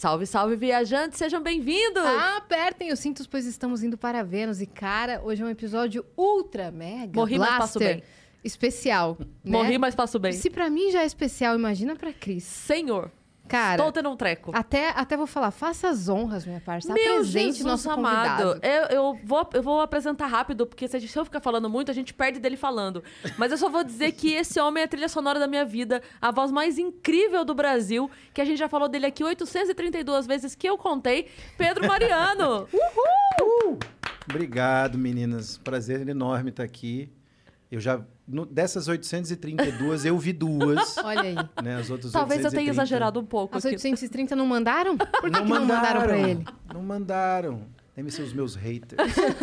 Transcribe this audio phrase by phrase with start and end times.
[0.00, 2.02] Salve, salve, viajantes, sejam bem-vindos!
[2.02, 4.62] Ah, apertem os cintos, pois estamos indo para Vênus.
[4.62, 8.04] E, cara, hoje é um episódio ultra, mega, Morri, mas passo blaster, bem.
[8.42, 9.18] especial.
[9.20, 9.26] né?
[9.44, 10.32] Morri, mas passo bem.
[10.32, 12.44] Se pra mim já é especial, imagina pra Cris.
[12.44, 13.12] Senhor,
[13.50, 14.52] Cara, estou tendo um treco.
[14.54, 16.92] até, até vou falar, faça as honras, minha parça.
[16.94, 18.44] Meu Apresente Jesus nosso amado.
[18.54, 18.66] convidado.
[18.66, 21.68] Eu, eu, vou, eu vou apresentar rápido, porque se, a gente- se eu ficar falando
[21.68, 23.02] muito, a gente perde dele falando.
[23.36, 26.00] Mas eu só vou dizer que esse homem é a trilha sonora da minha vida,
[26.20, 30.54] a voz mais incrível do Brasil, que a gente já falou dele aqui 832 vezes
[30.54, 31.28] que eu contei,
[31.58, 32.68] Pedro Mariano.
[34.28, 35.58] Obrigado, meninas.
[35.58, 37.10] Prazer enorme estar aqui.
[37.70, 38.00] Eu já.
[38.30, 40.96] No- dessas 832, eu vi duas.
[41.02, 41.34] Olha aí.
[41.62, 41.76] né?
[41.76, 42.70] As outras Talvez eu tenha 830.
[42.70, 43.56] exagerado um pouco.
[43.56, 43.74] As aqui.
[43.76, 44.96] 830 não mandaram?
[44.96, 46.44] Por que não, que não mandaram pra ele?
[46.72, 47.62] Não mandaram.
[47.96, 49.00] Devem ser os meus haters.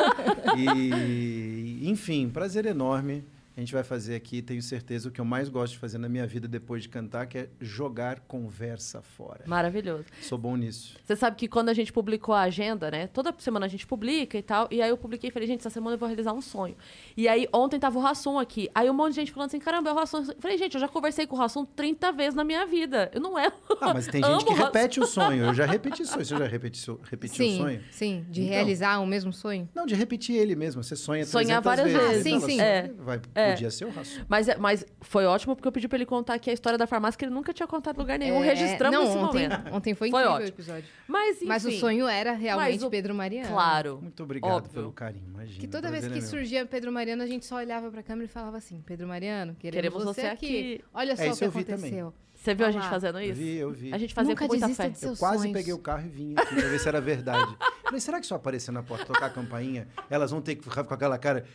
[0.58, 3.23] e, enfim, prazer enorme.
[3.58, 6.08] A gente vai fazer aqui, tenho certeza, o que eu mais gosto de fazer na
[6.08, 9.46] minha vida depois de cantar, que é jogar conversa fora.
[9.48, 10.06] Maravilhoso.
[10.22, 10.96] Sou bom nisso.
[11.04, 13.08] Você sabe que quando a gente publicou a agenda, né?
[13.08, 14.68] Toda semana a gente publica e tal.
[14.70, 16.76] E aí eu publiquei e falei, gente, essa semana eu vou realizar um sonho.
[17.18, 18.70] E aí ontem tava o Rassum aqui.
[18.76, 20.20] Aí um monte de gente falando assim, caramba, é o Rassum.
[20.20, 23.10] Eu falei, gente, eu já conversei com o Rassum 30 vezes na minha vida.
[23.12, 23.48] Eu não é.
[23.82, 25.46] Ah, mas tem gente que repete o sonho.
[25.46, 26.24] Eu já repeti o sonho.
[26.24, 27.82] Você já repetiu, repetiu o sonho?
[27.90, 28.24] sim.
[28.30, 28.54] De Então.
[28.54, 29.68] realizar o mesmo sonho.
[29.74, 30.84] Não, de repetir ele mesmo.
[30.84, 32.08] Você sonha Sonhar 300 várias vezes.
[32.08, 32.24] vezes.
[32.24, 32.62] Sim, Então, sim.
[32.62, 32.92] É.
[32.99, 33.46] Vai, É.
[33.51, 34.26] Podia ser o raço.
[34.27, 36.85] Mas, é- mas foi ótimo porque eu pedi pra ele contar aqui a história da
[36.87, 38.43] farmácia que ele nunca tinha contado em lugar nenhum.
[38.43, 39.73] É, Registramos não, esse ontem, momento.
[39.76, 40.45] Ontem foi Foi incrível ótimo.
[40.45, 40.85] o episódio.
[41.07, 41.45] Mas, enfim.
[41.45, 43.48] Mas o sonho era realmente Mas o- Pedro Mariano.
[43.49, 43.99] Claro.
[44.01, 44.71] Muito obrigado Óbvio.
[44.73, 45.59] pelo carinho, imagina.
[45.59, 46.29] Que toda vez prazer que é meu.
[46.29, 49.75] surgia Pedro Mariano, a gente só olhava pra câmera e falava assim: Pedro Mariano, queremos,
[49.84, 50.45] Queremos você, você aqui.
[50.45, 50.84] aqui.
[50.93, 52.13] Olha só É, o isso que eu vi aconteceu.
[52.34, 52.90] Você viu a Olha gente lá.
[52.91, 53.41] fazendo Eu isso?
[53.41, 53.93] vi, eu vi.
[53.93, 54.90] A gente fazia Nunca com muita desista fé.
[54.90, 55.53] de Eu seus quase sonhos.
[55.57, 57.57] peguei o carro e vim aqui pra ver se era verdade.
[57.84, 60.63] Falei, será que se eu aparecer na porta tocar a campainha, elas vão ter que
[60.63, 61.45] ficar com aquela cara.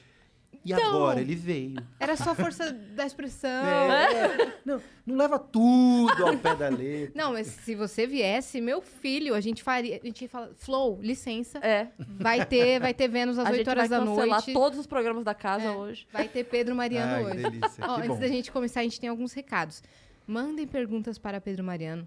[0.65, 0.89] E Então.
[0.95, 1.21] agora?
[1.21, 1.75] Ele veio.
[1.99, 3.51] Era só a força da expressão.
[3.67, 4.55] É.
[4.65, 7.13] Não, não leva tudo ao pé da letra.
[7.21, 10.01] Não, mas se você viesse, meu filho, a gente faria.
[10.03, 11.59] A gente fala, Flow, licença.
[11.59, 11.89] É.
[11.99, 14.53] Vai ter, vai ter Vênus às a 8 gente horas vai da cancelar noite.
[14.53, 15.71] todos os programas da casa É.
[15.71, 16.07] hoje.
[16.13, 17.43] Vai ter Pedro Mariano Ai, hoje.
[17.43, 17.85] delícia.
[17.85, 18.19] Ó, que antes bom.
[18.21, 19.83] da gente começar, a gente tem alguns recados.
[20.27, 22.07] Mandem perguntas para Pedro Mariano.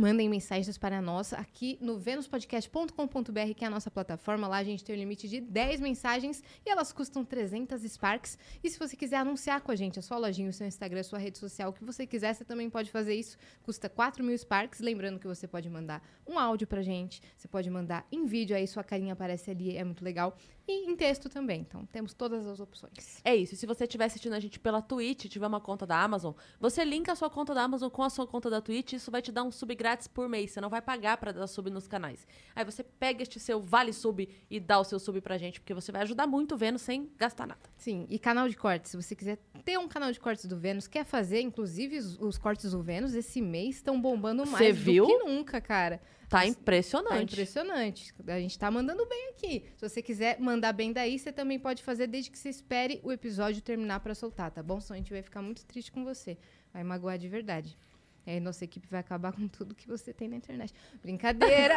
[0.00, 4.46] Mandem mensagens para nós aqui no venuspodcast.com.br, que é a nossa plataforma.
[4.46, 8.38] Lá a gente tem o limite de 10 mensagens e elas custam 300 Sparks.
[8.62, 11.02] E se você quiser anunciar com a gente a sua lojinha, o seu Instagram, a
[11.02, 13.36] sua rede social, o que você quiser, você também pode fazer isso.
[13.64, 14.78] Custa 4 mil Sparks.
[14.78, 18.68] Lembrando que você pode mandar um áudio pra gente, você pode mandar em vídeo, aí
[18.68, 20.36] sua carinha aparece ali, é muito legal.
[20.68, 21.62] E em texto também.
[21.62, 23.20] Então temos todas as opções.
[23.24, 23.56] É isso.
[23.56, 27.10] Se você estiver assistindo a gente pela Twitch, tiver uma conta da Amazon, você linka
[27.10, 29.42] a sua conta da Amazon com a sua conta da Twitch, isso vai te dar
[29.42, 30.50] um sub grátis por mês.
[30.50, 32.26] Você não vai pagar pra dar sub nos canais.
[32.54, 35.72] Aí você pega este seu vale sub e dá o seu sub pra gente, porque
[35.72, 37.60] você vai ajudar muito o Vênus sem gastar nada.
[37.76, 38.90] Sim, e canal de cortes.
[38.90, 42.36] Se você quiser ter um canal de cortes do Vênus, quer fazer, inclusive os, os
[42.36, 45.06] cortes do Vênus, esse mês estão bombando mais Cê do viu?
[45.06, 46.00] que nunca, cara.
[46.28, 47.14] Tá impressionante.
[47.14, 48.14] Tá impressionante.
[48.26, 49.64] A gente tá mandando bem aqui.
[49.76, 53.10] Se você quiser mandar bem daí, você também pode fazer desde que você espere o
[53.10, 54.78] episódio terminar pra soltar, tá bom?
[54.78, 56.36] Senão a gente vai ficar muito triste com você.
[56.70, 57.78] Vai magoar de verdade.
[58.28, 60.74] E aí nossa equipe vai acabar com tudo que você tem na internet.
[61.00, 61.76] Brincadeira!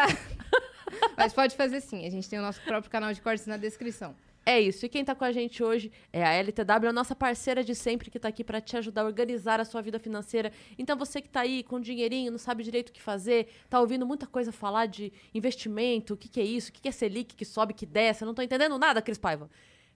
[1.16, 2.06] Mas pode fazer sim.
[2.06, 4.14] A gente tem o nosso próprio canal de cortes na descrição.
[4.46, 4.86] É isso.
[4.86, 8.12] E quem tá com a gente hoje é a LTW, a nossa parceira de sempre
[8.12, 10.52] que tá aqui para te ajudar a organizar a sua vida financeira.
[10.78, 14.06] Então você que tá aí com dinheirinho, não sabe direito o que fazer, tá ouvindo
[14.06, 17.34] muita coisa falar de investimento, o que, que é isso, o que, que é Selic,
[17.34, 19.50] que sobe, que desce, não tô entendendo nada, Cris Paiva.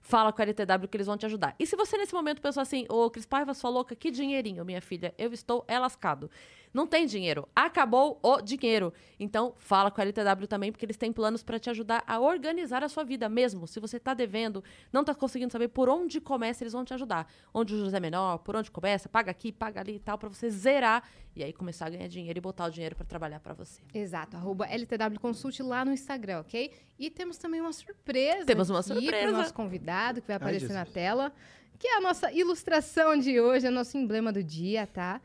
[0.07, 1.55] Fala com a LTW que eles vão te ajudar.
[1.57, 4.79] E se você nesse momento pensou assim, ô Cris Paiva, sua louca, que dinheirinho, minha
[4.79, 6.29] filha, eu estou é lascado.
[6.75, 7.47] Não tem dinheiro.
[7.55, 8.93] Acabou o dinheiro.
[9.17, 12.83] Então, fala com a LTW também, porque eles têm planos para te ajudar a organizar
[12.83, 13.65] a sua vida mesmo.
[13.65, 17.31] Se você está devendo, não está conseguindo saber por onde começa, eles vão te ajudar.
[17.53, 20.27] Onde o juros é menor, por onde começa, paga aqui, paga ali e tal, para
[20.27, 23.53] você zerar e aí começar a ganhar dinheiro e botar o dinheiro para trabalhar para
[23.53, 23.81] você.
[23.93, 26.73] Exato, arroba LTW Consulte lá no Instagram, ok?
[26.99, 28.45] E temos também uma surpresa.
[28.45, 29.27] Temos uma aqui surpresa.
[29.27, 30.93] Pro nosso convidado, que vai aparecer na Jesus.
[30.93, 31.31] tela,
[31.79, 35.21] que é a nossa ilustração de hoje, é nosso emblema do dia, tá?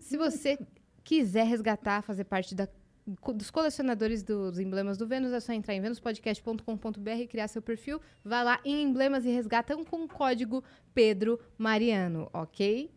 [0.00, 0.58] Se você
[1.02, 2.68] quiser resgatar, fazer parte da-
[3.34, 8.00] dos colecionadores dos emblemas do Vênus, é só entrar em venuspodcast.com.br e criar seu perfil.
[8.24, 10.64] Vai lá em emblemas e resgatam com o código
[10.94, 12.90] Pedro Mariano, ok?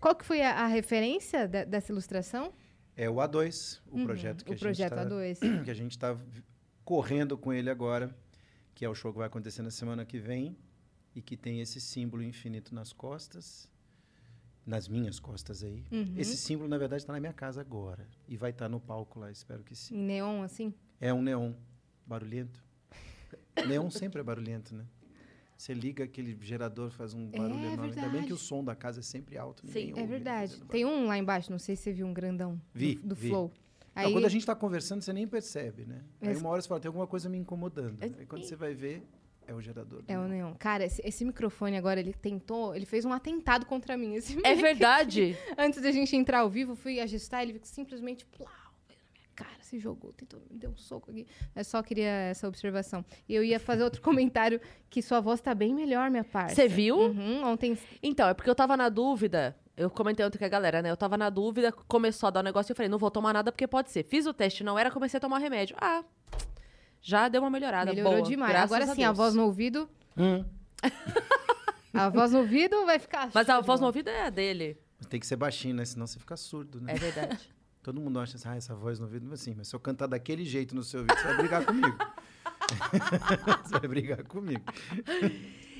[0.00, 2.52] Qual que foi a, a referência da- dessa ilustração?
[2.96, 5.38] É o A2, o Uhum, projeto que o a projeto gente tá, A2.
[5.64, 6.18] que a gente está
[6.84, 8.14] correndo com ele agora,
[8.74, 10.56] que é o show que vai acontecer na semana que vem
[11.14, 13.70] e que tem esse símbolo infinito nas costas,
[14.66, 15.84] nas minhas costas aí.
[15.92, 16.14] Uhum.
[16.16, 19.30] Esse símbolo, na verdade, está na minha casa agora e vai estar no palco lá,
[19.30, 19.94] espero que sim.
[19.96, 20.72] Em neon, assim?
[21.00, 21.52] É um neon
[22.06, 22.62] barulhento.
[23.66, 24.84] neon sempre é barulhento, né?
[25.56, 27.82] Você liga aquele gerador, faz um barulho É enorme.
[27.84, 28.26] Ainda bem verdade.
[28.26, 29.66] que o som da casa é sempre alto.
[29.68, 30.60] Sim, É ouve ele verdade.
[30.64, 33.28] Tem um lá embaixo, não sei se você viu um grandão Vi, do, do vi.
[33.28, 33.52] Flow.
[33.94, 36.02] Não, Aí, quando a gente está conversando, você nem percebe, né?
[36.20, 37.96] Aí Mas- uma hora você fala, tem alguma coisa me incomodando.
[38.02, 39.06] É- Aí quando você vai ver,
[39.46, 40.02] é o gerador.
[40.02, 40.54] do É o neon.
[40.54, 44.14] Cara, esse, esse microfone agora, ele tentou, ele fez um atentado contra mim.
[44.14, 45.36] Esse É verdade.
[45.56, 48.48] Antes da gente entrar ao vivo, fui ajustar, ele simplesmente plau,
[48.88, 51.26] veio na minha cara, se jogou, tentou, me deu um soco aqui.
[51.54, 53.04] Eu só queria essa observação.
[53.28, 56.54] E eu ia fazer outro comentário que sua voz tá bem melhor, minha parça.
[56.54, 56.96] Você viu?
[56.96, 57.76] Uhum, ontem.
[58.02, 59.56] Então, é porque eu tava na dúvida.
[59.76, 60.90] Eu comentei ontem com a galera, né?
[60.90, 63.32] Eu tava na dúvida, começou a dar um negócio e eu falei, não vou tomar
[63.32, 64.04] nada porque pode ser.
[64.04, 65.76] Fiz o teste, não era, comecei a tomar remédio.
[65.80, 66.04] Ah,
[67.06, 67.90] já deu uma melhorada.
[67.92, 68.50] Melhorou boa, demais.
[68.50, 69.16] graças Agora sim, a Deus.
[69.18, 69.88] voz no ouvido.
[70.16, 70.42] Hum,
[71.92, 73.30] A voz no ouvido vai ficar.
[73.32, 74.76] Mas a voz no ouvido é a dele.
[74.98, 75.84] mas tem que ser baixinho, né?
[75.84, 76.92] Senão você fica surdo, né?
[76.94, 77.38] É verdade.
[77.84, 80.44] Todo mundo acha assim, ah, essa voz no ouvido, assim, mas se eu cantar daquele
[80.44, 81.98] jeito no seu ouvido, você vai brigar comigo.
[83.62, 84.62] você vai brigar comigo.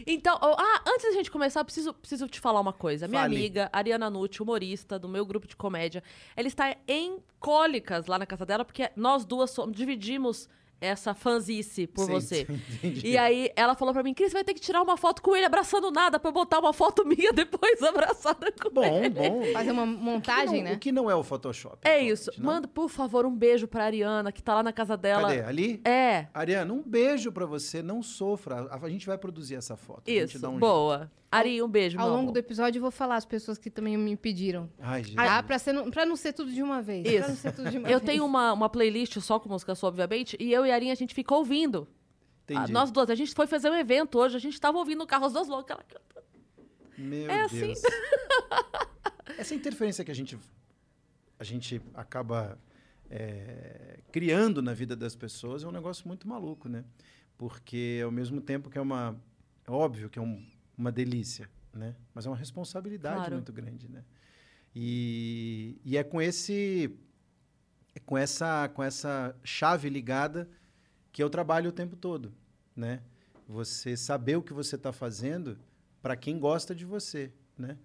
[0.06, 3.09] Então, ó, ah, antes da gente começar, eu preciso, preciso te falar uma coisa.
[3.09, 3.35] Minha Fale.
[3.37, 6.03] amiga, Ariana Nucci, humorista do meu grupo de comédia,
[6.37, 10.47] ela está em cólicas lá na casa dela, porque nós duas somos- dividimos
[10.81, 12.47] essa fanzice por Sim, você.
[12.82, 13.09] entendi.
[13.09, 15.47] E aí ela falou pra mim, Cris, vai ter que tirar uma foto com ele
[15.47, 19.11] abraçando nada pra eu botar uma foto minha depois abraçada com Bom, ele.
[19.11, 19.43] bom.
[19.53, 20.76] Fazer uma montagem, não- né?
[20.76, 21.79] O que não é o Photoshop?
[21.85, 22.31] É isso.
[22.38, 22.47] não?
[22.47, 25.29] Manda, por favor, um beijo pra Ariana, que tá lá na casa dela.
[25.29, 25.41] Cadê?
[25.43, 25.81] Ali?
[25.85, 28.69] É, Ariana, um beijo pra você, não sofra.
[28.71, 30.03] A, gente vai produzir essa foto.
[30.06, 30.38] a gente isso.
[30.38, 31.11] dá um Boa.
[31.38, 32.32] Ari, um beijo, Ao longo amor.
[32.32, 34.70] do episódio eu vou falar as pessoas que também me pediram.
[34.78, 35.16] Ai, gente.
[35.16, 35.42] Tá?
[35.42, 37.02] Pra, ser, não- pra não ser tudo de uma vez.
[37.02, 37.28] Pra Isso.
[37.28, 38.10] não ser tudo de uma Eu vez.
[38.10, 40.96] tenho uma, uma playlist só com música sua, obviamente, e eu e a Arinha, a
[40.96, 41.86] gente ficou ouvindo.
[42.48, 42.72] Ah, Entendi.
[42.72, 45.25] nós duas, a gente foi fazer um evento hoje, a gente tava ouvindo no carro
[45.26, 45.76] as duas loucas.
[45.76, 46.25] Ela canta.
[46.98, 47.58] Meu É assim.
[47.60, 47.82] Deus.
[49.38, 50.38] Essa interferência que a gente,
[51.38, 52.58] a gente acaba
[53.10, 56.84] é, criando na vida das pessoas é um negócio muito maluco, né?
[57.37, 59.16] Porque ao mesmo tempo que é uma.
[59.66, 60.44] É óbvio que é um-
[60.76, 61.94] uma delícia, né?
[62.15, 63.35] Mas é uma responsabilidade Claro.
[63.35, 64.05] muito grande, né?
[64.75, 66.97] E, e é com esse.
[67.94, 70.49] é com essa, com essa chave ligada
[71.12, 72.35] que eu trabalho o tempo todo,
[72.75, 73.03] né?
[73.47, 75.59] Você saber o que você está fazendo
[76.03, 77.79] para quem gosta de você, né?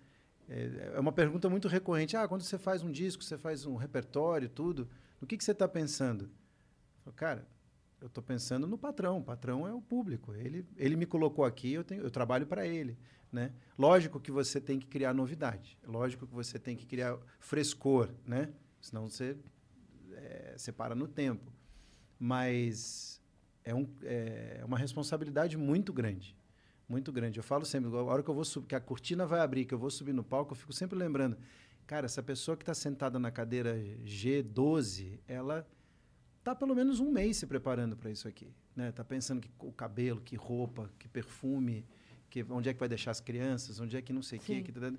[0.48, 2.18] É é uma pergunta muito recorrente.
[2.18, 4.90] Ah, quando você faz um disco, você faz um repertório, tudo,
[5.22, 6.30] no que, que você está pensando?
[7.04, 7.48] Falo, Cara,
[8.02, 9.20] eu estou pensando no patrão.
[9.20, 10.34] O patrão é o público.
[10.34, 12.98] Ele, ele me colocou aqui, eu, tenho, eu trabalho para ele.
[13.32, 13.52] Né?
[13.78, 15.78] Lógico que você tem que criar novidade.
[15.86, 18.50] Lógico que você tem que criar frescor, né?
[18.82, 19.38] Senão você
[20.14, 21.52] é, separa no tempo.
[22.18, 23.22] Mas
[23.64, 26.36] é, um, é uma responsabilidade muito grande.
[26.88, 27.38] Muito grande.
[27.38, 29.74] Eu falo sempre, a hora que eu vou subir, que a cortina vai abrir, que
[29.74, 31.38] eu vou subir no palco, eu fico sempre lembrando.
[31.86, 35.68] Cara, essa pessoa que está sentada na cadeira G12, ela
[36.50, 38.48] tá pelo menos um mês se preparando para isso aqui.
[38.76, 38.92] Né?
[38.92, 41.86] Tá pensando que o cabelo, que roupa, que perfume,
[42.30, 44.62] que onde é que vai deixar as crianças, onde é que não sei o quê.
[44.62, 44.92] Que, tá-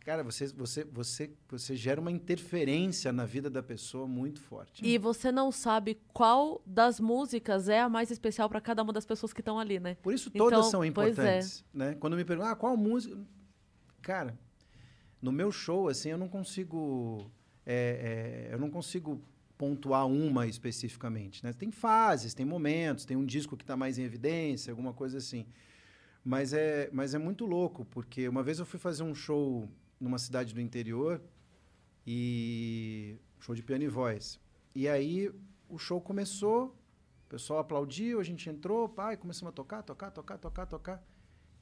[0.00, 4.84] cara, você, você, você, você gera uma interferência na vida da pessoa muito forte.
[4.84, 9.04] E você não sabe qual das músicas é a mais especial pra cada uma das
[9.06, 9.96] pessoas que estão ali, né?
[10.02, 10.86] Por isso todas Então, são é.
[10.86, 11.94] importantes, né?
[11.94, 13.18] Quando me perguntam, ah, qual música?
[14.00, 14.38] Cara,
[15.20, 17.30] no meu show, assim, eu não consigo,
[17.64, 19.22] é, é, eu não consigo
[19.62, 21.52] pontuar uma especificamente, né?
[21.52, 25.46] Tem fases, tem momentos, tem um disco que está mais em evidência, alguma coisa assim.
[26.24, 29.68] Mas é, mas é muito louco, porque uma vez eu fui fazer um show
[30.00, 31.22] numa cidade do interior
[32.04, 34.40] e show de piano e voz.
[34.74, 35.30] E aí
[35.68, 36.76] o show começou,
[37.26, 41.06] o pessoal aplaudiu, a gente entrou, pai, começamos a tocar, tocar, tocar, tocar, tocar.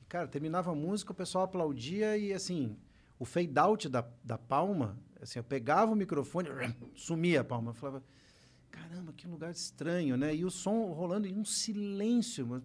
[0.00, 2.78] E, cara, terminava a música, o pessoal aplaudia e, assim,
[3.20, 6.48] o fade out da, da palma, assim, eu pegava o microfone,
[6.96, 7.70] sumia a palma.
[7.70, 8.02] Eu falava,
[8.70, 10.34] caramba, que lugar estranho, né?
[10.34, 12.62] E o som rolando em um silêncio.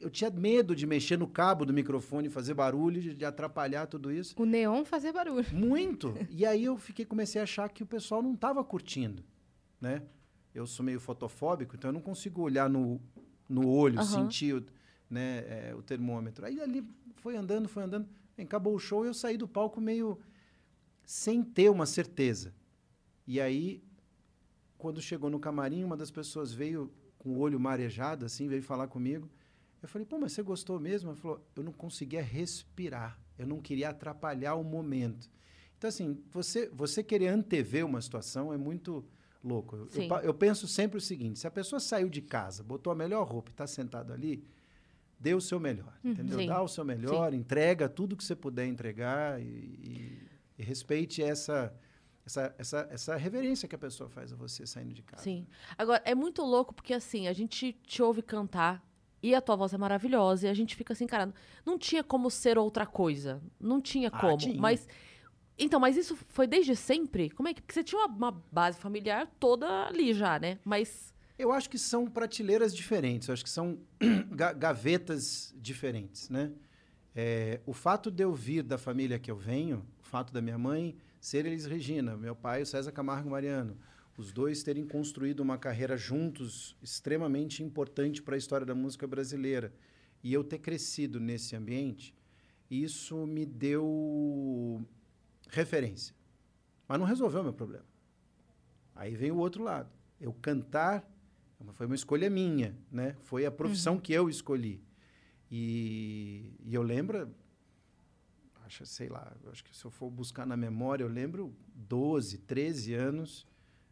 [0.00, 4.34] Eu tinha medo de mexer no cabo do microfone, fazer barulho, de, atrapalhar tudo isso.
[4.38, 5.44] O neon fazer barulho.
[5.52, 6.14] Muito.
[6.30, 9.22] E aí eu fiquei, comecei a achar que o pessoal não estava curtindo,
[9.78, 10.02] né?
[10.54, 12.98] Eu sou meio fotofóbico, então eu não consigo olhar no,
[13.46, 14.06] no olho, Aham.
[14.06, 14.64] sentir
[15.10, 16.46] né, é, o termômetro.
[16.46, 16.82] Aí ali
[17.16, 18.08] foi andando, foi andando.
[18.38, 20.18] Acabou o show e eu saí do palco meio
[21.04, 22.52] sem ter uma certeza.
[23.26, 23.82] E aí,
[24.78, 28.88] quando chegou no camarim, uma das pessoas veio com o olho marejado, assim, veio falar
[28.88, 29.30] comigo.
[29.82, 31.10] Eu falei, pô, mas você gostou mesmo?
[31.10, 33.18] Ela falou, eu não conseguia respirar.
[33.38, 35.30] Eu não queria atrapalhar o momento.
[35.76, 39.04] Então, assim, você, você querer antever uma situação é muito
[39.42, 39.76] louco.
[39.76, 39.88] Eu-
[40.22, 43.26] Eu, eu penso sempre o seguinte: se a pessoa saiu de casa, botou a melhor
[43.26, 44.42] roupa e está sentado ali,
[45.24, 45.92] dê o seu melhor.
[46.04, 46.38] entendeu?
[46.38, 46.46] Sim.
[46.46, 50.28] Dá o seu melhor, entrega tudo que você puder entregar e, e-
[50.58, 51.74] e respeite essa,
[52.26, 55.22] essa, essa, essa reverência que a pessoa faz a você saindo de casa.
[55.22, 55.46] Sim.
[55.76, 58.84] Agora, é muito louco porque, assim, a gente te ouve cantar
[59.22, 61.32] e a tua voz é maravilhosa e a gente fica assim, cara,
[61.64, 63.42] não tinha como ser outra coisa.
[63.58, 64.36] Não tinha Ah, como.
[64.36, 64.60] tinha.
[64.60, 64.86] Mas
[65.58, 67.30] Então, mas isso foi desde sempre?
[67.30, 67.62] Como é que.
[67.62, 70.58] Porque você tinha uma, uma base familiar toda ali já, né?
[70.64, 71.13] Mas.
[71.36, 73.78] Eu acho que são prateleiras diferentes, eu acho que são
[74.30, 76.52] ga- gavetas diferentes, né?
[77.14, 80.58] É, o fato de eu vir da família que eu venho, o fato da minha
[80.58, 83.76] mãe ser Elis Regina, meu pai o César Camargo Mariano,
[84.16, 89.72] os dois terem construído uma carreira juntos extremamente importante para a história da música brasileira,
[90.22, 92.14] e eu ter crescido nesse ambiente,
[92.70, 94.84] isso me deu
[95.50, 96.14] referência.
[96.86, 97.84] Mas não resolveu meu problema.
[98.94, 99.90] Aí vem o outro lado.
[100.20, 101.04] Eu cantar
[101.72, 103.16] foi uma escolha minha, né?
[103.22, 104.82] Foi a profissão que eu escolhi.
[105.50, 107.32] E, e eu lembro,
[108.64, 112.94] acho, sei lá, acho que se eu for buscar na memória, eu lembro 12, 13
[112.94, 113.46] anos,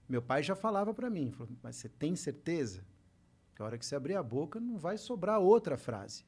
[0.08, 2.84] meu pai já falava para mim, falou, mas você tem certeza?
[3.54, 6.24] Que a hora que você abrir a boca não vai sobrar outra frase.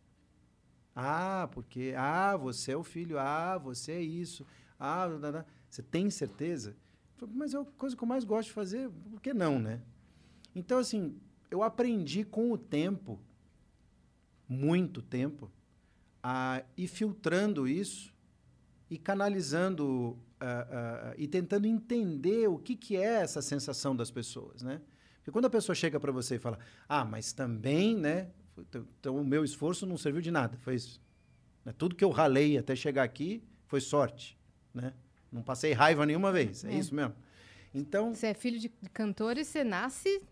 [0.94, 4.46] Ah, porque ah, você é o filho, ah, você é isso.
[4.78, 5.44] Ah, dá, dá.
[5.68, 6.76] você tem certeza?
[7.16, 9.82] Falei, mas é a coisa que eu mais gosto de fazer, por que não, né?
[10.54, 11.18] Então, assim,
[11.50, 13.20] eu aprendi com o tempo,
[14.48, 15.50] muito tempo,
[16.22, 18.12] a ir filtrando isso
[18.90, 20.66] e canalizando ah,
[21.10, 24.80] ah, e tentando entender o que, que é essa sensação das pessoas, né?
[25.16, 26.58] Porque quando a pessoa chega para você e fala,
[26.88, 28.30] ah, mas também, né?
[29.00, 31.00] Então o meu esforço não serviu de nada, foi isso.
[31.64, 31.72] Né?
[31.76, 34.38] Tudo que eu ralei até chegar aqui foi sorte,
[34.72, 34.92] né?
[35.32, 36.78] Não passei raiva nenhuma vez, é, É.
[36.78, 37.14] isso mesmo.
[37.72, 40.22] Então, Você é filho de cantor e você nasce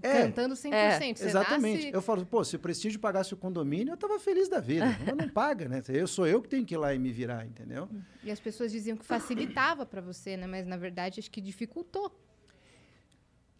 [0.00, 0.72] É, cantando 100%.
[0.72, 1.84] é, Você Exatamente.
[1.84, 1.94] nasce...
[1.94, 4.86] Eu falo, pô, se o prestígio pagasse o condomínio, eu tava feliz da vida.
[5.06, 5.82] Mas não paga, né?
[5.88, 7.88] Eu sou eu que tenho que ir lá e me virar, entendeu?
[8.22, 10.46] E as pessoas diziam que facilitava pra você, né?
[10.46, 12.18] Mas na verdade acho que dificultou.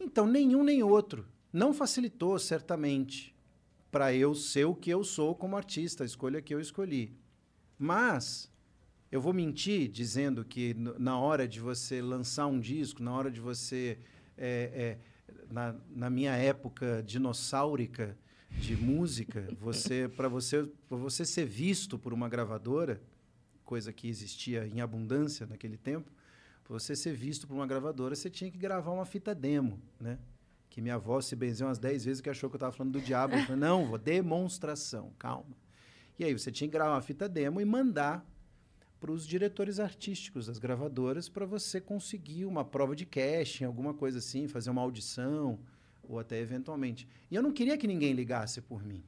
[0.00, 1.26] Então, nenhum nem outro.
[1.52, 3.34] Não facilitou, certamente,
[3.90, 7.14] para eu ser o que eu sou como artista, a escolha que eu escolhi.
[7.78, 8.50] Mas
[9.10, 13.40] eu vou mentir dizendo que na hora de você lançar um disco, na hora de
[13.40, 13.98] você.
[14.36, 15.11] é, é,
[15.52, 18.16] na, na minha época dinossáurica
[18.50, 23.00] de música, você para você, pra você ser visto por uma gravadora,
[23.64, 26.10] coisa que existia em abundância naquele tempo,
[26.64, 30.18] para você ser visto por uma gravadora, você tinha que gravar uma fita demo, né?
[30.70, 33.00] Que minha avó se benzeu umas 10 vezes que achou que eu estava falando do
[33.00, 33.34] diabo.
[33.34, 35.54] Eu falei, não, vou demonstração, calma.
[36.18, 38.24] E aí você tinha que gravar uma fita demo e mandar
[39.02, 44.18] para os diretores artísticos das gravadoras para você conseguir uma prova de casting, alguma coisa
[44.18, 45.58] assim, fazer uma audição
[46.04, 47.08] ou até eventualmente.
[47.28, 49.02] E eu não queria que ninguém ligasse por mim,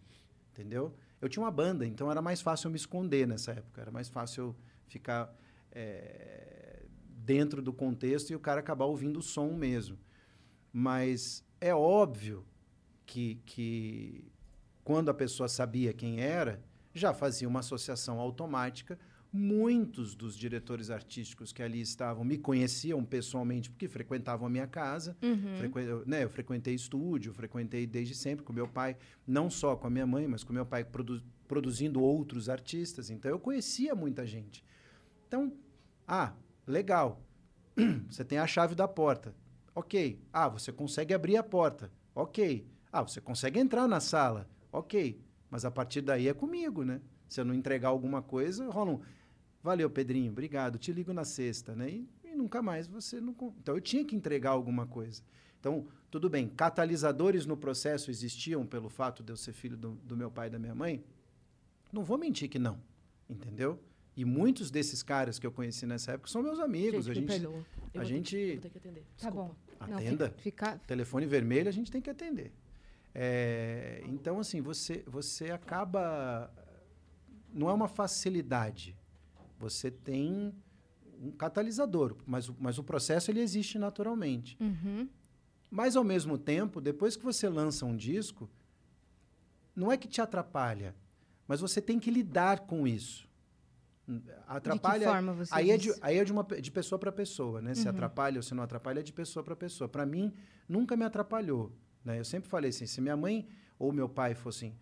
[0.52, 0.92] entendeu?
[1.20, 4.08] Eu tinha uma banda, então era mais fácil eu me esconder nessa época, era mais
[4.08, 4.56] fácil eu
[4.88, 5.32] ficar
[5.70, 9.96] eh, dentro do contexto e o cara acabar ouvindo o som mesmo.
[10.72, 12.44] Mas é óbvio
[13.06, 14.24] que, que
[14.82, 16.60] quando a pessoa sabia quem era,
[16.92, 18.98] já fazia uma associação automática.
[19.36, 25.16] Muitos dos diretores artísticos que ali estavam me conheciam pessoalmente porque frequentavam a minha casa.
[25.20, 25.56] Uhum.
[25.56, 29.90] Frequen- né, eu frequentei estúdio, frequentei desde sempre com meu pai, não só com a
[29.90, 33.10] minha mãe, mas com meu pai produ- produzindo outros artistas.
[33.10, 34.64] Então eu conhecia muita gente.
[35.26, 35.52] Então,
[36.06, 36.32] ah,
[36.64, 37.20] legal.
[38.08, 39.34] Você tem a chave da porta.
[39.74, 40.20] Ok.
[40.32, 41.90] Ah, você consegue abrir a porta.
[42.14, 42.64] Ok.
[42.92, 44.48] Ah, você consegue entrar na sala.
[44.70, 45.20] Ok.
[45.50, 47.00] Mas a partir daí é comigo, né?
[47.28, 49.00] Se eu não entregar alguma coisa, rola um.
[49.64, 50.76] Valeu, Pedrinho, obrigado.
[50.78, 51.88] Te ligo na sexta, né?
[51.88, 53.34] E, e nunca mais você não.
[53.62, 55.22] Então eu tinha que entregar alguma coisa.
[55.58, 60.14] Então, tudo bem, catalisadores no processo existiam pelo fato de eu ser filho do, do
[60.14, 61.02] meu pai e da minha mãe?
[61.90, 62.78] Não vou mentir que não,
[63.26, 63.80] entendeu?
[64.14, 67.06] E muitos desses caras que eu conheci nessa época são meus amigos.
[67.06, 69.00] gente, a gente, a vou ter gente- vou ter que atender.
[69.00, 69.54] Tá Desculpa.
[69.80, 69.86] bom.
[69.88, 70.28] Não, Atenda.
[70.36, 70.42] fica,
[70.72, 72.52] fica- telefone vermelho a gente tem que atender.
[73.14, 76.52] É, então, assim, você, você acaba.
[77.52, 78.94] Não é uma facilidade.
[79.58, 80.54] Você tem
[81.20, 84.56] um catalisador, mas, o- mas o processo ele existe naturalmente.
[84.60, 85.08] Uhum.
[85.70, 88.48] Mas, ao mesmo tempo, depois que você lança um disco,
[89.74, 90.94] não é que te atrapalha,
[91.48, 93.28] mas você tem que lidar com isso.
[94.46, 94.98] Atrapalha.
[94.98, 97.62] De que forma você Aí é, de, aí é de, uma, de pessoa para pessoa,
[97.62, 97.74] né?
[97.74, 97.90] Se Uhum.
[97.90, 99.88] atrapalha ou se não atrapalha, é de pessoa para pessoa.
[99.88, 100.32] Para mim,
[100.68, 101.72] nunca me atrapalhou.
[102.04, 102.18] Né?
[102.20, 104.76] Eu sempre falei assim, se minha mãe ou meu pai fossem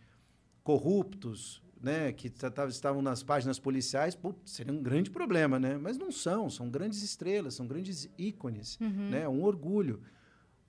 [0.64, 2.12] corruptos, né?
[2.12, 5.76] Que ta- ta- estavam nas páginas policiais, seria um grande problema, né?
[5.76, 9.10] Mas não são, são grandes estrelas, são grandes ícones, Uhum.
[9.10, 9.22] né?
[9.22, 10.00] É um orgulho.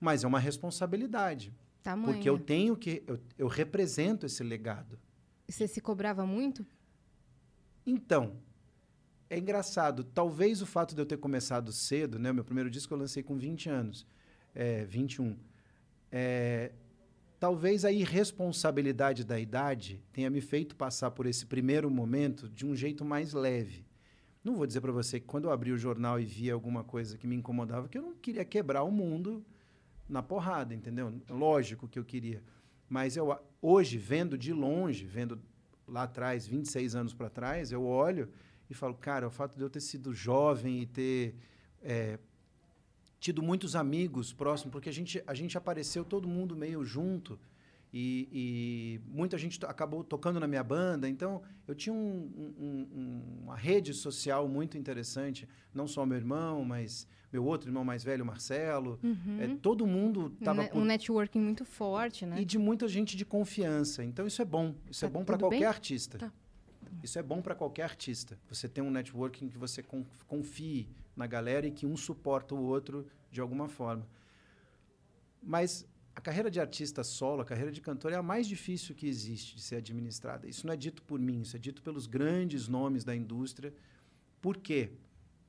[0.00, 1.54] Mas é uma responsabilidade.
[1.82, 2.12] Tamanho.
[2.14, 3.02] Porque eu tenho que...
[3.06, 4.98] Eu, eu represento esse legado.
[5.48, 6.66] Você se cobrava muito?
[7.86, 8.36] Então,
[9.28, 10.02] é engraçado.
[10.04, 12.30] Talvez o fato de eu ter começado cedo, né?
[12.30, 14.06] o Meu primeiro disco eu lancei com 20 anos,
[14.54, 15.36] é, 21.
[16.10, 16.72] É,
[17.38, 22.74] talvez a irresponsabilidade da idade tenha me feito passar por esse primeiro momento de um
[22.74, 23.86] jeito mais leve.
[24.42, 27.16] Não vou dizer para você que quando eu abri o jornal e via alguma coisa
[27.16, 29.44] que me incomodava, que eu não queria quebrar o mundo
[30.08, 31.12] na porrada, entendeu?
[31.30, 32.42] Lógico que eu queria.
[32.88, 35.40] Mas eu hoje, vendo de longe, vendo
[35.88, 38.28] lá atrás, 26 anos para trás, eu olho
[38.68, 41.34] e falo, cara, o fato de eu ter sido jovem e ter
[41.82, 42.18] é,
[43.24, 47.40] tido muitos amigos próximos, porque a gente, a gente apareceu todo mundo meio junto
[47.90, 51.08] e, e muita gente acabou tocando na minha banda.
[51.08, 57.08] Então, eu tinha um, um, uma rede social muito interessante, não só meu irmão, mas
[57.32, 59.00] meu outro irmão mais velho, Marcelo.
[59.02, 59.40] Uhum.
[59.40, 60.68] É, todo mundo estava...
[60.74, 62.38] Um, um networking muito forte, né?
[62.38, 64.04] E de muita gente de confiança.
[64.04, 64.74] Então, isso é bom.
[64.90, 65.66] Isso tá é bom para qualquer bem?
[65.66, 66.18] artista.
[66.18, 66.32] Tá.
[67.02, 68.38] Isso é bom para qualquer artista.
[68.50, 69.82] Você tem um networking que você
[70.28, 74.06] confie na galera e que um suporta o outro de alguma forma.
[75.42, 79.06] Mas a carreira de artista solo, a carreira de cantor é a mais difícil que
[79.06, 80.46] existe de ser administrada.
[80.46, 83.74] Isso não é dito por mim, isso é dito pelos grandes nomes da indústria.
[84.40, 84.92] Por quê?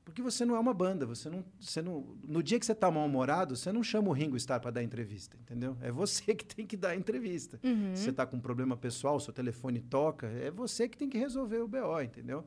[0.04, 2.88] Porque você não é uma banda, você não, você não, no dia que você está
[2.90, 5.76] mal-humorado, você não chama o Ringo Starr para dar entrevista, entendeu?
[5.80, 7.58] É você que tem que dar a entrevista.
[7.64, 7.94] Uhum.
[7.94, 11.18] Se você está com um problema pessoal, seu telefone toca, é você que tem que
[11.18, 12.46] resolver o BO, entendeu?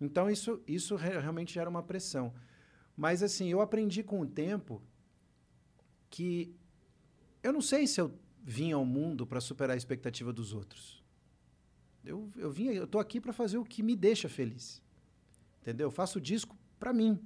[0.00, 2.32] Então isso, isso realmente gera uma pressão.
[2.98, 4.82] Mas assim, eu aprendi com o tempo
[6.10, 6.52] que
[7.44, 8.12] eu não sei se eu
[8.42, 11.00] vim ao mundo para superar a expectativa dos outros.
[12.04, 14.82] Eu, eu vim, eu tô aqui para fazer o que me deixa feliz.
[15.60, 15.86] Entendeu?
[15.86, 17.16] Eu faço disco para mim.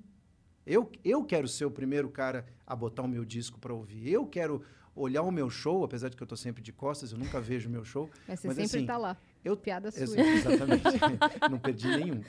[0.66, 4.06] Eu, eu quero ser o primeiro cara a botar o meu disco para ouvir.
[4.06, 4.62] Eu quero
[4.94, 7.70] olhar o meu show, apesar de que eu estou sempre de costas, eu nunca vejo
[7.70, 8.10] o meu show.
[8.28, 9.16] Mas você mas, sempre está assim, lá.
[9.44, 10.04] Eu, Piada sua.
[10.20, 10.84] Exatamente.
[11.50, 12.22] não perdi nenhum.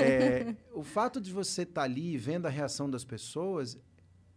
[0.00, 3.78] É, o fato de você estar tá ali vendo a reação das pessoas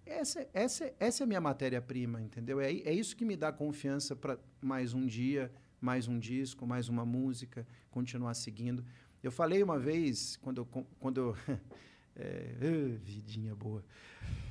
[0.05, 2.59] essa, essa, essa é a minha matéria-prima, entendeu?
[2.59, 6.89] É, é isso que me dá confiança para mais um dia, mais um disco, mais
[6.89, 8.83] uma música, continuar seguindo.
[9.21, 10.65] Eu falei uma vez, quando eu.
[10.99, 11.37] Quando eu
[12.15, 13.83] é, vidinha boa.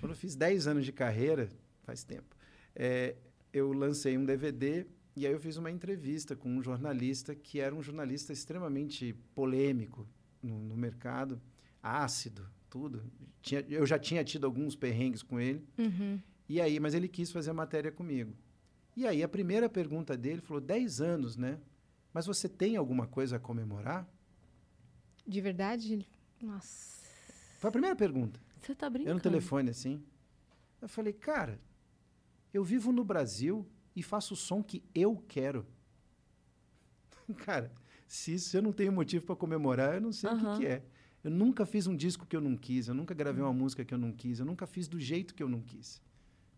[0.01, 1.49] Quando eu fiz 10 anos de carreira,
[1.83, 2.35] faz tempo,
[2.75, 3.15] é,
[3.53, 7.75] eu lancei um DVD e aí eu fiz uma entrevista com um jornalista que era
[7.75, 10.09] um jornalista extremamente polêmico
[10.43, 11.41] no, no mercado,
[11.83, 13.05] ácido, tudo.
[13.43, 15.67] Tinha, eu já tinha tido alguns perrengues com ele.
[15.79, 16.19] Uhum.
[16.49, 18.35] E aí, mas ele quis fazer a matéria comigo.
[18.97, 21.59] E aí a primeira pergunta dele falou: 10 anos, né?
[22.13, 24.09] Mas você tem alguma coisa a comemorar?
[25.27, 26.07] De verdade?
[26.41, 27.03] Nossa.
[27.59, 28.41] Foi a primeira pergunta.
[28.61, 29.11] Você tá brincando?
[29.11, 30.03] Eu no telefone assim.
[30.81, 31.61] Eu falei, cara,
[32.53, 35.67] eu vivo no Brasil e faço o som que eu quero.
[37.45, 37.73] cara,
[38.07, 40.37] se isso eu não tenho motivo para comemorar, eu não sei uhum.
[40.37, 40.83] o que, que é.
[41.25, 43.95] Eu nunca fiz um disco que eu não quis, eu nunca gravei uma música que
[43.95, 46.03] eu não quis, eu nunca fiz do jeito que eu não quis.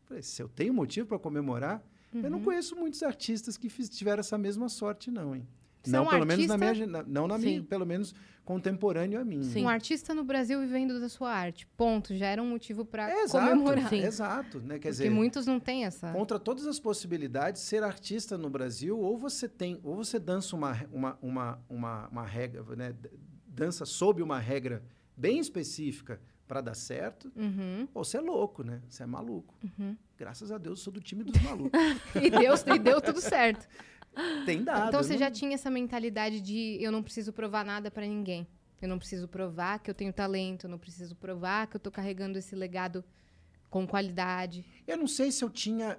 [0.05, 2.21] Falei, se eu tenho motivo para comemorar, uhum.
[2.23, 2.45] eu não uhum.
[2.45, 5.47] conheço muitos artistas que fiz, tiveram essa mesma sorte, não, hein?
[5.85, 6.59] Você não, é um pelo artista...
[6.59, 9.43] menos na minha, não na minha, pelo menos contemporâneo a mim.
[9.43, 9.65] Sim.
[9.65, 13.27] Um artista no Brasil vivendo da sua arte, ponto, já era um motivo para é,
[13.27, 13.89] comemorar.
[13.89, 14.03] Sim.
[14.03, 14.75] Exato, né?
[14.75, 16.13] Quer Porque dizer, muitos não têm essa.
[16.13, 20.77] Contra todas as possibilidades, ser artista no Brasil, ou você tem, ou você dança uma
[20.93, 22.95] uma uma uma, uma regra, né?
[23.47, 24.83] Dança sob uma regra
[25.17, 27.89] bem específica para dar certo, uhum.
[27.95, 28.83] ou você é louco, né?
[28.89, 29.55] Você é maluco.
[29.63, 29.97] Uhum.
[30.17, 31.81] Graças a Deus, sou do time dos malucos.
[32.15, 33.67] e, Deus, e deu tudo certo.
[34.47, 34.89] Tem dado.
[34.89, 35.19] Então você não...
[35.19, 38.47] já tinha essa mentalidade de eu não preciso provar nada para ninguém.
[38.81, 41.93] Eu não preciso provar que eu tenho talento, eu não preciso provar que eu estou
[41.93, 43.05] carregando esse legado
[43.71, 44.65] com qualidade.
[44.87, 45.99] Eu não sei se eu tinha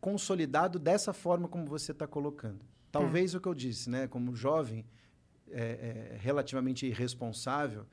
[0.00, 2.64] consolidado dessa forma como você está colocando.
[2.90, 3.38] Talvez tá.
[3.38, 4.06] o que eu disse, né?
[4.06, 4.86] Como jovem,
[5.50, 7.84] é, é, relativamente irresponsável,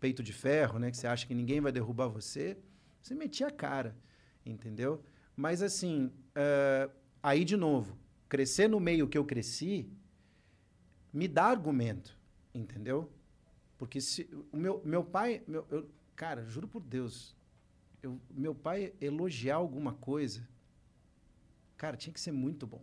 [0.00, 0.90] peito de ferro, né?
[0.90, 2.58] Que você acha que ninguém vai derrubar você,
[3.00, 3.96] você metia a cara,
[4.44, 5.02] entendeu?
[5.36, 6.90] Mas assim, uh,
[7.22, 7.96] aí de novo,
[8.32, 9.92] crescer no meio que eu cresci
[11.12, 12.18] me dá argumento,
[12.54, 13.12] entendeu?
[13.76, 17.36] Porque se o meu, meu pai, meu, eu, cara, juro por Deus,
[18.02, 20.48] eu, meu pai elogiar alguma coisa,
[21.76, 22.82] cara, tinha que ser muito bom.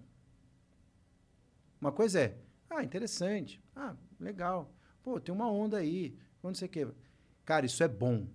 [1.81, 2.37] Uma coisa é,
[2.69, 4.71] ah, interessante, ah, legal.
[5.01, 6.15] Pô, tem uma onda aí.
[6.43, 6.87] Não sei o quê.
[7.43, 8.27] Cara, isso é bom.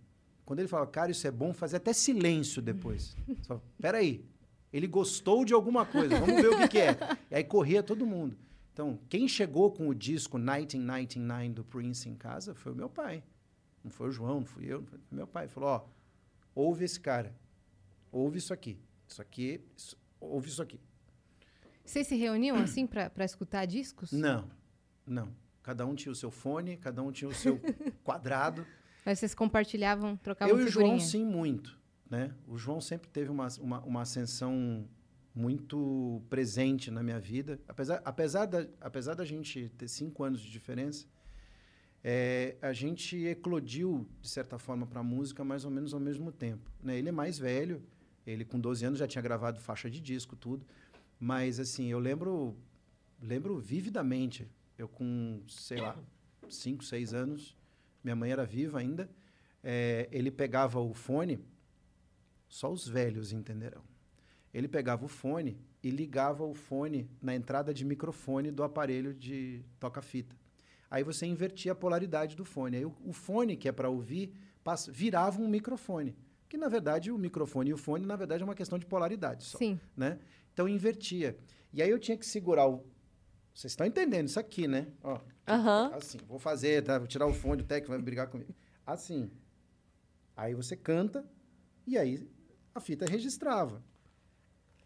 [0.45, 3.17] Quando ele fala, cara, isso é bom, fazia até silêncio depois.
[3.43, 4.27] Só, peraí.
[4.75, 6.99] Ele gostou de alguma coisa, vamos ver o que, que é.
[7.31, 8.37] E aí corria todo mundo.
[8.73, 13.23] Então, quem chegou com o disco 1999 do Prince em casa foi o meu pai.
[13.85, 15.45] Não foi o João, não fui eu, não foi meu pai.
[15.45, 15.85] Ele falou: ó,
[16.53, 17.33] ouve esse cara,
[18.11, 18.77] ouve isso aqui.
[19.07, 20.81] Isso aqui, isso, ouve isso aqui.
[21.85, 24.11] Vocês se reuniam assim para escutar discos?
[24.11, 24.51] Não,
[25.07, 25.33] não.
[25.63, 27.61] Cada um tinha o seu fone, cada um tinha o seu
[28.03, 28.67] quadrado.
[29.07, 31.79] Mas vocês compartilhavam, trocavam Eu e o João, sim, muito.
[32.15, 32.33] Né?
[32.47, 34.89] O João sempre teve uma, uma, uma ascensão
[35.35, 37.59] muito presente na minha vida.
[37.67, 41.07] Apesar, apesar, da, apesar da gente ter cinco anos de diferença,
[42.05, 46.31] é, a gente eclodiu, de certa forma, para a música mais ou menos ao mesmo
[46.31, 46.71] tempo.
[46.81, 46.97] Né?
[46.97, 47.83] Ele é mais velho,
[48.25, 50.65] ele com 12 anos já tinha gravado faixa de disco, tudo.
[51.19, 52.57] Mas, assim, eu lembro,
[53.21, 54.49] lembro vividamente,
[54.79, 55.99] eu com, sei lá,
[56.49, 57.57] 5, 6 anos,
[58.05, 59.11] minha mãe era viva ainda,
[59.65, 61.41] é, ele pegava o fone,
[62.55, 63.83] só os velhos entenderão.
[64.53, 69.65] Ele pegava o fone e ligava o fone na entrada de microfone do aparelho de
[69.81, 70.37] toca-fita.
[70.89, 72.77] Aí você invertia a polaridade do fone.
[72.77, 76.17] Aí o, o fone, que é para ouvir, passa, virava um microfone.
[76.49, 79.43] Que, na verdade, o microfone e o fone, na verdade, é uma questão de polaridade
[79.43, 79.59] só.
[79.59, 79.81] Sim.
[79.97, 80.21] Né?
[80.53, 81.37] Então, invertia.
[81.73, 82.87] E aí eu tinha que segurar o...
[83.53, 84.87] Vocês estão entendendo isso aqui, né?
[85.03, 85.91] Ó, Aham.
[85.93, 87.01] Assim, vou fazer, tá?
[87.01, 88.55] Vou tirar o fone, o técnico vai brigar comigo.
[88.87, 89.29] Assim.
[90.37, 91.29] Aí você canta
[91.85, 92.33] e aí
[92.75, 93.83] a fita registrava.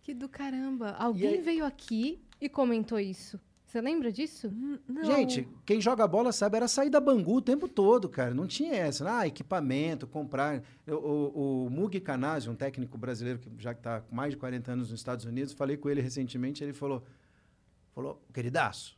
[0.02, 0.92] Que do caramba.
[0.92, 3.40] Alguém aí- veio aqui e comentou isso.
[3.66, 4.50] Você lembra disso?
[4.88, 5.04] Não.
[5.04, 8.32] Gente, quem joga bola sabe, era sair da Bangu o tempo todo, cara.
[8.32, 9.18] Não tinha essa.
[9.18, 10.62] Ah, equipamento, comprar.
[10.86, 14.72] Eu- O, o Mugi Canazzi, um técnico brasileiro que já está com mais de 40
[14.72, 17.04] anos nos Estados Unidos, falei com ele recentemente, ele falou,
[17.94, 18.96] falou, queridaço,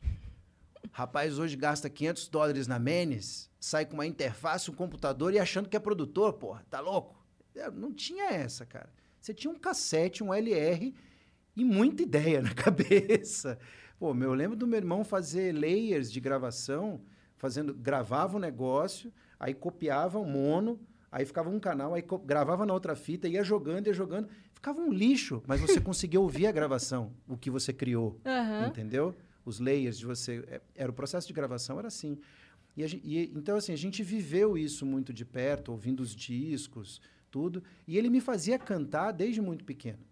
[0.93, 5.67] rapaz hoje gasta 500 dólares na Menes, sai com uma interface, um computador e achando
[5.67, 7.20] que é produtor, porra, tá louco?
[7.55, 8.89] É, Não tinha essa, cara.
[9.19, 10.93] Você tinha um cassete, um LR
[11.55, 13.57] e muita ideia na cabeça.
[13.99, 17.01] Pô, meu, eu lembro do meu irmão fazer layers de gravação,
[17.37, 20.79] fazendo, gravava um negócio, aí copiava um mono,
[21.11, 24.91] aí ficava um canal, aí gravava na outra fita, ia jogando, ia jogando, ficava um
[24.91, 28.67] lixo, mas você conseguia ouvir a gravação, o que você criou, Aham.
[28.67, 29.13] entendeu?
[29.45, 32.17] Os layers de você, é, era o processo de gravação era assim.
[32.75, 36.15] E, a gen- e- então assim, a gente viveu isso muito de perto, ouvindo os
[36.15, 40.11] discos, tudo, e ele me fazia cantar desde muito pequeno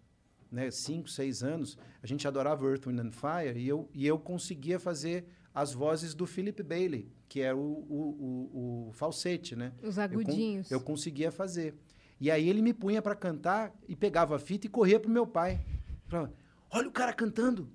[0.50, 4.18] né, cinco, seis anos, a gente adorava Earth, Wind and Fire e eu, e eu
[4.18, 9.72] conseguia fazer as vozes do Philip Bailey, que é o, o, o, o falsete, né?
[9.82, 10.70] Os Eu, agudinhos.
[10.70, 11.74] eu conseguia fazer.
[12.20, 15.26] E aí ele me punha para cantar e pegava a fita e corria pro meu
[15.26, 15.64] pai.
[16.06, 16.32] Falava,
[16.70, 17.70] olha o cara cantando.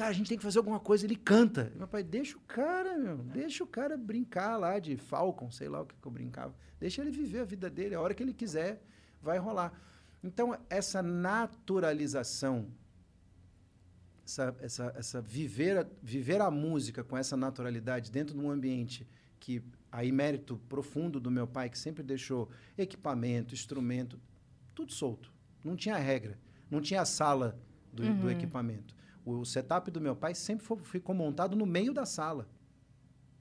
[0.00, 1.04] Cara, a gente tem que fazer alguma coisa.
[1.04, 1.70] Ele canta.
[1.76, 3.18] Meu pai, deixa o cara, meu.
[3.18, 6.54] Deixa o cara brincar lá de Falcon, sei lá o que, que eu brincava.
[6.80, 7.94] Deixa ele viver a vida dele.
[7.94, 8.82] A hora que ele quiser,
[9.20, 9.78] vai rolar.
[10.24, 12.68] Então, essa naturalização,
[14.24, 19.06] essa, essa, essa viver, a, viver a música com essa naturalidade dentro de um ambiente
[19.38, 24.18] que aí mérito profundo do meu pai que sempre deixou equipamento, instrumento,
[24.74, 25.30] tudo solto.
[25.62, 26.38] Não tinha regra,
[26.70, 27.60] não tinha sala
[27.92, 28.98] do, do equipamento.
[29.24, 32.48] O, setup do meu pai sempre ficou montado no meio da sala.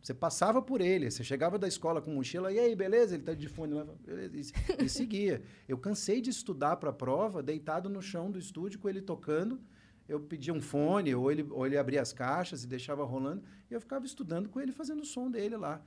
[0.01, 3.15] Você passava por ele, você chegava da escola com mochila, e aí, beleza?
[3.15, 5.41] Ele tá de fone lá, beleza, e, e seguia.
[5.67, 9.59] Eu cansei de estudar para a prova, deitado no chão do estúdio com ele tocando.
[10.07, 13.73] Eu pedia um fone, ou ele, ou ele abria as caixas e deixava rolando, e
[13.73, 15.83] eu ficava estudando com ele, fazendo o som dele lá.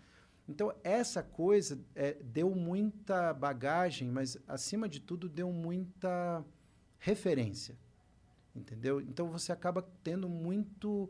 [0.47, 6.45] Então, essa coisa é, deu muita bagagem, mas, acima de tudo, deu muita
[6.99, 7.77] referência.
[8.55, 9.01] Entendeu?
[9.01, 11.09] Então, você acaba tendo muito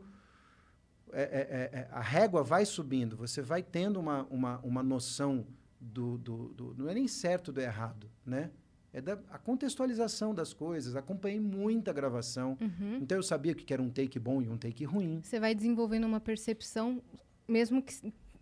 [1.11, 5.45] é, é, é, a régua vai subindo, você vai tendo uma, uma, uma noção
[5.79, 8.49] do, do, do- Não é nem certo do errado, né?
[8.91, 10.95] É da a contextualização das coisas.
[10.95, 12.57] Acompanhei muita gravação.
[12.61, 12.97] Uhum.
[13.01, 15.19] Então eu sabia que era um take bom e um take ruim.
[15.23, 17.01] Você vai desenvolvendo uma percepção,
[17.47, 17.93] mesmo que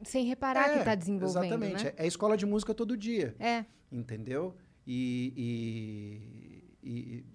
[0.03, 1.83] sem reparar que É, está desenvolvendo, Exatamente.
[1.85, 1.93] né?
[1.97, 3.33] É, é escola de música todo dia.
[3.39, 3.65] É.
[3.91, 4.55] Entendeu?
[4.85, 7.25] E, e- e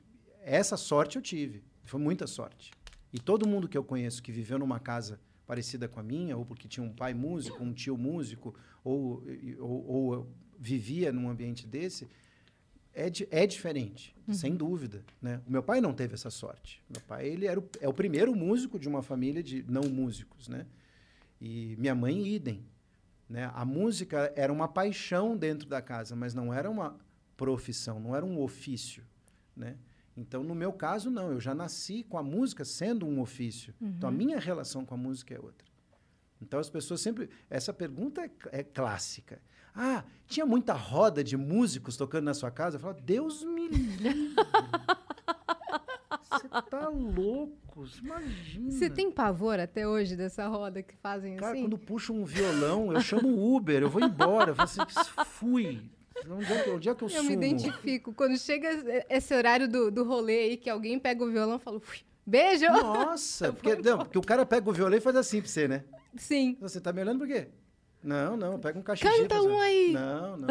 [0.54, 1.62] essa sorte eu tive.
[1.84, 2.70] Foi muita sorte.
[3.12, 6.44] E todo mundo que eu conheço que viveu numa casa parecida com a minha, ou
[6.44, 8.54] porque tinha um pai músico, um tio músico,
[8.84, 9.22] ou,
[9.58, 10.28] ou, ou
[10.58, 12.08] vivia num ambiente desse,
[12.92, 15.04] é, di- é diferente, sem dúvida.
[15.20, 15.40] Né?
[15.46, 16.82] O meu pai não teve essa sorte.
[16.88, 20.48] Meu pai ele era o, é o primeiro músico de uma família de não músicos.
[20.48, 20.66] Né?
[21.40, 22.64] E minha mãe, idem.
[23.28, 23.50] Né?
[23.54, 26.96] A música era uma paixão dentro da casa, mas não era uma
[27.36, 29.04] profissão, não era um ofício.
[29.54, 29.76] Né?
[30.16, 31.30] Então, no meu caso, não.
[31.30, 33.74] Eu já nasci com a música sendo um ofício.
[33.80, 35.66] Então, a minha relação com a música é outra.
[36.40, 37.28] Então, as pessoas sempre.
[37.50, 39.40] Essa pergunta é, é clássica.
[39.74, 42.76] Ah, tinha muita roda de músicos tocando na sua casa?
[42.76, 44.34] Eu falo, Deus me livre.
[46.30, 47.84] Você tá louco?
[48.02, 48.70] Imagina.
[48.70, 51.62] Você tem pavor até hoje dessa roda que fazem Cara, assim?
[51.62, 54.50] quando puxa um violão, eu chamo o Uber, eu vou embora.
[54.50, 54.80] Eu falo assim,
[55.26, 55.82] fui.
[56.30, 57.28] Onde é que, onde é que eu, Eu sumo?
[57.28, 58.12] me identifico.
[58.12, 58.68] Quando chega
[59.08, 62.66] esse horário do, do rolê aí, que alguém pega o violão e fala, "Ui, beijo!
[62.66, 65.84] Nossa, porque, não, porque o cara pega o violão e faz assim pra você, né?
[66.16, 66.56] Sim.
[66.60, 67.48] Você tá me olhando por quê?
[68.02, 69.10] Não, não, pega um cachimbo.
[69.12, 69.92] Canta um aí.
[69.92, 70.48] Não, não.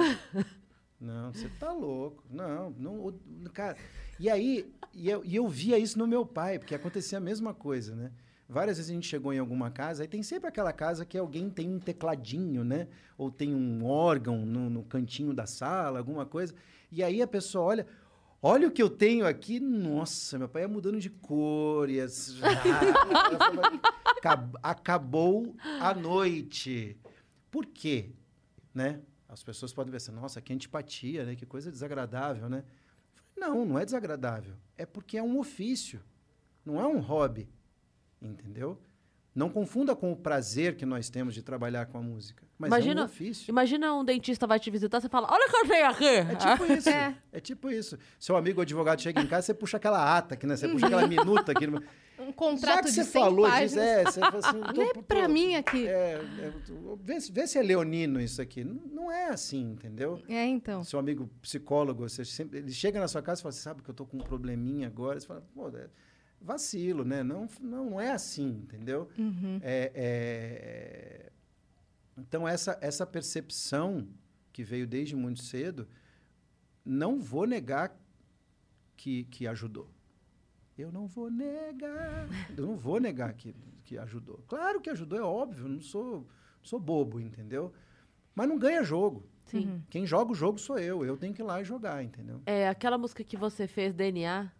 [0.99, 2.23] Não, você tá louco.
[2.29, 3.13] Não, não,
[3.53, 3.77] cara.
[4.19, 7.53] E aí, e eu, e eu via isso no meu pai, porque acontecia a mesma
[7.53, 8.11] coisa, né?
[8.47, 11.49] Várias vezes a gente chegou em alguma casa, e tem sempre aquela casa que alguém
[11.49, 12.87] tem um tecladinho, né?
[13.17, 16.53] Ou tem um órgão no, no cantinho da sala, alguma coisa.
[16.91, 17.87] E aí a pessoa olha,
[18.41, 19.59] olha o que eu tenho aqui.
[19.59, 21.89] Nossa, meu pai é mudando de cor.
[21.89, 22.35] As...
[24.17, 26.97] Acab- Acabou a noite.
[27.49, 28.11] Por quê?
[28.73, 29.01] Né?
[29.27, 31.35] As pessoas podem assim, nossa, que antipatia, né?
[31.35, 32.63] Que coisa desagradável, né?
[33.35, 34.53] Não, não é desagradável.
[34.77, 35.99] É porque é um ofício,
[36.63, 37.49] não é um hobby.
[38.31, 38.77] Entendeu?
[39.33, 42.45] Não confunda com o prazer que nós temos de trabalhar com a música.
[42.57, 43.51] Mas é Imagina- um ofício.
[43.51, 46.05] Imagina um dentista vai te visitar, você fala, olha o que eu tenho aqui.
[46.07, 46.89] É tipo isso.
[46.89, 47.17] É.
[47.33, 47.39] É.
[47.41, 47.99] tipo isso.
[48.17, 50.55] Seu amigo advogado chega em casa, você puxa aquela ata aqui, né?
[50.55, 51.67] Você puxa aquela minuta aqui.
[51.67, 51.83] no-
[52.17, 53.71] Um Já contrato que de você 100 falou páginas.
[53.71, 55.85] disso, é, você fala assim, tô- Lê tô- pra mim aqui.
[55.85, 58.63] É, é, tô- vê, se- vê se é leonino isso aqui.
[58.63, 60.21] Não, não é assim, entendeu?
[60.29, 60.81] É, então.
[60.81, 63.89] Seu amigo psicólogo, você sempre, ele chega na sua casa e fala, você sabe que
[63.89, 65.19] eu tô com um probleminha agora?
[65.19, 65.87] Você fala, pô, é
[66.45, 67.23] vacilo, né?
[67.23, 69.09] Não, não, é assim, entendeu?
[69.17, 69.59] Uhum.
[69.61, 71.31] É, é,
[72.17, 74.07] Então, essa, essa percepção
[74.53, 75.87] que veio desde muito cedo,
[76.85, 77.97] não vou negar
[78.95, 79.89] que, que ajudou.
[80.77, 82.27] Eu não vou negar.
[82.57, 84.43] Eu não vou negar que, que ajudou.
[84.47, 85.67] Claro que ajudou, é óbvio.
[85.67, 87.73] Não sou, não sou bobo, entendeu?
[88.33, 89.27] Mas não ganha jogo.
[89.45, 89.81] Sim.
[89.89, 91.05] Quem joga o jogo sou eu.
[91.05, 92.41] Eu tenho que ir lá e jogar, entendeu?
[92.45, 94.51] É, aquela música que você fez, DNA,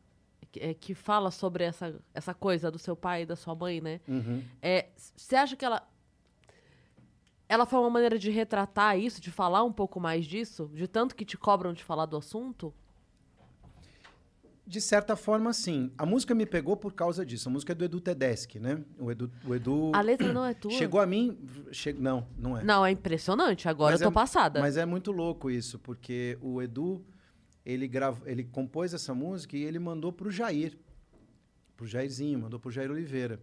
[0.61, 3.99] é, que fala sobre essa, essa coisa do seu pai e da sua mãe, né?
[4.07, 4.43] Uhum.
[4.61, 5.87] É, você acha que ela.
[7.47, 10.69] Ela foi uma maneira de retratar isso, de falar um pouco mais disso?
[10.73, 12.73] De tanto que te cobram de falar do assunto?
[14.67, 15.91] De certa forma, sim.
[15.95, 17.47] A música me pegou por causa disso.
[17.49, 18.81] A música é do Edu Tedeschi, né?
[18.97, 20.71] O Edu, o Edu A letra não é tua?
[20.71, 21.37] chegou a mim...
[21.71, 21.93] Che...
[21.93, 22.63] Não, não é.
[22.63, 23.69] Não, é impressionante.
[23.69, 24.59] Agora Mas eu tô é- passada.
[24.59, 27.05] Mas é muito louco isso, porque o Edu,
[27.65, 30.78] ele, grava, ele compôs essa música e ele mandou pro Jair.
[31.75, 33.39] Pro Jairzinho, mandou pro Jair Oliveira.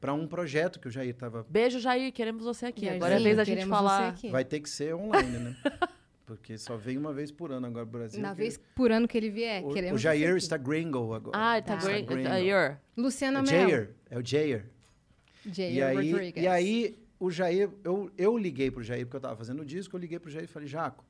[0.00, 1.46] Para um projeto que o Jair tava...
[1.48, 2.82] Beijo, Jair, queremos você aqui.
[2.82, 4.14] Jairzinho, Agora é a vez da gente falar.
[4.30, 5.56] Vai ter que ser online, né?
[6.26, 8.20] Porque só vem uma vez por ano agora no Brasil.
[8.22, 11.36] Na que- vez por ano que ele vier, o, queremos o Jair está gringo agora.
[11.36, 11.84] Ah, tá Tá.
[11.84, 12.06] great.
[12.06, 12.22] gringo.
[12.28, 12.78] Jair.
[12.96, 13.68] Luciana É Mel.
[13.70, 14.64] Jair, é o Jair.
[15.46, 16.42] Jair E aí, Rodrigues.
[16.42, 19.94] e aí o Jair, eu, eu liguei pro Jair, porque eu tava fazendo o disco,
[19.96, 21.04] eu liguei pro Jair e falei, Jaco,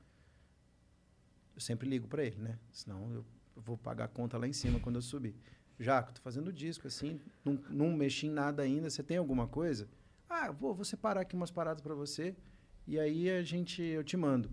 [1.54, 2.58] eu sempre ligo para ele, né?
[2.72, 3.24] Senão eu
[3.56, 5.34] vou pagar a conta lá em cima quando eu subir.
[5.78, 9.88] Jaco, tô fazendo disco, assim, não, não mexi em nada ainda, você tem alguma coisa?
[10.28, 12.34] Ah, vou, vou separar aqui umas paradas para você,
[12.86, 14.50] e aí a gente, eu te mando.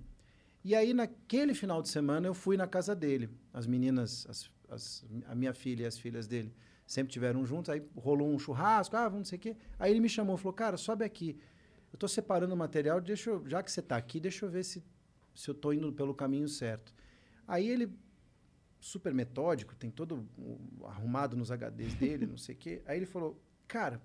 [0.63, 3.29] E aí, naquele final de semana, eu fui na casa dele.
[3.51, 6.53] As meninas, as, as- a minha filha e as filhas dele
[6.85, 7.69] sempre tiveram juntos.
[7.69, 9.57] Aí rolou um churrasco, ah, vamos não sei o quê.
[9.79, 11.35] Aí ele me chamou, falou, cara, sobe aqui.
[11.91, 14.63] Eu estou separando o material, deixa eu, já que você está aqui, deixa eu ver
[14.63, 14.83] se,
[15.33, 16.93] se eu estou indo pelo caminho certo.
[17.47, 17.91] Aí ele,
[18.79, 20.27] super metódico, tem todo
[20.85, 22.81] arrumado nos HDs dele, não sei o quê.
[22.85, 24.01] Aí ele falou, cara,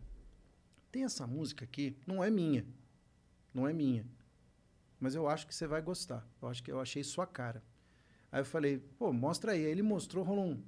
[0.91, 2.67] tem essa música aqui, não é minha.
[3.53, 4.07] Não é minha.
[4.99, 6.27] Mas eu acho que você vai gostar.
[6.41, 7.63] Eu acho que eu achei sua cara.
[8.31, 9.65] Aí eu falei, pô, mostra aí.
[9.65, 10.63] Aí ele mostrou, rolou um.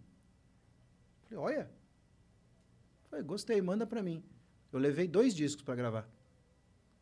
[1.22, 1.70] Falei, olha.
[3.08, 4.22] Falei, gostei, manda pra mim.
[4.72, 6.08] Eu levei dois discos pra gravar.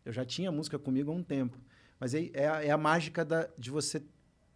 [0.04, 1.60] Eu já tinha música comigo há um tempo.
[1.98, 4.02] Mas aí é a, é a mágica da, de você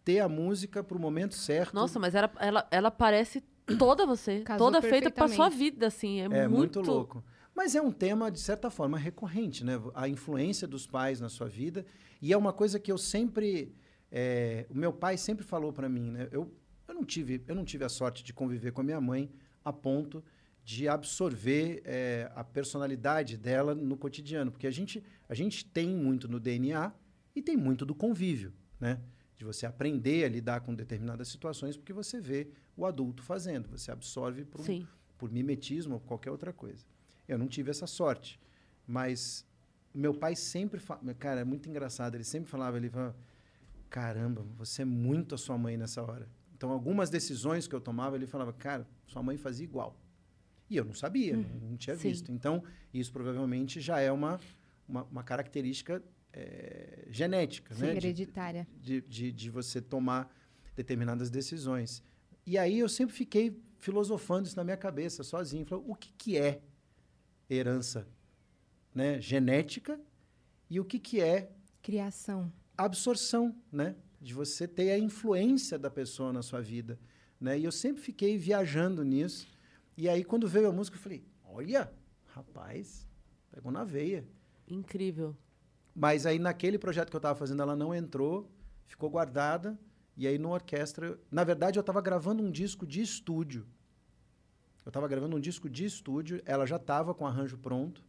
[0.03, 1.73] ter a música pro momento certo.
[1.73, 3.43] Nossa, mas era, ela, ela parece
[3.77, 4.41] toda você.
[4.41, 6.21] Casou toda feita pra sua vida, assim.
[6.21, 6.79] É, É muito...
[6.79, 7.23] muito, louco.
[7.53, 9.79] Mas é um tema, de certa forma, recorrente, né?
[9.93, 11.85] A influência dos pais na sua vida.
[12.21, 13.75] E é uma coisa que eu sempre.
[14.11, 16.27] é, o meu pai sempre falou para mim, né?
[16.31, 16.51] Eu,
[16.87, 19.29] eu, não tive, eu não tive a sorte de conviver com a minha mãe
[19.63, 20.23] a ponto
[20.63, 24.51] de absorver é, a personalidade dela no cotidiano.
[24.51, 26.91] Porque a gente, a gente tem muito no DNA
[27.35, 28.99] e tem muito do convívio, né?
[29.37, 33.69] De você aprender a lidar com determinadas situações porque você vê o adulto fazendo.
[33.69, 34.87] Você absorve por Sim.
[35.17, 36.85] por mimetismo ou qualquer outra coisa.
[37.27, 38.39] Eu não tive essa sorte,
[38.85, 39.45] mas
[39.93, 43.15] meu pai sempre fala, cara, é muito engraçado, ele sempre falava, ele falava,
[43.89, 46.27] caramba, você é muito a sua mãe nessa hora.
[46.55, 49.95] Então, algumas decisões que eu tomava, ele falava, cara, sua mãe fazia igual.
[50.69, 52.09] E eu não sabia, não, não tinha Sim.
[52.09, 52.31] visto.
[52.31, 52.63] Então,
[52.93, 54.39] isso provavelmente já é uma,
[54.87, 56.01] uma, uma característica
[56.33, 57.91] eh, genética, Sim, né?
[57.91, 58.67] De- hereditária.
[58.79, 60.33] de, de, de você tomar
[60.75, 62.03] determinadas decisões.
[62.45, 65.65] E aí eu sempre fiquei filosofando isso na minha cabeça, sozinho.
[65.65, 66.61] Falei, o que, que é
[67.49, 68.07] herança
[68.93, 69.99] né, genética
[70.69, 72.51] e o que, que é Criação.
[72.77, 73.95] absorção, né?
[74.21, 76.99] De você ter a influência da pessoa na sua vida,
[77.39, 77.57] né?
[77.59, 79.47] E eu sempre fiquei viajando nisso.
[79.97, 81.91] E aí, quando veio a música, eu falei, olha,
[82.27, 83.07] rapaz,
[83.51, 84.23] pegou na veia.
[84.67, 85.35] Incrível.
[85.93, 88.49] Mas aí naquele projeto que eu estava fazendo, ela não entrou,
[88.85, 89.77] ficou guardada.
[90.15, 93.65] E aí no orquestra, na verdade eu estava gravando um disco de estúdio.
[94.85, 98.03] Eu estava gravando um disco de estúdio, ela já estava com arranjo pronto.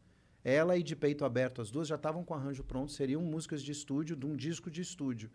[0.44, 3.70] Ela e de peito aberto, as duas já estavam com arranjo pronto, seriam músicas de
[3.70, 5.30] estúdio, de um disco de estúdio.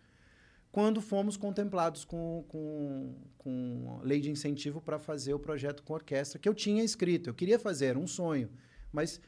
[0.69, 6.37] Quando fomos contemplados com, com, com lei de incentivo para fazer o projeto com orquestra,
[6.37, 8.49] que eu tinha escrito, eu queria fazer, era um sonho,
[8.91, 9.21] mas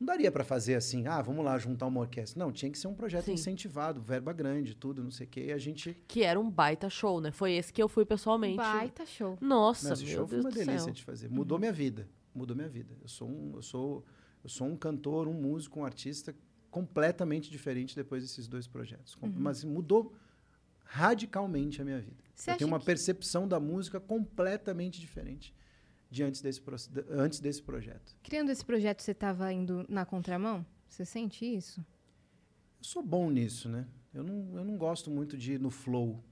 [0.00, 2.38] não daria para fazer assim, ah, vamos lá juntar uma orquestra.
[2.38, 3.32] Não, tinha que ser um projeto Sim.
[3.32, 5.46] incentivado, verba grande, tudo, não sei o quê.
[5.46, 5.96] E a gente.
[6.06, 7.30] Que era um baita show, né?
[7.32, 8.56] Foi esse que eu fui pessoalmente.
[8.56, 9.36] Baita show.
[9.40, 10.92] Nossa, Mas esse meu show foi Deus uma do delícia céu.
[10.92, 11.28] de fazer.
[11.28, 12.08] Mudou minha vida.
[12.34, 12.96] Mudou minha vida.
[13.02, 14.04] Eu sou um, eu sou,
[14.44, 16.34] eu sou um cantor, um músico, um artista
[16.70, 19.14] completamente diferente depois desses dois projetos.
[19.16, 20.14] Com- Mas mudou
[20.84, 22.22] radicalmente a minha vida.
[22.34, 25.54] Você eu tenho uma que- percepção da música completamente diferente
[26.10, 26.62] de antes desse,
[27.10, 28.16] antes desse projeto.
[28.22, 30.64] Criando esse projeto, você estava indo na contramão?
[30.88, 31.80] Você sente isso?
[32.78, 33.86] Eu sou bom nisso, né?
[34.14, 36.22] Eu não, eu não gosto muito de ir no flow,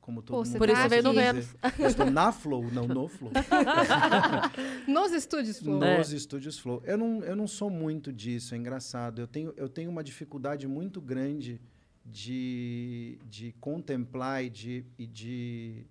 [0.00, 1.14] como todo Pô, mundo Por isso você veio no.
[1.14, 1.54] Vênus.
[1.78, 3.32] Eu estou na flow, não no flow.
[4.86, 5.82] Nos estúdios, Flow.
[5.82, 5.98] É.
[5.98, 6.82] Nos estúdios Flow.
[6.84, 9.20] Eu não, eu não sou muito disso, é engraçado.
[9.20, 11.60] Eu tenho, eu tenho uma dificuldade muito grande
[12.04, 15.86] de, de contemplar e de, e de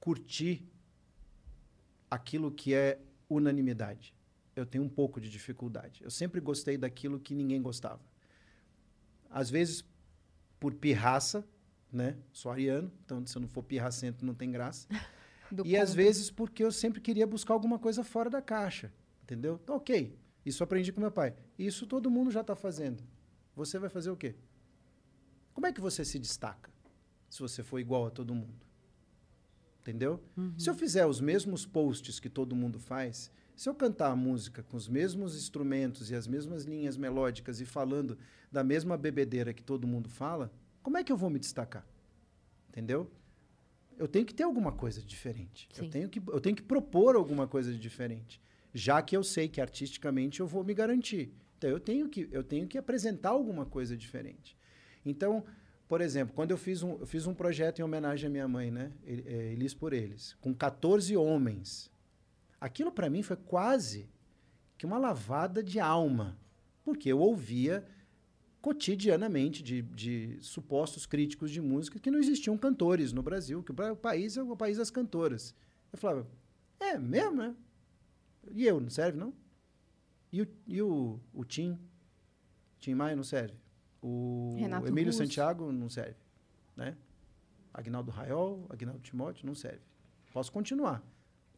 [0.00, 0.68] curtir
[2.10, 4.14] aquilo que é unanimidade.
[4.54, 6.02] Eu tenho um pouco de dificuldade.
[6.02, 8.00] Eu sempre gostei daquilo que ninguém gostava.
[9.28, 9.84] Às vezes,
[10.60, 11.44] por pirraça,
[11.92, 12.16] né?
[12.32, 14.86] Sou ariano, então se eu não for pirracento não tem graça.
[15.50, 19.58] do E às vezes porque eu sempre queria buscar alguma coisa fora da caixa, entendeu?
[19.62, 21.34] Então, ok, isso aprendi com meu pai.
[21.58, 23.02] Isso todo mundo já está fazendo.
[23.54, 24.34] Você vai fazer o quê?
[25.52, 26.70] Como é que você se destaca
[27.30, 28.66] se você for igual a todo mundo?
[29.84, 30.18] Entendeu?
[30.56, 34.62] Se eu fizer os mesmos posts que todo mundo faz, se eu cantar a música
[34.62, 38.16] com os mesmos instrumentos e as mesmas linhas melódicas e falando
[38.50, 40.50] da mesma bebedeira que todo mundo fala,
[40.82, 41.86] como é que eu vou me destacar?
[42.70, 43.10] Entendeu?
[43.98, 45.68] Eu tenho que ter alguma coisa diferente.
[45.76, 48.40] Eu tenho, que, eu tenho que propor alguma coisa de diferente.
[48.72, 51.30] Já que eu sei que artisticamente eu vou me garantir.
[51.58, 54.56] Então eu tenho que, eu tenho que apresentar alguma coisa diferente.
[55.04, 55.44] Então,
[55.88, 58.70] por exemplo, quando eu fiz um, eu fiz um projeto em homenagem à minha mãe,
[58.70, 58.92] né?
[59.06, 61.90] El- é, Elis por Eles, com 14 homens.
[62.60, 64.08] Aquilo para mim foi quase
[64.78, 66.36] que uma lavada de alma,
[66.82, 67.84] porque eu ouvia
[68.62, 73.96] cotidianamente de, de supostos críticos de música que não existiam cantores no Brasil, que o
[73.96, 75.54] país é o país das cantoras.
[75.92, 76.26] Eu falava,
[76.80, 77.54] é mesmo, né?
[78.50, 79.34] E eu, não serve, não?
[80.32, 81.78] E o, e o, o Tim?
[82.80, 83.54] Tim Maia não serve.
[84.06, 85.18] O Renato Emílio Russo.
[85.24, 86.16] Santiago não serve,
[86.76, 86.94] né?
[87.72, 89.80] Agnaldo Raiol, Agnaldo Timóteo, não serve.
[90.32, 91.02] Posso continuar.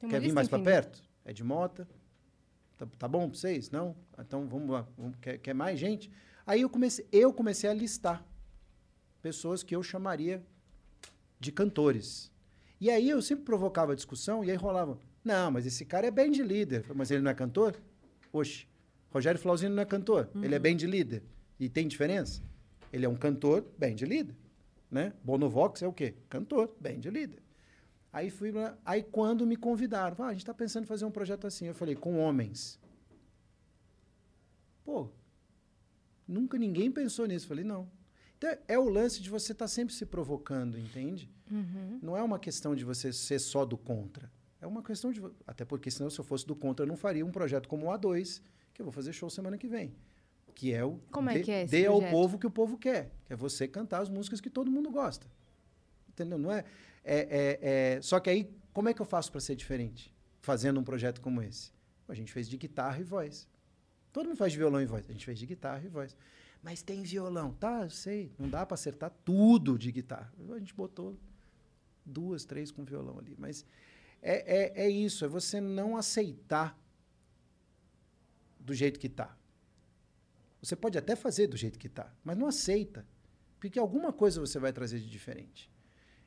[0.08, 1.02] Quer vir mais para perto?
[1.24, 1.88] É de Mota?
[2.78, 3.70] Tá, tá bom para vocês?
[3.70, 3.96] Não?
[4.18, 4.86] Então vamos lá.
[4.96, 6.08] Vamos- quer, quer mais gente?
[6.46, 8.24] Aí eu comecei, eu comecei a listar
[9.20, 10.40] pessoas que eu chamaria
[11.40, 12.30] de cantores.
[12.80, 14.98] E aí eu sempre provocava discussão e aí rolava.
[15.24, 16.84] Não, mas esse cara é band líder.
[16.94, 17.74] Mas ele não é cantor?
[18.32, 18.68] Oxe,
[19.10, 20.30] Rogério Flauzino não é cantor.
[20.36, 21.22] Ele é band líder.
[21.58, 22.42] E tem diferença?
[22.92, 24.34] Ele é um cantor, band líder.
[24.90, 25.12] Né?
[25.22, 26.14] Bonovox é o quê?
[26.28, 27.42] Cantor, band líder.
[28.12, 31.10] Aí fui lá, aí quando me convidaram, ah, a gente está pensando em fazer um
[31.10, 32.80] projeto assim, eu falei, com homens.
[34.84, 35.10] Pô,
[36.26, 37.44] nunca ninguém pensou nisso.
[37.44, 37.90] Eu falei, não.
[38.38, 41.30] Então é o lance de você estar sempre se provocando, entende?
[41.50, 41.98] Uhum.
[42.02, 44.30] Não é uma questão de você ser só do contra.
[44.60, 45.22] É uma questão de.
[45.46, 47.90] Até porque, senão, se eu fosse do contra, eu não faria um projeto como o
[47.90, 48.40] A2,
[48.72, 49.94] que eu vou fazer show semana que vem.
[50.56, 50.98] Que é o.
[51.12, 53.12] Como é dê- que é esse Dê ao povo o que o povo quer.
[53.26, 55.26] Que é você cantar as músicas que todo mundo gosta.
[56.08, 56.38] Entendeu?
[56.38, 56.64] Não é.
[57.04, 57.18] é,
[57.62, 60.14] é, é- Só que aí, como é que eu faço para ser diferente?
[60.40, 61.72] Fazendo um projeto como esse?
[62.08, 63.46] A gente fez de guitarra e voz.
[64.14, 65.04] Todo mundo faz de violão e voz.
[65.06, 66.16] A gente fez de guitarra e voz.
[66.62, 67.52] Mas tem violão.
[67.52, 68.32] Tá, eu sei.
[68.38, 70.32] Não dá para acertar tudo de guitarra.
[70.54, 71.18] A gente botou
[72.04, 73.36] duas, três com violão ali.
[73.38, 73.62] Mas
[74.22, 76.78] é, é, é isso, é você não aceitar
[78.58, 79.36] do jeito que está.
[80.66, 83.06] Você pode até fazer do jeito que está, mas não aceita.
[83.60, 85.70] Porque alguma coisa você vai trazer de diferente.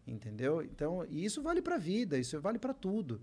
[0.07, 0.61] Entendeu?
[0.61, 3.21] Então, e isso vale para a vida, isso vale para tudo.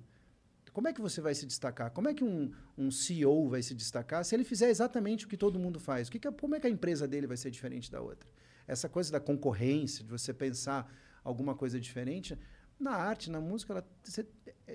[0.75, 1.91] Como é que você vai se destacar?
[1.91, 5.39] Como é que um, um CEO vai se destacar se ele fizer exatamente o que
[5.39, 6.09] todo mundo faz?
[6.09, 8.29] O que que como é que a empresa dele vai ser diferente da outra?
[8.69, 12.39] Essa coisa da concorrência, de você pensar alguma coisa diferente,
[12.79, 13.87] na arte, na música, ela,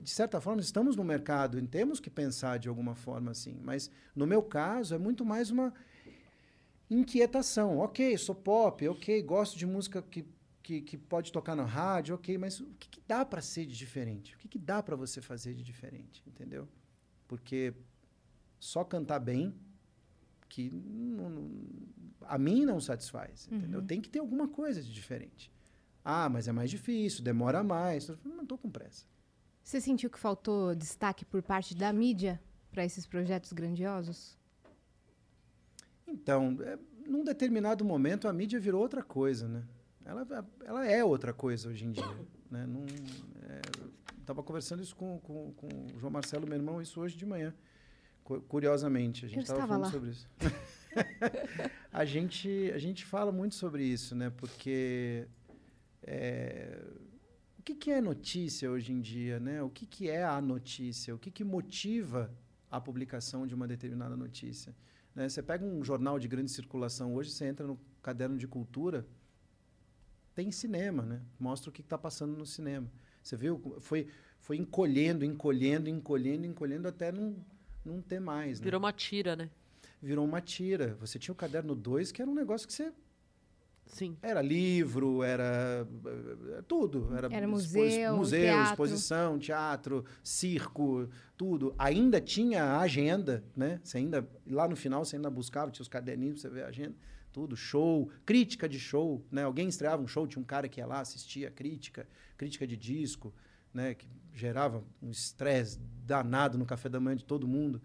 [0.01, 3.59] de certa forma, estamos no mercado e temos que pensar de alguma forma assim.
[3.61, 5.71] Mas, no meu caso, é muito mais uma
[6.95, 7.79] inquietação.
[7.79, 10.25] Ok, sou pop, ok, gosto de música que,
[10.61, 13.75] que, que pode tocar na rádio, ok, mas o que, que dá para ser de
[13.75, 14.35] diferente?
[14.35, 16.21] O que, que dá para você fazer de diferente?
[16.27, 16.67] Entendeu?
[17.27, 17.73] Porque
[18.59, 19.55] só cantar bem,
[20.49, 21.51] que não- não-
[22.23, 23.47] a mim não satisfaz.
[23.49, 23.81] Entendeu?
[23.81, 25.49] Tem que ter alguma coisa de diferente.
[26.03, 28.09] Ah, mas é mais difícil, demora mais.
[28.09, 29.05] Eu Não estou com pressa.
[29.63, 34.37] Você sentiu que faltou destaque por parte da mídia para esses projetos grandiosos?
[36.11, 39.63] Então, é, num determinado momento a mídia virou outra coisa, né?
[40.03, 40.27] Ela,
[40.65, 42.17] ela é outra coisa hoje em dia,
[42.49, 42.65] né?
[42.65, 42.85] Não,
[44.31, 47.53] Estava conversando isso com, com, com o João Marcelo, meu irmão, isso hoje de manhã.
[48.47, 49.91] Curiosamente, a gente estava falando lá.
[49.91, 50.29] sobre isso.
[51.91, 54.29] a, gente, a gente fala muito sobre isso, né?
[54.29, 55.27] Porque
[56.03, 56.81] é,
[57.59, 59.61] o que, que é notícia hoje em dia, né?
[59.63, 61.13] O que, que é a notícia?
[61.13, 62.31] O que, que motiva
[62.69, 64.73] a publicação de uma determinada notícia?
[65.15, 65.27] Né?
[65.27, 69.05] Você pega um jornal de grande circulação hoje, você entra no caderno de cultura,
[70.33, 71.21] tem cinema, né?
[71.39, 72.89] Mostra o que está passando no cinema.
[73.21, 73.77] Você viu?
[73.79, 74.07] Foi,
[74.39, 77.35] foi encolhendo, encolhendo, encolhendo, encolhendo até não,
[77.83, 78.59] não ter mais.
[78.59, 78.63] Né?
[78.63, 79.49] Virou uma tira, né?
[80.01, 80.95] Virou uma tira.
[80.99, 82.91] Você tinha o caderno 2, que era um negócio que você.
[83.85, 84.15] Sim.
[84.21, 87.13] Era livro, era eh, tudo.
[87.15, 88.71] Era, era museu, museu teatro.
[88.71, 91.75] exposição, teatro, circo, tudo.
[91.77, 93.81] Ainda tinha a agenda, né?
[93.83, 96.67] Você ainda, lá no final, você ainda buscava, tinha os caderninhos pra você ver a
[96.67, 96.95] agenda
[97.31, 99.43] tudo, show, crítica de show, né?
[99.43, 102.07] Alguém estreava um show, tinha um cara que ia lá, assistia a crítica,
[102.37, 103.33] crítica de disco,
[103.73, 103.93] né?
[103.93, 107.81] Que gerava um estresse danado no café da manhã de todo mundo.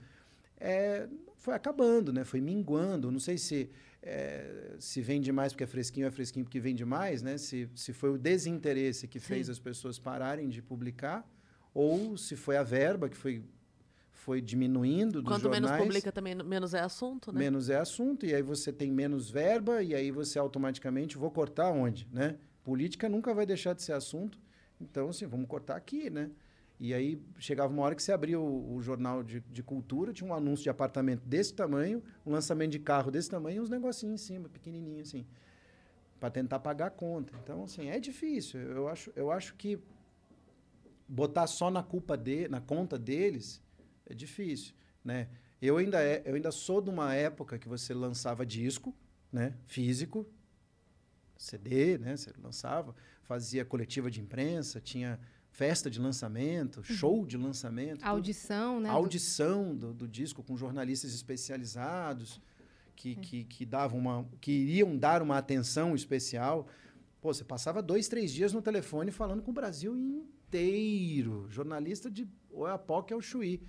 [0.58, 2.24] É, foi acabando, né?
[2.24, 3.10] Foi minguando.
[3.10, 3.70] Não sei se
[4.06, 7.36] é, se vende mais porque é fresquinho, é fresquinho porque vende mais, né?
[7.36, 9.52] Se, se foi o desinteresse que fez Sim.
[9.52, 11.28] as pessoas pararem de publicar
[11.74, 13.42] ou se foi a verba que foi
[14.12, 15.62] foi diminuindo dos Quanto jornais.
[15.62, 17.38] menos publica, também menos é assunto, né?
[17.38, 21.70] Menos é assunto, e aí você tem menos verba, e aí você automaticamente, vou cortar
[21.70, 22.36] onde, né?
[22.64, 24.36] Política nunca vai deixar de ser assunto,
[24.80, 26.30] então, assim, vamos cortar aqui, né?
[26.78, 30.28] E aí chegava uma hora que você abria o, o jornal de, de, cultura, tinha
[30.28, 34.20] um anúncio de apartamento desse tamanho, um lançamento de carro desse tamanho e uns negocinhos
[34.20, 35.26] em cima, pequenininho assim,
[36.20, 37.32] para tentar pagar a conta.
[37.42, 38.60] Então, assim, é difícil.
[38.60, 39.78] Eu acho, eu acho que
[41.08, 43.62] botar só na culpa de, na conta deles
[44.04, 45.28] é difícil, né?
[45.60, 48.94] Eu ainda, é, eu ainda sou de uma época que você lançava disco,
[49.32, 49.54] né?
[49.66, 50.26] Físico,
[51.36, 52.16] CD, né?
[52.16, 55.18] Você lançava, fazia coletiva de imprensa, tinha
[55.56, 56.82] festa de lançamento, uhum.
[56.82, 58.04] show de lançamento.
[58.04, 58.82] Audição, tudo.
[58.82, 58.90] né?
[58.90, 62.42] Audição do, do, disco com jornalistas especializados
[62.94, 63.14] que, é.
[63.14, 66.68] que, que davam uma, que iriam dar uma atenção especial.
[67.22, 71.46] Pô, você passava dois, três dias no telefone falando com o Brasil inteiro.
[71.48, 73.62] Jornalista de ou é a POC é Chuí.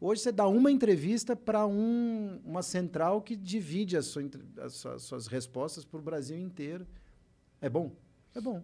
[0.00, 4.22] Hoje você dá uma entrevista para um, uma central que divide as, sua,
[4.58, 6.86] as, as suas respostas para o Brasil inteiro.
[7.60, 7.90] É bom?
[8.32, 8.62] É bom.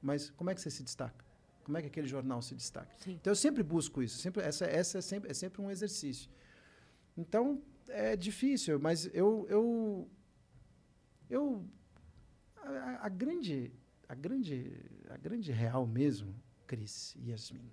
[0.00, 1.29] Mas como é que você se destaca?
[1.70, 2.92] Como é que aquele jornal se destaca?
[2.98, 3.12] Sim.
[3.12, 4.18] Então eu sempre busco isso.
[4.18, 6.28] Sempre, essa essa é, sempre, é sempre um exercício.
[7.16, 9.46] Então é difícil, mas eu.
[9.48, 10.10] eu,
[11.30, 11.64] eu
[12.56, 13.72] a, a grande,
[14.08, 16.34] a, grande, a grande real mesmo,
[16.66, 17.70] Cris e Yasmin,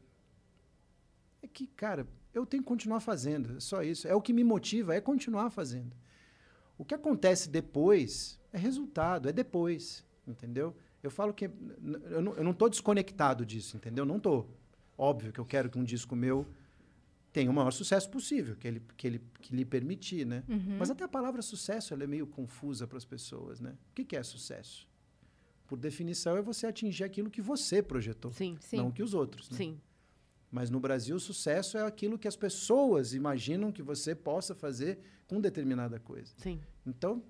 [1.41, 3.57] é que, cara, eu tenho que continuar fazendo.
[3.57, 4.07] É só isso.
[4.07, 5.97] É o que me motiva, é continuar fazendo.
[6.77, 10.75] O que acontece depois é resultado, é depois, entendeu?
[11.07, 14.05] Eu falo que eu não estou desconectado disso, entendeu?
[14.05, 14.49] Não estou.
[14.97, 16.45] Óbvio que eu quero que um disco meu
[17.31, 20.43] tenha o maior sucesso possível, que ele, que ele que lhe permitir, né?
[20.49, 20.77] Uhum.
[20.79, 23.77] Mas até a palavra sucesso é meio confusa para as pessoas, né?
[23.91, 24.87] O que, que é sucesso?
[25.67, 28.77] Por definição, é você atingir aquilo que você projetou, sim, sim.
[28.77, 29.49] não que os outros.
[29.49, 29.57] Né?
[29.57, 29.81] Sim.
[30.51, 34.99] Mas no Brasil, o sucesso é aquilo que as pessoas imaginam que você possa fazer
[35.27, 36.33] com determinada coisa.
[36.37, 36.59] Sim.
[36.85, 37.21] Então,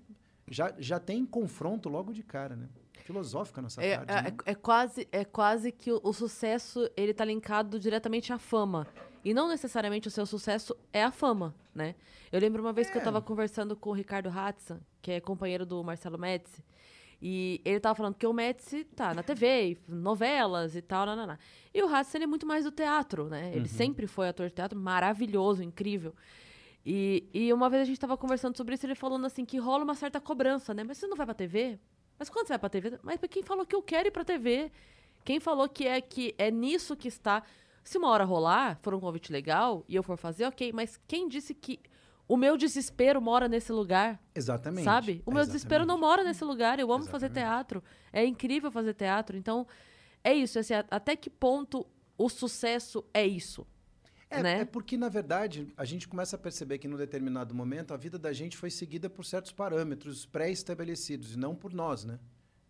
[0.50, 2.68] já, já tem confronto logo de cara, né?
[3.04, 4.36] Filosófica nossa é, tarde, é, né?
[4.44, 8.86] é, quase, é quase que o, o sucesso ele está linkado diretamente à fama.
[9.24, 11.94] E não necessariamente o seu sucesso é a fama, né?
[12.30, 12.90] Eu lembro uma vez é.
[12.90, 13.20] que eu estava é.
[13.20, 16.62] conversando com o Ricardo Hatza, que é companheiro do Marcelo Médici,
[17.20, 21.38] e ele tava falando que o Médici tá na TV, novelas e tal, nananá.
[21.74, 23.50] E o Hatz, ele é muito mais do teatro, né?
[23.50, 23.66] Ele uhum.
[23.66, 26.14] sempre foi ator de teatro, maravilhoso, incrível.
[26.86, 29.82] E, e uma vez a gente tava conversando sobre isso, ele falando assim, que rola
[29.82, 30.84] uma certa cobrança, né?
[30.84, 31.78] Mas você não vai pra TV?
[32.18, 32.98] Mas quando você vai pra TV?
[33.02, 34.70] Mas quem falou que eu quero ir pra TV?
[35.24, 37.42] Quem falou que é, que é nisso que está...
[37.84, 40.72] Se uma hora rolar, for um convite legal, e eu for fazer, ok.
[40.72, 41.80] Mas quem disse que
[42.26, 44.22] o meu desespero mora nesse lugar.
[44.34, 44.84] Exatamente.
[44.84, 45.22] Sabe?
[45.24, 45.46] O meu Exatamente.
[45.46, 46.78] desespero não mora nesse lugar.
[46.78, 47.10] Eu amo Exatamente.
[47.10, 47.82] fazer teatro.
[48.12, 49.36] É incrível fazer teatro.
[49.36, 49.66] Então,
[50.22, 50.58] é isso.
[50.58, 51.86] Assim, até que ponto
[52.18, 53.66] o sucesso é isso?
[54.30, 54.60] É, né?
[54.60, 58.18] é porque, na verdade, a gente começa a perceber que, num determinado momento, a vida
[58.18, 62.18] da gente foi seguida por certos parâmetros pré-estabelecidos, e não por nós, né?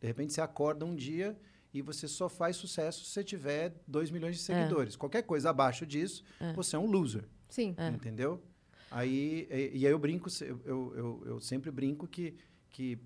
[0.00, 1.36] De repente, você acorda um dia
[1.74, 4.44] e você só faz sucesso se você tiver 2 milhões de é.
[4.44, 4.94] seguidores.
[4.94, 4.98] É.
[4.98, 6.52] Qualquer coisa abaixo disso, é.
[6.52, 7.24] você é um loser.
[7.48, 7.74] Sim.
[7.76, 7.88] É.
[7.88, 8.42] Entendeu?
[8.90, 12.34] Aí, e, e, aí eu brinco, eu, eu, eu, eu, sempre brinco que,
[12.70, 12.98] que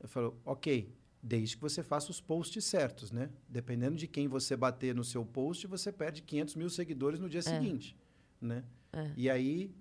[0.00, 0.92] eu falo, ok,
[1.26, 3.30] Desde que você faça os posts certos, né?
[3.48, 7.40] Dependendo de quem você bater no seu post, você perde 500 mil seguidores no dia
[7.40, 7.96] seguinte,
[8.38, 8.62] né?
[8.92, 9.10] É.
[9.16, 9.74] E aí,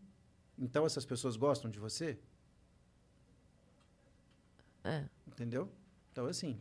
[0.57, 2.17] então essas pessoas gostam de você?
[4.85, 5.03] É.
[5.27, 5.69] Entendeu?
[6.13, 6.57] Então, assim,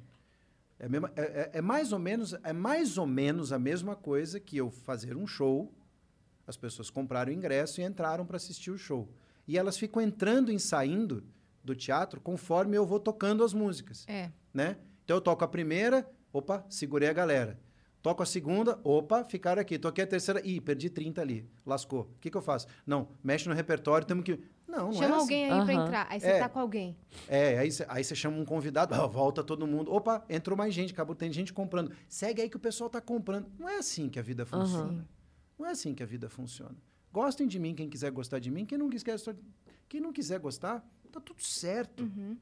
[0.81, 4.41] é, mesma- é- é- é mais ou menos, é mais ou menos a mesma coisa
[4.41, 5.73] que eu fazer um show,
[6.45, 9.09] as pessoas compraram o ingresso e entraram para assistir o show.
[9.47, 11.23] E elas ficam entrando e saindo
[11.65, 14.31] do teatro conforme eu vou tocando as músicas, É.
[14.53, 14.77] né?
[15.05, 17.59] Então eu toco a primeira, opa, segurei a galera.
[18.03, 19.79] Toco a segunda, opa, ficaram aqui.
[19.79, 22.01] Toquei a terceira, ih, perdi 30 ali, lascou.
[22.03, 22.67] O que, que eu faço?
[22.85, 24.41] Não, mexe no repertório, temos que...
[24.67, 25.21] Não, não Chama é assim.
[25.21, 25.85] alguém aí pra Aham.
[25.85, 26.07] entrar.
[26.11, 26.39] Aí você É.
[26.41, 26.97] tá com alguém.
[27.29, 29.93] É, aí você aí chama um convidado, volta todo mundo.
[29.93, 31.93] Opa, entrou mais gente, acabou, tem gente comprando.
[32.09, 33.47] Segue aí que o pessoal tá comprando.
[33.59, 35.03] Não é assim que a vida funciona.
[35.03, 35.09] Sim.
[35.59, 36.75] Não é assim que a vida funciona.
[37.13, 39.17] Gostem de mim quem quiser gostar de mim, quem não quiser,
[39.89, 40.83] quem não quiser gostar,
[41.13, 42.03] tá tudo certo.
[42.05, 42.37] Uhum.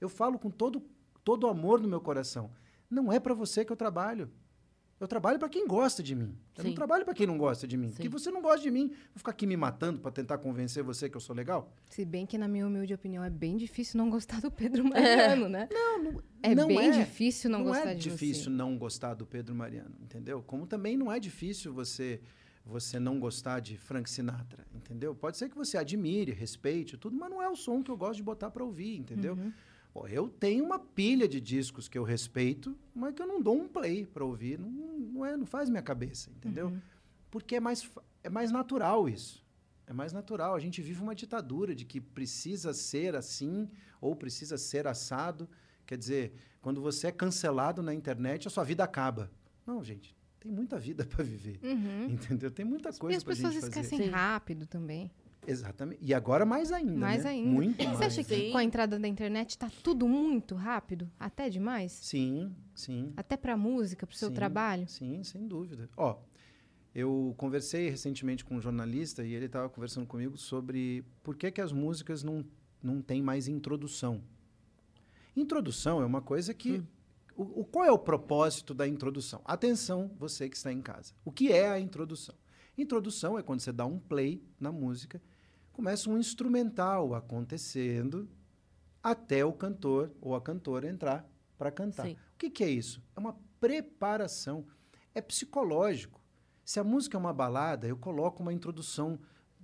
[0.00, 0.82] Eu falo com todo
[1.24, 2.50] todo amor no meu coração.
[2.88, 4.30] Não é para você que eu trabalho.
[4.98, 6.36] Eu trabalho para quem gosta de mim.
[6.58, 7.88] Eu não trabalho para quem não gosta de mim.
[7.88, 7.94] Sim.
[7.94, 11.08] Porque você não gosta de mim, vou ficar aqui me matando para tentar convencer você
[11.08, 11.72] que eu sou legal?
[11.88, 15.48] Se bem que, na minha humilde opinião, é bem difícil não gostar do Pedro Mariano,
[15.48, 15.68] né?
[15.72, 16.90] Não, não, É não bem é.
[16.90, 18.50] difícil não, gostar é de difícil você.
[18.50, 20.42] não gostar do Pedro Mariano, entendeu?
[20.42, 22.20] Como também não é difícil você
[22.64, 25.14] você não gostar de Frank Sinatra, entendeu?
[25.14, 28.16] Pode ser que você admire, respeite, tudo, mas não é o som que eu gosto
[28.16, 29.34] de botar para ouvir, entendeu?
[29.34, 29.52] Uhum.
[29.92, 33.56] Pô, eu tenho uma pilha de discos que eu respeito, mas que eu não dou
[33.56, 36.68] um play para ouvir, não, não, é, não faz minha cabeça, entendeu?
[36.68, 36.80] Uhum.
[37.30, 37.90] Porque é mais,
[38.22, 39.44] é mais natural isso.
[39.86, 40.54] É mais natural.
[40.54, 43.68] A gente vive uma ditadura de que precisa ser assim
[44.00, 45.48] ou precisa ser assado.
[45.84, 46.32] Quer dizer,
[46.62, 49.28] quando você é cancelado na internet, a sua vida acaba.
[49.66, 51.60] Não, gente, tem muita vida para viver.
[51.62, 52.06] Uhum.
[52.10, 52.50] Entendeu?
[52.50, 53.80] Tem muita E coisa as para pessoas gente fazer.
[53.80, 54.10] esquecem Sim.
[54.10, 55.10] rápido também.
[55.46, 56.00] Exatamente.
[56.02, 56.94] E agora mais ainda.
[56.98, 57.30] Mais né?
[57.30, 57.50] ainda.
[57.50, 58.00] Muito Você mais.
[58.00, 58.52] acha que Sim.
[58.52, 61.10] com a entrada da internet tá tudo muito rápido?
[61.18, 61.92] Até demais?
[61.92, 63.12] Sim, sim.
[63.16, 64.86] Até pra música, pro seu Sim, trabalho?
[64.88, 65.88] Sim, sem dúvida.
[65.96, 66.18] Ó,
[66.94, 71.60] eu conversei recentemente com um jornalista e ele estava conversando comigo sobre por que, que
[71.60, 72.44] as músicas não,
[72.82, 74.22] não têm mais introdução.
[75.36, 76.82] Introdução é uma coisa que.
[77.40, 79.40] O, o- qual é o propósito da introdução?
[79.46, 81.14] Atenção, você que está em casa.
[81.24, 82.34] O que é a introdução?
[82.76, 85.22] Introdução é quando você dá um play na música,
[85.72, 88.28] começa um instrumental acontecendo
[89.02, 91.26] até o cantor ou a cantora entrar
[91.56, 92.04] para cantar.
[92.06, 92.12] Sim.
[92.34, 93.02] O que, que é isso?
[93.16, 94.66] É uma preparação.
[95.14, 96.20] É psicológico.
[96.62, 99.18] Se a música é uma balada, eu coloco uma introdução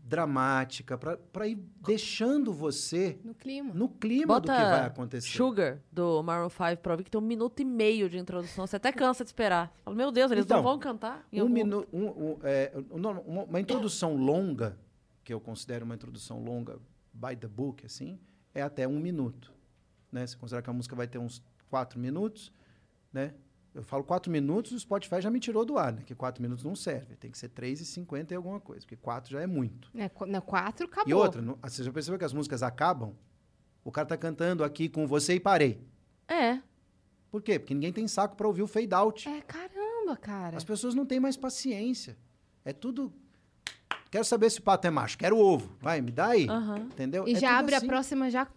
[0.06, 3.74] dramática para ir deixando você No clima.
[3.74, 5.28] no clima do que vai Bota acontecer.
[5.28, 8.66] Sugar, do Maroon 5, pra ouvir que tem um minuto e meio de introdução.
[8.66, 9.74] Você até cansa de esperar.
[9.84, 11.26] Fala, meu Deus, eles Então, não vão cantar?
[11.32, 14.78] Um um, um, é, um, uma, uma introdução longa,
[15.24, 16.78] que eu considero uma introdução longa
[17.12, 18.18] by the book, assim,
[18.54, 19.52] é até um minuto.
[20.12, 20.24] Né?
[20.24, 22.52] Você considera que a música vai ter uns quatro minutos,
[23.12, 23.34] né?
[23.76, 26.02] Eu falo quatro minutos, o Spotify já me tirou do ar, né?
[26.04, 27.14] Que quatro minutos não serve.
[27.16, 29.90] Tem que ser três e cinquenta e alguma coisa, porque quatro já é muito.
[29.94, 30.08] É,
[30.40, 31.10] quatro, acabou.
[31.10, 33.12] E outra, não- você já percebeu que as músicas acabam?
[33.84, 35.78] O cara tá cantando aqui com você e parei.
[36.26, 36.58] É.
[37.30, 37.58] Por quê?
[37.58, 39.28] Porque ninguém tem saco para ouvir o fade out.
[39.28, 40.56] É, caramba, cara.
[40.56, 42.16] As pessoas não têm mais paciência.
[42.64, 43.12] É tudo.
[44.10, 45.18] Quero saber se o pato é macho.
[45.18, 45.76] Quero ovo.
[45.82, 46.48] Vai, me dá aí.
[46.48, 46.78] Aham.
[46.78, 47.28] Entendeu?
[47.28, 47.84] E É já abre assim.
[47.84, 48.48] a próxima já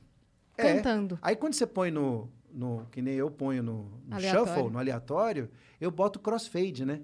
[0.57, 0.75] É.
[0.75, 1.19] cantando.
[1.21, 2.85] Aí quando você põe no, no.
[2.91, 7.01] Que nem eu ponho no, no shuffle, no aleatório, eu boto crossfade, né?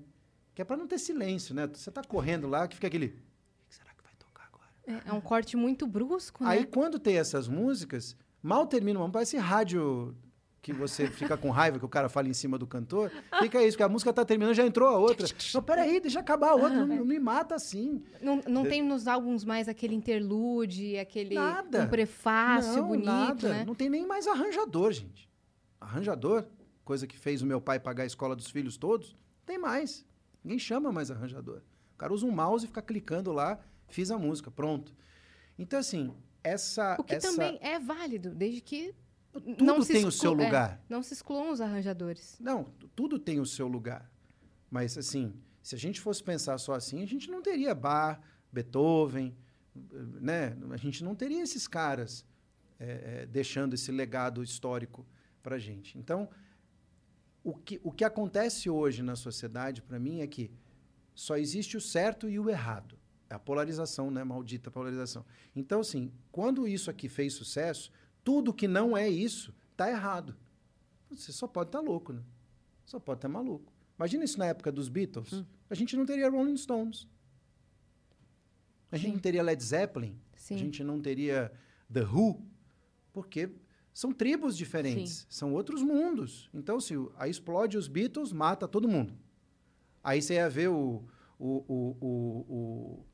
[0.54, 1.68] Que é pra não ter silêncio, né?
[1.68, 3.08] Você tá correndo lá, que fica aquele.
[3.08, 4.70] O que será que vai tocar agora?
[4.88, 6.50] É, é um corte muito brusco, né?
[6.50, 9.10] Aí quando tem essas músicas, mal termina uma.
[9.10, 10.16] Parece rádio
[10.66, 13.12] que você fica com raiva que o cara fala em cima do cantor.
[13.40, 15.28] Fica isso, porque a música tá terminando, já entrou a outra.
[15.54, 16.70] Não, peraí, deixa acabar a outra.
[16.70, 18.02] Não, não me mata assim.
[18.20, 21.84] Não, não tem nos álbuns mais aquele interlude, aquele Nada.
[21.84, 23.50] um prefácio não, bonito, nada.
[23.50, 23.64] né?
[23.64, 25.25] Não tem nem mais arranjador, gente.
[25.86, 26.46] Arranjador,
[26.84, 29.16] coisa que fez o meu pai pagar a escola dos filhos todos,
[29.46, 30.06] tem mais.
[30.44, 31.62] Ninguém chama mais arranjador.
[31.94, 34.94] O cara usa um mouse e fica clicando lá, fiz a música, pronto.
[35.58, 36.14] Então, assim,
[36.44, 36.96] essa.
[37.00, 38.94] O que essa- também é válido, desde que
[39.32, 40.86] Tudo não se tem o exclu- seu é, lugar.
[40.90, 42.38] não se excluam os arranjadores.
[42.40, 42.66] Não,
[42.96, 44.10] tudo tem o seu lugar.
[44.70, 48.20] Mas, assim, se a gente fosse pensar só assim, a gente não teria Bach,
[48.52, 49.36] Beethoven,
[50.22, 50.56] né?
[50.72, 52.26] A gente não teria esses caras
[52.80, 55.06] eh, eh, deixando esse legado histórico
[55.46, 55.96] para gente.
[55.96, 56.28] Então,
[57.44, 60.50] o que, o que acontece hoje na sociedade, para mim, é que
[61.14, 62.98] só existe o certo e o errado.
[63.30, 64.24] É a polarização, né?
[64.24, 65.24] Maldita polarização.
[65.56, 67.92] Então, assim, quando isso aqui fez sucesso,
[68.24, 70.36] tudo que não é isso tá errado.
[71.12, 72.24] Você só pode estar louco, né?
[72.84, 73.72] Só pode estar maluco.
[74.00, 75.46] Imagina isso na época dos Beatles.
[75.70, 77.08] A gente não teria Rolling Stones.
[78.92, 79.14] A gente Sim.
[79.14, 80.20] não teria Led Zeppelin.
[80.36, 80.56] Sim.
[80.56, 81.52] A gente não teria
[81.94, 82.44] The Who.
[83.14, 83.52] Porque
[83.96, 85.26] São tribos diferentes, Sim.
[85.30, 86.50] são outros mundos.
[86.54, 89.14] Então, se aí explode os Beatles, mata todo mundo.
[90.04, 91.02] Aí você ia ver o,
[91.40, 93.06] o,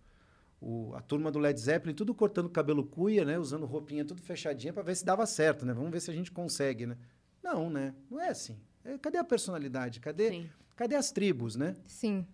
[0.60, 3.38] o, a turma do Led Zeppelin tudo cortando cabelo cuia, né?
[3.38, 5.74] Usando roupinha tudo fechadinha para ver se dava certo, né?
[5.74, 6.98] Vamos ver se a gente consegue, né?
[7.44, 7.94] Não, né?
[8.10, 8.60] Não é assim.
[8.84, 10.00] É, cadê a personalidade?
[10.00, 10.50] Cadê, Sim.
[10.76, 11.76] cadê as tribos, né?
[11.86, 12.26] Sim.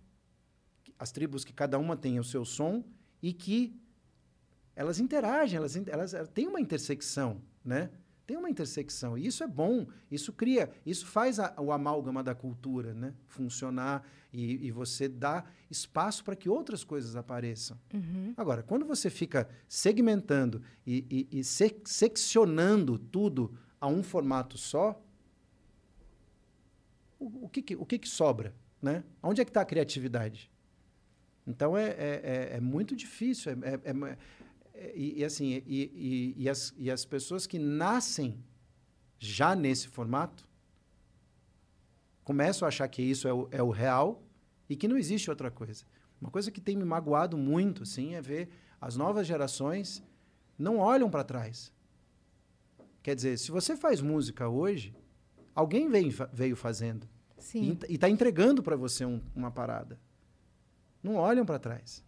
[0.98, 2.82] as tribos que cada uma tem o seu som
[3.22, 3.78] e que
[4.74, 7.90] elas interagem, elas, in- elas, elas têm uma intersecção, né?
[8.28, 9.16] Tem uma intersecção.
[9.16, 13.14] E isso é bom, isso cria, isso faz a- o amálgama da cultura, né?
[13.26, 17.78] Funcionar e, e você dá espaço para que outras coisas apareçam.
[17.94, 18.34] Uhum.
[18.36, 25.02] Agora, quando você fica segmentando e, e- e sec- seccionando tudo a um formato só,
[27.18, 28.54] o, o que, que- o que, que sobra?
[28.82, 29.04] Né?
[29.22, 30.50] Onde é que está a criatividade?
[31.46, 32.20] Então, é, é,
[32.52, 33.52] é- é muito difícil.
[33.52, 34.18] é- é- é-
[34.94, 38.38] e, e assim, e, e- as, e as pessoas que nascem
[39.18, 40.48] já nesse formato
[42.24, 44.22] começam a achar que isso é o, é o real
[44.68, 45.84] e que não existe outra coisa.
[46.20, 48.48] Uma coisa que tem me magoado muito, assim, é ver
[48.80, 50.02] as novas gerações
[50.58, 51.72] não olham para trás.
[53.02, 54.94] Quer dizer, se você faz música hoje,
[55.54, 57.08] alguém veio, veio fazendo
[57.38, 57.78] Sim.
[57.88, 59.98] e está entregando para você um- uma parada.
[61.02, 62.04] Não olham para trás.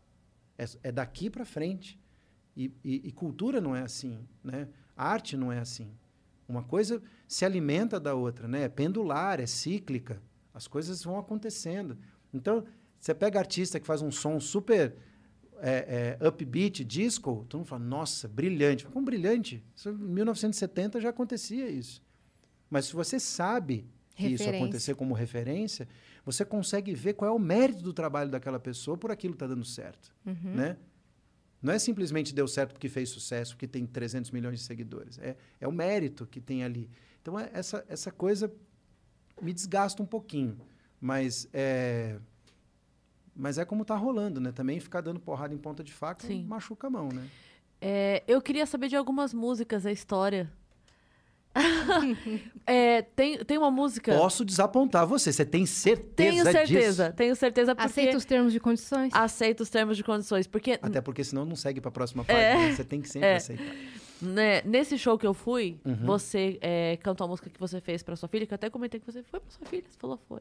[0.58, 1.98] É, é daqui para frente.
[2.60, 4.68] E, e- e cultura não é assim, né?
[4.96, 5.88] Arte não é assim.
[6.46, 8.64] Uma coisa se alimenta da outra, né?
[8.64, 10.20] É pendular, é cíclica.
[10.52, 11.96] As coisas vão acontecendo.
[12.34, 12.64] Então,
[12.98, 14.94] você pega artista que faz um som super
[15.62, 18.84] é, é, upbeat, disco, todo mundo fala, nossa, brilhante.
[18.86, 19.64] Como brilhante?
[19.76, 22.02] Isso, em 1970 já acontecia isso.
[22.68, 25.88] Mas se você sabe que isso acontecer como referência,
[26.24, 29.46] você consegue ver qual é o mérito do trabalho daquela pessoa por aquilo que está
[29.46, 30.54] dando certo, Uhum.
[30.54, 30.76] né?
[31.62, 35.18] Não é simplesmente deu certo porque fez sucesso, porque tem 300 milhões de seguidores.
[35.18, 36.88] É, é o mérito que tem ali.
[37.20, 38.52] Então, é- essa, essa coisa
[39.40, 40.58] me desgasta um pouquinho.
[41.00, 42.18] Mas é,
[43.34, 44.52] mas é como está rolando, né?
[44.52, 46.44] Também ficar dando porrada em ponta de faca Sim.
[46.44, 47.26] machuca a mão, né?
[47.80, 50.52] É, eu queria saber de algumas músicas, a história.
[52.66, 54.14] É, tem, tem uma música.
[54.16, 55.32] Posso desapontar você.
[55.32, 57.16] Você tem certeza tenho certeza, disso?
[57.16, 59.12] tenho certeza porque Aceita os termos de condições?
[59.12, 60.46] aceito os termos de condições.
[60.46, 62.54] Porque Até porque senão não segue para a próxima página.
[62.68, 62.72] né?
[62.72, 63.36] Você tem que sempre É.
[63.36, 63.64] aceitar.
[64.22, 65.96] né, nesse show que eu fui, Uhum.
[66.06, 69.00] você é, cantou a música que você fez pra sua filha, que eu até comentei
[69.00, 70.40] que você foi pra sua filha, você falou foi.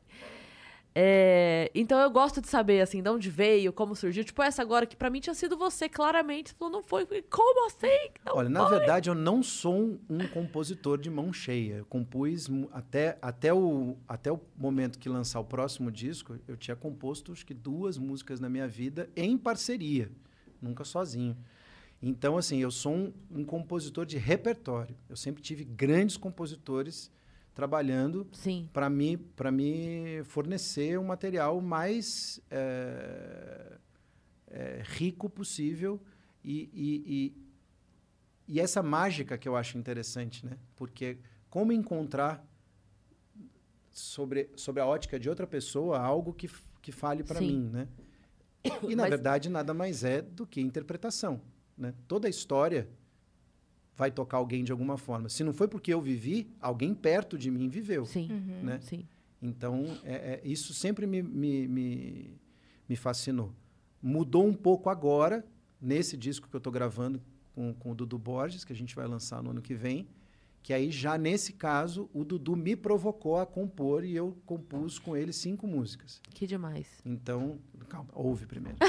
[0.96, 4.24] É, então eu gosto de saber, assim, de onde veio, como surgiu.
[4.24, 6.50] Tipo, essa agora que pra mim tinha sido você, claramente.
[6.50, 7.06] Você falou, não foi.
[7.30, 8.12] Como assim?
[8.26, 11.76] Não Olha, na foi?" verdade, eu não sou um, um compositor de mão cheia.
[11.76, 16.76] Eu compus até, até, o, até o momento que lançar o próximo disco, eu tinha
[16.76, 20.12] composto acho que duas músicas na minha vida em parceria,
[20.62, 21.38] nunca sozinho.
[22.02, 24.96] Então, assim, eu sou um, um compositor de repertório.
[25.10, 27.12] Eu sempre tive grandes compositores
[27.60, 28.26] trabalhando
[28.72, 33.78] para me, para me fornecer um material mais eh,
[34.47, 35.99] eh, rico possível
[36.41, 37.03] e, e,
[38.47, 40.57] e, e essa mágica que eu acho interessante, né?
[40.78, 41.18] Porque
[41.49, 42.47] como encontrar
[43.91, 46.49] sobre, sobre a ótica de outra pessoa algo que,
[46.82, 47.88] que fale para mim, né?
[48.88, 51.41] E, na Mas- verdade, nada mais é do que interpretação,
[51.78, 51.93] né?
[52.07, 52.88] Toda a história
[54.00, 55.28] vai tocar alguém de alguma forma.
[55.28, 58.06] Se não foi porque eu vivi, alguém perto de mim viveu.
[58.06, 58.64] sim, Uhum.
[58.64, 58.80] né?
[58.82, 59.06] sim.
[59.41, 62.32] Então, é- é- isso sempre me, me, me,
[62.88, 63.52] me fascinou.
[64.02, 65.45] Mudou um pouco agora,
[65.82, 67.22] nesse disco que eu estou gravando
[67.54, 70.08] com, com o Dudu Borges, que a gente vai lançar no ano que vem,
[70.62, 75.16] que aí já nesse caso o Dudu me provocou a compor e eu compus com
[75.16, 76.22] ele cinco músicas.
[76.30, 76.88] Que demais.
[77.05, 78.78] Então, calma, ouve primeiro.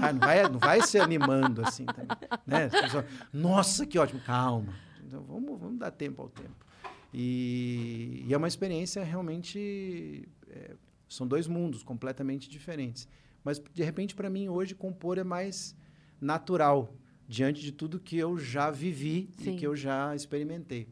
[0.00, 2.16] Ah, não, vai, não vai se animando assim também.
[2.46, 2.64] Né?
[2.64, 4.20] As pessoas, Nossa, que ótimo.
[4.20, 4.74] Calma.
[5.06, 6.66] Então, vamos, vamos dar tempo ao tempo.
[7.12, 10.28] E, e é uma experiência realmente.
[10.48, 10.74] é,
[11.08, 13.06] são dois mundos completamente diferentes.
[13.44, 15.76] Mas, de repente, para mim, hoje, compor é mais
[16.20, 16.94] natural,
[17.28, 19.54] diante de tudo que eu já vivi Sim.
[19.54, 20.88] e que eu já experimentei.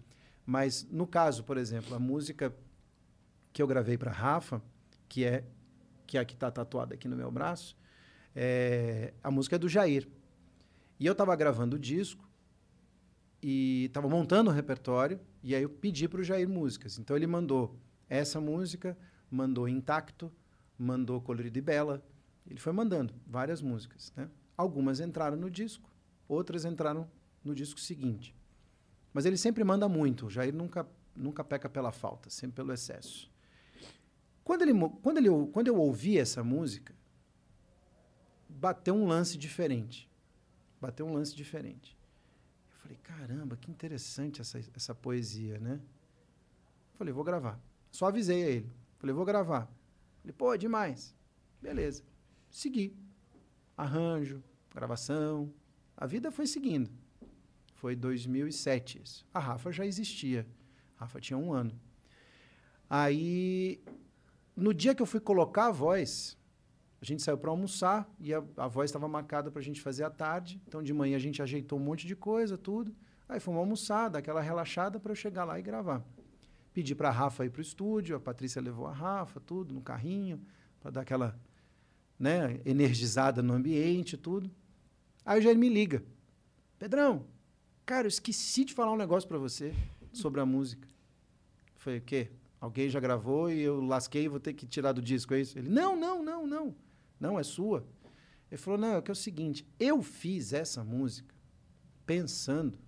[0.47, 2.55] Mas, no caso, por exemplo, a música
[3.53, 4.63] que eu gravei para Rafa,
[5.09, 5.45] que é
[6.07, 7.77] que é a que está tatuada aqui no meu braço,
[8.35, 10.09] é, a música é do Jair.
[10.99, 12.29] E eu estava gravando o disco
[13.41, 16.99] e estava montando o repertório, e aí eu pedi para o Jair músicas.
[16.99, 17.79] Então ele mandou
[18.09, 18.99] essa música,
[19.31, 20.33] mandou Intacto,
[20.77, 22.05] mandou Colorido e Bela.
[22.47, 24.13] Ele foi mandando várias músicas.
[24.17, 24.29] Né?
[24.57, 25.90] Algumas entraram no disco,
[26.31, 27.11] outras entraram
[27.45, 28.35] no disco seguinte.
[29.13, 30.27] Mas ele sempre manda muito.
[30.27, 33.31] O Jair nunca, nunca peca pela falta, sempre pelo excesso.
[34.45, 34.73] Quando, ele,
[35.03, 36.95] quando, ele, quando eu ouvi essa música,
[38.49, 40.09] bateu um lance diferente.
[40.81, 41.97] Bateu um lance diferente.
[42.73, 45.81] Eu falei, caramba, que interessante essa, essa poesia, né?
[46.95, 47.61] Falei, vou gravar.
[47.91, 48.73] Só avisei a ele.
[48.99, 49.71] Falei, vou gravar.
[50.25, 51.15] Ele, pô, é demais.
[51.61, 52.03] Beleza.
[52.51, 52.97] Segui.
[53.77, 54.43] Arranjo,
[54.75, 55.53] gravação.
[56.01, 56.91] A vida foi seguindo.
[57.75, 59.27] Foi 2007 isso.
[59.35, 60.47] A Rafa já existia.
[60.97, 61.79] A Rafa tinha um ano.
[62.89, 63.83] Aí,
[64.57, 66.39] no dia que eu fui colocar a voz,
[67.03, 70.05] a gente saiu para almoçar e a, a voz estava marcada para a gente fazer
[70.05, 70.61] à tarde.
[70.67, 72.95] Então, de manhã a gente ajeitou um monte de coisa, tudo.
[73.29, 76.03] Aí fomos almoçar, dar aquela relaxada para eu chegar lá e gravar.
[76.73, 79.83] Pedi para a Rafa ir para o estúdio, a Patrícia levou a Rafa, tudo, no
[79.83, 80.41] carrinho,
[80.81, 81.39] para dar aquela
[82.19, 84.51] né, energizada no ambiente, tudo.
[85.25, 86.03] Aí o Jair me liga.
[86.79, 87.27] Pedrão,
[87.85, 89.75] cara, eu esqueci de falar um negócio para você
[90.13, 90.89] sobre a música.
[91.77, 92.31] Falei, o quê?
[92.61, 95.59] Alguém já gravou e eu lasquei e vou ter que tirar do disco, é isso?
[95.59, 96.75] Ele, não, não, não, não.
[97.19, 97.87] Não, é sua.
[98.51, 101.35] Ele falou, não, é que é o seguinte, eu fiz essa música
[102.05, 102.79] pensando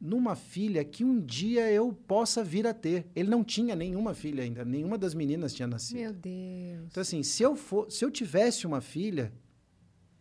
[0.00, 3.06] numa filha que um dia eu possa vir a ter.
[3.14, 5.98] Ele não tinha nenhuma filha ainda, nenhuma das meninas tinha nascido.
[5.98, 6.88] Meu Deus.
[6.90, 9.32] Então assim, se eu for, se eu tivesse uma filha,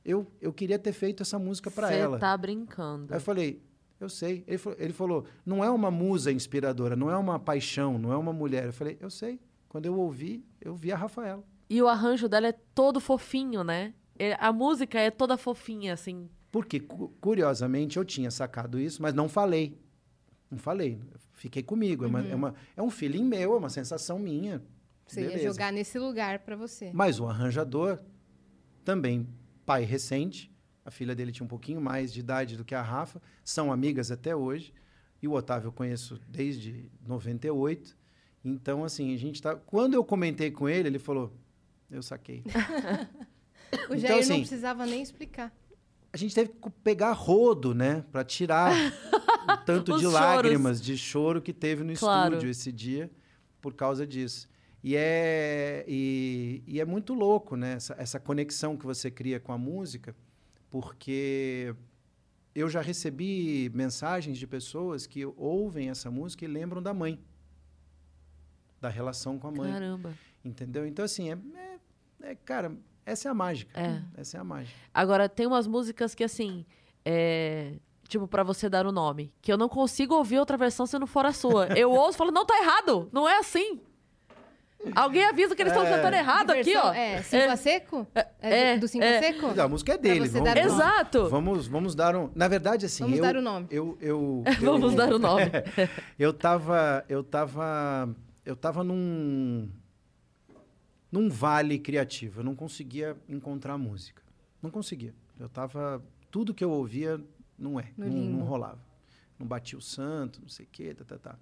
[0.06, 2.18] eu, eu queria ter feito essa música para ela.
[2.18, 3.14] Você tá brincando.
[3.14, 3.62] Aí eu falei,
[3.99, 4.43] eu sei.
[4.47, 8.18] Ele falou, ele falou, não é uma musa inspiradora, não é uma paixão, não é
[8.18, 8.66] uma mulher.
[8.66, 9.39] Eu falei, eu sei.
[9.70, 11.43] Quando eu ouvi, eu vi a Rafaela.
[11.70, 13.93] E o arranjo dela é todo fofinho, né?
[14.20, 16.30] É- A música é toda fofinha, assim.
[16.51, 19.80] Porque, cu- curiosamente, eu tinha sacado isso, mas não falei.
[20.51, 20.99] Não falei.
[21.32, 22.04] Fiquei comigo.
[22.06, 24.62] É, uma- é, uma- é um feeling meu, é uma sensação minha.
[25.08, 25.47] Você ia Beleza.
[25.47, 26.91] jogar nesse lugar para você.
[26.93, 27.99] Mas o arranjador,
[28.86, 29.28] também
[29.66, 30.51] pai recente,
[30.86, 34.11] a filha dele tinha um pouquinho mais de idade do que a Rafa, são amigas
[34.11, 34.74] até hoje.
[35.22, 37.95] E o Otávio eu conheço desde 98.
[38.43, 39.55] Então, assim, a gente tá.
[39.55, 41.34] Quando eu comentei com ele, ele falou:
[41.89, 42.43] Eu saquei.
[43.89, 45.51] O Então, Jair assim, não precisava nem explicar.
[46.11, 48.72] a gente teve que pegar rodo, né, Pra tirar
[49.51, 50.14] o tanto de choros.
[50.14, 52.36] lágrimas, de choro que teve no Claro.
[52.36, 53.09] estúdio esse dia
[53.59, 54.47] por causa disso.
[54.84, 59.54] E é, e, e é muito louco, né, essa, essa conexão que você cria com
[59.54, 60.14] a música,
[60.70, 61.74] porque
[62.54, 67.18] eu já recebi mensagens de pessoas que ouvem essa música e lembram da mãe,
[68.82, 70.14] da relação com a mãe, Caramba.
[70.44, 70.86] entendeu?
[70.86, 71.38] Então, assim, é,
[72.22, 72.76] é- é, cara,
[73.06, 73.80] essa é a mágica.
[73.80, 74.02] É.
[74.20, 74.78] Essa é a mágica.
[74.94, 76.66] Agora, tem umas músicas que, assim,
[77.06, 77.74] é...
[78.08, 79.34] Tipo, pra você dar o nome.
[79.42, 81.68] Que eu não consigo ouvir outra versão se não for a sua.
[81.78, 83.10] Eu ouço e falo, não, tá errado.
[83.12, 83.80] Não é assim.
[84.96, 85.96] Alguém avisa que eles estão É.
[85.96, 86.94] cantando errado Que aqui, ó.
[86.94, 88.08] É, Cinco a Seco?
[88.14, 89.18] É, é, do, do Cinco é.
[89.18, 89.62] a Seco?
[89.62, 90.28] A música é dele.
[90.28, 90.74] Vamos, vamos-.
[90.74, 91.30] Exato.
[91.30, 92.30] Vamos, vamos dar um.
[92.36, 93.04] Na verdade, assim.
[93.04, 93.68] Vamos eu, dar o nome.
[93.72, 95.44] Eu, eu, Vamos eu- dar o nome.
[96.20, 97.06] Eu tava.
[97.08, 98.14] Eu tava.
[98.46, 99.70] Eu tava num.
[101.12, 102.40] Num vale criativo.
[102.42, 104.22] Eu não conseguia encontrar música.
[104.62, 105.14] Não conseguia.
[105.40, 106.04] Eu tava.
[106.32, 107.22] Tudo que eu ouvia
[107.58, 107.92] não é.
[107.98, 108.80] Não, não rolava.
[109.38, 111.36] Não batia o santo, não sei o quê, tá, tá, tá.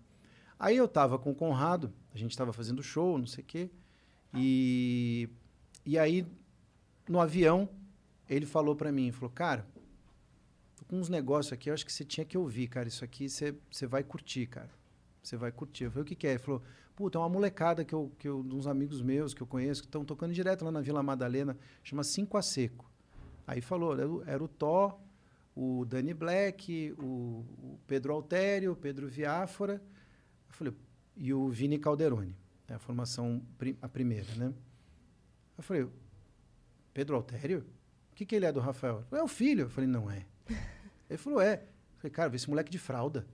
[0.62, 3.72] Aí eu tava com o Conrado, a gente tava fazendo show, não sei o quê.
[4.32, 5.28] E.
[5.84, 6.24] E aí,
[7.09, 7.68] no avião,
[8.30, 9.66] ele falou pra mim, falou, cara,
[10.76, 12.88] tô com uns negócios aqui, eu acho que você tinha que ouvir, cara.
[12.88, 14.70] Isso aqui você você vai curtir, cara.
[15.24, 15.86] Você vai curtir.
[15.86, 16.34] Eu falei, o que, que é?
[16.34, 16.62] Ele falou,
[16.95, 19.88] puta, é uma molecada que eu, que eu, uns amigos meus que eu conheço, que
[19.88, 22.88] estão tocando direto lá na Vila Madalena, chama Cinco a Seco.
[23.47, 25.01] Aí falou, era o, era o Tó,
[25.55, 29.82] o Dani Black, o, o Pedro Altério, o Pedro Viáfora,
[30.52, 30.74] eu falei,
[31.16, 32.36] e o Vini Calderoni.
[32.68, 33.41] É a formação,
[33.82, 34.54] a primeira, né?
[35.58, 35.88] Eu falei,
[36.93, 37.66] Pedro Altério?
[38.12, 39.04] O que, que ele é do Rafael?
[39.12, 39.62] É o filho.
[39.64, 40.26] Eu falei, não é.
[41.10, 41.56] Ele falou, é.
[41.56, 43.26] Eu falei, cara, vê esse moleque de fralda.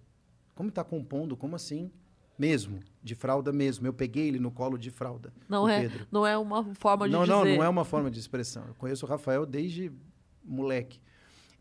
[0.55, 1.37] Como tá compondo?
[1.37, 1.91] Como assim?
[2.37, 3.85] Mesmo, de fralda mesmo.
[3.85, 5.31] Eu peguei ele no colo de fralda.
[5.47, 6.07] Não é, Pedro.
[6.11, 7.33] não é uma forma de Não, dizer.
[7.33, 8.65] não, não é uma forma de expressão.
[8.67, 9.91] Eu conheço o Rafael desde
[10.43, 10.99] moleque.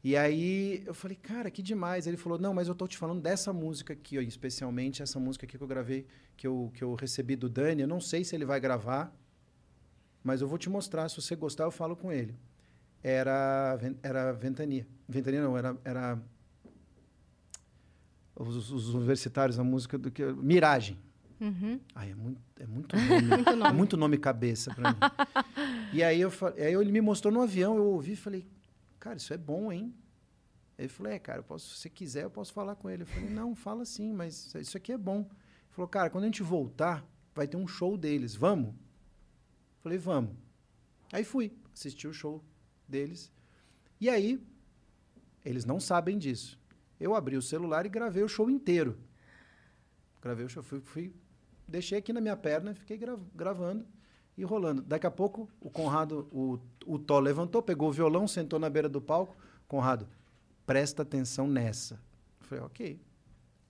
[0.07, 2.07] E aí eu falei, cara, que demais.
[2.07, 5.45] Ele falou, não, mas eu tô te falando dessa música aqui, ó, especialmente essa música
[5.45, 7.83] aqui que eu gravei, que eu, que eu recebi do Dani.
[7.83, 9.13] Eu não sei se ele vai gravar,
[10.23, 11.09] mas eu vou te mostrar.
[11.09, 12.37] Se você gostar, eu falo com ele.
[13.03, 14.87] Era, era Ventania.
[15.09, 16.23] Ventania não, era, era
[18.37, 20.97] os, os universitários, a música do que Miragem.
[21.41, 21.81] Uhum.
[21.97, 23.77] Ai, é muito, é muito nome, Muito é nome.
[23.77, 24.99] muito nome cabeça pra mim.
[25.93, 28.47] e aí, eu, aí ele me mostrou no avião, eu ouvi e falei,
[29.07, 29.95] cara, isso é bom, hein?
[30.77, 33.05] Ele falou, é, cara, posso, se você quiser, eu posso falar com ele.
[33.05, 35.21] Eu falei, não, fala sim, mas isso aqui é bom.
[35.21, 38.71] Ele falou, cara, quando a gente voltar, vai ter um show deles, vamos?
[38.71, 40.37] Eu falei, vamos.
[41.13, 42.45] Aí fui, assisti o show
[42.89, 43.33] deles.
[44.01, 44.45] E aí,
[45.45, 46.59] eles não sabem disso.
[46.99, 48.99] Eu abri o celular e gravei o show inteiro.
[50.21, 51.15] Gravei o show, fui, fui
[51.69, 53.87] deixei aqui na minha perna, fiquei gra- gravando
[54.37, 54.82] e rolando.
[54.82, 58.89] Daqui a pouco, o Conrado, o, o Tó levantou, pegou o violão, sentou na beira
[58.89, 59.37] do palco.
[59.66, 60.07] Conrado,
[60.66, 61.95] presta atenção nessa.
[62.41, 63.01] Eu falei, ok.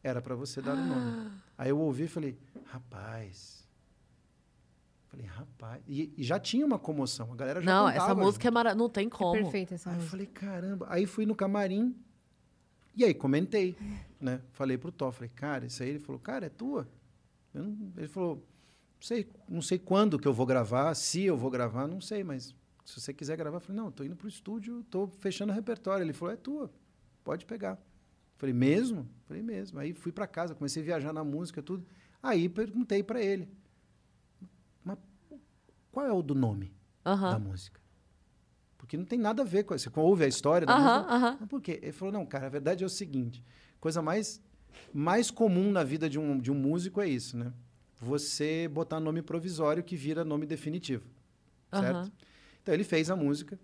[0.02, 1.30] Era para você dar o nome.
[1.58, 3.66] Aí eu ouvi e falei, rapaz.
[5.08, 5.82] Falei, rapaz.
[5.86, 7.32] E, e já tinha uma comoção.
[7.32, 8.54] A galera já Não, essa música é junto.
[8.54, 8.74] mara...
[8.74, 9.32] não tem É como.
[9.32, 10.10] perfeita essa Aí eu música.
[10.10, 10.86] falei, caramba.
[10.90, 11.94] Aí fui no camarim.
[12.94, 13.76] E aí comentei,
[14.20, 14.40] né?
[14.52, 15.90] Falei pro Tó, falei, cara, isso aí.
[15.90, 16.88] Ele falou, cara, é tua.
[17.54, 18.42] Eu não- ele falou,
[19.00, 22.54] sei, não sei quando que eu vou gravar, se eu vou gravar, não sei, mas
[22.84, 26.04] se você quiser gravar, eu falei, não, tô indo pro estúdio, tô fechando o repertório.
[26.04, 26.70] Ele falou, é tua,
[27.24, 27.78] pode pegar.
[28.36, 29.08] Falei, mesmo?
[29.26, 29.78] Falei, mesmo.
[29.78, 31.84] Aí fui para casa, comecei a viajar na música, tudo.
[32.22, 33.48] Aí perguntei para ele,
[34.84, 34.98] mas
[35.90, 36.72] qual é o do nome
[37.04, 37.38] da Aham.
[37.38, 37.80] música?
[38.78, 39.90] Porque não tem nada a ver com isso.
[39.90, 41.14] Você ouve a história da Aham, música.
[41.14, 41.36] aham.
[41.40, 41.80] Mas por quê?
[41.82, 43.42] Ele falou, não, cara, a verdade é o seguinte,
[43.80, 44.40] coisa mais,
[44.94, 47.52] mais comum na vida de um, de um músico é isso, né?
[48.00, 51.04] Você botar nome provisório que vira nome definitivo,
[51.70, 51.96] certo?
[51.96, 52.12] Aham.
[52.62, 53.58] Então ele fez a música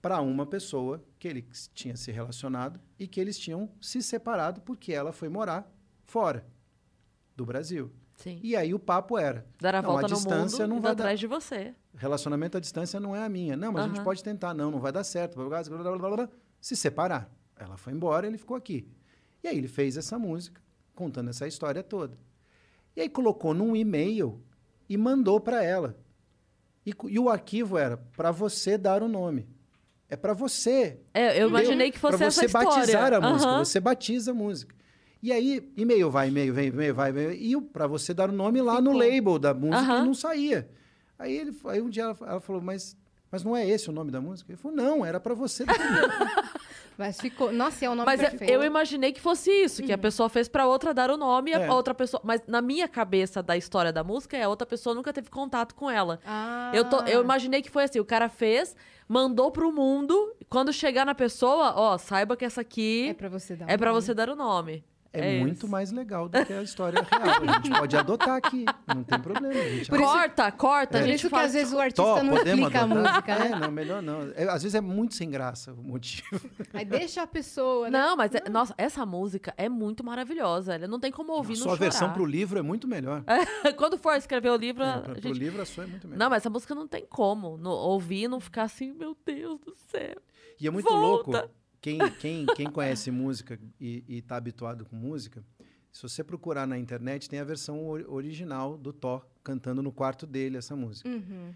[0.00, 4.92] para uma pessoa que ele tinha se relacionado e que eles tinham se separado porque
[4.92, 5.72] ela foi morar
[6.04, 6.44] fora
[7.36, 7.90] do Brasil.
[8.16, 8.38] Sim.
[8.42, 10.96] E aí o papo era, Dar a Não, volta a distância mundo não vai dar
[10.96, 11.04] dar.
[11.04, 11.74] atrás de você.
[11.94, 13.56] relacionamento à distância não é a minha.
[13.56, 14.52] Não, mas a gente pode tentar.
[14.54, 15.36] Não, não vai dar certo.
[15.36, 16.28] blá, blá, blá, blá.
[16.60, 17.30] Se separar.
[17.56, 18.86] Ela foi embora, ele ficou aqui.
[19.42, 20.60] E aí ele fez essa música,
[20.94, 22.16] contando essa história toda.
[22.96, 24.42] E aí colocou num e-mail
[24.88, 25.96] e mandou para ela.
[26.84, 29.48] E, e o arquivo era para você dar o nome.
[30.08, 31.00] É para você.
[31.14, 32.68] É, eu imaginei que fosse essa você história.
[32.68, 33.58] batizar a música.
[33.58, 34.74] Você batiza a música.
[35.22, 38.60] E aí, e-mail vai, e-mail vem, e-mail vai, e-mail, e para você dar o nome
[38.60, 39.08] lá no Ficou.
[39.08, 40.68] label da música e não saía.
[41.16, 42.96] Aí, ele, aí um dia ela, ela falou, mas,
[43.30, 44.50] mas não é esse o nome da música?
[44.50, 45.64] Ele falou, não, era para você.
[46.96, 47.52] dar o nome." Mas ficou.
[47.52, 48.50] Nossa, é o nome Mas eu- perfeito.
[48.52, 51.54] eu imaginei que fosse isso, que a pessoa fez pra outra dar o nome e
[51.54, 51.66] É.
[51.66, 52.20] a outra pessoa.
[52.24, 55.74] Mas na minha cabeça da história da música, é a outra pessoa nunca teve contato
[55.74, 56.20] com ela.
[56.26, 56.70] Ah.
[56.74, 58.74] Eu, tô, eu imaginei que foi assim: o cara fez,
[59.08, 63.56] mandou pro mundo, quando chegar na pessoa, ó, saiba que essa É aqui pra você
[63.56, 64.02] dar é um pra nome.
[64.02, 64.84] você dar o nome.
[65.14, 67.22] É, É muito mais legal do que a história real.
[67.22, 69.54] A gente pode adotar aqui, não tem problema.
[69.60, 71.00] A gente Por isso- corta, corta, É.
[71.00, 71.46] a Por gente isso que faz.
[71.48, 73.12] às vezes o artista Tó, não podemos explica a adotar?
[73.12, 73.46] música, né?
[73.46, 74.32] É, não, melhor não.
[74.34, 76.40] É, às vezes é muito sem graça o motivo.
[76.72, 77.98] Aí deixa a pessoa, né?
[77.98, 80.74] Não, mas, é- nossa, essa música é muito maravilhosa.
[80.74, 83.22] Ela não tem como ouvir a no sua versão pro livro é muito melhor.
[83.76, 85.38] Quando for escrever o livro, É, a pra, pro gente...
[85.38, 86.18] livro a sua é muito melhor.
[86.18, 89.60] Não, mas essa música não tem como no- ouvir e não ficar assim, meu Deus
[89.60, 90.16] do céu.
[90.58, 91.30] E é muito Volta!
[91.30, 91.50] louco.
[91.82, 95.44] Quem, quem, quem conhece música e, e tá habituado com música,
[95.90, 100.24] se você procurar na internet, tem a versão ori- original do Thor cantando no quarto
[100.26, 101.08] dele essa música.
[101.08, 101.52] Uhum.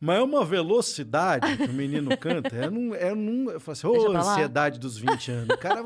[0.00, 2.56] Mas é uma velocidade que o menino canta.
[2.56, 4.20] É num, é num, eu falo assim, ô, lá.
[4.20, 5.54] ansiedade dos 20 anos.
[5.54, 5.82] O cara.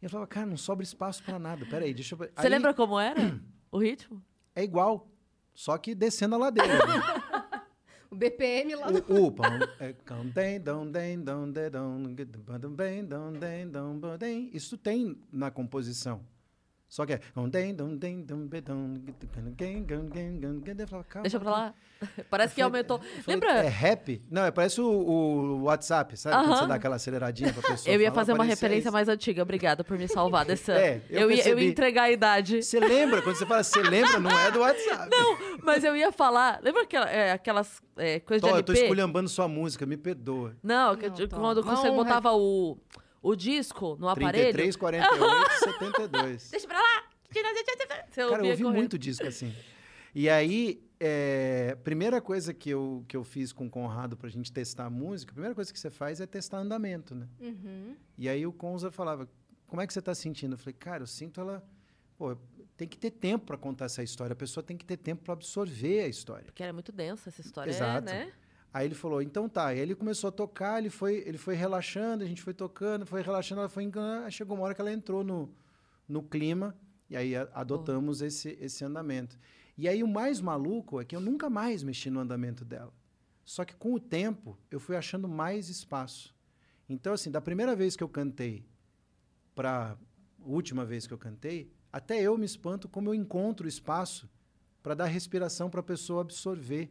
[0.00, 1.66] E eu falava, cara, não sobra espaço pra nada.
[1.66, 2.18] Peraí, deixa eu.
[2.18, 3.38] Você Aí lembra como era
[3.70, 4.20] o ritmo?
[4.56, 5.06] É igual.
[5.54, 6.74] Só que descendo a ladeira.
[6.86, 7.02] né?
[8.12, 8.98] O BPM lá do...
[9.10, 9.34] O, o
[9.80, 9.94] é.
[14.52, 16.20] Isso tem na composição.
[16.92, 17.20] Só que é.
[21.22, 21.74] Deixa pra lá.
[22.28, 22.98] Parece que aumentou.
[22.98, 23.50] falei, Lembra?
[23.64, 24.20] É rap?
[24.30, 26.36] Não, é, parece o, o WhatsApp, sabe?
[26.36, 26.60] Quando Aham.
[26.60, 28.92] você dá aquela aceleradinha pra pessoa Eu ia falar, fazer uma referência isso.
[28.92, 29.40] mais antiga.
[29.42, 30.74] Obrigada por me salvar dessa.
[30.74, 32.62] É, eu eu, ia, eu ia entregar a idade.
[32.62, 33.22] Você lembra?
[33.22, 35.08] Quando você fala você lembra, não é do WhatsApp.
[35.10, 36.60] Não, Mas eu ia falar.
[36.62, 38.84] Lembra aquela, é, aquelas é, coisas de Tô, eu tô LP?
[38.84, 40.54] esculhambando sua música, me perdoa.
[40.62, 41.40] Não, que- Não, Tom.
[41.40, 42.76] quando Uma você botava o,
[43.22, 44.52] o disco no aparelho.
[44.52, 46.50] 33, 48, 72.
[46.50, 47.04] Deixa pra lá!
[47.30, 48.76] Você Cara, eu ouvi correndo.
[48.76, 49.54] muito disco assim.
[50.14, 54.52] E aí, é, primeira coisa que eu, que eu fiz com o Conrado pra gente
[54.52, 57.26] testar a música, a primeira coisa que você faz é testar andamento, né?
[57.40, 57.96] Uhum.
[58.18, 59.26] E aí o Conza falava,
[59.66, 60.52] como é que você tá sentindo?
[60.54, 61.64] Eu falei, cara, eu sinto ela...
[62.18, 62.36] Pô,
[62.76, 64.34] tem que ter tempo pra contar essa história.
[64.34, 66.44] A pessoa tem que ter tempo pra absorver a história.
[66.44, 68.04] Porque era muito densa essa história, Exato.
[68.04, 68.30] né?
[68.72, 69.66] Aí ele falou, então tá.
[69.66, 73.20] Aí ele começou a tocar, ele foi, ele foi relaxando, a gente foi tocando, foi
[73.20, 74.30] relaxando, ela foi enganando.
[74.30, 75.52] Chegou uma hora que ela entrou no,
[76.08, 76.74] no clima,
[77.10, 79.38] e aí a- adotamos esse, esse andamento.
[79.76, 82.92] E aí o mais maluco é que eu nunca mais mexi no andamento dela.
[83.44, 86.34] Só que com o tempo, eu fui achando mais espaço.
[86.88, 88.64] Então, assim, da primeira vez que eu cantei
[89.54, 89.96] para a
[90.48, 94.28] última vez que eu cantei, até eu me espanto como eu encontro espaço
[94.82, 96.90] para dar respiração para a pessoa absorver.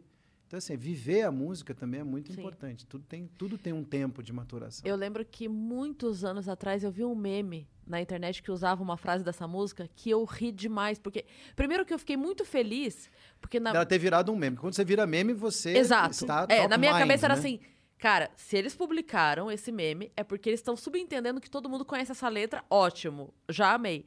[0.51, 2.41] Então, assim, viver a música também é muito Sim.
[2.41, 2.85] importante.
[2.85, 4.85] Tudo tem, tudo tem um tempo de maturação.
[4.85, 8.97] Eu lembro que muitos anos atrás eu vi um meme na internet que usava uma
[8.97, 10.99] frase dessa música que eu ri demais.
[10.99, 11.23] Porque,
[11.55, 13.71] primeiro que eu fiquei muito feliz, porque na.
[13.71, 14.57] Dela ter virado um meme.
[14.57, 16.11] Quando você vira meme, você Exato.
[16.11, 17.39] está é, na minha mind, cabeça era né?
[17.39, 17.59] assim.
[17.97, 22.11] Cara, se eles publicaram esse meme, é porque eles estão subentendendo que todo mundo conhece
[22.11, 22.61] essa letra.
[22.69, 23.33] Ótimo.
[23.47, 24.03] Já amei.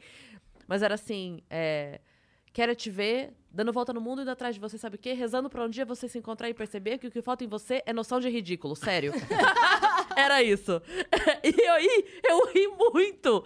[0.69, 1.41] Mas era assim.
[1.49, 2.03] É,
[2.55, 5.13] Quero te ver, dando volta no mundo e indo atrás de você, sabe o quê?
[5.13, 7.83] Rezando pra um dia você se encontrar e perceber que o que falta em você
[7.85, 9.13] é noção de ridículo, sério.
[10.17, 10.81] Era isso.
[11.43, 13.45] E aí eu ri muito.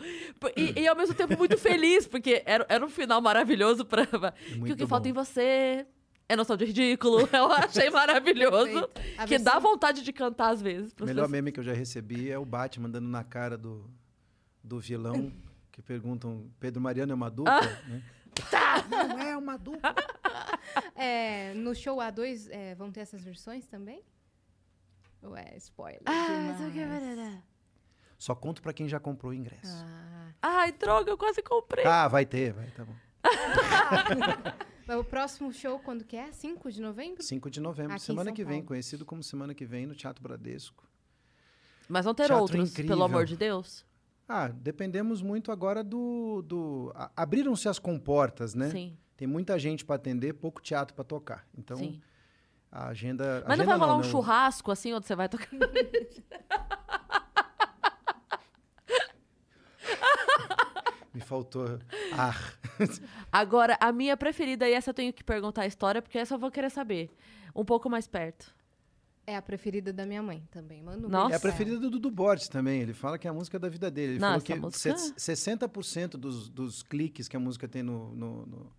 [0.57, 4.07] E, e ao mesmo tempo muito feliz, porque era, era um final maravilhoso pra.
[4.07, 5.11] que o muito que falta bom.
[5.11, 5.87] em você
[6.29, 7.29] é noção de ridículo.
[7.33, 8.89] Eu achei maravilhoso.
[9.27, 10.95] Que dá vontade de cantar às vezes.
[11.01, 13.91] O melhor meme que eu já recebi é o Batman dando na cara do,
[14.63, 15.33] do vilão,
[15.73, 17.61] que perguntam, Pedro Mariano é uma dupla?
[17.89, 18.03] Né?
[18.91, 19.95] Não é uma dupla.
[20.95, 24.03] É, no show A2 é, vão ter essas versões também?
[25.23, 26.03] Ou é spoiler?
[26.05, 27.43] Ah, isso aqui é.
[28.19, 29.85] Só conto pra quem já comprou o ingresso.
[29.85, 30.33] Ah.
[30.43, 31.85] Ai, droga, eu quase comprei.
[31.87, 32.95] Ah, vai ter, vai, tá bom.
[34.87, 36.33] Mas o próximo show, quando que é?
[36.33, 37.23] 5 de novembro?
[37.23, 40.23] 5 de novembro, Aqui em semana que vem, conhecido como semana que vem no Teatro
[40.23, 40.85] Bradesco.
[41.89, 42.91] Mas vão ter Teatro outros, incrível.
[42.91, 43.85] pelo amor de Deus.
[44.29, 46.43] Ah, dependemos muito agora do.
[46.43, 48.69] do Abriram-se as comportas, né?
[48.69, 51.47] Sim, Tem muita gente para atender, pouco teatro para tocar.
[51.57, 51.99] Então, sim.
[52.71, 53.43] a agenda.
[53.49, 54.05] Mas não agenda vai rolar um não.
[54.05, 55.49] churrasco assim, onde você vai tocar?
[61.15, 61.79] Me faltou
[62.13, 62.59] ar.
[63.33, 66.39] Agora, a minha preferida, e essa eu tenho que perguntar a história, porque essa eu
[66.39, 67.11] vou querer saber.
[67.57, 68.55] Um pouco mais perto.
[69.31, 70.83] É a preferida da minha mãe também.
[70.83, 71.35] Manda um Nossa.
[71.35, 72.81] É a preferida do Dudu Borges também.
[72.81, 74.13] Ele fala que é a música da vida dele.
[74.13, 78.15] Ele Não, falou que música- se- 60% dos, dos cliques que a música tem no,
[78.15, 78.73] no, no,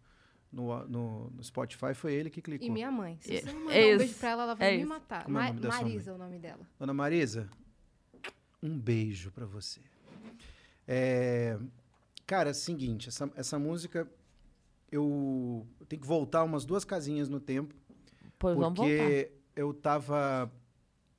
[0.51, 2.65] no- no- no Spotify foi ele que clicou.
[2.67, 3.19] E minha mãe.
[3.21, 5.23] Se É- você não é mandar um beijo pra ela, ela vai é me matar.
[5.23, 6.67] Como é o Ma- nome da sua Marisa é o nome dela.
[6.79, 7.49] Dona Marisa,
[8.63, 9.79] um beijo pra você.
[10.87, 11.59] É,
[12.25, 14.07] cara, é o seguinte, essa, essa música
[14.91, 17.75] eu, eu tenho que voltar umas duas casinhas no tempo,
[18.39, 18.91] Pois vamos voltar.
[18.97, 20.49] porque eu tava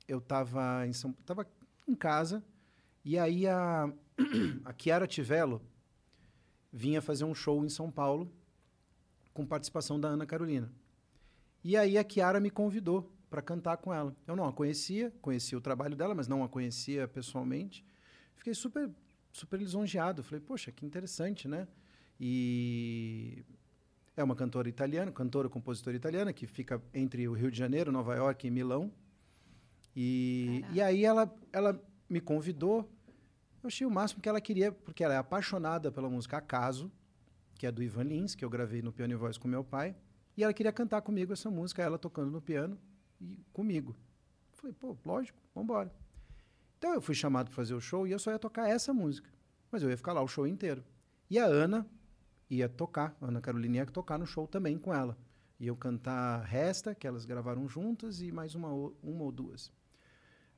[0.07, 1.47] eu tava em São, tava
[1.87, 2.43] em casa
[3.05, 3.85] e aí a
[4.65, 5.61] a Chiara Tivello
[6.73, 8.31] vinha fazer um show em São Paulo
[9.31, 10.73] com participação da Ana Carolina.
[11.63, 14.15] E aí a Chiara me convidou para cantar com ela.
[14.25, 17.85] Eu não a conhecia, conhecia o trabalho dela, mas não a conhecia pessoalmente.
[18.35, 18.89] Fiquei super
[19.31, 20.23] super lisonjeado.
[20.23, 21.67] Falei, poxa, que interessante, né?
[22.19, 23.45] E
[24.15, 28.15] é uma cantora italiana, cantora compositora italiana que fica entre o Rio de Janeiro, Nova
[28.15, 28.91] York e Milão.
[29.95, 32.89] E, e aí ela ela me convidou.
[33.63, 36.91] Eu achei o máximo que ela queria, porque ela é apaixonada pela música Acaso,
[37.55, 39.95] que é do Ivan Lins, que eu gravei no Piano e Voz com meu pai.
[40.35, 42.77] E ela queria cantar comigo essa música, ela tocando no piano
[43.19, 43.95] e comigo.
[44.53, 45.93] Falei, pô, lógico, vamos embora.
[46.77, 49.29] Então eu fui chamado para fazer o show e eu só ia tocar essa música.
[49.71, 50.83] Mas eu ia ficar lá o show inteiro.
[51.29, 51.85] E a Ana
[52.51, 55.17] ia tocar, a Ana Carolina ia tocar no show também com ela.
[55.59, 59.71] E eu cantar Resta, que elas gravaram juntas, e mais uma, uma ou duas.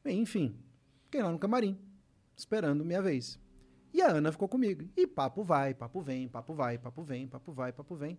[0.04, 0.58] Bem, enfim,
[1.04, 1.78] fiquei lá no camarim,
[2.36, 3.40] esperando minha vez.
[3.94, 4.90] E a Ana ficou comigo.
[4.98, 8.18] E papo vai, papo vem, papo vai, papo vem, papo vai, papo vem.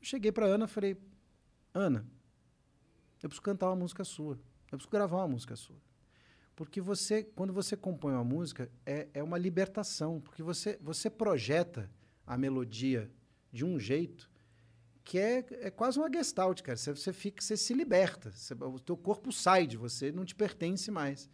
[0.00, 0.96] Cheguei pra Ana falei:
[1.74, 2.06] Ana,
[3.20, 4.38] eu preciso cantar uma música sua.
[4.70, 5.76] Eu preciso gravar uma música sua.
[6.54, 10.20] Porque você, quando você compõe uma música, é, é uma libertação.
[10.20, 11.90] Porque você, você projeta
[12.26, 13.10] a melodia
[13.52, 14.30] de um jeito
[15.04, 16.76] que é, é quase uma gestalt, cara.
[16.76, 18.32] Você, você fica, você se liberta.
[18.32, 21.30] Você- o teu corpo sai de você, não te pertence mais.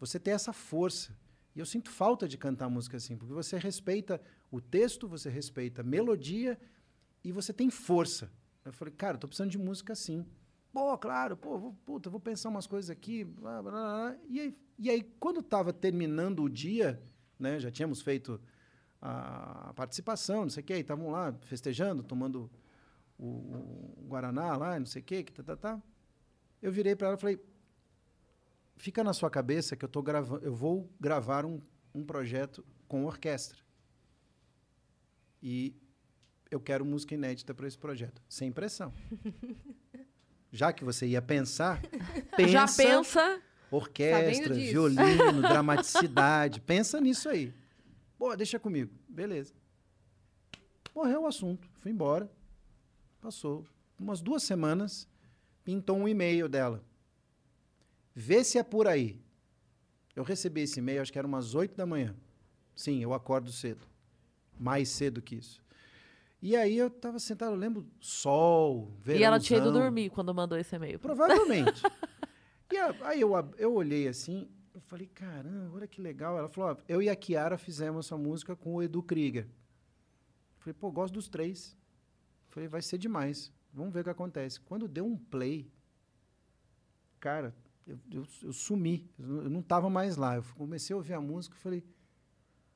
[0.00, 1.16] Você tem essa força.
[1.54, 4.20] E eu sinto falta de cantar música assim, porque você respeita
[4.50, 6.58] o texto, você respeita a melodia
[7.22, 8.30] e você tem força.
[8.64, 10.26] Eu falei, cara, eu tô precisando de música assim.
[10.72, 13.22] Pô, claro, pô, vou, puta, vou pensar umas coisas aqui.
[13.22, 14.16] Blá, blá, blá.
[14.28, 17.00] E, aí, e aí, quando estava terminando o dia,
[17.38, 18.40] né, já tínhamos feito
[19.04, 22.50] a, a participação, não sei o quê, estavam lá festejando, tomando
[23.18, 25.82] o, o Guaraná lá, não sei o quê, que tá, tá, tá.
[26.62, 27.44] Eu virei para ela e falei,
[28.78, 31.60] fica na sua cabeça que eu tô gravando, eu vou gravar um,
[31.94, 33.58] um projeto com orquestra.
[35.42, 35.76] E
[36.50, 38.90] eu quero música inédita para esse projeto, sem pressão.
[40.50, 41.82] Já que você ia pensar,
[42.34, 43.42] pensa, Já pensa.
[43.70, 47.52] Orquestra, violino, dramaticidade, pensa nisso aí.
[48.18, 48.92] Pô, deixa comigo.
[49.08, 49.52] Beleza.
[50.94, 52.30] Morreu o assunto, fui embora.
[53.20, 53.66] Passou
[53.98, 55.08] umas duas semanas,
[55.64, 56.84] pintou um e-mail dela.
[58.14, 59.20] Vê se é por aí.
[60.14, 62.14] Eu recebi esse e-mail, acho que era umas 8 da manhã.
[62.76, 63.84] Sim, eu acordo cedo.
[64.58, 65.62] Mais cedo que isso.
[66.40, 69.20] E aí eu estava sentado, eu lembro, sol, verãozão.
[69.20, 70.98] E ela tinha ido dormir quando mandou esse e-mail.
[70.98, 71.82] Provavelmente.
[72.70, 76.36] e aí eu, eu olhei assim, eu falei, caramba, olha que legal.
[76.36, 79.46] Ela falou, eu e a Kiara fizemos essa música com o Edu Krieger.
[80.58, 81.76] Falei, pô, gosto dos três.
[82.48, 83.52] Falei, vai ser demais.
[83.72, 84.60] Vamos ver o que acontece.
[84.60, 85.70] Quando deu um play,
[87.20, 87.54] cara,
[87.86, 89.08] eu, eu, eu sumi.
[89.18, 90.36] Eu não- eu estava mais lá.
[90.36, 91.84] Eu comecei a ouvir a música e falei.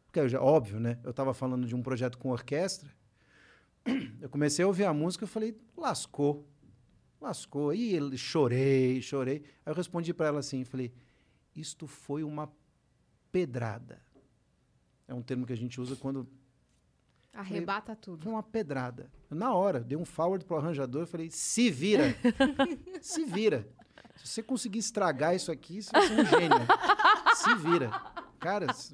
[0.07, 0.99] Porque, eu já, óbvio, né?
[1.05, 2.91] Eu estava falando de um projeto com orquestra.
[4.21, 6.47] Eu comecei a ouvir a música e falei, lascou.
[7.21, 7.75] Lascou.
[7.75, 9.43] E chorei, chorei.
[9.67, 10.93] Aí eu respondi para ela assim, falei,
[11.59, 12.51] isto foi uma
[13.33, 14.01] pedrada.
[15.07, 16.29] É um termo que a gente usa quando
[17.33, 18.23] Arrebata tudo.
[18.25, 19.11] foi uma pedrada.
[19.31, 22.15] Na hora, dei um forward pro arranjador e falei: se vira.
[23.01, 23.69] se vira.
[24.17, 26.59] Se você conseguir estragar isso aqui, você vai ser um gênio.
[27.37, 27.91] se vira.
[28.41, 28.91] Cara, se,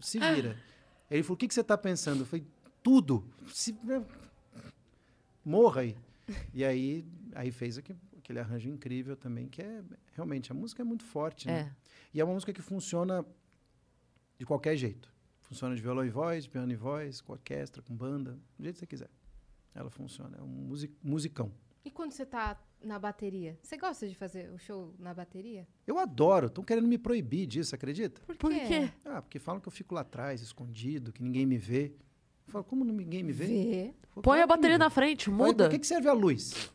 [0.00, 0.58] se vira.
[1.10, 2.20] Ele falou: o que, que você está pensando?
[2.20, 2.46] Eu falei:
[2.82, 3.24] tudo.
[3.46, 3.76] Se,
[5.44, 5.96] morra aí.
[6.52, 7.04] E aí,
[7.34, 7.98] aí fez aquele,
[8.28, 11.60] aquele arranjo incrível também, que é realmente a música é muito forte, né?
[11.60, 11.88] É.
[12.12, 13.24] E é uma música que funciona
[14.38, 15.10] de qualquer jeito.
[15.40, 18.74] Funciona de violão e voz, de piano e voz, com orquestra, com banda, do jeito
[18.74, 19.10] que você quiser.
[19.74, 21.50] Ela funciona, é um musi- musicão.
[21.82, 23.58] E quando você tá na bateria?
[23.62, 25.66] Você gosta de fazer o show na bateria?
[25.86, 28.20] Eu adoro, estão querendo me proibir disso, acredita?
[28.26, 28.38] Por quê?
[28.38, 28.92] Por quê?
[29.06, 31.94] Ah, porque falam que eu fico lá atrás, escondido, que ninguém me vê.
[32.46, 33.46] Eu falo, como ninguém me vê?
[33.46, 33.94] Vê.
[34.10, 35.64] Falo, Põe "Claro a bateria vê." na frente, muda.
[35.64, 36.70] Pra que, que serve a luz?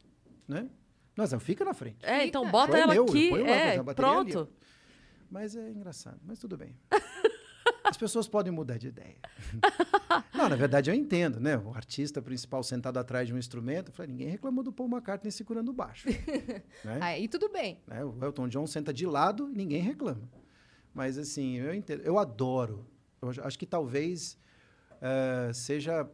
[0.48, 0.68] Né?
[1.16, 1.98] Nossa, fica na frente.
[2.04, 2.52] É, então Fica.
[2.52, 3.30] bota Põe ela meu, eu aqui.
[3.30, 4.50] lá, É, bateria é ali, pronto.
[5.30, 6.76] Mas é engraçado, mas tudo bem.
[7.84, 9.16] As pessoas podem mudar de ideia.
[10.34, 11.58] Não, na verdade eu entendo, né?
[11.58, 15.32] O artista principal sentado atrás de um instrumento, eu falei, ninguém reclamou do Paul McCartney
[15.32, 16.08] segurando o baixo.
[16.84, 16.98] né?
[17.02, 17.80] Aí tudo bem.
[17.88, 18.04] Né?
[18.04, 20.30] O Elton John senta de lado e ninguém reclama.
[20.94, 22.86] Mas assim, eu entendo, eu adoro.
[23.22, 24.38] Eu acho- que talvez
[25.02, 26.10] eh, seja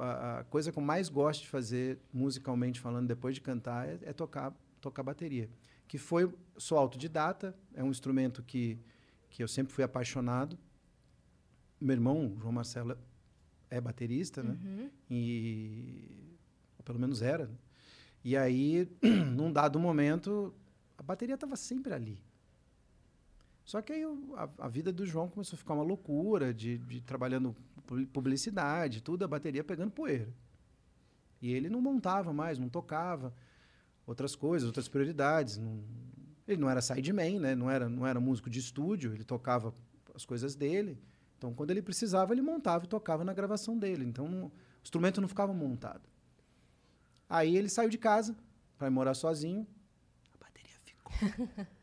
[0.00, 3.98] a, a coisa que eu mais gosto de fazer musicalmente falando depois de cantar é,
[4.02, 5.50] é tocar tocar bateria,
[5.88, 8.78] que foi sou autodidata, é um instrumento que
[9.30, 10.58] que eu sempre fui apaixonado.
[11.80, 12.96] Meu irmão João Marcelo
[13.70, 14.56] é baterista, né?
[14.64, 14.90] Uhum.
[15.10, 16.36] e
[16.78, 17.50] ou pelo menos era.
[18.24, 18.88] E aí,
[19.36, 20.54] num dado momento,
[20.96, 22.18] a bateria estava sempre ali.
[23.64, 26.78] Só que aí o- a, a vida do João começou a ficar uma loucura, de,
[26.78, 27.54] de trabalhando
[28.12, 30.28] publicidade, tudo, a bateria pegando poeira.
[31.40, 33.32] E ele não montava mais, não tocava,
[34.06, 35.56] outras coisas, outras prioridades.
[35.58, 35.82] não-
[36.46, 37.54] ele não era sideman, né?
[37.54, 39.74] não, era, não era músico de estúdio, ele tocava
[40.14, 40.98] as coisas dele.
[41.36, 44.04] Então, quando ele precisava, ele montava e tocava na gravação dele.
[44.04, 46.08] Então, não- o instrumento não ficava montado.
[47.28, 48.34] Aí ele saiu de casa
[48.78, 49.66] para morar sozinho.
[50.34, 51.12] A bateria ficou.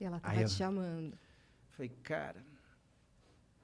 [0.00, 1.18] E ela Aí tava eu- te chamando.
[1.70, 2.44] Falei, cara.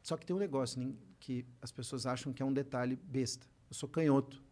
[0.02, 0.80] Só que tem um negócio
[1.20, 3.46] que as pessoas acham que é um detalhe besta.
[3.68, 4.42] Eu sou canhoto.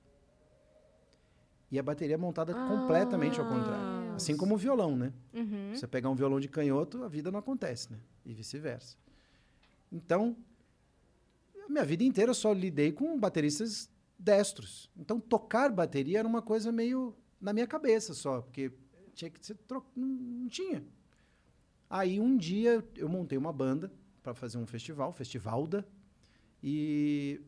[1.71, 4.15] E a bateria é montada completamente ao contrário.
[4.15, 5.13] Assim como o violão, né?
[5.35, 5.75] Uhum.
[5.75, 7.99] Você pegar um violão de canhoto, a vida não acontece, né?
[8.25, 8.97] E vice-versa.
[9.91, 10.37] Então,
[11.67, 14.91] a minha vida inteira eu só lidei com bateristas destros.
[14.97, 18.73] Então, tocar bateria era uma coisa meio na minha cabeça só, porque
[19.15, 19.85] tinha que ser tro...
[19.95, 20.85] não, não tinha.
[21.89, 23.91] Aí um dia eu montei uma banda
[24.23, 25.87] para fazer um festival, Festivalda,
[26.63, 27.41] e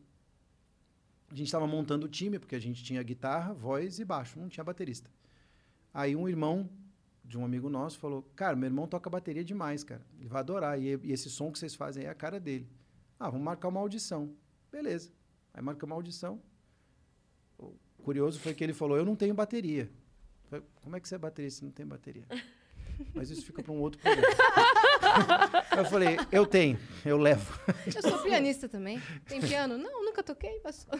[1.29, 4.49] a gente estava montando o time, porque a gente tinha guitarra, voz e baixo, não
[4.49, 5.09] tinha baterista.
[5.93, 6.69] Aí um irmão
[7.23, 10.01] de um amigo nosso falou: Cara, meu irmão toca bateria demais, cara.
[10.19, 10.79] Ele vai adorar.
[10.79, 12.67] E, e esse som que vocês fazem aí é a cara dele.
[13.19, 14.33] Ah, vamos marcar uma audição.
[14.71, 15.11] Beleza.
[15.53, 16.41] Aí marcamos uma audição.
[17.57, 19.89] O curioso foi que ele falou: Eu não tenho bateria.
[20.49, 22.25] Falei, Como é que você é baterista se não tem bateria?
[23.15, 24.27] Mas isso fica para um outro programa.
[25.77, 27.59] eu falei: Eu tenho, eu levo.
[27.93, 29.01] Eu sou pianista também.
[29.25, 29.77] Tem piano?
[29.77, 30.99] Não, nunca toquei, mas sou.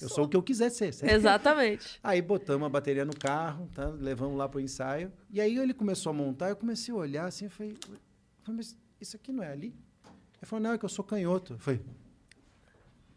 [0.00, 0.92] Eu sou o que eu quiser ser.
[0.92, 1.12] certo?
[1.12, 1.98] Exatamente.
[2.02, 3.86] Aí botamos a bateria no carro, tá?
[3.88, 5.12] levamos lá pro ensaio.
[5.30, 7.98] E aí ele começou a montar, eu comecei a olhar assim, eu falei, eu
[8.42, 9.66] falei, mas isso aqui não é ali?
[9.66, 11.54] Ele falou, não, é que eu sou canhoto.
[11.54, 11.80] Eu falei,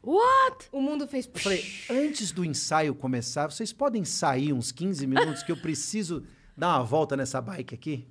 [0.03, 0.70] What?
[0.72, 1.30] O mundo fez.
[1.34, 6.24] eu falei, antes do ensaio começar, vocês podem sair uns 15 minutos que eu preciso
[6.55, 8.07] dar uma volta nessa bike aqui?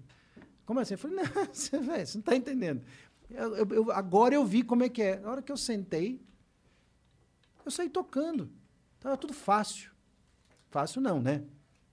[0.67, 0.95] Como assim?
[0.95, 2.83] Eu falei, não, você, véio, você não tá entendendo.
[3.31, 5.19] Eu- eu- eu- agora eu vi como é que é.
[5.21, 6.20] Na hora que eu sentei,
[7.65, 8.51] eu saí tocando.
[9.01, 9.90] Tava tudo fácil.
[10.70, 11.43] Fácil não, né?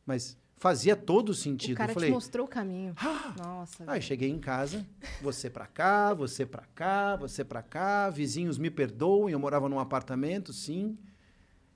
[0.05, 1.77] Mas fazia todo O sentido.
[1.77, 2.95] cara eu falei, te mostrou o caminho.
[3.37, 3.83] Nossa.
[3.87, 4.85] Aí cheguei em casa,
[5.21, 9.79] você pra cá, você pra cá, você pra cá, vizinhos me perdoem, eu morava num
[9.79, 10.97] apartamento, sim.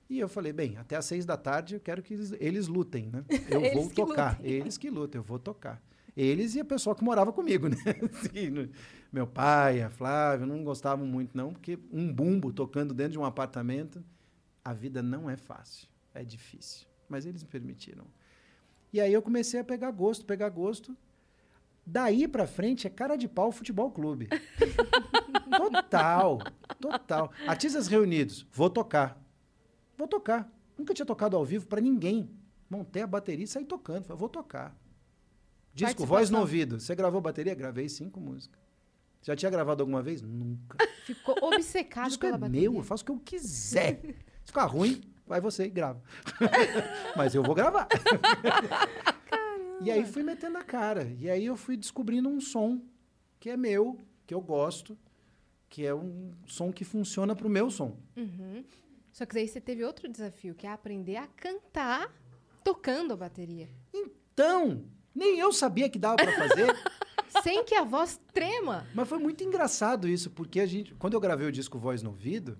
[0.08, 3.06] E eu falei, bem, até às seis da tarde eu quero que eles, eles lutem,
[3.12, 3.24] né?
[3.50, 4.50] Eu vou tocar, lutem.
[4.52, 5.82] eles que lutem, eu vou tocar.
[6.18, 7.76] Eles e a pessoa que morava comigo, né?
[8.12, 8.68] Assim,
[9.12, 13.24] meu pai, a Flávia, não gostavam muito não, porque um bumbo tocando dentro de um
[13.24, 14.04] apartamento,
[14.64, 16.88] a vida não é fácil, é difícil.
[17.08, 18.04] Mas eles me permitiram.
[18.92, 20.96] E aí eu comecei a pegar gosto, pegar gosto.
[21.86, 24.28] Daí pra frente é cara de pau futebol clube.
[25.56, 26.38] total,
[26.80, 27.32] total.
[27.46, 29.22] Artistas reunidos, vou tocar.
[29.96, 30.52] Vou tocar.
[30.76, 32.28] Nunca tinha tocado ao vivo pra ninguém.
[32.68, 34.02] Montei a bateria e saí tocando.
[34.02, 34.76] Falei, vou tocar.
[35.74, 36.80] Disco, voz no ouvido.
[36.80, 37.54] Você gravou bateria?
[37.54, 38.60] Gravei cinco músicas.
[39.22, 40.22] Já tinha gravado alguma vez?
[40.22, 40.78] Nunca.
[41.04, 42.70] Ficou obcecado Disco pela é bateria.
[42.70, 44.00] meu, eu faço o que eu quiser.
[44.44, 46.02] Se ficar ruim, vai você e grava.
[47.16, 47.86] Mas eu vou gravar.
[49.80, 51.14] E aí fui metendo a cara.
[51.18, 52.80] E aí eu fui descobrindo um som
[53.38, 54.98] que é meu, que eu gosto,
[55.68, 57.96] que é um som que funciona pro meu som.
[58.16, 58.64] Uhum.
[59.12, 62.12] Só que daí você teve outro desafio, que é aprender a cantar
[62.64, 63.68] tocando a bateria.
[63.92, 64.84] Então,
[65.18, 66.74] nem eu sabia que dava pra fazer.
[67.42, 68.86] sem que a voz trema.
[68.94, 72.10] Mas foi muito engraçado isso, porque a gente, quando eu gravei o disco Voz no
[72.10, 72.58] Ouvido,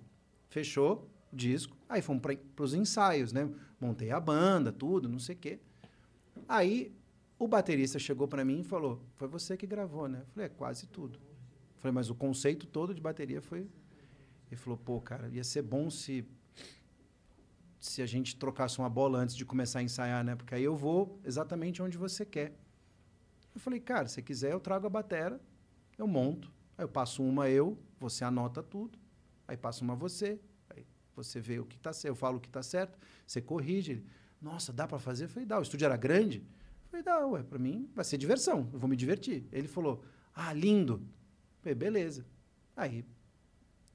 [0.49, 3.49] fechou o disco, aí fomos para os ensaios, né?
[3.81, 5.59] Montei a banda, tudo, não sei o quê.
[6.49, 6.93] Aí
[7.39, 10.21] o baterista chegou para mim e falou: Foi você que gravou, né?
[10.21, 11.19] Eu falei: É quase tudo.
[11.19, 13.69] Eu falei: Mas o conceito todo de bateria foi.
[14.51, 16.25] Ele falou: Pô, cara, ia ser bom se.
[17.79, 20.35] Se a gente trocasse uma bola antes de começar a ensaiar, né?
[20.35, 22.59] Porque aí eu vou exatamente onde você quer.
[23.55, 25.41] Eu falei, cara, se quiser, eu trago a batera,
[25.97, 26.53] eu monto.
[26.77, 28.99] Aí eu passo uma eu, você anota tudo.
[29.47, 30.41] Aí passo uma você,
[30.71, 30.85] aí
[31.17, 33.93] você vê o que está certo, eu falo o que está certo, você corrige.
[33.93, 34.07] Ele,
[34.41, 35.25] Nossa, dá para fazer?
[35.25, 35.59] Eu falei, dá.
[35.59, 36.39] O estúdio era grande?
[36.39, 39.47] Eu falei, dá, ué, para mim vai ser diversão, eu vou me divertir.
[39.51, 40.95] Ele falou, ah, lindo.
[40.95, 42.27] Eu falei, beleza.
[42.77, 43.05] Aí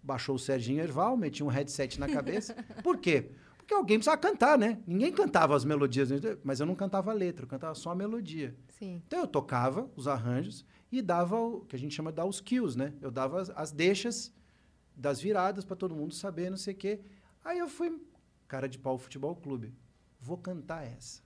[0.01, 2.53] baixou o Serginho Erval, meti um headset na cabeça.
[2.84, 3.31] Por quê?
[3.64, 4.84] Porque alguém precisava cantar, né?
[4.85, 6.10] Ninguém cantava as melodias,
[6.44, 8.53] mas eu não cantava a letra, eu cantava só a melodia.
[8.68, 9.02] Sim.
[9.07, 12.41] Então eu tocava os arranjos e dava o que a gente chama de dar os
[12.41, 12.94] kills, né?
[13.02, 14.34] Eu dava as, as deixas
[14.94, 16.99] das viradas para todo mundo saber, não sei o quê.
[17.41, 18.06] Aí eu fui,
[18.49, 19.73] cara de pau futebol clube,
[20.19, 21.22] vou cantar essa.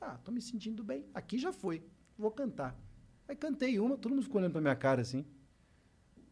[0.00, 1.06] Ah, tô me sentindo bem.
[1.12, 1.82] Aqui já foi.
[2.16, 2.78] Vou cantar.
[3.26, 5.26] Aí cantei uma, todo mundo ficou olhando pra minha cara assim.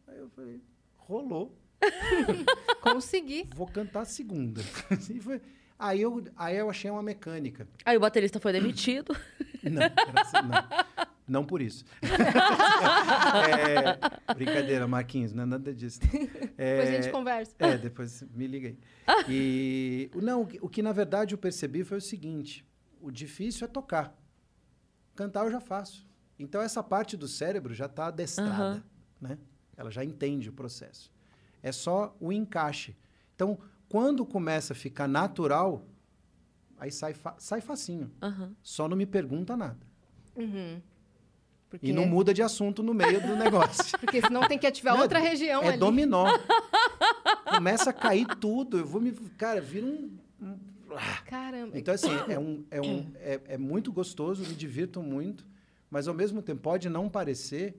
[0.06, 0.62] Aí eu falei,
[0.96, 1.58] rolou.
[2.80, 3.48] Consegui.
[3.54, 4.62] Vou cantar a segunda.
[4.90, 5.40] Assim foi.
[5.78, 7.68] Aí eu, aí eu achei uma mecânica.
[7.84, 9.14] Aí o baterista foi demitido.
[9.62, 9.82] Não,
[10.48, 11.06] não.
[11.28, 11.84] Não por isso.
[14.28, 16.00] é, brincadeira, Marquinhos, não é nada disso.
[16.56, 17.54] É, depois a gente conversa.
[17.58, 18.78] É, depois me liga aí.
[19.28, 22.64] E, não, o que, o que na verdade eu percebi foi o seguinte:
[23.00, 24.16] o difícil é tocar.
[25.16, 26.06] Cantar eu já faço.
[26.38, 28.76] Então essa parte do cérebro já está adestrada,
[29.20, 29.28] uhum.
[29.28, 29.38] né?
[29.76, 31.12] Ela já entende o processo.
[31.62, 32.96] É só o encaixe.
[33.34, 33.58] Então,
[33.88, 35.84] quando começa a ficar natural,
[36.78, 38.10] aí sai, fa sai facinho.
[38.22, 38.54] Uhum.
[38.62, 39.78] Só não me pergunta nada.
[40.34, 40.80] Uhum.
[41.68, 41.88] Porque...
[41.88, 43.98] E não muda de assunto no meio do negócio.
[43.98, 45.78] Porque senão tem que ativar não, outra região é ali.
[45.78, 46.26] dominó.
[47.48, 48.78] Começa a cair tudo.
[48.78, 49.12] Eu vou me...
[49.36, 50.10] Cara, vira um...
[50.40, 50.58] um...
[51.26, 51.76] Caramba.
[51.76, 55.44] Então, assim, é, um, é, um, é, é muito gostoso, me divirto muito,
[55.90, 57.76] mas ao mesmo tempo pode não parecer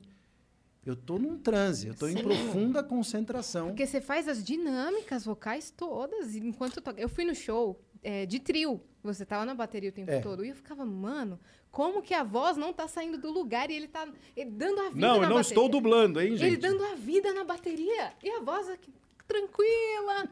[0.90, 3.68] eu estou num transe, eu estou em profunda concentração.
[3.68, 7.00] Porque você faz as dinâmicas vocais todas enquanto toca.
[7.00, 10.20] Eu fui no show é, de trio, você tava na bateria o tempo é.
[10.20, 10.46] todo.
[10.46, 11.40] E eu ficava, mano,
[11.72, 14.90] como que a voz não tá saindo do lugar e ele tá ele dando a
[14.90, 15.42] vida Não, eu não bateria.
[15.42, 16.46] estou dublando, hein, gente?
[16.46, 18.14] Ele dando a vida na bateria.
[18.24, 18.94] E a voz aqui,
[19.28, 20.30] tranquila.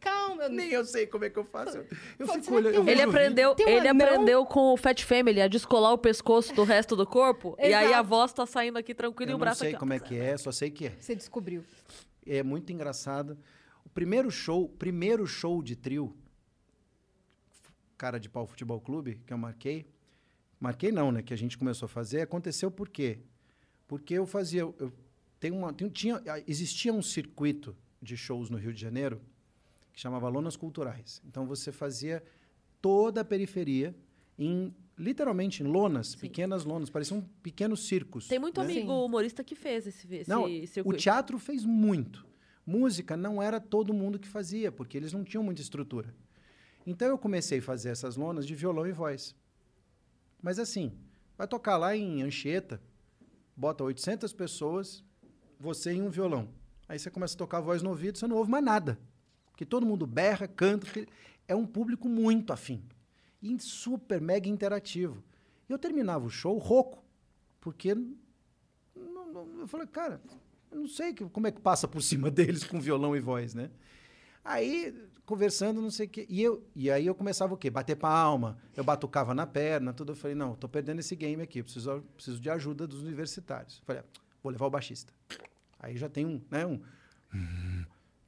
[0.00, 0.50] Calma, eu...
[0.50, 1.78] Nem eu sei como é que eu faço.
[2.18, 2.80] Eu Pô, fico olhando.
[2.82, 4.06] Um ele aprendeu, um ele anão?
[4.06, 7.56] aprendeu com o Fat Family a descolar o pescoço do resto do corpo.
[7.58, 9.76] e aí a voz tá saindo aqui tranquilo Eu e o não braço sei aqui.
[9.76, 9.78] ó.
[9.80, 10.96] como é que é, só sei que é.
[10.98, 11.64] Você descobriu.
[12.26, 13.36] É muito engraçado.
[13.84, 16.14] O primeiro show, primeiro show de trio,
[17.96, 19.86] cara de pau futebol clube, que eu marquei,
[20.60, 21.22] marquei não, né?
[21.22, 23.18] Que a gente começou a fazer, aconteceu por quê?
[23.86, 24.92] Porque eu fazia, eu
[25.40, 29.20] tenho uma, tenho- tinha, existia um circuito de shows no Rio de Janeiro
[29.98, 31.20] que chamava Lonas Culturais.
[31.26, 32.22] Então você fazia
[32.80, 33.92] toda a periferia
[34.38, 38.28] em literalmente em lonas, pequenas lonas, pareciam pequenos circos.
[38.28, 38.66] Tem muito né?
[38.66, 39.04] amigo Sim.
[39.04, 41.02] humorista que fez esse, esse Não, o circuito.
[41.02, 42.24] teatro fez muito.
[42.64, 46.14] Música não era todo mundo que fazia, porque eles não tinham muita estrutura.
[46.86, 49.34] Então eu comecei a fazer essas lonas de violão e voz.
[50.40, 50.92] Mas assim,
[51.36, 52.80] vai tocar lá em Anchieta,
[53.56, 55.02] bota 800 pessoas,
[55.58, 56.48] você em um violão.
[56.88, 58.96] Aí você começa a tocar a voz no ouvido, você não ouve mais nada.
[59.58, 60.86] Porque todo mundo berra, canta,
[61.48, 62.80] é um público muito afim.
[63.42, 65.20] E super mega interativo.
[65.68, 67.02] Eu terminava o show rouco,
[67.60, 70.20] porque não- não- eu falei, cara,
[70.70, 73.52] eu não sei que- como é que passa por cima deles com violão e voz,
[73.52, 73.68] né?
[74.44, 74.94] Aí,
[75.26, 76.24] conversando, não sei o quê.
[76.30, 77.68] E, eu, e aí eu começava o quê?
[77.68, 80.12] Bater palma, eu batucava na perna, tudo.
[80.12, 83.82] Eu falei, não, tô perdendo esse game aqui, eu preciso, preciso de ajuda dos universitários.
[83.84, 85.12] Falei, ah, vou levar o baixista.
[85.80, 86.80] Aí já tem um, né, um...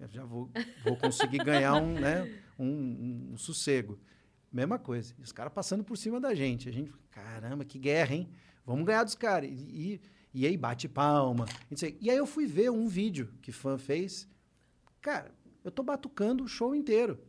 [0.00, 0.50] Eu já vou,
[0.82, 2.22] vou conseguir ganhar um, né,
[2.58, 4.00] um, um- sossego.
[4.50, 5.14] Mesma coisa.
[5.22, 6.68] Os caras passando por cima da gente.
[6.68, 8.28] A gente, caramba, que guerra, hein?
[8.64, 9.50] Vamos ganhar dos caras.
[9.52, 10.00] E,
[10.32, 11.44] e, aí bate palma.
[11.70, 11.96] E.
[12.00, 14.26] E aí eu fui ver um vídeo que fã fez.
[15.02, 15.32] Cara,
[15.62, 17.20] eu tô batucando o show inteiro.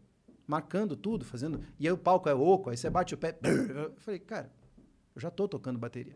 [0.47, 1.61] Marcando tudo, fazendo.
[1.79, 3.37] E aí o palco é oco, aí você bate o pé.
[3.43, 4.51] Eu falei, cara,
[5.13, 6.15] eu já tô tocando bateria.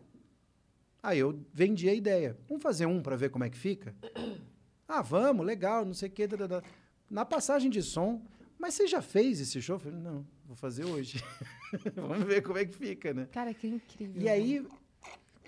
[1.02, 2.36] Aí eu vendi a ideia.
[2.48, 3.94] Vamos fazer um para ver como é que fica?
[4.88, 6.28] Ah, vamos, legal, não sei o quê.
[7.10, 8.22] Na passagem de som,
[8.58, 9.76] mas você já fez esse show?
[9.76, 11.22] Eu falei, não, vou fazer hoje.
[11.94, 13.28] Vamos ver como é que fica, né?
[13.32, 14.22] Cara, que incrível.
[14.22, 14.66] E aí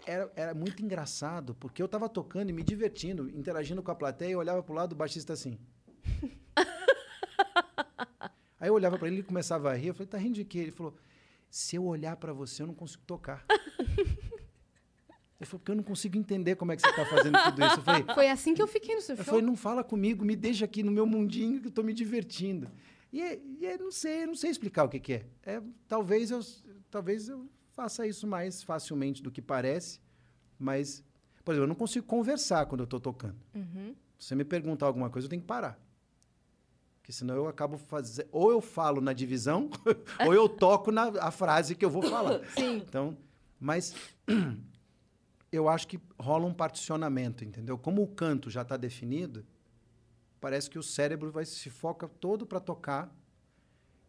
[0.06, 4.32] era, era muito engraçado, porque eu tava tocando e me divertindo, interagindo com a plateia,
[4.32, 5.59] eu olhava pro lado do baixista assim.
[8.60, 10.44] aí eu olhava para ele e ele começava a rir, eu falei, tá rindo de
[10.44, 10.59] quê?
[10.59, 10.94] Ele falou,
[11.51, 13.44] se eu olhar para você, eu não consigo tocar.
[15.40, 17.77] Ele falou, porque eu não consigo entender como é que você está fazendo tudo isso.
[17.77, 19.27] Eu falei, Foi assim que eu fiquei no seu eu show.
[19.27, 22.69] falei, não fala comigo, me deixa aqui no meu mundinho que eu tô me divertindo.
[23.12, 25.27] E, e não sei, eu não sei explicar o que, que é.
[25.47, 25.62] é.
[25.86, 26.40] Talvez eu,
[26.90, 30.01] talvez eu faça isso mais facilmente do que parece,
[30.59, 31.05] mas,
[31.44, 33.36] por exemplo, eu não consigo conversar quando eu estou tocando.
[33.55, 33.94] Uhum.
[34.19, 35.81] Se você me perguntar alguma coisa, eu tenho que parar.
[36.98, 38.28] Porque senão eu acabo fazendo.
[38.32, 39.70] Ou eu falo na divisão,
[40.27, 42.44] ou eu toco na a frase que eu vou falar.
[42.48, 42.82] Sim.
[42.86, 43.16] Então,
[43.59, 43.94] mas
[45.50, 47.78] eu acho que rola um particionamento, entendeu?
[47.78, 49.44] Como o canto já está definido,
[50.40, 53.14] parece que o cérebro vai se foca todo para tocar.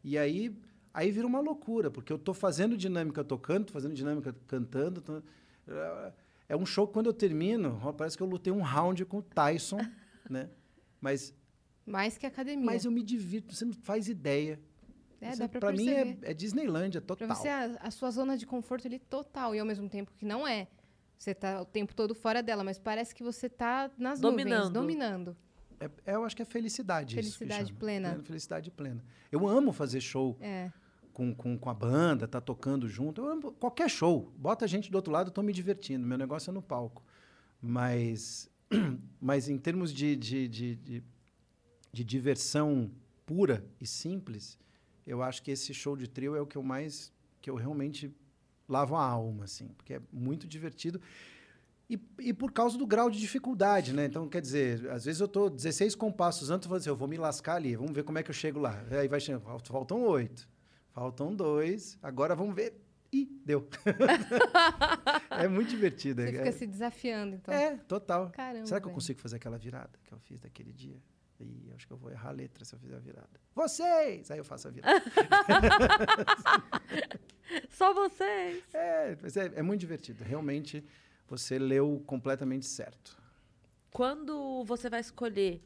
[0.03, 0.55] E aí,
[0.93, 5.01] aí vira uma loucura, porque eu estou fazendo dinâmica tocando, tô fazendo dinâmica cantando.
[5.01, 5.21] tô-
[6.47, 9.21] É um show que quando eu termino, parece que eu lutei um round com o
[9.21, 9.77] Tyson,
[10.29, 10.49] né?
[10.99, 11.33] Mas,
[11.85, 12.65] Mais que academia.
[12.65, 14.59] mas eu me divirto, você não faz ideia.
[15.21, 17.27] É, Você- dá pra pra mim é, é Disneylândia total.
[17.27, 19.53] Pra você, a, a sua zona de conforto ali total.
[19.53, 20.67] E ao mesmo tempo que não é.
[21.19, 24.73] Você tá o tempo todo fora dela, mas parece que você tá nas nuvens, Dominando.
[24.73, 25.37] dominando.
[25.79, 27.19] É, é, eu acho que é felicidade.
[27.19, 27.79] isso Felicidade chama.
[27.79, 28.09] plena.
[28.19, 29.03] É, felicidade plena.
[29.29, 30.71] Eu amo fazer show É.
[31.11, 33.21] com, com, com a banda, tá tocando junto.
[33.21, 34.31] Eu amo qualquer show.
[34.37, 36.07] Bota a gente do outro lado, eu tô me divertindo.
[36.07, 37.03] Meu negócio é no palco.
[37.61, 38.49] Mas,
[39.19, 41.03] mas em termos de, de, de, de,
[41.91, 42.89] de diversão
[43.25, 44.57] pura e simples,
[45.05, 47.11] eu acho que esse show de trio é o que eu mais.
[47.41, 48.13] que eu realmente
[48.69, 51.01] lavo a alma, assim, porque é muito divertido.
[51.89, 54.05] E, e por causa do grau de dificuldade, né?
[54.05, 57.07] Então, quer dizer, às vezes eu tô 16 compassos antes, eu vou dizer, eu vou
[57.07, 58.79] me lascar ali, vamos ver como é que eu chego lá.
[58.91, 60.47] Aí vai chegando, falt- faltam oito,
[60.91, 62.79] faltam dois, agora vamos ver.
[63.11, 63.67] Ih, deu.
[65.31, 66.21] é muito divertido.
[66.21, 67.51] Você é, fica se desafiando, então.
[67.53, 68.29] é, total.
[68.29, 68.67] Caramba.
[68.67, 71.01] Será que eu consigo fazer aquela virada que eu fiz daquele dia?
[71.39, 73.39] Ih, acho que eu vou errar a letra se eu fizer a virada.
[73.55, 74.29] Vocês!
[74.29, 75.03] Aí eu faço a virada.
[77.69, 78.63] Só vocês.
[78.73, 80.23] é, mas é, é muito divertido.
[80.23, 80.83] Realmente,
[81.27, 83.17] você leu completamente certo.
[83.91, 85.61] Quando você vai escolher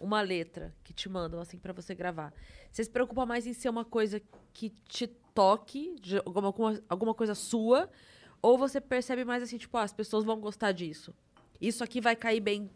[0.00, 2.32] uma letra que te mandam assim pra você gravar,
[2.70, 4.20] você se preocupa mais em ser uma coisa
[4.52, 7.90] que te toque, alguma, alguma coisa sua,
[8.40, 11.14] ou você percebe mais assim, tipo, ah, as pessoas vão gostar disso.
[11.60, 12.70] Isso aqui vai cair bem.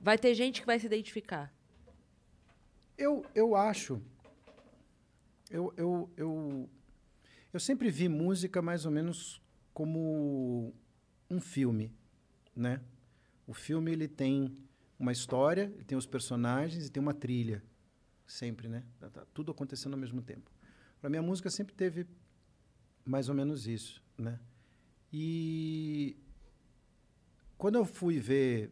[0.00, 1.52] Vai ter gente que vai se identificar.
[2.96, 4.00] Eu, eu acho.
[5.50, 6.70] Eu, eu, eu,
[7.52, 9.42] eu sempre vi música mais ou menos
[9.74, 10.72] como
[11.28, 11.92] um filme,
[12.54, 12.80] né?
[13.46, 14.56] O filme ele tem
[14.98, 17.62] uma história, ele tem os personagens e tem uma trilha,
[18.26, 18.84] sempre, né?
[18.98, 20.50] Tá- tá tudo acontecendo ao mesmo tempo.
[21.00, 22.06] Para mim a música sempre teve
[23.04, 24.38] mais ou menos isso, né?
[25.12, 26.16] E
[27.58, 28.70] quando eu fui ver,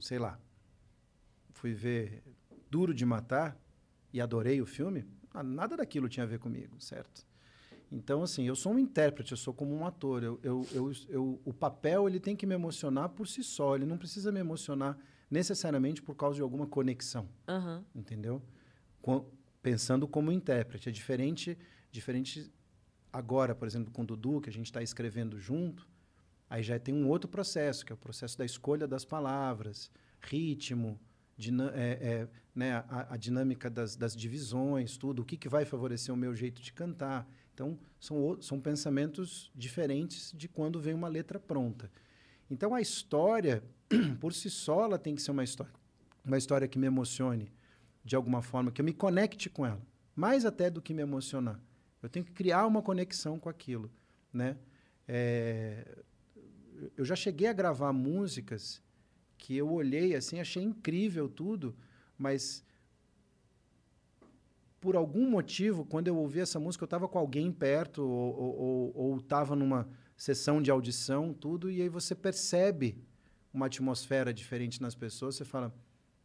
[0.00, 0.38] sei lá,
[1.50, 2.22] fui ver
[2.70, 3.56] Duro de Matar
[4.12, 7.24] e adorei o filme, ah, nada daquilo tinha a ver comigo, certo?
[7.90, 10.22] Então, assim, eu sou um intérprete, eu sou como um ator.
[10.22, 13.86] Eu, eu, eu, eu- o papel ele tem que me emocionar por si só, ele
[13.86, 14.98] não precisa me emocionar
[15.30, 17.84] necessariamente por causa de alguma conexão, Aham.
[17.94, 18.42] entendeu?
[19.00, 19.24] Com-
[19.62, 20.88] pensando como intérprete.
[20.88, 21.56] É diferente,
[21.92, 22.52] diferente
[23.12, 25.88] agora, por exemplo, com o Dudu, que a gente está escrevendo junto,
[26.48, 29.90] aí já tem um outro processo, que é o processo da escolha das palavras,
[30.20, 30.98] ritmo,
[31.74, 36.14] é, é, né, a, a dinâmica das, das divisões, tudo, o que, que vai favorecer
[36.14, 37.28] o meu jeito de cantar.
[37.52, 41.90] Então, são, são pensamentos diferentes de quando vem uma letra pronta.
[42.50, 43.62] Então, a história,
[44.20, 45.72] por si só, ela tem que ser uma história,
[46.24, 47.52] uma história que me emocione
[48.04, 49.82] de alguma forma, que eu me conecte com ela,
[50.14, 51.60] mais até do que me emocionar.
[52.00, 53.90] Eu tenho que criar uma conexão com aquilo,
[54.32, 54.56] né?
[55.08, 56.04] É,
[56.96, 58.82] eu já cheguei a gravar músicas
[59.38, 61.74] que eu olhei assim, achei incrível tudo,
[62.18, 62.64] mas
[64.80, 69.56] por algum motivo, quando eu ouvi essa música, eu estava com alguém perto ou estava
[69.56, 72.96] numa sessão de audição, tudo, e aí você percebe
[73.52, 75.74] uma atmosfera diferente nas pessoas, você fala,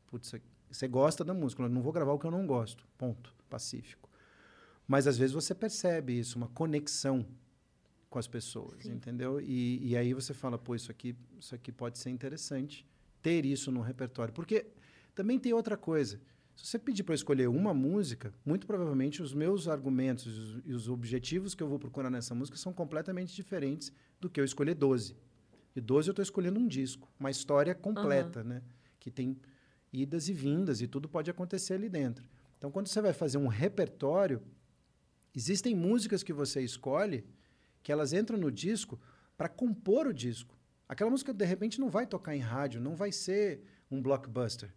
[0.07, 0.33] putz,
[0.69, 4.09] você gosta da música, eu não vou gravar o que eu não gosto, ponto, pacífico.
[4.87, 7.25] Mas às vezes você percebe isso, uma conexão
[8.11, 8.91] com as pessoas, Sim.
[8.91, 9.39] entendeu?
[9.39, 12.85] E, e aí você fala, pô, isso aqui, isso aqui pode ser interessante
[13.21, 14.65] ter isso no repertório, porque
[15.15, 16.19] também tem outra coisa.
[16.53, 20.29] Se você pedir para eu escolher uma música, muito provavelmente os meus argumentos e
[20.73, 24.43] os- os objetivos que eu vou procurar nessa música são completamente diferentes do que eu
[24.43, 25.15] escolher 12.
[25.73, 28.61] E 12 eu estou escolhendo um disco, uma história completa, né?
[28.99, 29.37] Que tem
[29.93, 32.27] idas e vindas e tudo pode acontecer ali dentro.
[32.57, 34.41] Então, quando você vai fazer um repertório,
[35.33, 37.23] existem músicas que você escolhe
[37.83, 38.99] que elas entram no disco
[39.37, 40.57] para compor o disco.
[40.87, 44.73] Aquela música, de repente, não vai tocar em rádio, não vai ser um blockbuster.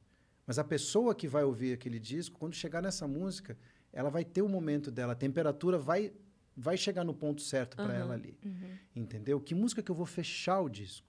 [0.46, 3.56] Mas a pessoa que vai ouvir aquele disco, quando chegar nessa música,
[3.92, 6.12] ela vai ter o momento dela, a temperatura vai
[6.56, 7.94] vai chegar no ponto certo para Aham.
[7.94, 8.38] ela ali.
[8.44, 8.78] Uhum.
[8.94, 9.40] Entendeu?
[9.40, 11.06] Que música que eu vou fechar o disco?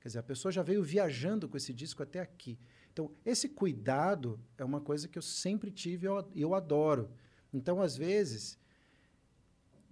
[0.00, 2.58] Quer dizer, a pessoa já veio viajando com esse disco até aqui.
[2.92, 7.10] Então, esse cuidado é uma coisa que eu sempre tive e eu, eu adoro.
[7.52, 8.58] Então, às vezes,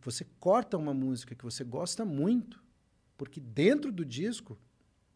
[0.07, 2.63] você corta uma música que você gosta muito,
[3.19, 4.57] porque dentro do disco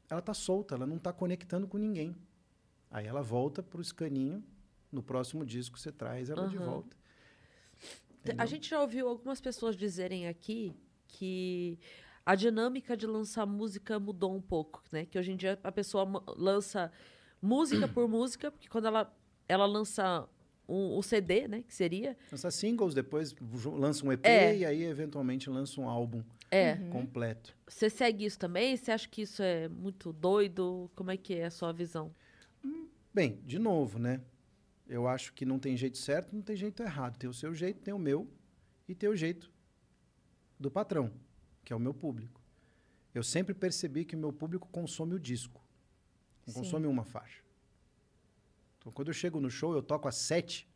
[0.09, 2.17] ela está solta, ela não está conectando com ninguém.
[2.91, 4.43] Aí ela volta para o escaninho,
[4.91, 6.65] no próximo disco você traz ela de Aham.
[6.67, 6.97] volta.
[8.25, 8.47] Te- A Entendeu?
[8.49, 10.75] gente já ouviu algumas pessoas dizerem aqui
[11.07, 11.79] que
[12.27, 15.07] a dinâmica de lançar música mudou um pouco, né?
[15.07, 16.05] Que hoje em dia a pessoa
[16.37, 16.91] lança
[17.41, 19.17] música por música, porque quando ela,
[19.49, 20.29] ela lança
[20.71, 21.63] um, o CD, né?
[21.67, 22.17] Que seria.
[22.31, 23.35] Lança singles, depois
[23.77, 24.57] lança um EP É.
[24.57, 26.75] e aí eventualmente lança um álbum É.
[26.75, 26.91] Uhum.
[26.91, 27.57] completo.
[27.69, 28.77] Você segue isso também?
[28.77, 30.91] Você acha que isso é muito doido?
[30.95, 32.15] Como é que é a sua visão?
[33.13, 34.21] Bem, de novo, né?
[34.89, 37.17] Eu acho que não tem jeito certo, não tem jeito errado.
[37.19, 38.29] Tem o seu jeito, tem o meu
[38.89, 39.51] e tem o jeito
[40.59, 41.11] do patrão,
[41.65, 42.41] que é o meu público.
[43.15, 45.61] Eu sempre percebi que o meu público consome o disco,
[46.47, 46.61] não Sim.
[46.61, 47.43] consome uma faixa.
[48.81, 50.67] Então, quando eu chego no show, eu toco a sete,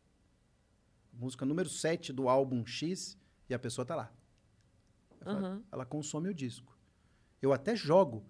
[1.11, 3.17] música número 7 do álbum X,
[3.49, 4.13] e a pessoa tá lá.
[5.23, 5.63] Falo, Aham.
[5.71, 6.77] Ela consome o disco.
[7.41, 8.23] Eu até jogo.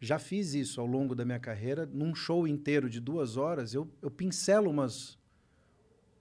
[0.00, 1.86] Já fiz isso ao longo da minha carreira.
[1.86, 5.18] Num show inteiro de duas horas, eu, eu pincelo umas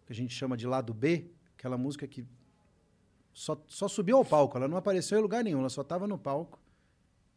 [0.06, 2.24] que a gente chama de lado B, aquela música que
[3.34, 6.18] só, só subiu ao palco, ela não apareceu em lugar nenhum, ela só estava no
[6.18, 6.62] palco.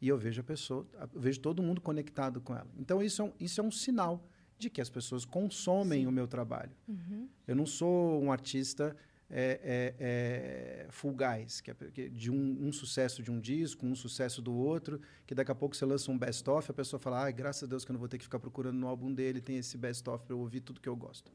[0.01, 2.69] E eu vejo a pessoa, eu vejo todo mundo conectado com ela.
[2.77, 4.23] Então isso é um, isso é um sinal
[4.59, 6.73] de que as pessoas consomem o meu trabalho.
[6.89, 7.29] Uhum.
[7.47, 8.97] Eu não sou um artista
[9.31, 13.95] é, é, é, guys, que é que de um, um sucesso de um disco, um
[13.95, 17.33] sucesso do outro, que daqui a pouco você lança um best-of, a pessoa fala, ai,
[17.33, 19.59] graças a Deus que eu não vou ter que ficar procurando no álbum dele, tem
[19.59, 21.31] esse best-of para eu ouvir tudo que eu gosto.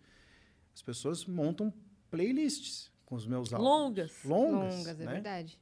[0.73, 1.71] As pessoas montam
[2.09, 3.69] playlists com os meus álbuns.
[3.69, 4.23] Longas.
[4.23, 5.13] Longas, Longas, é né?
[5.13, 5.59] verdade.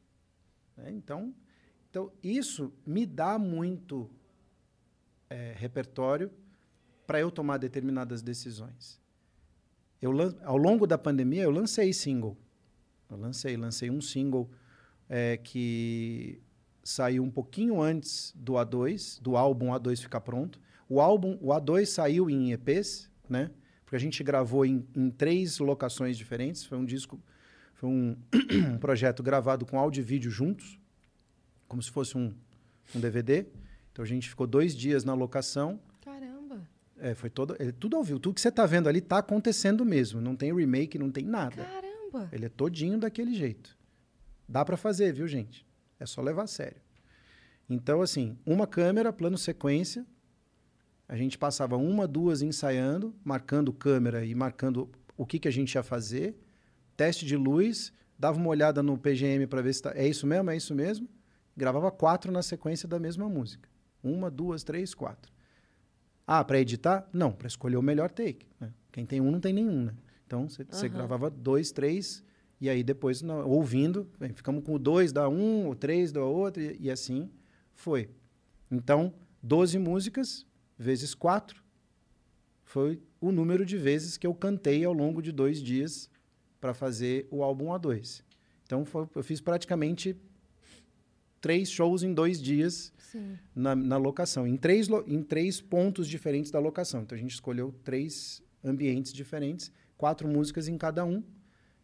[0.78, 0.92] né?
[0.92, 1.36] Então,
[1.90, 4.10] então, isso me dá muito
[5.30, 6.32] é, repertório
[7.12, 8.98] para eu tomar determinadas decisões.
[10.02, 10.14] Eu,
[10.46, 12.38] ao longo da pandemia, eu lancei single.
[13.10, 14.50] Eu lancei, lancei um single
[15.10, 16.42] é, que
[16.82, 20.58] saiu um pouquinho antes do A2, do álbum A2 ficar pronto.
[20.88, 23.52] O álbum, o A2 saiu em EPs, né?
[23.84, 26.64] Porque a gente gravou em, em três locações diferentes.
[26.64, 27.22] Foi um disco,
[27.74, 28.16] foi um,
[28.74, 30.80] um projeto gravado com áudio e vídeo juntos,
[31.68, 32.34] como se fosse um,
[32.96, 33.48] um DVD.
[33.92, 35.78] Então a gente ficou dois dias na locação.
[37.02, 38.20] É, foi todo, é tudo ao vivo.
[38.20, 40.22] Tudo que você está vendo ali está acontecendo mesmo.
[40.22, 41.66] Não tem remake, não tem nada.
[41.66, 42.30] Caramba.
[42.32, 43.76] Ele é todinho daquele jeito.
[44.48, 45.66] Dá para fazer, viu, gente?
[46.00, 46.80] É só levar a sério.
[47.68, 50.06] Então, assim, uma câmera, plano sequência.
[51.08, 54.88] A gente passava uma, duas ensaiando, marcando câmera e marcando
[55.18, 56.38] o que, que a gente ia fazer.
[56.96, 60.52] Teste de luz, dava uma olhada no PGM para ver se tá, é isso mesmo,
[60.52, 61.10] é isso mesmo.
[61.58, 63.68] Gravava quatro na sequência da mesma música.
[64.04, 65.32] Uma, duas, três, quatro.
[66.34, 67.10] Ah, para editar?
[67.12, 68.46] Não, para escolher o melhor take.
[68.58, 68.72] né?
[68.90, 69.94] Quem tem um não tem nenhum, né?
[70.26, 70.88] Então você Aham.
[70.88, 72.24] gravava dois, três,
[72.62, 76.64] e aí depois, ouvindo, bem, ficamos com o dois da um, o três da outro,
[76.64, 77.30] e, e assim
[77.74, 78.10] foi.
[78.72, 79.14] Então,
[79.44, 80.46] 12 músicas
[80.78, 81.62] vezes quatro
[82.64, 86.10] foi o número de vezes que eu cantei ao longo de dois dias
[86.62, 88.24] para fazer o álbum A2.
[88.64, 90.16] Então, foi- eu fiz praticamente
[91.42, 92.94] três shows em dois dias
[93.54, 97.02] na, na locação, em três, em três pontos diferentes da locação.
[97.02, 101.24] Então a gente escolheu três ambientes diferentes, quatro músicas em cada um,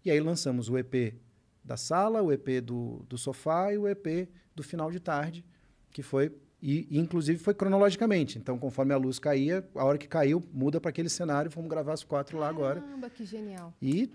[0.05, 1.15] e aí lançamos o EP
[1.63, 5.43] da sala, o EP do, do sofá e o EP do final de tarde,
[5.91, 6.31] que foi.
[6.61, 8.39] E, e, inclusive foi cronologicamente.
[8.39, 11.93] Então, conforme a luz caía, a hora que caiu, muda para aquele cenário, vamos gravar
[11.93, 12.81] as quatro lá agora.
[12.81, 13.73] Caramba, que genial.
[13.81, 14.09] E,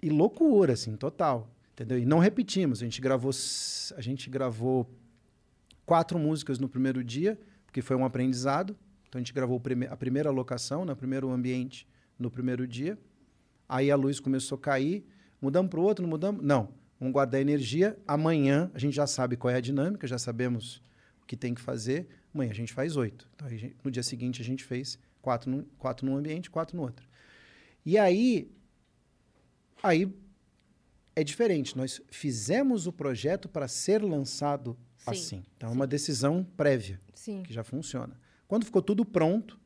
[0.00, 1.50] e loucura, assim, total.
[1.72, 1.98] Entendeu?
[1.98, 2.80] E não repetimos.
[2.82, 3.30] A gente gravou,
[3.96, 4.90] a gente gravou
[5.86, 8.76] quatro músicas no primeiro dia, porque foi um aprendizado.
[9.08, 11.86] Então a gente gravou a primeira locação, no primeiro ambiente,
[12.18, 12.98] no primeiro dia.
[13.68, 15.04] Aí a luz começou a cair.
[15.40, 16.44] Mudamos para o outro, não mudamos?
[16.44, 16.72] Não.
[17.00, 17.98] Vamos guardar energia.
[18.06, 20.82] Amanhã a gente já sabe qual é a dinâmica, já sabemos
[21.22, 22.06] o que tem que fazer.
[22.34, 23.28] Amanhã a gente faz oito.
[23.34, 26.82] Então, gente- no dia seguinte a gente fez quatro, num, quatro num ambiente, quatro no
[26.82, 27.06] outro.
[27.84, 28.50] E aí,
[29.82, 30.06] aí
[31.14, 31.76] é diferente.
[31.76, 35.42] Nós fizemos o projeto para ser lançado Sim, assim.
[35.56, 37.42] Então é uma decisão prévia Sim.
[37.42, 38.18] que já funciona.
[38.46, 39.58] Quando ficou tudo pronto,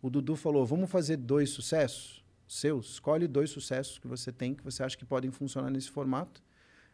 [0.00, 2.20] o Dudu falou: vamos fazer dois sucessos?
[2.52, 2.92] seus.
[2.92, 6.42] Escolhe dois sucessos que você tem, que você acha que podem funcionar nesse formato.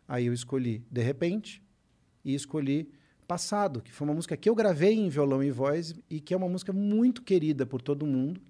[0.06, 1.62] Aí eu escolhi De Repente
[2.24, 2.90] e escolhi
[3.26, 6.36] Passado, que foi uma música que eu gravei em violão e voz e que é
[6.36, 8.40] uma música muito querida por todo mundo.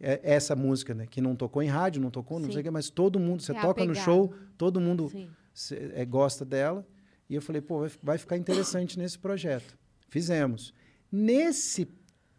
[0.00, 1.06] É essa música, né?
[1.06, 2.52] Que não tocou em rádio, não tocou, não Sim.
[2.52, 4.04] sei o que, mas todo mundo, você É toca no apegado.
[4.04, 5.10] show, todo mundo
[5.52, 6.86] cê- é, gosta dela.
[7.28, 9.76] E eu falei, pô, vai, vai ficar interessante nesse projeto.
[10.08, 10.72] Fizemos.
[11.10, 11.88] Nesse,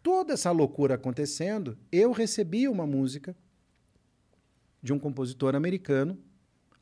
[0.02, 3.36] toda essa loucura acontecendo, eu recebi uma música
[4.82, 6.18] de um compositor americano,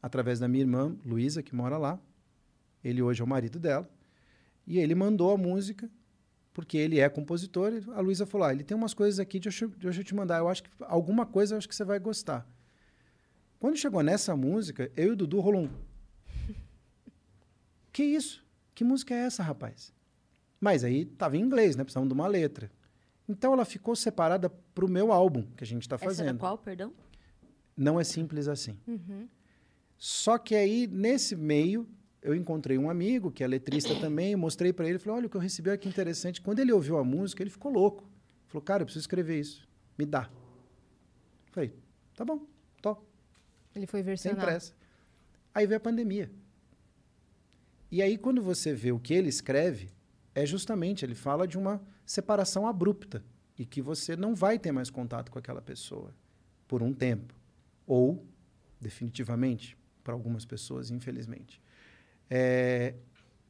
[0.00, 1.98] através da minha irmã, Luísa, que mora lá.
[2.84, 3.90] Ele hoje é o marido dela.
[4.64, 5.90] E ele mandou a música,
[6.58, 7.72] porque ele é compositor.
[7.72, 10.12] e A Luísa falou, ah, ele tem umas coisas aqui, deixa eu, deixa eu te
[10.12, 10.38] mandar.
[10.38, 12.44] Eu acho que alguma coisa eu acho que você vai gostar.
[13.60, 15.70] Quando chegou nessa música, eu e o Dudu rolou um
[17.92, 18.44] que isso?
[18.74, 19.94] Que música é essa, rapaz?
[20.60, 21.84] Mas aí tava em inglês, né?
[21.84, 22.72] Precisamos de uma letra.
[23.28, 26.40] Então ela ficou separada pro meu álbum que a gente está Essa fazendo.
[26.40, 26.92] qual, perdão?
[27.76, 28.76] Não é simples assim.
[28.84, 29.28] Uhum.
[29.96, 31.88] Só que aí, nesse meio,
[32.28, 35.36] eu encontrei um amigo que é letrista também, mostrei para ele, falei, olha o que
[35.36, 36.42] eu recebi, olha que interessante.
[36.42, 38.04] Quando ele ouviu a música, ele ficou louco.
[38.48, 39.66] Falou, cara, eu preciso escrever isso.
[39.96, 40.30] Me dá.
[41.52, 41.72] Falei,
[42.14, 42.46] tá bom,
[42.82, 42.98] tô.
[43.74, 44.44] Ele foi Sem versionado.
[44.46, 44.74] pressa.
[45.54, 46.30] Aí veio a pandemia.
[47.90, 49.88] E aí, quando você vê o que ele escreve,
[50.34, 53.24] é justamente, ele fala de uma separação abrupta
[53.58, 56.14] e que você não vai ter mais contato com aquela pessoa
[56.66, 57.34] por um tempo.
[57.86, 58.22] Ou,
[58.78, 61.58] definitivamente, para algumas pessoas, infelizmente.
[62.30, 62.94] É,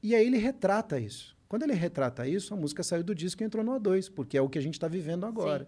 [0.03, 1.37] E aí ele retrata isso.
[1.49, 4.43] Quando ele retrata isso, a música saiu do disco e entrou no A2, porque é
[4.43, 5.67] o que a gente está vivendo agora.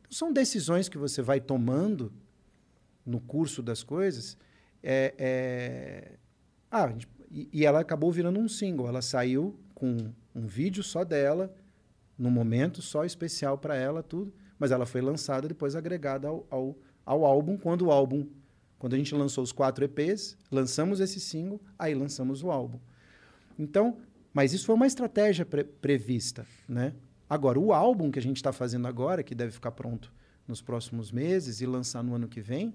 [0.00, 2.12] Então, são decisões que você vai tomando
[3.04, 4.36] no curso das coisas.
[4.82, 6.12] É, é...
[6.70, 6.92] Ah,
[7.30, 8.86] e, e ela acabou virando um single.
[8.86, 9.96] Ela saiu com
[10.34, 11.54] um vídeo só dela,
[12.18, 14.32] num momento só especial para ela, tudo.
[14.58, 16.76] Mas ela foi lançada depois agregada ao, ao,
[17.06, 18.28] ao álbum, quando o álbum.
[18.82, 22.80] Quando a gente lançou os quatro EPs, lançamos esse single, aí lançamos o álbum.
[23.56, 23.98] Então,
[24.34, 26.92] mas isso foi uma estratégia pre- prevista, né?
[27.30, 30.12] Agora, o álbum que a gente está fazendo agora, que deve ficar pronto
[30.48, 32.74] nos próximos meses e lançar no ano que vem,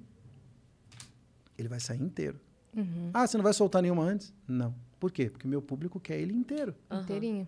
[1.58, 2.40] ele vai sair inteiro.
[2.74, 3.10] Uhum.
[3.14, 4.34] Ah, você não vai soltar nenhuma antes?
[4.48, 4.74] Não.
[5.02, 5.30] Por quê?
[5.30, 6.74] Porque meu público quer ele inteiro.
[6.90, 7.02] Aham.
[7.02, 7.48] Inteirinho.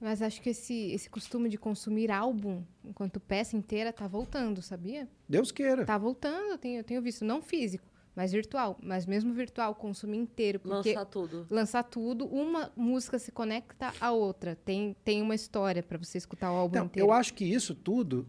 [0.00, 5.08] Mas acho que esse, esse costume de consumir álbum enquanto peça inteira tá voltando, sabia?
[5.28, 5.84] Deus queira.
[5.84, 7.24] Tá voltando, eu tenho, eu tenho visto.
[7.24, 8.78] Não físico, mas virtual.
[8.82, 10.60] Mas mesmo virtual, consumir inteiro.
[10.60, 11.46] Porque Lançar tudo.
[11.50, 14.56] lançar tudo, uma música se conecta à outra.
[14.56, 17.08] Tem, tem uma história para você escutar o álbum Então, inteiro.
[17.08, 18.26] eu acho que isso tudo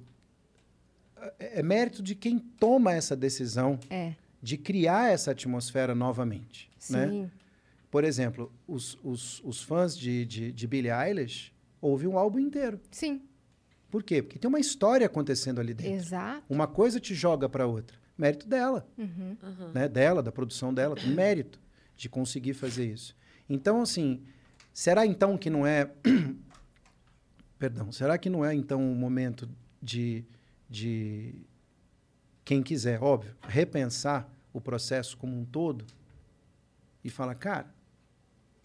[1.39, 6.69] é, é mérito de quem toma essa decisão É, de criar essa atmosfera novamente.
[6.89, 7.07] Né?
[7.09, 7.31] sim.
[7.89, 12.79] Por exemplo, os, os, os fãs de, de, de Billie Eilish ouvem o álbum inteiro.
[12.89, 13.21] Sim,
[13.91, 14.23] Por quê?
[14.23, 15.93] Porque tem uma história acontecendo ali dentro.
[15.93, 16.43] exato.
[16.49, 17.95] Uma coisa te joga para outra.
[18.17, 18.87] Mérito dela.
[18.97, 19.35] Uhum.
[19.73, 21.59] Né, dela, da produção dela, tem mérito
[21.95, 23.15] de conseguir fazer isso.
[23.49, 24.23] Então, assim,
[24.73, 25.91] será então que não é.
[27.57, 29.49] Perdão, será que não é então o momento
[29.81, 30.25] de,
[30.69, 31.33] de
[32.43, 35.85] quem quiser, óbvio, repensar o processo como um todo
[37.03, 37.73] e falar, cara,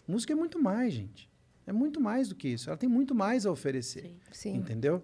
[0.07, 1.29] música é muito mais, gente.
[1.65, 2.69] É muito mais do que isso.
[2.69, 4.03] Ela tem muito mais a oferecer.
[4.03, 4.19] Sim.
[4.31, 4.55] Sim.
[4.55, 5.03] Entendeu?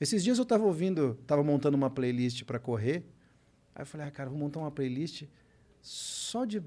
[0.00, 3.02] Esses dias eu estava ouvindo, estava montando uma playlist para correr.
[3.76, 5.24] Aí eu falei, ah, cara, vou montar uma playlist
[5.82, 6.62] só de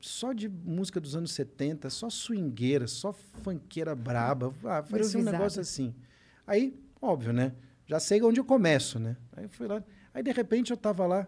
[0.00, 4.54] só de música dos anos 70, só swingueira, só funkeira braba.
[4.62, 4.84] Ah,
[5.16, 5.92] um negócio assim.
[6.46, 7.52] Aí, óbvio, né?
[7.84, 9.16] Já sei onde eu começo, né?
[9.32, 9.82] Aí eu fui lá.
[10.14, 11.26] Aí, de repente, eu tava lá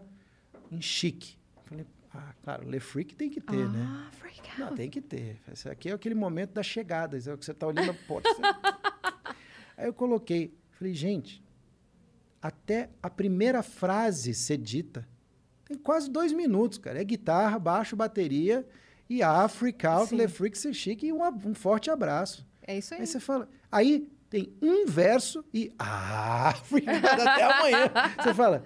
[0.71, 1.37] em chique.
[1.65, 3.85] Falei, ah, claro, Le Freak tem que ter, né?
[3.85, 4.59] Ah, freak out.
[4.61, 5.41] Não, tem que ter.
[5.51, 8.29] Esse aqui é aquele momento da chegada, é o que você está olhando a porta.
[9.75, 11.43] Aí eu coloquei, falei, gente,
[12.41, 15.07] até a primeira frase ser dita
[15.65, 16.99] tem quase dois minutos, cara.
[16.99, 18.67] É guitarra, baixo, bateria
[19.07, 20.15] e a Freak Out, Sim.
[20.15, 22.43] Le Freak, Se Chique e um, um forte abraço.
[22.65, 23.01] É isso aí.
[23.01, 27.91] Aí você fala, aí tem um verso e ah, Freak Out até amanhã.
[28.19, 28.63] Você fala,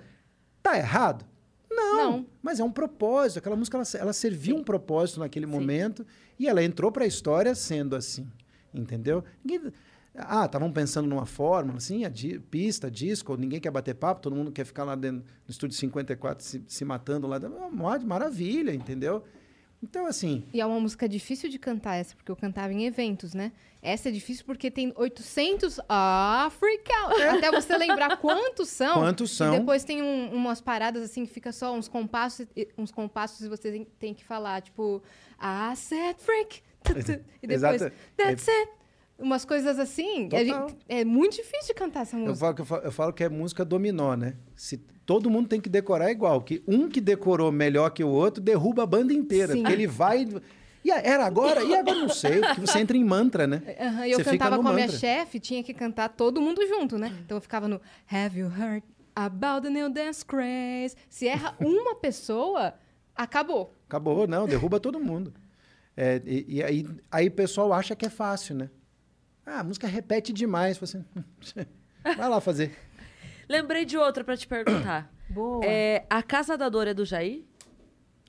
[0.62, 1.26] tá errado?
[1.70, 2.26] Não, Não.
[2.42, 3.40] mas é um propósito.
[3.40, 6.08] Aquela música, ela, ela serviu um propósito naquele momento
[6.40, 8.32] e ela entrou para a história sendo assim,
[8.74, 9.26] entendeu?
[9.44, 9.74] Ninguém-
[10.16, 14.36] ah, estavam pensando numa fórmula, assim, a di- pista, disco, ninguém quer bater papo, todo
[14.36, 17.38] mundo quer ficar lá dentro no estúdio 54 se, se matando lá.
[17.40, 17.58] dentro.
[17.64, 19.24] Ah, Maravilha, entendeu?
[19.82, 23.34] Então, assim, E é uma música difícil de cantar essa, porque eu cantava em eventos,
[23.34, 23.52] né?
[23.82, 25.82] Essa é difícil porque tem 800...
[25.90, 27.22] Ah, freak out!
[27.22, 28.94] Até você lembrar quantos são.
[28.94, 29.54] quantos são?
[29.54, 33.42] E depois tem um- umas paradas assim que fica só uns compassos, e- uns compassos
[33.46, 35.04] e você tem, tem que falar, tipo,
[35.38, 36.62] I said freak.
[37.42, 37.92] E depois, Exato.
[38.16, 38.72] that's it.
[39.18, 40.28] Umas coisas assim.
[40.32, 42.38] gente- é muito difícil de cantar essa Eu música.
[42.40, 44.36] falo, que, eu falo- eu falo que é música dominó, né?
[44.56, 48.42] Se todo mundo tem que decorar igual, que um que decorou melhor que o outro
[48.42, 49.62] derruba a banda inteira, Sim.
[49.62, 50.28] porque ele vai
[50.86, 53.62] e era agora e agora não sei, que você entra em mantra, né?
[54.06, 57.16] E eu Você cantava com a minha chefe, tinha que cantar todo mundo junto, né?
[57.24, 57.80] Então eu ficava no
[58.12, 58.84] Have you heard
[59.16, 60.96] about the new dance craze?
[61.08, 62.74] Se erra uma pessoa,
[63.16, 63.74] acabou.
[63.88, 65.34] Acabou, não, derruba todo mundo.
[65.96, 68.70] É, e e aí, aí o pessoal acha que é fácil, né?
[69.46, 70.78] Ah, a música repete demais.
[70.78, 71.04] Fala
[71.44, 71.66] assim,
[72.18, 72.78] vai lá fazer.
[73.48, 75.12] Lembrei de outra pra te perguntar.
[75.30, 75.66] Boa.
[75.66, 77.44] É, a Casa da Dor é do Jair?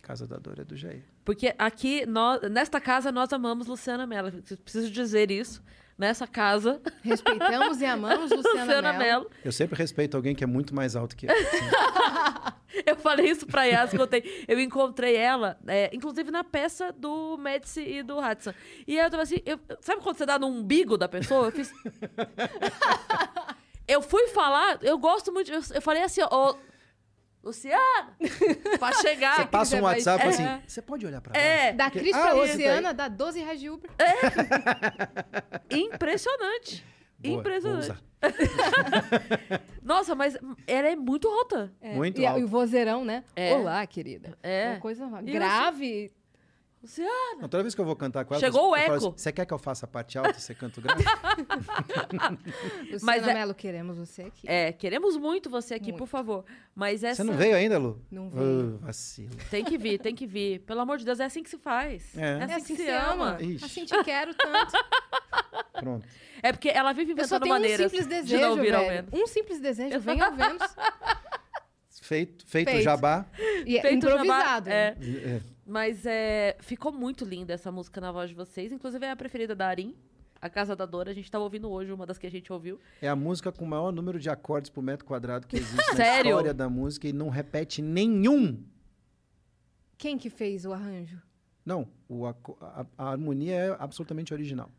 [0.02, 1.02] Casa da Dor é do Jair.
[1.24, 4.30] Porque aqui, nós, nesta casa, nós amamos Luciana Mello.
[4.62, 5.62] Preciso dizer isso.
[5.96, 9.20] Nessa casa, Respeitamos e amamos Luciana, Luciana Mello.
[9.22, 9.30] Mello.
[9.44, 11.30] Eu sempre respeito alguém que é muito mais alto que eu.
[11.30, 12.54] assim.
[12.84, 14.44] Eu falei isso pra Yas, contei.
[14.48, 18.52] Eu encontrei ela, é, inclusive na peça do Médici e do Hudson.
[18.84, 21.46] E aí eu tava assim, eu- sabe quando você dá no umbigo da pessoa?
[21.46, 21.72] Eu fiz.
[23.86, 25.52] eu fui falar, eu gosto muito.
[25.52, 26.56] Eu, eu falei assim, ó,
[27.44, 28.16] Luciana,
[28.78, 29.36] pra chegar.
[29.36, 30.54] Você passa um WhatsApp e fala É.
[30.54, 31.38] assim, você pode olhar pra?
[31.38, 33.90] É, Da Porque- Cris Ah, pra Luciana, dá 12 reais de Uber.
[35.70, 36.84] impressionante.
[37.18, 37.92] Boa, impressionante.
[39.82, 41.72] Nossa, mas ela é muito alta.
[41.80, 42.40] É, Muito e, alto.
[42.40, 43.22] E o vozeirão, né?
[43.36, 43.54] É.
[43.54, 44.36] Olá, querida.
[44.42, 44.70] É.
[44.70, 46.12] Uma coisa E grave.
[46.84, 47.40] Luciana.
[47.40, 48.92] Não, toda vez que eu vou cantar com ela, Chegou o eco.
[48.92, 51.02] assim, você quer que eu faça a parte alta e você canta o grave?
[52.92, 54.46] Luciana Mas é- Mello, queremos você aqui.
[54.48, 55.98] É, queremos muito você aqui, Muito.
[55.98, 56.44] por favor.
[56.74, 57.22] Mas essa.
[57.22, 58.00] Você não veio ainda, Lu?
[58.10, 58.74] Não veio.
[58.74, 59.30] Ô, vacilo.
[59.50, 60.60] Tem que vir, tem que vir.
[60.60, 62.16] Pelo amor de Deus, é assim que se faz.
[62.16, 62.20] É.
[62.20, 63.38] É assim, É assim que se ama.
[63.40, 63.64] Ixi.
[63.64, 64.72] Assim te quero tanto.
[65.80, 66.06] Pronto.
[66.42, 68.74] É porque ela vive Eu só inventando tenho um maneiras simples de desejo, não vir
[68.74, 68.94] ao velho.
[69.10, 69.10] menos.
[69.22, 70.76] Um simples desejo, vem ao Vênus.
[72.02, 72.82] Feito, feito, Feito.
[72.84, 73.24] jabá.
[73.64, 74.68] E é Feito o jabá, improvisado.
[74.68, 74.94] é.
[75.00, 75.40] É.
[75.66, 78.70] Mas é, ficou muito linda essa música na voz de vocês.
[78.72, 79.94] Inclusive é a preferida da Arim,
[80.40, 81.08] A Casa da Dor.
[81.08, 82.78] A gente tava ouvindo hoje uma das que a gente ouviu.
[83.00, 85.96] É a música com o maior número de acordes por metro quadrado que existe na
[85.96, 86.30] Sério?
[86.30, 88.62] história da música e não repete nenhum.
[89.96, 91.20] Quem que fez o arranjo?
[91.64, 92.34] Não, o a,
[92.98, 94.70] a harmonia é absolutamente original.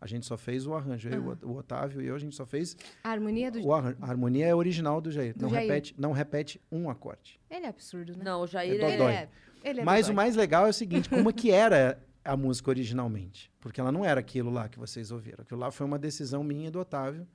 [0.00, 1.08] A gente só fez o arranjo.
[1.08, 3.72] Eu, o Otávio e eu, a gente só fez A harmonia do...
[3.72, 5.34] A harmonia é original do Jair.
[5.36, 5.68] Do não, Jair.
[5.68, 7.40] Repete, não repete um acorde.
[7.50, 8.24] Ele é absurdo, né?
[8.24, 8.94] Não, o Jair É é.
[8.94, 9.28] Ele é...
[9.64, 10.12] Ele é Mas dodói.
[10.12, 13.50] o mais legal é o seguinte, como que era a música originalmente?
[13.60, 15.42] Porque ela não era aquilo lá que vocês ouviram.
[15.42, 17.26] Aquilo lá foi uma decisão minha e do Otávio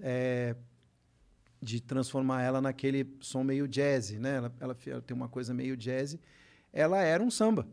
[0.00, 0.54] é,
[1.60, 4.36] de transformar ela naquele som meio jazz, né?
[4.36, 6.16] Ela, ela ela tem uma coisa meio jazz.
[6.72, 7.66] Ela era um samba.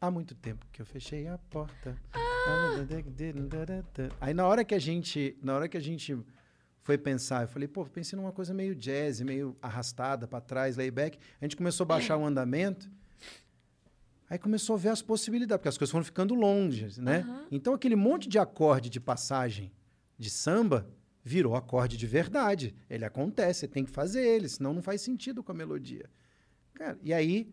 [0.00, 1.96] Há muito tempo que eu fechei a porta.
[4.20, 6.16] Aí na hora que a gente, na hora que a gente
[6.82, 11.18] foi pensar, eu falei, pô, pensei numa coisa meio jazz, meio arrastada para trás, layback.
[11.40, 12.88] A gente começou a baixar o andamento.
[14.28, 17.18] Aí começou a ver as possibilidades, porque as coisas foram ficando longe, né?
[17.18, 17.46] Aham.
[17.50, 19.72] Então aquele monte de acorde de passagem
[20.18, 20.88] de samba
[21.22, 22.74] virou acorde de verdade.
[22.88, 26.08] Ele acontece, você tem que fazer ele, senão não faz sentido com a melodia.
[26.74, 27.52] Cara, e aí,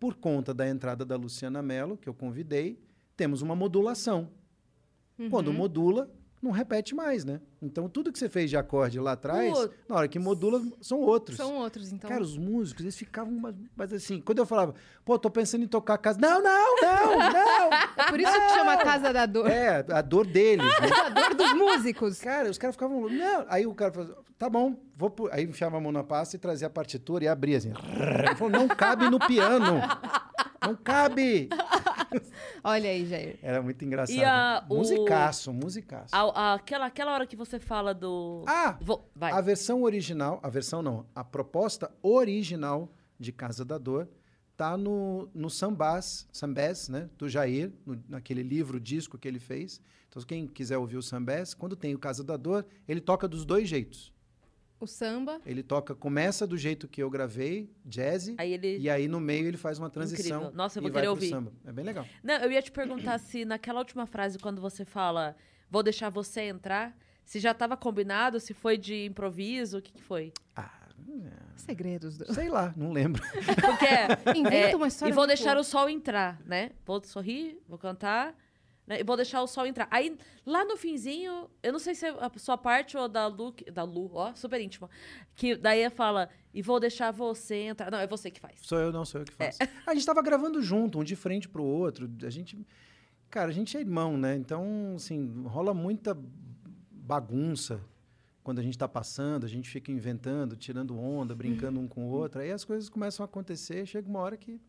[0.00, 2.80] por conta da entrada da Luciana Mello, que eu convidei,
[3.16, 4.28] temos uma modulação.
[5.30, 5.54] Quando Uhum.
[5.54, 6.10] modula,
[6.42, 7.40] não repete mais, né?
[7.60, 9.56] Então tudo que você fez de acorde lá atrás,
[9.88, 11.36] na hora que modula, são outros.
[11.36, 12.10] São outros, então.
[12.10, 13.32] Cara, os músicos, eles ficavam.
[13.34, 14.74] Mas, mas assim, quando eu falava,
[15.04, 16.18] pô, tô pensando em tocar a casa.
[16.20, 17.70] Não, não, não, não!
[17.96, 19.48] É por isso que chama Casa da Dor.
[19.48, 20.88] é, a dor deles, né?
[21.06, 22.18] A dor dos músicos.
[22.20, 23.08] Cara, os caras ficavam.
[23.08, 23.44] Não.
[23.48, 25.10] Aí o cara falou, tá bom, vou.
[25.10, 27.72] pu-" Aí enfiava a mão na pasta e trazia a partitura e abria assim.
[28.26, 29.80] Ele falou, não cabe no piano.
[30.60, 31.48] Não cabe.
[32.64, 33.38] Olha aí, Jair.
[33.42, 34.16] Era muito engraçado.
[34.16, 36.14] E a- o- Musicaço, musicaço.
[36.14, 38.44] A- a- aquela, aquela hora que você fala do.
[38.46, 38.76] Ah!
[38.80, 39.32] Vou- vai.
[39.32, 44.08] A versão original, a versão não, a proposta original de Casa da Dor
[44.56, 49.80] tá no, no Sambás, Sambés, né, do Jair, no- naquele livro, disco que ele fez.
[50.08, 53.46] Então, quem quiser ouvir o Sambés, quando tem o Casa da Dor, ele toca dos
[53.46, 54.11] dois jeitos.
[54.82, 55.40] O samba.
[55.46, 58.78] Ele toca, começa do jeito que eu gravei, jazz, Aí ele.
[58.78, 60.38] e aí no meio ele faz uma transição.
[60.38, 60.56] Incrível.
[60.56, 61.28] Nossa, eu vou querer ouvir.
[61.28, 61.52] Samba.
[61.64, 62.04] É bem legal.
[62.20, 65.36] Não, eu ia te perguntar se naquela última frase, quando você fala,
[65.70, 70.02] vou deixar você entrar, se já estava combinado, se foi de improviso, o que, que
[70.02, 70.32] foi?
[70.56, 70.88] Ah,
[71.54, 72.34] Segredos do...
[72.34, 73.22] sei lá, não lembro.
[73.64, 76.72] Porque é, Inventa é, uma história E vou deixar o sol entrar, né?
[76.84, 78.34] Vou sorrir, vou cantar.
[78.86, 79.00] Né?
[79.00, 79.88] E vou deixar o sol entrar.
[79.90, 83.54] Aí, lá no finzinho, eu não sei se é a sua parte ou da Lu,
[83.72, 84.90] da Lu, ó, super íntima.
[85.34, 87.90] Que daí fala, e vou deixar você entrar.
[87.90, 88.58] Não, é você que faz.
[88.62, 89.58] Sou eu, não, sou eu que faço.
[89.86, 92.10] A gente tava gravando junto, um de frente pro outro.
[92.24, 92.66] A gente.
[93.30, 94.36] Cara, a gente é irmão, né?
[94.36, 96.16] Então, assim, rola muita
[96.90, 97.80] bagunça
[98.42, 102.10] quando a gente tá passando, a gente fica inventando, tirando onda, brincando um com o
[102.10, 102.40] outro.
[102.40, 104.60] Aí as coisas começam a acontecer, chega uma hora que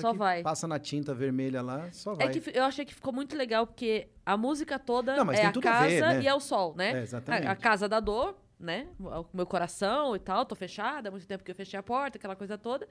[0.00, 0.42] Só que vai.
[0.42, 2.30] passa na tinta vermelha lá, só É vai.
[2.30, 5.52] que fi- eu achei que ficou muito legal, porque a música toda Não, é a
[5.52, 6.22] tudo a casa ver, né?
[6.22, 6.98] e é o sol, né?
[6.98, 7.46] É, exatamente.
[7.46, 8.88] A, a casa da dor, né?
[8.98, 12.18] O meu coração e tal, tô fechada, há muito tempo que eu fechei a porta,
[12.18, 12.88] aquela coisa toda.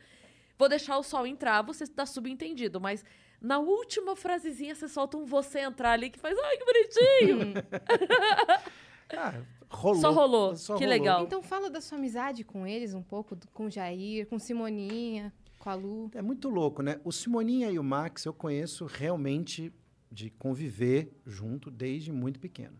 [0.57, 3.03] Vou deixar o sol entrar, você tá subentendido, mas
[3.41, 7.53] na última frasezinha você solta um você entrar ali que faz, ai, que bonitinho!
[9.15, 9.35] Ah,
[9.69, 10.01] rolou.
[10.01, 10.99] Só rolou, Só que rolou.
[10.99, 11.23] legal.
[11.23, 15.31] Então fala da sua amizade com eles um pouco, com o Jair, com Simoninha,
[15.65, 16.11] com a Lu.
[16.13, 17.01] É muito louco, né?
[17.03, 19.73] O Simoninha e o Max eu conheço realmente
[20.11, 22.77] de conviver junto desde muito pequeno.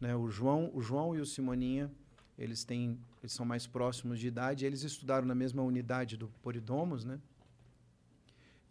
[0.00, 0.16] Né?
[0.16, 1.92] O, João, o João e o Simoninha,
[2.38, 7.04] eles têm, eles são mais próximos de idade, eles estudaram na mesma unidade do Poridomos,
[7.04, 7.20] né?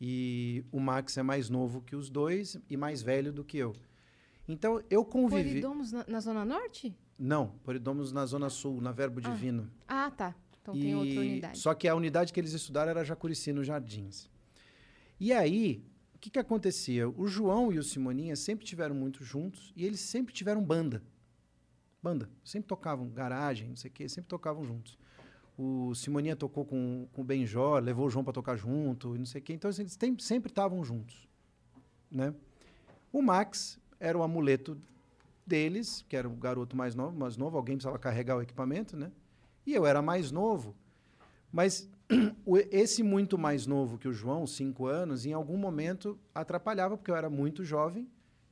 [0.01, 3.73] E o Max é mais novo que os dois e mais velho do que eu.
[4.47, 5.49] Então eu convivi.
[5.61, 6.97] Polidomos na, na Zona Norte?
[7.17, 9.29] Não, Poridomos na Zona Sul, na Verbo Ah.
[9.29, 9.69] Divino.
[9.87, 10.35] Ah, tá.
[10.63, 11.59] Então tem outra unidade.
[11.59, 14.29] Só que a unidade que eles estudaram era Jacurici, nos Jardins.
[15.19, 15.83] E aí,
[16.15, 17.07] o que, que acontecia?
[17.09, 21.03] O João e o Simoninha sempre tiveram muito juntos e eles sempre tiveram banda.
[22.01, 22.29] Banda.
[22.45, 24.97] Sempre tocavam garagem, não sei o quê, sempre tocavam juntos.
[25.57, 29.25] O Simoninha tocou com, com o Benjó, levou o João para tocar junto, e não
[29.25, 29.53] sei o quê.
[29.53, 31.27] Então, eles tem- sempre estavam juntos.
[32.09, 32.33] Né?
[33.11, 34.77] O Max era o amuleto
[35.45, 39.11] deles, que era o garoto mais novo, mais novo, alguém precisava carregar o equipamento, né?
[39.65, 40.75] E eu era mais novo,
[41.51, 41.89] mas
[42.71, 47.15] esse muito mais novo que o João, cinco anos, em algum momento atrapalhava, porque eu
[47.15, 48.07] era muito jovem,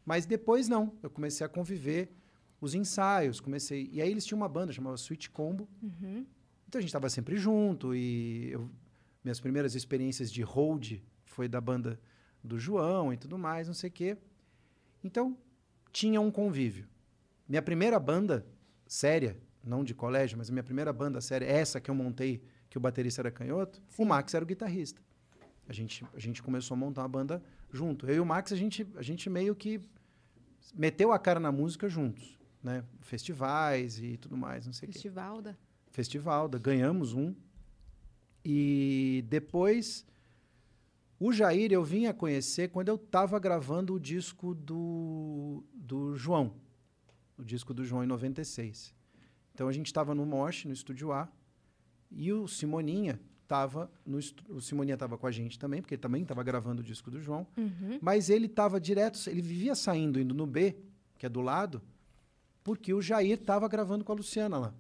[0.06, 0.94] mas depois não.
[1.04, 2.12] Eu comecei a conviver
[2.60, 3.90] os ensaios, comecei.
[3.92, 5.68] E aí eles tinham uma banda chamada Sweet Combo.
[5.82, 6.26] Uhum.
[6.68, 8.70] Então a gente estava sempre junto e eu-
[9.24, 10.94] minhas primeiras experiências de hold
[11.26, 12.00] foi da banda
[12.44, 14.18] do João e tudo mais, não sei o quê.
[15.04, 15.38] Então
[15.92, 16.88] tinha um convívio.
[17.48, 18.46] Minha primeira banda
[18.88, 22.78] séria, não de colégio, mas a minha primeira banda séria, essa que eu montei, que
[22.78, 24.04] o baterista era canhoto, Sim.
[24.04, 25.02] o Max era o guitarrista.
[25.68, 28.08] A gente, a gente começou a montar uma banda junto.
[28.08, 29.80] Eu e o Max, a gente, a gente meio que
[30.76, 32.84] meteu a cara na música juntos, né?
[33.02, 35.56] Festivais e tudo mais, não sei o quê Festival da.
[35.92, 37.34] festival, da- ganhamos um.
[38.44, 40.06] E depois,
[41.20, 46.54] o Jair eu vim a conhecer quando eu estava gravando o disco do, do João.
[47.38, 48.94] O disco do João em 96.
[49.54, 51.30] Então a gente estava no Mosh, no Estúdio A,
[52.10, 54.18] e o Simoninha estava no
[54.50, 57.20] o Simoninha estava com a gente também, porque ele também estava gravando o disco do
[57.20, 57.46] João.
[57.58, 58.00] Uhum.
[58.02, 60.78] Mas ele estava direto, ele vivia saindo, indo no B,
[61.18, 61.82] que é do lado,
[62.64, 64.74] porque o Jair estava gravando com a Luciana lá.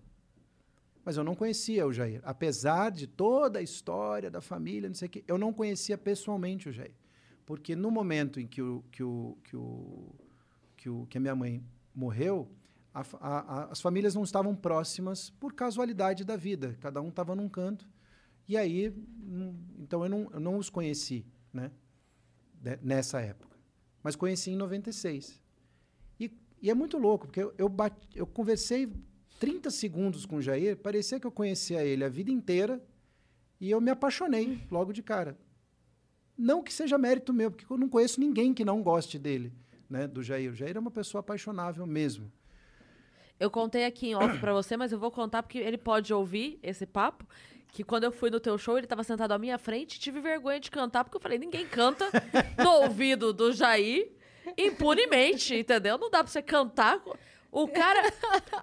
[1.03, 2.21] Mas eu não conhecia o Jair.
[2.23, 6.69] Apesar de toda a história da família, não sei o quê, eu não conhecia pessoalmente
[6.69, 6.93] o Jair.
[7.45, 10.15] Porque no momento em que, o, que, o, que, o,
[10.77, 12.49] que, o, que a minha mãe morreu,
[12.93, 16.77] a a- as famílias não estavam próximas por casualidade da vida.
[16.81, 17.87] Cada um estava num canto.
[18.47, 21.71] E aí, hum, então eu não, eu não os conheci, né?
[22.53, 23.55] de- nessa época.
[24.03, 25.41] Mas conheci em 96.
[26.19, 26.31] E,
[26.61, 28.91] e é muito louco, porque eu, eu, bate- eu conversei
[29.39, 32.83] 30 segundos com o Jair, parecia que eu conhecia ele a vida inteira
[33.59, 35.37] e eu me apaixonei logo de cara.
[36.37, 39.53] Não que seja mérito meu, porque eu não conheço ninguém que não goste dele,
[39.89, 40.51] né, do Jair.
[40.51, 42.31] O Jair é uma pessoa apaixonável mesmo.
[43.41, 46.59] Eu contei aqui em off pra você, mas eu vou contar porque ele pode ouvir
[46.61, 47.25] esse papo.
[47.69, 50.59] Que quando eu fui no teu show, ele tava sentado à minha frente, tive vergonha
[50.59, 52.05] de cantar, porque eu falei, ninguém canta
[52.61, 54.11] no ouvido do Jair
[54.55, 55.97] impunemente, entendeu?
[55.97, 57.01] Não dá pra você cantar.
[57.51, 58.13] O cara,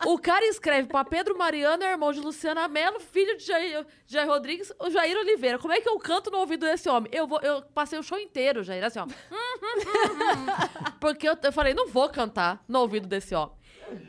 [0.07, 4.73] o cara escreve pra Pedro Mariano, irmão de Luciana Mello, filho de Jair, Jair Rodrigues,
[4.79, 5.59] o Jair Oliveira.
[5.59, 7.11] Como é que eu canto no ouvido desse homem?
[7.13, 9.07] Eu, vou, eu passei o show inteiro, Jair, assim, ó.
[11.01, 13.58] Porque eu, eu falei, não vou cantar no ouvido desse homem.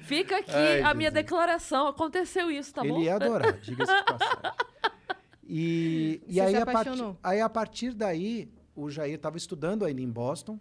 [0.04, 1.24] Fica aqui Ai, a minha Jesus.
[1.24, 1.88] declaração.
[1.88, 3.02] Aconteceu isso, tá ele bom?
[3.02, 4.54] ia adorar, diga-se de passagem.
[5.44, 10.02] E, e aí, se a partir, aí, a partir daí, o Jair estava estudando ainda
[10.02, 10.60] em Boston,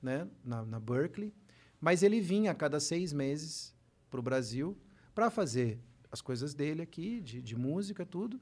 [0.00, 1.34] né, na, na Berkeley,
[1.80, 3.74] mas ele vinha a cada seis meses
[4.08, 4.76] para o Brasil
[5.14, 5.80] para fazer
[6.10, 8.40] as coisas dele aqui, de, de música, tudo.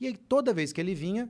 [0.00, 1.28] E aí, toda vez que ele vinha,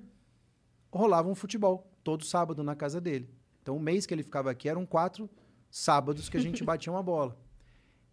[0.93, 3.29] rolava um futebol, todo sábado na casa dele.
[3.63, 5.29] Então, o mês que ele ficava aqui eram quatro
[5.71, 7.37] sábados que a gente batia uma bola.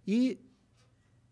[0.05, 0.39] E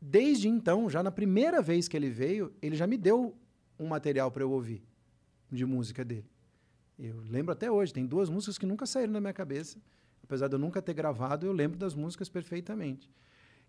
[0.02, 3.36] desde então, já na primeira vez que ele veio, ele já me deu
[3.78, 4.84] um material para eu ouvir
[5.52, 6.30] de música dele.
[6.98, 9.80] Eu lembro até hoje, tem duas músicas que nunca saíram da minha cabeça.
[10.24, 13.10] Apesar de eu nunca ter gravado, eu lembro das músicas perfeitamente.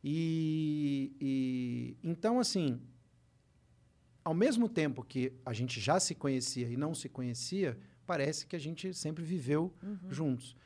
[0.02, 2.81] E, e então, assim,
[4.24, 8.56] ao mesmo tempo que a gente já se conhecia e não se conhecia, parece que
[8.56, 9.72] a gente sempre viveu
[10.09, 10.56] juntos.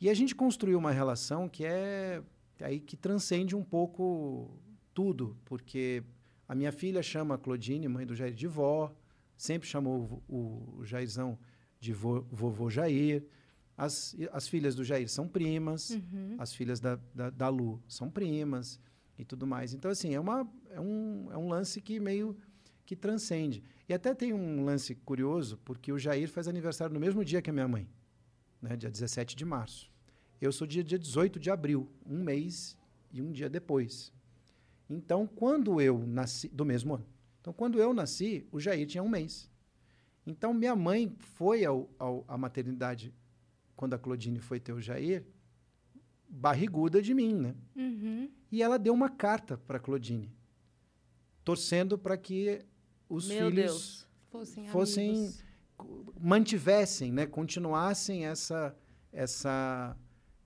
[0.00, 2.22] E a gente construiu uma relação que é
[2.62, 4.58] aí que transcende um pouco
[4.94, 6.02] tudo, porque
[6.48, 8.94] a minha filha chama a Claudine, mãe do Jair, de vó,
[9.36, 11.38] sempre chamou o, o Jairzão
[11.80, 13.24] de vo, vovô Jair.
[13.76, 16.36] As, as filhas do Jair são primas, Uhum.
[16.38, 18.78] as filhas da, da, da Lu são primas
[19.18, 19.72] e tudo mais.
[19.74, 22.36] Então, assim, é, uma, é, um, é um lance que meio
[22.84, 23.62] que transcende.
[23.88, 27.50] E até tem um lance curioso, porque o Jair faz aniversário no mesmo dia que
[27.50, 27.88] a minha mãe,
[28.60, 29.90] né, dia 17 de março.
[30.42, 32.76] Eu sou dia, dia 18 de abril, um mês
[33.12, 34.12] e um dia depois.
[34.90, 37.06] Então, quando eu nasci, do mesmo ano.
[37.40, 39.48] Então, quando eu nasci, o Jair tinha um mês.
[40.26, 43.14] Então, minha mãe foi ao, ao, à maternidade
[43.76, 45.24] quando a Claudine foi ter o Jair,
[46.28, 47.54] barriguda de mim, né?
[47.76, 48.28] Uhum.
[48.50, 50.28] E ela deu uma carta para Claudine,
[51.44, 52.64] torcendo para que
[53.08, 54.06] os Meu filhos Deus.
[54.28, 55.34] Fossem, Fossem-
[56.20, 58.74] mantivessem, né, continuassem essa
[59.12, 59.96] essa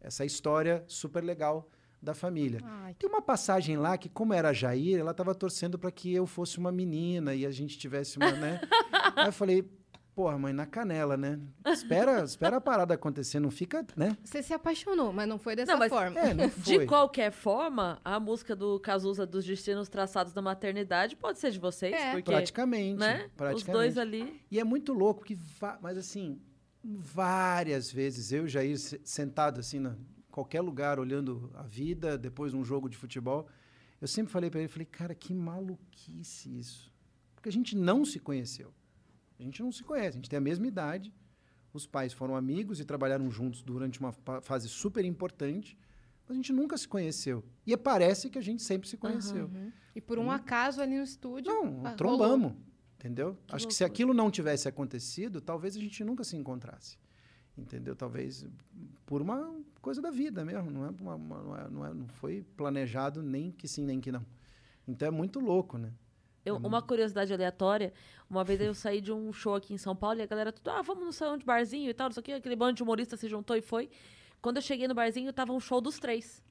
[0.06, 1.68] essa história super legal
[2.00, 2.60] da família.
[2.62, 6.26] Ai, Tem uma passagem lá que, como era Jair, ela estava torcendo para que eu
[6.26, 8.60] fosse uma menina e a gente tivesse uma, né?
[9.16, 9.68] Aí eu falei,
[10.14, 11.40] porra, mãe, na canela, né?
[11.66, 14.16] Espera, espera a parada acontecer, não fica, né?
[14.22, 16.20] Você se apaixonou, mas não foi dessa Não, mas- forma.
[16.20, 16.78] É, não foi.
[16.78, 21.58] De qualquer forma, a música do Cazuza dos Destinos Traçados da Maternidade pode ser de
[21.58, 22.12] vocês, É.
[22.12, 23.28] porque, Praticamente, né?
[23.36, 23.56] praticamente.
[23.56, 24.40] Os dois ali.
[24.50, 25.36] E é muito louco que,
[25.80, 26.40] mas assim,
[26.94, 29.96] várias vezes eu e o Jair se- sentado assim na
[30.30, 33.48] qualquer lugar olhando a vida, depois um jogo de futebol,
[34.00, 36.92] eu sempre falei para ele, falei, cara, que maluquice isso.
[37.34, 38.72] Porque a gente não se conheceu.
[39.38, 41.12] A gente não se conhece, a gente tem a mesma idade.
[41.72, 45.76] Os pais foram amigos e trabalharam juntos durante uma fa- fase super importante,
[46.28, 47.42] mas a gente nunca se conheceu.
[47.66, 49.46] E parece que a gente sempre se conheceu.
[49.46, 49.72] Uhum.
[49.94, 51.50] E por um acaso ali no estúdio.
[51.52, 52.52] Não, ah, trombamos.
[52.98, 53.36] Entendeu?
[53.46, 56.98] Que Acho que se aquilo não tivesse acontecido, talvez a gente nunca se encontrasse.
[57.56, 57.94] Entendeu?
[57.94, 58.46] Talvez
[59.06, 60.70] por uma coisa da vida mesmo.
[60.70, 64.00] Não, é uma- uma- não, é- não, é- não foi planejado nem que sim, nem
[64.00, 64.24] que não.
[64.88, 65.92] Então é muito louco, né?
[66.44, 67.92] Eu- uma curiosidade aleatória,
[68.30, 70.68] uma vez eu saí de um show aqui em São Paulo e a galera tudo,
[70.70, 72.32] ah, vamos no salão de barzinho e tal, não sei o quê.
[72.32, 73.90] Aquele bando de humorista se juntou e foi.
[74.40, 76.42] Quando eu cheguei no barzinho, tava um show dos três.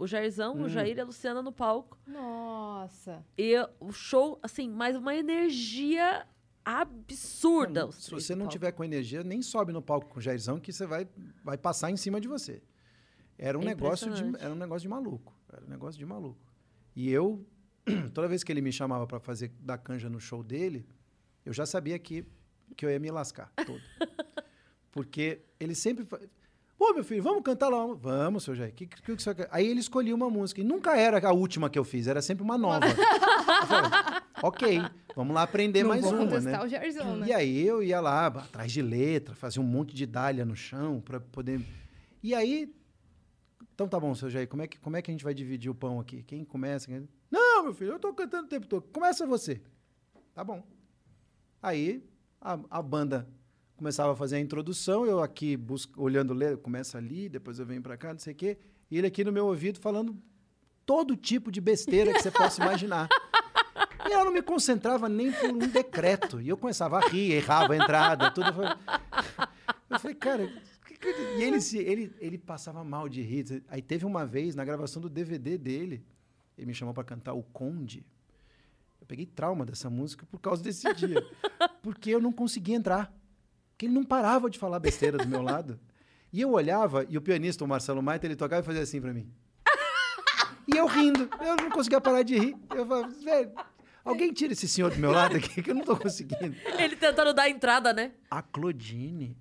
[0.00, 0.62] O Jairzão, Hum.
[0.62, 1.98] o Jair e a Luciana no palco.
[2.06, 3.22] Nossa.
[3.36, 6.26] E o show, assim, mais uma energia
[6.64, 7.82] absurda.
[7.84, 8.52] Não, se você não palco.
[8.52, 11.06] tiver com energia, nem sobe no palco com o Jairzão que você vai,
[11.44, 12.62] vai passar em cima de você.
[13.38, 15.34] Era um, É negócio de, era um negócio de maluco.
[15.52, 16.40] Era um negócio de maluco.
[16.96, 17.44] E eu,
[18.14, 20.86] toda vez que ele me chamava para fazer da canja no show dele,
[21.44, 22.24] eu já sabia que,
[22.76, 23.80] que eu ia me lascar todo.
[24.92, 26.06] Porque ele sempre.
[26.80, 27.86] Fa- Ô, meu filho, vamos cantar lá.
[27.94, 28.72] Vamos, seu Jair.
[28.74, 29.48] Que, que, que, você quer?
[29.50, 30.60] Aí ele escolhia uma música.
[30.60, 32.86] E nunca era a última que eu fiz, era sempre uma nova.
[33.66, 33.90] Falei,
[34.42, 34.78] ok,
[35.14, 36.60] vamos lá aprender não mais vou uma, né?
[36.62, 37.26] o Jairzão, né?
[37.28, 41.00] E aí eu ia lá, atrás de letra, fazia um monte de dália no chão
[41.00, 41.60] para poder.
[42.22, 42.74] E aí.
[43.74, 45.70] Então tá bom, seu Jair, como é, que, como é que a gente vai dividir
[45.70, 46.22] o pão aqui?
[46.22, 46.86] Quem começa?
[46.86, 48.82] Quem- Não, meu filho, eu tô cantando o tempo todo.
[48.92, 49.60] Começa você.
[50.34, 50.62] Tá bom.
[51.62, 52.02] Aí
[52.40, 53.26] a, a banda
[53.80, 57.96] começava a fazer a introdução, eu aqui busco, olhando, começa ali, depois eu venho para
[57.96, 58.58] cá, não sei o quê,
[58.90, 60.14] e ele aqui no meu ouvido falando
[60.84, 63.08] todo tipo de besteira que você possa imaginar.
[64.08, 66.40] E eu não me concentrava nem por um decreto.
[66.40, 68.50] E eu começava a rir, errava a entrada, tudo.
[69.88, 70.52] Eu falei, cara.
[71.38, 73.62] E ele, ele, ele passava mal de rir.
[73.68, 76.02] Aí teve uma vez, na gravação do DVD dele,
[76.58, 78.04] ele me chamou para cantar O Conde.
[79.00, 81.24] Eu peguei trauma dessa música por causa desse dia.
[81.80, 83.14] Porque eu não conseguia entrar.
[83.80, 85.80] Porque ele não parava de falar besteira do meu lado.
[86.30, 89.14] E eu olhava, e o pianista, o Marcelo Maita, ele tocava e fazia assim para
[89.14, 89.32] mim.
[90.68, 91.30] E eu rindo.
[91.40, 92.56] Eu não conseguia parar de rir.
[92.76, 93.52] Eu falava, velho,
[94.04, 96.54] alguém tira esse senhor do meu lado aqui que eu não tô conseguindo.
[96.78, 98.12] Ele tentando dar entrada, né?
[98.30, 99.34] A Claudine,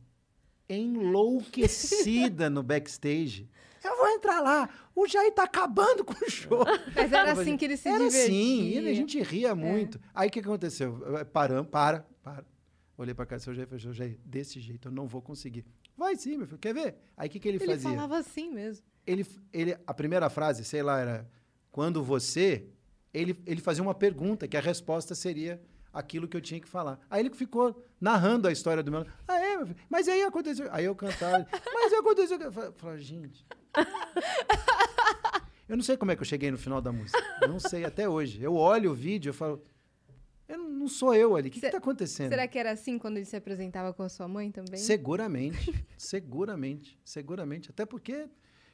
[0.69, 3.49] enlouquecida no backstage.
[3.83, 4.69] Eu vou entrar lá.
[4.95, 6.63] O Jair tá acabando com o show.
[6.95, 8.23] Mas era assim que ele se Era divertia.
[8.23, 9.99] assim, e a gente ria muito.
[10.15, 10.97] Aí o que aconteceu?
[11.33, 12.45] Paramos, para, para.
[12.99, 15.21] Olhei pra cara do seu Jair e falei, seu Jair, desse jeito eu não vou
[15.21, 15.63] conseguir.
[15.95, 16.97] Vai sim, meu filho, quer ver?
[17.15, 17.89] Aí o que, que ele, Ele fazia?
[17.91, 18.85] falava assim mesmo.
[19.07, 21.31] Ele, ele, a primeira frase, sei lá, era
[21.71, 22.67] quando você.
[23.13, 25.61] Ele, ele fazia uma pergunta, que a resposta seria
[25.93, 26.99] aquilo que eu tinha que falar.
[27.09, 29.05] Aí ele ficou narrando a história do meu.
[29.25, 29.79] Ah, é, meu filho?
[29.89, 30.67] Mas aí aconteceu.
[30.69, 31.47] Aí eu cantava.
[31.73, 32.37] mas aí aconteceu.
[32.37, 33.45] Eu falei, gente.
[35.69, 37.17] Eu não sei como é que eu cheguei no final da música.
[37.41, 38.43] Eu não sei até hoje.
[38.43, 39.63] Eu olho o vídeo e falo.
[40.49, 41.47] Eu não, sou eu ali.
[41.47, 42.29] O que está acontecendo?
[42.29, 44.79] Será que era assim quando ele se apresentava com a sua mãe também?
[44.79, 47.69] Seguramente, seguramente, seguramente.
[47.69, 48.27] Até porque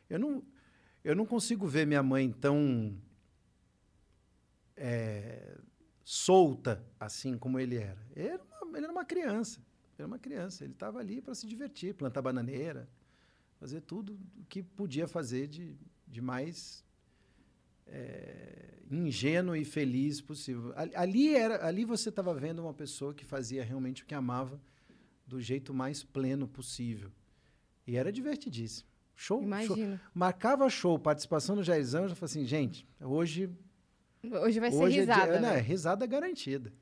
[0.09, 0.41] eu não,
[1.03, 2.97] eu não consigo ver minha mãe tão
[4.77, 5.57] é,
[6.01, 8.01] solta assim como ele era.
[8.15, 9.59] Ele era uma, ele era uma criança.
[9.59, 10.63] Ele era uma criança.
[10.63, 12.87] Ele estava ali para se divertir, plantar bananeira,
[13.59, 15.77] fazer tudo o que podia fazer de,
[16.07, 16.85] de mais
[17.87, 20.73] é, ingênuo e feliz possível.
[20.95, 24.59] Ali, era, ali você estava vendo uma pessoa que fazia realmente o que amava
[25.25, 27.11] do jeito mais pleno possível.
[27.87, 28.87] E era divertidíssimo.
[29.15, 29.43] Show, show.
[29.43, 29.99] Imagino.
[30.13, 33.49] Marcava show, participação no Jairzão, eu já falei assim, gente, hoje...
[34.41, 35.21] Hoje vai ser hoje risada.
[35.21, 35.61] É, dia, não, é né?
[35.61, 36.73] risada garantida.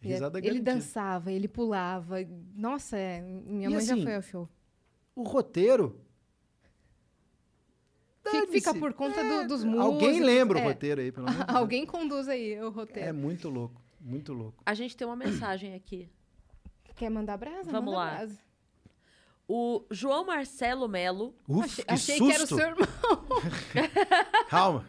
[0.00, 0.74] E Risada ele garantida.
[0.74, 2.16] dançava, ele pulava.
[2.54, 4.48] Nossa, é, minha E mãe já assim, foi ao show.
[5.14, 6.00] O roteiro...
[8.50, 9.84] Fica, por conta do- dos músicos.
[9.86, 10.62] Alguém lembra é.
[10.62, 11.44] o roteiro aí, pelo menos.
[11.48, 13.08] Alguém conduz aí o roteiro.
[13.08, 14.62] É muito louco, muito louco.
[14.64, 16.08] A gente tem uma mensagem aqui.
[16.94, 17.70] Quer mandar brasa?
[17.70, 18.10] Vamos Manda lá.
[18.16, 18.38] brasa.
[19.48, 21.34] O João Marcelo Melo.
[21.48, 22.88] Uf, achei que achei que era o seu irmão.
[24.48, 24.86] Calma.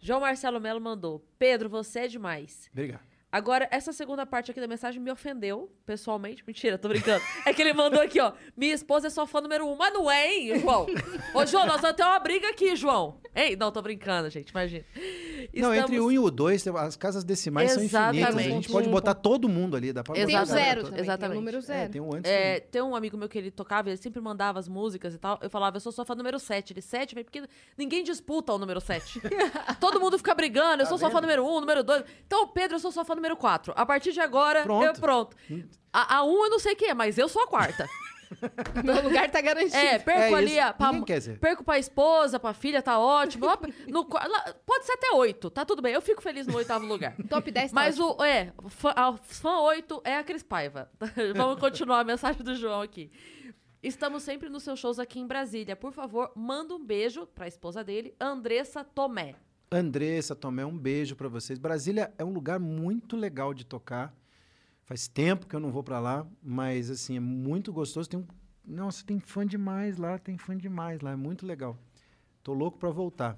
[0.00, 1.26] João Marcelo Melo mandou.
[1.38, 2.68] Pedro, você é demais.
[2.72, 3.02] Obrigado.
[3.34, 6.44] Agora, essa segunda parte aqui da mensagem me ofendeu, pessoalmente.
[6.46, 7.20] Mentira, tô brincando.
[7.44, 8.32] É que ele mandou aqui, ó.
[8.56, 9.74] Minha esposa é sua fã número um.
[9.74, 10.86] Mas não é, hein, João?
[11.34, 13.18] Ô, João, nós vamos ter uma briga aqui, João.
[13.34, 14.84] Ei, não, tô brincando, gente, imagina.
[15.52, 18.14] Não, entre o 1 e o 2, as casas decimais são infinitas.
[18.14, 18.48] A Exatamente.
[18.50, 19.92] gente pode botar todo mundo ali.
[19.92, 21.00] Dá pra Tem o zero também.
[21.00, 21.18] Exatamente.
[21.18, 21.90] Tem o número É, zero.
[21.92, 24.68] tem um antes É, tem um amigo meu que ele tocava, ele sempre mandava as
[24.68, 25.40] músicas e tal.
[25.42, 26.72] Eu falava, eu sou sua fã número 7.
[26.72, 27.42] Ele, 7, velho, porque
[27.76, 29.20] ninguém disputa o número 7.
[29.80, 31.22] Todo mundo fica brigando, eu Tá sou sua fã vendo?
[31.30, 32.04] número 1, número 2.
[32.26, 33.72] Então, Pedro, eu sou sua fã número 4.
[33.76, 34.84] A partir de agora, Pronto.
[34.84, 35.36] eu pronto.
[35.92, 37.88] A, a 1 eu não sei quem é, mas eu sou a quarta.
[38.82, 39.76] Meu lugar tá garantido.
[39.76, 41.38] É, perco É ali a, pra, Ninguém quer dizer.
[41.38, 43.46] perco pra esposa, pra filha, tá ótimo.
[43.46, 43.56] Lá,
[43.86, 45.92] no lá- pode ser até 8, tá tudo bem.
[45.94, 47.14] Eu fico feliz no oitavo lugar.
[47.28, 48.16] Top 10 tá Mas ótimo.
[48.20, 50.90] o, é, fã, a fã 8 é a Cris Paiva.
[51.36, 53.12] Vamos continuar a mensagem do João aqui.
[53.82, 55.76] Estamos sempre nos seus shows aqui em Brasília.
[55.76, 59.34] Por favor, manda um beijo pra esposa dele, Andressa Tomé.
[59.74, 61.58] Andressa, Tomé, um beijo pra vocês.
[61.58, 64.14] Brasília é um lugar muito legal de tocar.
[64.84, 68.08] Faz tempo que eu não vou pra lá, mas assim, é muito gostoso.
[68.08, 68.26] Tem um...
[68.64, 71.76] Nossa, tem fã demais lá, tem fã demais lá, é muito legal.
[72.42, 73.36] Tô louco pra voltar.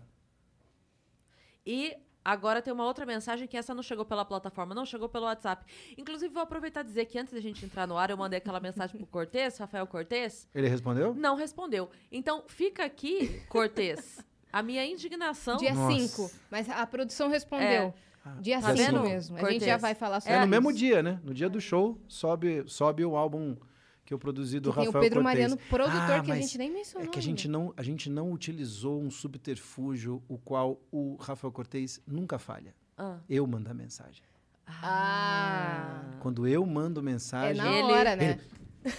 [1.64, 5.24] E agora tem uma outra mensagem que essa não chegou pela plataforma, não chegou pelo
[5.24, 5.64] WhatsApp.
[5.96, 8.60] Inclusive, vou aproveitar e dizer que antes da gente entrar no ar, eu mandei aquela
[8.60, 10.48] mensagem pro Cortez, Rafael Cortez.
[10.54, 11.14] Ele respondeu?
[11.14, 11.88] Não respondeu.
[12.12, 14.24] Então, fica aqui, Cortez,
[14.58, 15.56] a minha indignação.
[15.58, 16.08] Dia Nossa.
[16.08, 16.30] 5.
[16.50, 17.92] Mas a produção respondeu.
[18.40, 19.36] Dia Tá 5 vendo, mesmo.
[19.36, 19.60] A Cortez?
[19.62, 20.50] gente já vai falar sobre É, no isso.
[20.50, 21.20] mesmo dia, né?
[21.22, 23.56] No dia do show, sobe, sobe o álbum
[24.04, 25.50] que eu produzi do Que tem Rafael o Pedro Cortez.
[25.50, 27.06] Mariano, produtor, Ah, que a gente nem mencionou.
[27.08, 31.52] É que a gente, não, a gente não utilizou um subterfúgio o qual o Rafael
[31.52, 32.74] Cortez nunca falha.
[32.98, 33.18] Ah.
[33.28, 34.22] Eu mando a mensagem.
[34.66, 36.02] Ah.
[36.20, 38.40] Quando eu mando É mensagem, na Ele- hora, né?
[38.84, 38.90] ele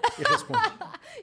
[0.30, 0.60] responde.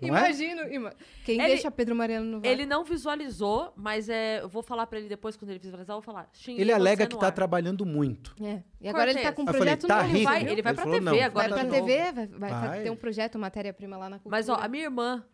[0.01, 0.19] Não é?
[0.19, 0.61] Imagino.
[0.73, 0.93] ima-
[1.25, 2.51] Quem Ele- deixa Pedro Mariano no VAR?
[2.51, 6.01] Ele não visualizou, mas é, eu vou falar pra ele depois, quando ele visualizar, eu
[6.01, 6.29] vou falar.
[6.47, 7.31] Ele alega que tá ar.
[7.31, 8.35] trabalhando muito.
[8.43, 8.63] É.
[8.81, 9.35] E agora ele tá Cortez.
[9.35, 10.09] com um eu falei, projeto tá novo.
[10.09, 10.51] Ele rico, vai, viu?
[10.53, 11.71] ele vai Ele pra falou, TV não, agora Vai pra.
[11.79, 12.83] TV, vai, vai Vai.
[12.83, 14.35] ter um projeto, matéria-prima lá na cultura.
[14.37, 15.25] Mas, ó, a minha irmã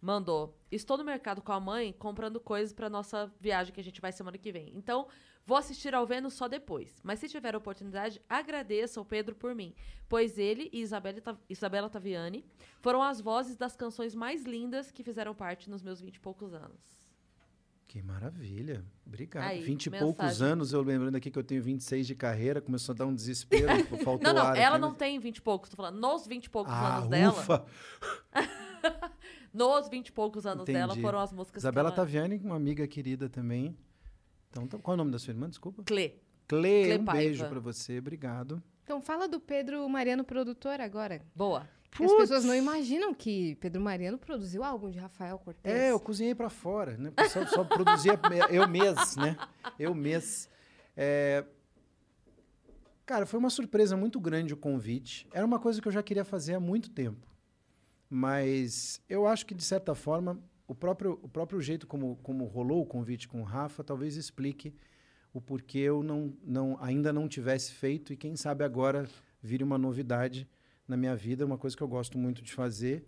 [0.00, 0.56] mandou.
[0.70, 4.12] Estou no mercado com a mãe comprando coisas pra nossa viagem que a gente vai
[4.12, 4.72] semana que vem.
[4.76, 5.08] Então,
[5.48, 7.00] vou assistir ao Vênus só depois.
[7.02, 9.74] Mas se tiver oportunidade, agradeça ao Pedro por mim.
[10.06, 12.44] Pois ele e Isabela, Ta- Isabela Taviani
[12.82, 16.52] foram as vozes das canções mais lindas que fizeram parte nos meus vinte e poucos
[16.52, 16.98] anos.
[17.86, 18.84] Que maravilha.
[19.06, 19.62] Obrigado.
[19.62, 22.96] Vinte e poucos anos, eu lembrando aqui que eu tenho 26 de carreira, começou a
[22.98, 23.66] dar um desespero,
[24.04, 25.70] faltou Não, não, ar ela aqui, não mas- tem vinte e poucos.
[25.70, 27.32] Tô falando nos vinte e poucos Ah, anos dela.
[27.32, 27.64] ufa!
[29.52, 31.00] Nos vinte e poucos anos dela Entendi.
[31.00, 32.06] foram as músicas Isabela que ela...
[32.06, 33.74] Taviani, uma amiga querida também.
[34.50, 35.48] Então, tá- qual é o nome da sua irmã?
[35.48, 35.82] Desculpa.
[35.84, 36.14] Clê.
[36.46, 37.22] Clê, Clê um Paiva.
[37.22, 38.62] beijo pra você, obrigado.
[38.84, 41.20] Então fala do Pedro Mariano produtor agora.
[41.34, 41.68] Boa.
[42.00, 45.74] As pessoas não imaginam que Pedro Mariano produziu álbum de Rafael Cortez.
[45.74, 47.12] É, eu cozinhei pra fora, né?
[47.30, 48.12] Só, só produzia
[48.50, 49.36] eu mês, né?
[49.78, 50.48] Eu mês.
[50.96, 51.44] É,
[53.04, 55.26] Cara, foi uma surpresa muito grande o convite.
[55.32, 57.26] Era uma coisa que eu já queria fazer há muito tempo.
[58.10, 60.38] Mas eu acho que, de certa forma,
[60.68, 64.72] o próprio, o próprio jeito como, como rolou o convite com o Rafa talvez explique
[65.32, 69.08] o porquê eu não, não, ainda não tivesse feito e quem sabe agora
[69.42, 70.48] vire uma novidade
[70.86, 73.04] na minha vida, uma coisa que eu gosto muito de fazer,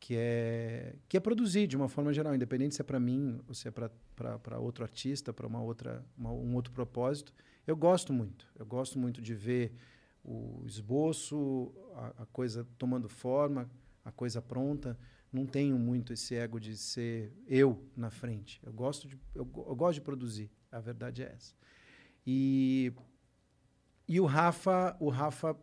[0.00, 3.54] que é, que é produzir de uma forma geral, independente se é para mim ou
[3.54, 7.32] se é para outro artista, para uma outra, uma- um outro propósito.
[7.66, 8.46] Eu gosto muito.
[8.58, 9.72] Eu gosto muito de ver
[10.24, 13.70] o esboço, a, a coisa tomando forma,
[14.04, 14.98] a coisa pronta.
[15.34, 18.60] Não tenho muito esse ego de ser eu na frente.
[18.62, 20.48] Eu gosto de, eu, eu gosto de produzir.
[20.70, 21.52] A verdade é essa.
[22.24, 22.92] E,
[24.06, 25.58] e o Rafa, o Rafa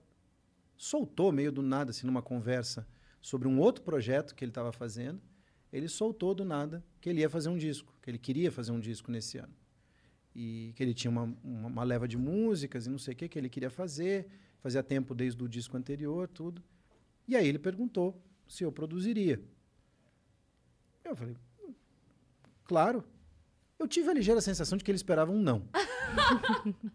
[0.75, 2.85] soltou meio do nada, assim, numa conversa
[3.21, 5.21] sobre um outro projeto que ele estava fazendo.
[5.71, 8.79] Ele soltou do nada que ele ia fazer um disco, que ele queria fazer um
[8.79, 9.53] disco nesse ano.
[10.35, 13.29] E que ele tinha uma, uma, uma leva de músicas e não sei o que
[13.29, 14.27] que ele queria fazer.
[14.59, 16.61] Fazia tempo desde o disco anterior, tudo.
[17.25, 19.41] E aí ele perguntou se eu produziria.
[21.11, 21.73] Eu falei, "Hum,
[22.65, 23.03] claro.
[23.77, 25.67] Eu tive a ligeira sensação de que ele esperava um não.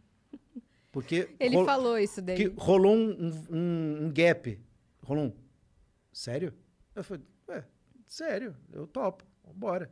[0.93, 2.55] Porque Ele rol- falou isso que dele.
[2.57, 4.59] rolou um, um- um- um gap
[5.03, 5.31] Rolon,
[6.13, 6.55] sério?
[6.95, 7.63] Eu falei, é,
[8.07, 9.25] sério, eu topo,
[9.55, 9.91] bora.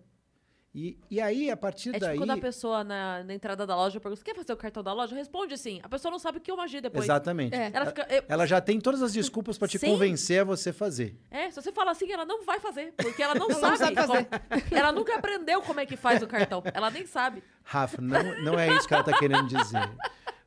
[0.75, 2.15] E, e aí, a partir É daí.
[2.15, 4.83] tipo quando a pessoa na, na entrada da loja pergunta: Você quer fazer o cartão
[4.83, 5.15] da loja?
[5.15, 5.79] Responde sim.
[5.85, 7.05] A pessoa não sabe o que é uma G depois.
[7.05, 7.55] Exatamente.
[7.55, 7.71] É.
[7.73, 8.05] Ela fica.
[8.11, 9.87] eu- Ela já tem todas as desculpas para te Sim.
[9.87, 11.17] convencer a você fazer.
[11.31, 12.93] É, se você fala assim, ela não vai fazer.
[12.97, 13.71] Porque ela não Ela sabe.
[13.71, 14.25] não sabe fazer.
[14.27, 16.61] como- ela nunca aprendeu como é que faz o cartão.
[16.75, 17.45] Ela nem sabe.
[17.63, 19.89] Rafa, não, não é isso que ela está querendo dizer.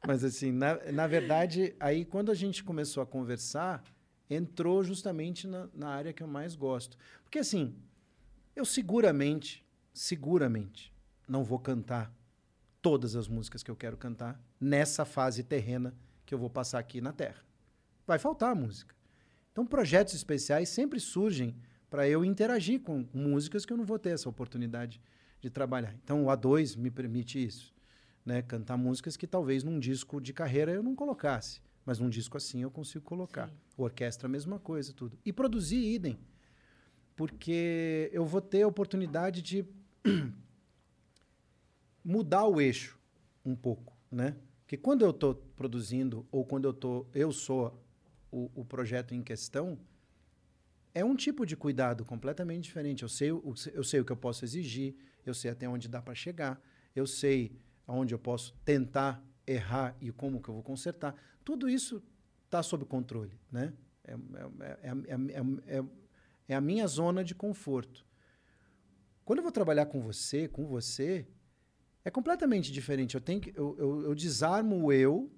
[0.05, 3.81] Mas, assim, na, na verdade, aí quando a gente começou a conversar,
[4.29, 6.97] entrou justamente na, na área que eu mais gosto.
[7.23, 7.73] Porque, assim,
[8.55, 9.65] eu seguramente,
[9.98, 10.94] seguramente,
[11.28, 12.14] não vou cantar
[12.82, 15.94] todas as músicas que eu quero cantar nessa fase terrena
[16.26, 17.44] que eu vou passar aqui na Terra.
[18.06, 18.95] Vai faltar música.
[19.52, 21.56] Então, projetos especiais sempre surgem
[21.90, 25.02] para eu interagir com músicas que eu não vou ter essa oportunidade
[25.41, 25.95] de trabalhar.
[26.03, 27.74] Então, o A2 me permite isso,
[28.24, 28.44] né?
[28.44, 32.61] Cantar músicas que talvez num disco de carreira eu não colocasse, mas num disco assim
[32.61, 33.48] eu consigo colocar.
[33.48, 33.56] Sim.
[33.78, 35.18] O orquestra a mesma coisa, tudo.
[35.26, 36.19] E produzir idem,
[37.15, 39.65] porque eu vou ter a oportunidade de
[42.03, 42.97] mudar o eixo
[43.45, 44.35] um pouco, né?
[44.61, 47.81] Porque quando eu estou produzindo ou quando eu tô, eu sou
[48.31, 49.79] o, o projeto em questão,
[50.93, 53.03] é um tipo de cuidado completamente diferente.
[53.03, 56.01] Eu sei, o, eu sei o que eu posso exigir, eu sei até onde dá
[56.01, 56.61] para chegar,
[56.95, 57.55] eu sei
[57.85, 61.15] aonde eu posso tentar errar e como que eu vou consertar.
[61.45, 62.03] Tudo isso
[62.45, 63.73] está sob controle, né?
[64.03, 64.17] É, é,
[64.81, 65.84] é, é, é,
[66.49, 68.06] é a minha zona de conforto.
[69.27, 71.27] Quando eu vou trabalhar com você, com você,
[72.05, 73.13] é completamente diferente.
[73.13, 75.29] Eu tenho que, eu, eu, eu desarmo o eu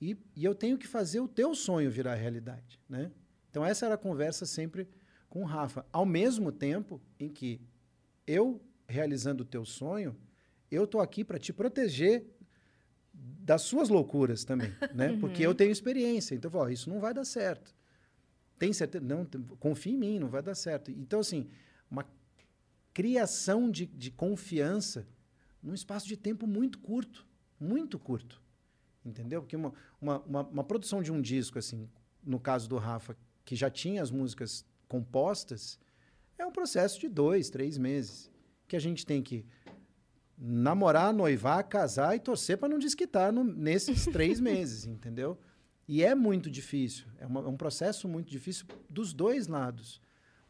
[0.00, 3.12] e, e eu tenho que fazer o teu sonho virar realidade, né?
[3.50, 4.88] Então essa era a conversa sempre
[5.28, 5.84] com o Rafa.
[5.92, 7.60] Ao mesmo tempo em que
[8.26, 8.58] eu
[8.88, 10.16] realizando o teu sonho,
[10.70, 12.24] eu tô aqui para te proteger
[13.12, 15.14] das suas loucuras também, né?
[15.20, 16.34] Porque eu tenho experiência.
[16.34, 17.74] Então, ó, isso não vai dar certo.
[18.58, 19.04] Tem certeza?
[19.04, 19.26] Não,
[19.60, 20.90] confia em mim, não vai dar certo.
[20.90, 21.50] Então, assim,
[21.90, 22.02] uma
[22.96, 25.06] criação de, de confiança
[25.62, 27.26] num espaço de tempo muito curto,
[27.60, 28.40] muito curto,
[29.04, 29.42] entendeu?
[29.42, 31.90] Porque uma, uma, uma, uma produção de um disco, assim,
[32.24, 33.14] no caso do Rafa,
[33.44, 35.78] que já tinha as músicas compostas,
[36.38, 38.30] é um processo de dois, três meses,
[38.66, 39.44] que a gente tem que
[40.38, 45.38] namorar, noivar, casar e torcer para não desquitar no, nesses três meses, entendeu?
[45.86, 50.00] E é muito difícil, é, uma- é um processo muito difícil dos dois lados,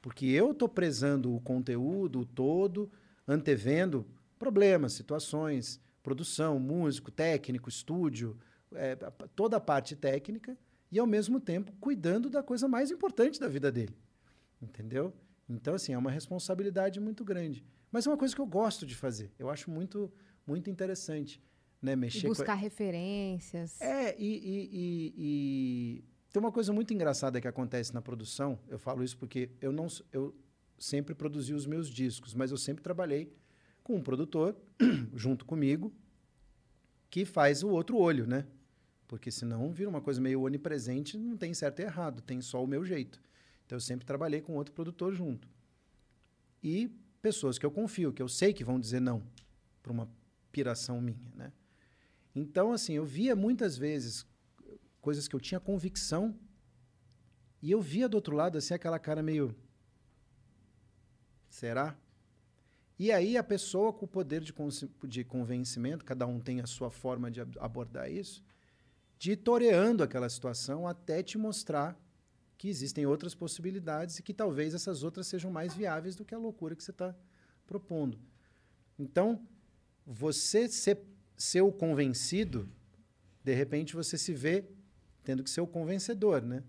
[0.07, 2.89] porque eu estou prezando o conteúdo todo,
[3.27, 4.07] antevendo
[4.39, 8.39] problemas, situações, produção, músico, técnico, estúdio,
[8.73, 8.95] é,
[9.35, 10.57] toda a parte técnica,
[10.93, 13.97] e ao mesmo tempo cuidando da coisa mais importante da vida dele,
[14.63, 15.13] entendeu?
[15.49, 17.65] Então, assim, é uma responsabilidade muito grande.
[17.91, 19.33] Mas é uma coisa que eu gosto de fazer.
[19.37, 20.09] Eu acho muito,
[20.47, 21.43] muito interessante,
[21.83, 21.95] né?
[21.95, 22.29] E Mexer com...
[22.29, 23.81] buscar referências.
[23.81, 26.05] É, e, e- e- e
[26.37, 28.59] tem uma coisa muito engraçada que acontece na produção.
[28.69, 30.37] Eu falo isso porque eu não eu
[30.79, 33.35] sempre produzi os meus discos, mas eu sempre trabalhei
[33.83, 34.55] com um produtor
[35.17, 35.91] junto comigo
[37.09, 38.47] que faz o outro olho, né?
[39.09, 42.67] Porque senão vira uma coisa meio onipresente, não tem certo e errado, tem só o
[42.67, 43.19] meu jeito.
[43.65, 45.49] Então eu sempre trabalhei com outro produtor junto.
[46.63, 46.91] E
[47.23, 49.23] pessoas que eu confio, que eu sei que vão dizer não
[49.83, 50.07] para uma
[50.53, 51.51] piração minha, né?
[52.35, 54.27] Então, assim, eu via muitas vezes
[55.07, 56.37] coisas que eu tinha convicção
[57.63, 59.55] e eu via do outro lado, assim, aquela cara meio.
[61.49, 61.97] Será?
[62.99, 64.53] E aí a pessoa com o poder de,
[65.05, 68.43] de convencimento, cada um tem a sua forma de ab- abordar isso,
[69.17, 71.97] de toreando aquela situação até te mostrar
[72.59, 76.39] que existem outras possibilidades e que talvez essas outras sejam mais viáveis do que a
[76.39, 77.15] loucura que você está
[77.65, 78.19] propondo.
[78.99, 79.47] Então,
[80.05, 80.99] você ser,
[81.37, 82.69] ser o convencido,
[83.45, 84.65] de repente você se vê
[85.27, 86.63] tendo que ser o convencedor, né?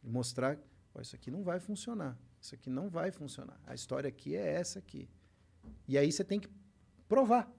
[0.00, 0.56] Mostrar,
[0.94, 3.60] "Ó, isso aqui não vai funcionar, isso aqui não vai funcionar.
[3.66, 5.10] A história aqui é essa aqui.
[5.88, 6.48] E aí você tem que
[7.08, 7.52] provar.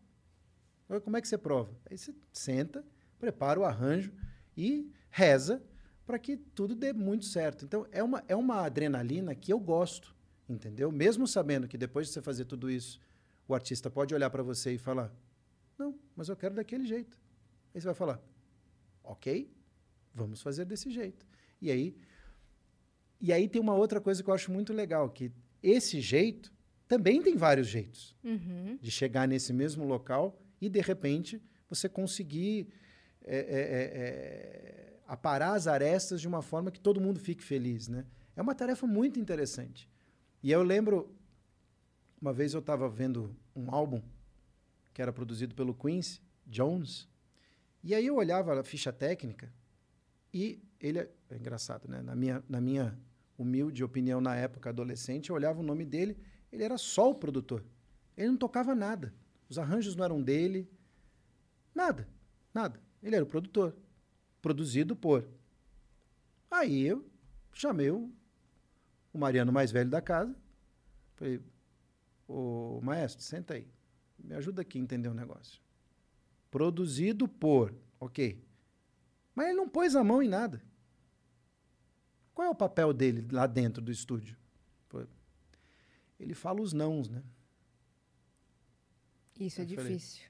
[1.03, 1.78] Como é que você prova?
[1.91, 2.86] Aí você senta,
[3.19, 4.14] prepara o arranjo
[4.56, 5.61] e reza
[6.06, 7.65] para que tudo dê muito certo.
[7.65, 10.15] Então, é uma, é uma adrenalina que eu gosto,
[10.48, 10.90] entendeu?
[10.90, 13.02] Mesmo sabendo que depois de você fazer tudo isso,
[13.45, 15.14] o artista pode olhar para você e falar:
[15.78, 17.19] Não, mas eu quero daquele jeito.
[17.76, 18.22] Aí você vai falar:
[19.03, 19.52] Ok,
[20.18, 21.26] vamos fazer desse jeito.
[21.61, 21.95] E aí,
[23.22, 25.31] e aí tem uma outra coisa que eu acho muito legal, que
[25.61, 26.52] esse jeito
[26.88, 28.77] também tem vários jeitos Uhum.
[28.81, 32.68] de chegar nesse mesmo local e, de repente, você conseguir
[33.23, 37.88] é, é, é, aparar as arestas de uma forma que todo mundo fique feliz.
[37.88, 38.06] Né?
[38.35, 39.89] É uma tarefa muito interessante.
[40.41, 41.14] E eu lembro,
[42.22, 44.02] uma vez eu estava vendo um álbum
[44.94, 47.07] que era produzido pelo Quincy Jones,
[47.84, 49.52] e aí eu olhava a ficha técnica
[50.38, 51.99] e ele é, é engraçado, né?
[52.03, 52.95] Na minha, na minha
[53.35, 56.15] humilde opinião, na época adolescente, eu olhava o nome dele,
[56.51, 57.65] ele era só o produtor.
[58.15, 59.11] Ele não tocava nada.
[59.49, 60.69] Os arranjos não eram dele.
[61.73, 62.07] Nada,
[62.53, 62.80] nada.
[63.01, 63.76] Ele era o produtor.
[64.39, 65.27] Produzido por.
[66.51, 67.03] Aí eu
[67.51, 68.11] chamei o,
[69.11, 70.35] o Mariano mais velho da casa.
[71.15, 71.41] Falei,
[72.27, 73.68] ô maestro, senta aí.
[74.19, 75.59] Me ajuda aqui a entender o um negócio.
[76.51, 77.73] Produzido por.
[77.99, 78.47] Ok.
[79.38, 80.64] Mas ele não pôs a mão em nada.
[82.34, 84.35] Qual é o papel dele lá dentro do estúdio?
[86.19, 87.23] Ele fala os nãos, né?
[89.39, 90.23] Isso é eu é falei, difícil.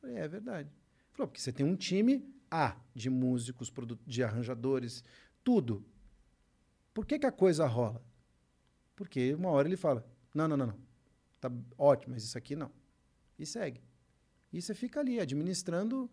[0.00, 0.70] Falei, é verdade.
[0.70, 3.70] Ele falou, porque você tem um time A de músicos,
[4.06, 5.04] de arranjadores,
[5.44, 5.84] tudo.
[6.94, 8.02] Por que, que a coisa rola?
[8.96, 10.78] Porque uma hora ele fala, não, não, não, não.
[11.38, 12.72] Tá ótimo, mas isso aqui não.
[13.38, 13.82] E segue.
[14.50, 16.10] E você fica ali administrando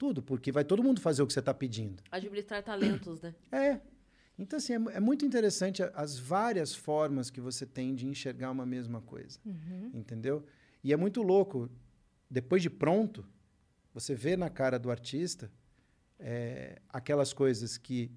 [0.00, 2.02] tudo, porque vai todo mundo fazer o que você está pedindo.
[2.10, 3.34] Administrar talentos, né?
[3.52, 3.78] É.
[4.38, 8.64] Então, assim, é, é, muito interessante as várias formas que você tem de enxergar uma
[8.64, 9.38] mesma coisa.
[9.44, 9.90] Uhum.
[9.92, 10.42] Entendeu?
[10.82, 11.68] E é muito louco.
[12.30, 13.26] Depois de pronto,
[13.92, 15.52] você vê na cara do artista
[16.18, 18.10] é, aquelas coisas que,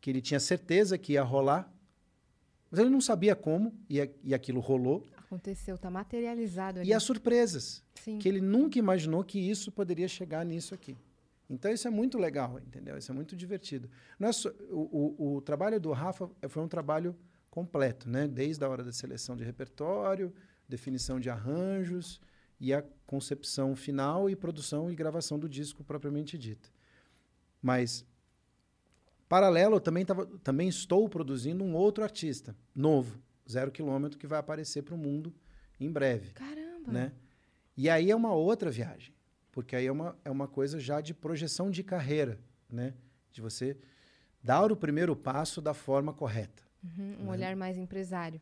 [0.00, 1.72] que ele tinha certeza que ia rolar,
[2.68, 5.06] mas ele não sabia como, e, e aquilo rolou.
[5.28, 6.88] Aconteceu, está materializado ali.
[6.88, 8.18] E as surpresas, Sim.
[8.18, 10.96] que ele nunca imaginou que isso poderia chegar nisso aqui.
[11.50, 12.96] Então isso é muito legal, entendeu?
[12.96, 13.90] Isso é muito divertido.
[14.18, 17.14] Nosso, o, o, o, trabalho do Rafa foi um trabalho
[17.50, 18.26] completo, né?
[18.26, 20.32] Desde a hora da seleção de repertório,
[20.66, 22.22] definição de arranjos
[22.58, 26.70] e a concepção final e produção e gravação do disco propriamente dita.
[27.60, 28.06] Mas
[29.28, 33.20] paralelo, eu também, tava, também estou produzindo um outro artista novo,
[33.50, 35.34] zero quilômetro, que vai aparecer para o mundo
[35.80, 36.30] em breve.
[36.32, 36.92] Caramba!
[36.92, 37.12] Né?
[37.76, 39.12] E aí é uma outra viagem
[39.58, 42.38] porque aí é uma, é uma coisa já de projeção de carreira,
[42.70, 42.94] né?
[43.32, 43.76] De você
[44.40, 46.62] dar o primeiro passo da forma correta.
[46.80, 47.30] Uhum, um né?
[47.32, 48.40] olhar mais empresário.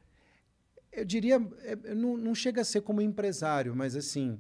[0.93, 4.39] Eu diria, é, não, não, chega a ser como empresário, mas assim,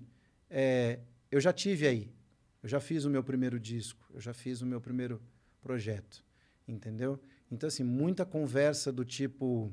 [0.50, 2.12] é, eu já tive aí.
[2.62, 5.22] Eu já fiz o meu primeiro disco, eu já fiz o meu primeiro
[5.62, 6.22] projeto,
[6.68, 7.18] entendeu?
[7.50, 9.72] Então, assim, muita conversa do tipo,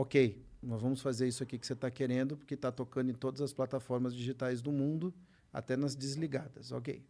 [0.00, 3.42] ok, nós vamos fazer isso aqui que você está querendo, porque está tocando em todas
[3.42, 5.14] as plataformas digitais do mundo,
[5.52, 6.72] até nas desligadas.
[6.72, 7.04] Ok,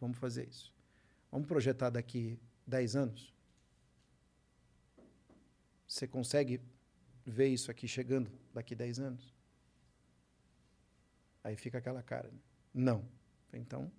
[0.00, 0.72] vamos fazer isso.
[1.30, 3.34] Vamos projetar daqui 10 anos?
[5.88, 6.60] Você consegue
[7.24, 9.34] ver isso aqui chegando daqui 10 anos?
[11.42, 12.28] Aí fica aquela cara.
[12.28, 12.38] Né?
[12.72, 13.04] Não.
[13.52, 13.90] Então,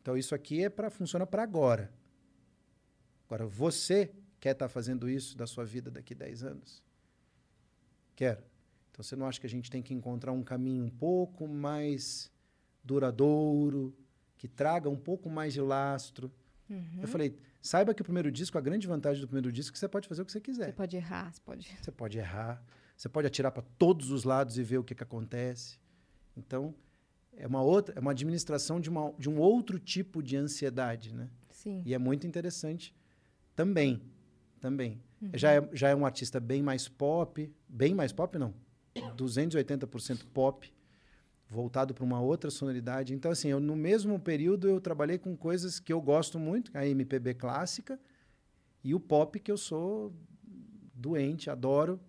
[0.00, 1.92] então isso aqui é para funciona para agora.
[3.26, 6.89] Agora você quer estar tá fazendo isso da sua vida daqui 10 anos?
[8.20, 8.42] Quero.
[8.90, 12.30] Então você não acha que a gente tem que encontrar um caminho um pouco mais
[12.84, 13.96] duradouro,
[14.36, 16.30] que traga um pouco mais de lastro.
[16.68, 16.98] Uhum.
[17.00, 19.78] Eu falei, saiba que o primeiro disco, a grande vantagem do primeiro disco é que
[19.78, 20.66] você pode fazer o que você quiser.
[20.66, 21.78] Você pode errar, você pode.
[21.80, 22.62] Você pode errar,
[22.94, 25.78] você pode atirar para todos os lados e ver o que, que acontece.
[26.36, 26.74] Então,
[27.38, 31.30] é uma outra, é uma administração de, uma, de um outro tipo de ansiedade, né?
[31.48, 31.82] Sim.
[31.86, 32.94] E é muito interessante
[33.56, 34.02] também,
[34.60, 35.02] também.
[35.20, 35.30] Uhum.
[35.34, 38.54] Já, é, já é um artista bem mais pop, bem mais pop não,
[39.16, 40.72] 280% pop,
[41.48, 43.14] voltado para uma outra sonoridade.
[43.14, 46.86] Então, assim, eu, no mesmo período eu trabalhei com coisas que eu gosto muito, a
[46.86, 47.98] MPB clássica
[48.84, 50.14] e o pop que eu sou
[50.94, 52.00] doente, adoro.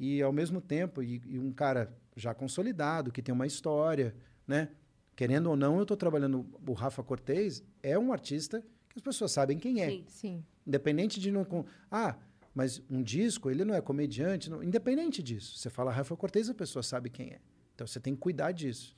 [0.00, 4.14] E, ao mesmo tempo, e, e um cara já consolidado, que tem uma história,
[4.46, 4.70] né?
[5.16, 6.46] Querendo ou não, eu estou trabalhando...
[6.64, 8.64] O Rafa Cortez é um artista
[8.98, 9.88] as pessoas sabem quem é.
[9.90, 10.44] Sim, sim.
[10.66, 11.46] Independente de não...
[11.90, 12.16] Ah,
[12.54, 14.50] mas um disco, ele não é comediante.
[14.50, 15.56] Não, independente disso.
[15.56, 17.40] Você fala Rafa Cortez, a pessoa sabe quem é.
[17.74, 18.96] Então você tem que cuidar disso.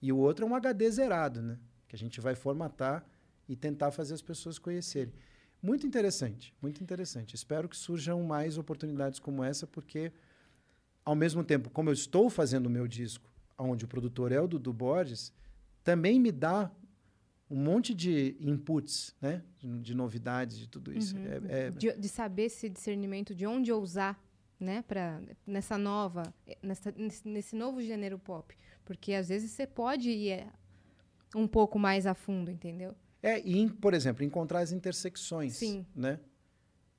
[0.00, 1.58] E o outro é um HD zerado, né?
[1.88, 3.04] Que a gente vai formatar
[3.48, 5.12] e tentar fazer as pessoas conhecerem.
[5.60, 7.34] Muito interessante, muito interessante.
[7.34, 10.12] Espero que surjam mais oportunidades como essa, porque,
[11.04, 13.28] ao mesmo tempo, como eu estou fazendo o meu disco,
[13.58, 15.32] onde o produtor é o Dudu Borges,
[15.82, 16.70] também me dá
[17.50, 19.42] um monte de inputs, né?
[19.58, 21.16] De, de novidades, de tudo isso.
[21.16, 21.26] Uhum.
[21.48, 21.70] É, é...
[21.70, 24.22] De, de, saber esse discernimento de onde usar
[24.58, 26.22] né, para nessa nova,
[26.62, 26.94] nessa,
[27.24, 28.54] nesse novo gênero pop,
[28.84, 30.48] porque às vezes você pode ir é,
[31.34, 32.94] um pouco mais a fundo, entendeu?
[33.22, 35.84] É, e por exemplo, encontrar as intersecções, Sim.
[35.94, 36.20] né?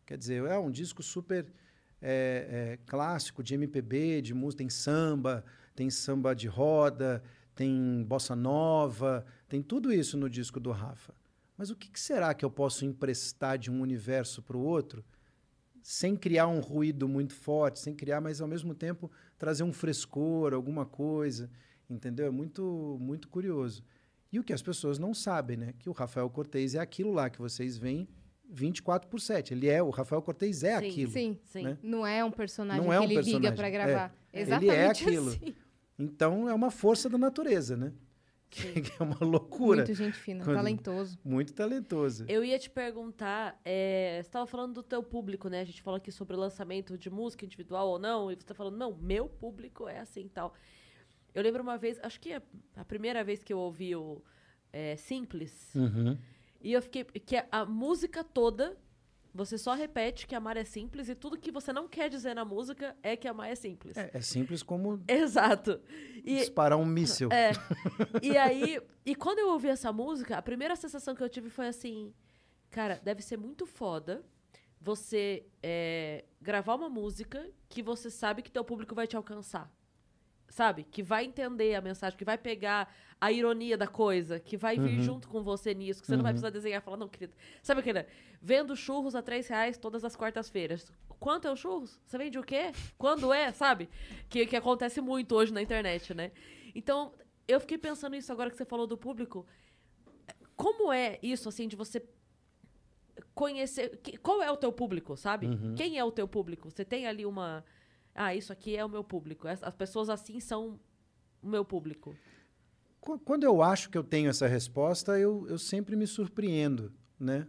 [0.05, 1.45] Quer dizer, é um disco super
[2.01, 5.45] é, é, clássico de MPB, de música, tem samba,
[5.75, 7.23] tem samba de roda,
[7.55, 11.13] tem bossa nova, tem tudo isso no disco do Rafa.
[11.57, 15.03] Mas o que, que será que eu posso emprestar de um universo para o outro?
[15.81, 20.53] sem criar um ruído muito forte, sem criar, mas ao mesmo tempo trazer um frescor,
[20.53, 21.49] alguma coisa,
[21.89, 22.27] entendeu?
[22.27, 23.83] É muito, muito curioso.
[24.31, 25.73] E o que as pessoas não sabem, né?
[25.79, 28.07] Que o Rafael Cortez é aquilo lá que vocês veem
[28.49, 29.53] 24 por 7.
[29.53, 31.11] Ele é, o Rafael Cortez é Sim, aquilo.
[31.11, 31.39] Sim.
[31.45, 31.63] Sim.
[31.63, 31.77] né?
[31.81, 33.71] Não é um personagem Não é um que ele liga personagem, pra é.
[33.71, 34.15] gravar.
[34.31, 35.29] Ele Exatamente é aquilo.
[35.29, 35.55] assim.
[35.99, 37.91] Então é uma força da natureza, né?
[38.51, 39.77] Que, que é uma loucura.
[39.77, 41.17] Muito gente fina, Quando- talentoso.
[41.23, 42.25] Muito talentoso.
[42.27, 45.61] Eu ia te perguntar, é, você estava falando do teu público, né?
[45.61, 48.53] A gente falou aqui sobre o lançamento de música individual ou não, e você tá
[48.53, 50.53] falando, não, meu público é assim e tal.
[51.33, 52.41] Eu lembro uma vez, acho que é
[52.75, 54.21] a primeira vez que eu ouvi o
[54.73, 56.17] é, Simples, Uhum.
[56.61, 57.05] e eu fiquei.
[57.05, 58.77] Que a, a música toda,
[59.33, 62.43] você só repete que amar é simples, e tudo que você não quer dizer na
[62.43, 63.95] música é que amar é simples.
[63.97, 65.81] É, é simples como Exato.
[66.23, 67.29] E, disparar um míssil.
[67.31, 67.51] é.
[68.21, 71.67] E aí, e quando eu ouvi essa música, a primeira sensação que eu tive foi
[71.67, 72.13] assim,
[72.69, 74.23] cara, deve ser muito foda
[74.81, 79.71] você é, gravar uma música que você sabe que teu público vai te alcançar.
[80.51, 80.83] Sabe?
[80.83, 84.97] Que vai entender a mensagem, que vai pegar a ironia da coisa, que vai vir
[84.97, 85.01] Uhum.
[85.01, 87.33] junto com você nisso, que você não vai precisar desenhar e falar, não, querido.
[87.63, 88.05] Sabe aquele?
[88.41, 90.91] Vendo churros a três reais todas as quartas-feiras.
[91.21, 91.97] Quanto é o churros?
[92.05, 92.73] Você vende o quê?
[92.97, 93.51] Quando é?
[93.53, 93.89] Sabe?
[94.27, 96.31] Que, que acontece muito hoje na internet, né?
[96.75, 97.13] Então,
[97.47, 99.45] eu fiquei pensando nisso agora que você falou do público.
[100.57, 102.03] Como é isso, assim, de você
[103.33, 103.97] conhecer.
[104.03, 105.47] que- qual é o teu público, sabe?
[105.47, 105.75] Uhum.
[105.75, 106.69] Quem é o teu público?
[106.69, 107.63] Você tem ali uma.
[108.13, 109.47] Ah, isso aqui é o meu público.
[109.47, 110.79] As as pessoas assim são
[111.41, 112.15] o meu público.
[112.99, 117.47] Qu- Quando eu acho que eu tenho essa resposta, eu, eu sempre me surpreendo, né?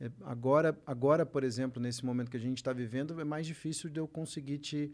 [0.00, 3.88] É, agora, agora, por exemplo, nesse momento que a gente está vivendo, é mais difícil
[3.88, 4.92] de eu conseguir te,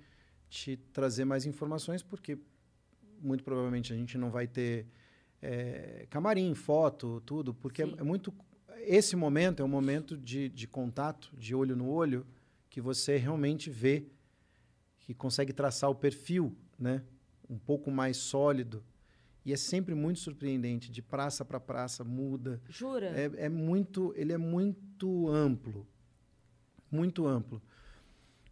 [0.49, 2.39] te trazer mais informações, porque
[3.21, 4.87] muito provavelmente a gente não vai ter
[5.43, 8.33] é, camarim, foto, tudo, porque é, é muito...
[8.83, 12.27] Esse momento é um momento de, de contato, de olho no olho,
[12.69, 14.07] que você realmente vê,
[15.11, 17.03] que consegue traçar o perfil, né?
[17.49, 18.85] Um pouco mais sólido.
[19.45, 22.63] E é sempre muito surpreendente, de praça para praça, muda.
[22.69, 23.07] Jura?
[23.09, 25.85] É, é muito, ele é muito amplo,
[26.91, 27.61] muito amplo.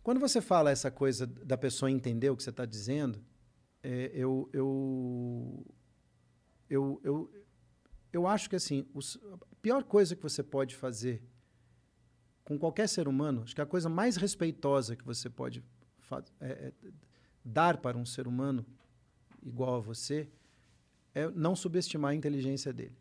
[0.03, 3.23] Quando você fala essa coisa da pessoa entender o que você está dizendo,
[3.81, 5.65] é, eu, eu,
[6.69, 7.33] eu, eu,
[8.13, 11.23] eu acho que assim, os- a pior coisa que você pode fazer
[12.43, 15.63] com qualquer ser humano, acho que a coisa mais respeitosa que você pode
[16.41, 16.73] é- é
[17.45, 18.65] dar para um ser humano
[19.43, 20.29] igual a você
[21.15, 22.97] é não subestimar a inteligência dele.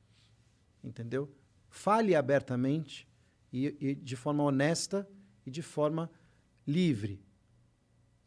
[0.84, 1.30] Entendeu?
[1.70, 3.08] Fale abertamente
[3.52, 5.08] e, e de forma honesta
[5.46, 6.10] e de forma
[6.66, 7.22] livre.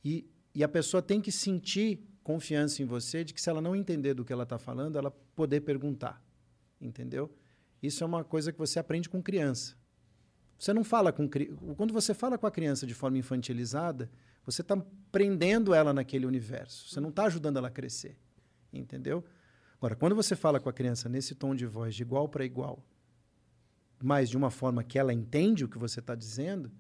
[0.05, 3.75] E, e a pessoa tem que sentir confiança em você de que se ela não
[3.75, 6.23] entender do que ela está falando, ela poder perguntar.
[6.81, 7.35] Entendeu?
[7.83, 9.77] Isso é uma coisa que você aprende com criança.
[10.61, 11.27] Você não fala com
[11.75, 14.11] quando você fala com a criança de forma infantilizada,
[14.45, 14.77] você está
[15.11, 16.87] prendendo ela naquele universo.
[16.91, 18.19] Você não está ajudando ela a crescer,
[18.71, 19.25] entendeu?
[19.79, 22.85] Agora, quando você fala com a criança nesse tom de voz, de igual para igual,
[24.03, 26.71] mas de uma forma que ela entende o que você está dizendo,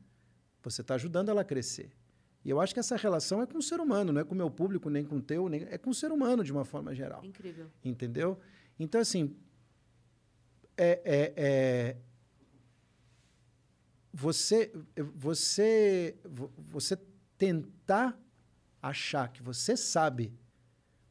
[0.62, 1.90] você está ajudando ela a crescer.
[2.44, 4.36] E eu acho que essa relação é com o ser humano, não é com o
[4.36, 6.94] meu público, nem com o teu, nem, é com o ser humano de uma forma
[6.94, 7.70] geral Incrível.
[7.82, 8.38] entendeu?
[8.78, 9.34] Então, assim,
[10.76, 11.96] é, é- é-
[14.12, 14.72] você,
[15.14, 16.98] você, vo- você
[17.38, 18.18] tentar
[18.82, 20.32] achar que você sabe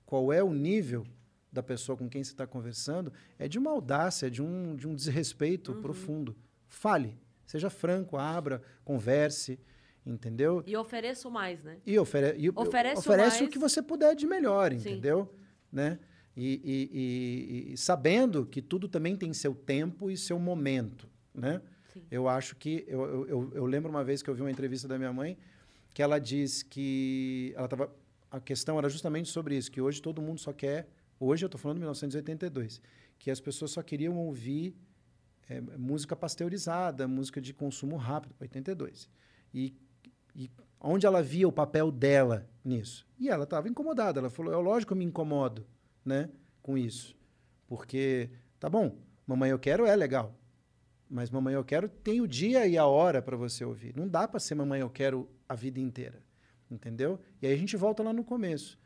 [0.06, 1.06] qual é o nível
[1.52, 4.94] da pessoa com quem você está conversando é de uma audácia, de um, de um
[4.96, 6.36] desrespeito profundo.
[6.68, 9.60] Fale, seja franco, abra, converse,
[10.06, 10.64] entendeu?
[10.68, 11.78] E ofereço mais, né?
[11.86, 13.54] E, ofere e Oferece o oferece o mais.
[13.54, 14.78] que você puder de melhor, Sim.
[14.78, 15.34] entendeu?
[15.72, 16.00] Né?
[16.36, 21.62] E, e- e- e sabendo que tudo também tem seu tempo e seu momento, né?
[22.12, 22.86] Eu acho que...
[22.88, 25.38] Eu, eu, eu- eu lembro uma vez que eu vi uma entrevista da minha mãe
[25.94, 27.54] que ela diz que...
[27.56, 27.92] Ela tava,
[28.32, 30.88] a questão era justamente sobre isso, que hoje todo mundo só quer...
[31.20, 32.82] Hoje eu estou falando de 1982,
[33.18, 34.74] que as pessoas só queriam ouvir
[35.50, 39.10] é, música pasteurizada, música de consumo rápido, 82.
[39.54, 39.76] E,
[40.34, 40.50] e
[40.80, 43.06] onde ela via o papel dela nisso?
[43.20, 44.20] E ela estava incomodada.
[44.22, 45.66] Ela falou: é lógico que eu me incomodo
[46.06, 46.30] né,
[46.62, 47.18] com isso.
[47.68, 48.96] Porque, tá bom,
[49.28, 50.34] Mamãe Eu Quero é legal.
[51.10, 53.96] Mas Mamãe Eu Quero tem o dia e a hora para você ouvir.
[53.96, 56.22] Não dá para ser Mamãe Eu Quero a vida inteira.
[56.70, 57.20] Entendeu?
[57.42, 58.78] E aí a gente volta lá no começo.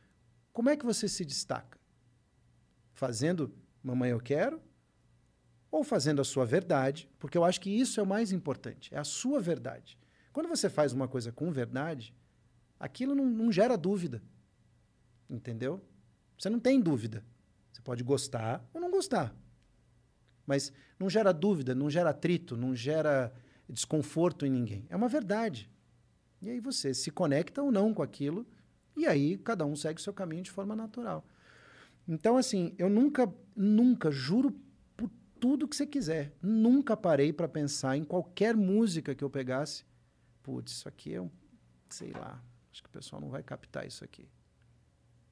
[0.53, 1.77] Como é que você se destaca?
[2.93, 4.61] Fazendo Mamãe Eu Quero
[5.69, 8.99] ou fazendo a sua verdade, porque eu acho que isso é o mais importante, é
[8.99, 9.97] a sua verdade.
[10.31, 12.15] Quando você faz uma coisa com verdade,
[12.79, 14.21] aquilo não, não gera dúvida.
[15.27, 15.83] Entendeu?
[16.37, 17.25] Você não tem dúvida.
[17.71, 19.35] Você pode gostar ou não gostar.
[20.45, 23.33] Mas não gera dúvida, não gera atrito, não gera
[23.67, 24.85] desconforto em ninguém.
[24.89, 25.69] É uma verdade.
[26.41, 28.45] E aí você se conecta ou não com aquilo,
[28.97, 31.25] e aí cada um segue o seu caminho de forma natural.
[32.07, 34.53] Então, assim, eu nunca, nunca, juro
[34.97, 35.09] por
[35.39, 39.85] tudo que você quiser, nunca parei para pensar em qualquer música que eu pegasse.
[40.41, 41.29] Putz, isso aqui é um,
[41.89, 44.27] sei lá, acho que o pessoal não vai captar isso aqui.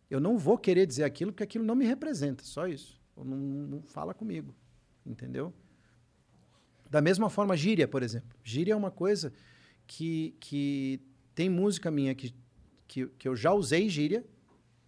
[0.10, 3.02] Eu não vou querer dizer aquilo porque aquilo não me representa, só isso.
[3.18, 4.56] Não, não fala comigo,
[5.06, 5.54] entendeu?
[6.90, 8.30] Da mesma forma, gíria, por exemplo.
[8.44, 9.32] Gíria é uma coisa
[9.88, 11.00] que, que
[11.34, 12.34] tem música minha que,
[12.88, 14.26] que, que eu já usei gíria,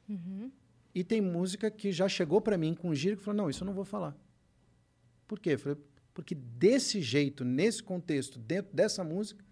[0.09, 0.51] Uhum.
[0.93, 3.65] e tem música que já chegou para mim com gíria que falou: não, isso eu
[3.65, 4.13] não vou falar.
[5.25, 5.51] Por quê?
[5.51, 5.77] Eu falei,
[6.13, 9.43] porque desse jeito, nesse contexto, dentro dessa música,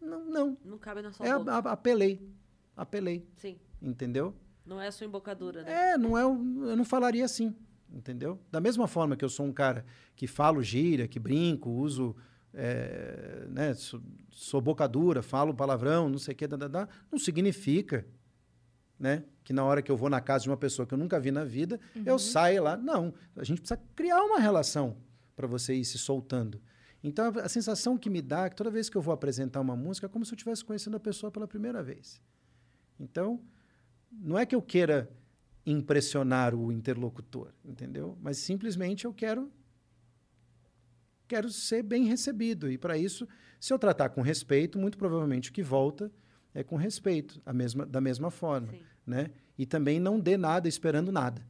[0.00, 0.56] não, não.
[0.64, 1.52] Não cabe na sua É, boca.
[1.52, 2.26] a- apelei.
[2.74, 3.58] Apelei, Sim.
[3.80, 4.34] entendeu?
[4.64, 5.90] Não é a sua embocadura, né?
[5.92, 6.34] É, não é, eu
[6.76, 7.54] não falaria assim,
[7.94, 8.40] entendeu?
[8.50, 9.84] Da mesma forma que eu sou um cara
[10.16, 12.14] que falo gíria, que brinco, uso,
[12.52, 14.00] é, né, sou,
[14.30, 18.06] sou bocadura, falo palavrão, não sei o que, dá, dá, dá, não significa,
[18.98, 21.18] né, que na hora que eu vou na casa de uma pessoa que eu nunca
[21.20, 22.76] vi na vida, eu saia lá.
[22.76, 24.96] Não, a gente precisa criar uma relação
[25.36, 26.60] para você ir se soltando.
[27.02, 29.60] Então, a, a sensação que me dá é que toda vez que eu vou apresentar
[29.60, 32.20] uma música é como se eu estivesse conhecendo a pessoa pela primeira vez.
[32.98, 33.40] Então,
[34.10, 35.10] não é que eu queira
[35.66, 38.18] impressionar o interlocutor, entendeu?
[38.20, 39.50] Mas simplesmente eu quero
[41.26, 43.26] quero ser bem recebido e para isso,
[43.58, 46.12] se eu tratar com respeito, muito provavelmente o que volta
[46.52, 48.82] é com respeito, a mesma, da mesma forma, Sim.
[49.06, 49.30] né?
[49.56, 51.44] E também não dê nada esperando nada.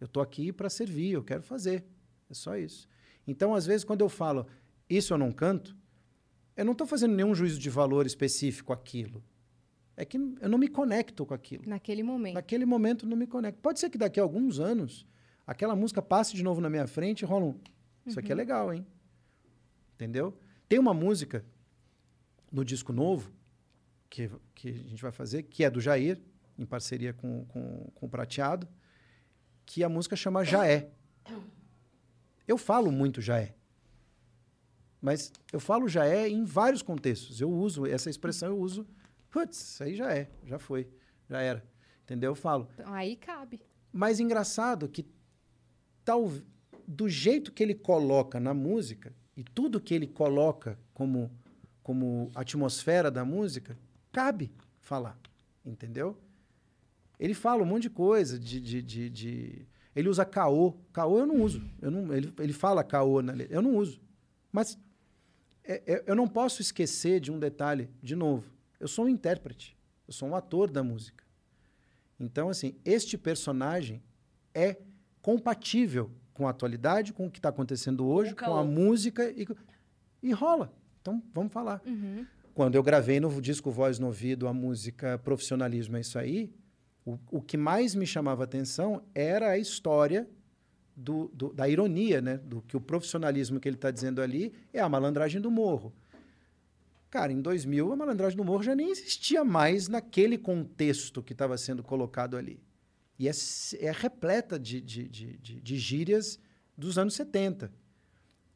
[0.00, 1.84] Eu estou aqui para servir, eu quero fazer,
[2.30, 2.88] é só isso.
[3.26, 4.46] Então, às vezes, quando eu falo
[4.88, 5.76] isso eu não canto,
[6.56, 9.22] eu não estou fazendo nenhum juízo de valor específico àquilo.
[10.00, 11.64] É que eu não me conecto com aquilo.
[11.66, 12.34] Naquele momento.
[12.34, 13.60] Naquele momento não me conecto.
[13.60, 15.06] Pode ser que daqui a alguns anos
[15.46, 17.60] aquela música passe de novo na minha frente e rola um.
[18.06, 18.86] Isso aqui é legal, hein?
[19.94, 20.34] Entendeu?
[20.66, 21.44] Tem uma música
[22.50, 23.30] no disco novo
[24.08, 26.18] que, que a gente vai fazer, que é do Jair,
[26.58, 28.66] em parceria com, com, com o Prateado,
[29.66, 30.90] que a música chama Já É.
[32.48, 33.54] Eu falo muito Já É.
[34.98, 37.38] Mas eu falo já é em vários contextos.
[37.38, 38.86] Eu uso essa expressão, eu uso.
[39.30, 40.88] Putz, isso aí já é, já foi,
[41.28, 41.64] já era.
[42.02, 42.32] Entendeu?
[42.32, 42.68] Eu falo.
[42.74, 43.60] Então, aí cabe.
[43.92, 45.06] Mas engraçado que
[46.04, 46.30] tal,
[46.86, 51.30] do jeito que ele coloca na música e tudo que ele coloca como,
[51.82, 53.78] como atmosfera da música,
[54.12, 55.18] cabe falar,
[55.64, 56.18] entendeu?
[57.18, 60.72] Ele fala um monte de coisa, de, de, de, de- ele usa caô.
[60.92, 61.62] Caô eu não uso.
[61.80, 63.54] Eu não, ele, ele fala caô na letra.
[63.54, 64.00] Eu não uso.
[64.50, 64.78] Mas
[65.62, 68.50] é- é- eu não posso esquecer de um detalhe, de novo.
[68.80, 69.76] Eu sou um intérprete.
[70.08, 71.22] Eu sou um ator da música.
[72.18, 74.02] Então, assim, este personagem
[74.54, 74.76] é
[75.22, 79.46] compatível com a atualidade, com o que está acontecendo hoje, com a música e,
[80.22, 80.72] e rola.
[81.00, 81.80] Então, vamos falar.
[81.86, 82.26] Uhum.
[82.54, 86.52] Quando eu gravei no disco Voz no Ouvido a música Profissionalismo é Isso Aí,
[87.06, 90.28] o, o que mais me chamava atenção era a história
[90.96, 92.36] do, do- da ironia, né?
[92.38, 95.92] Do que o profissionalismo que ele está dizendo ali é a malandragem do morro.
[97.10, 101.58] Cara, em 2000, a malandragem do morro já nem existia mais naquele contexto que estava
[101.58, 102.62] sendo colocado ali.
[103.18, 103.32] E é,
[103.80, 106.38] é repleta de, de, de, de, de gírias
[106.76, 107.72] dos anos 70.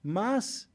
[0.03, 0.69] Mas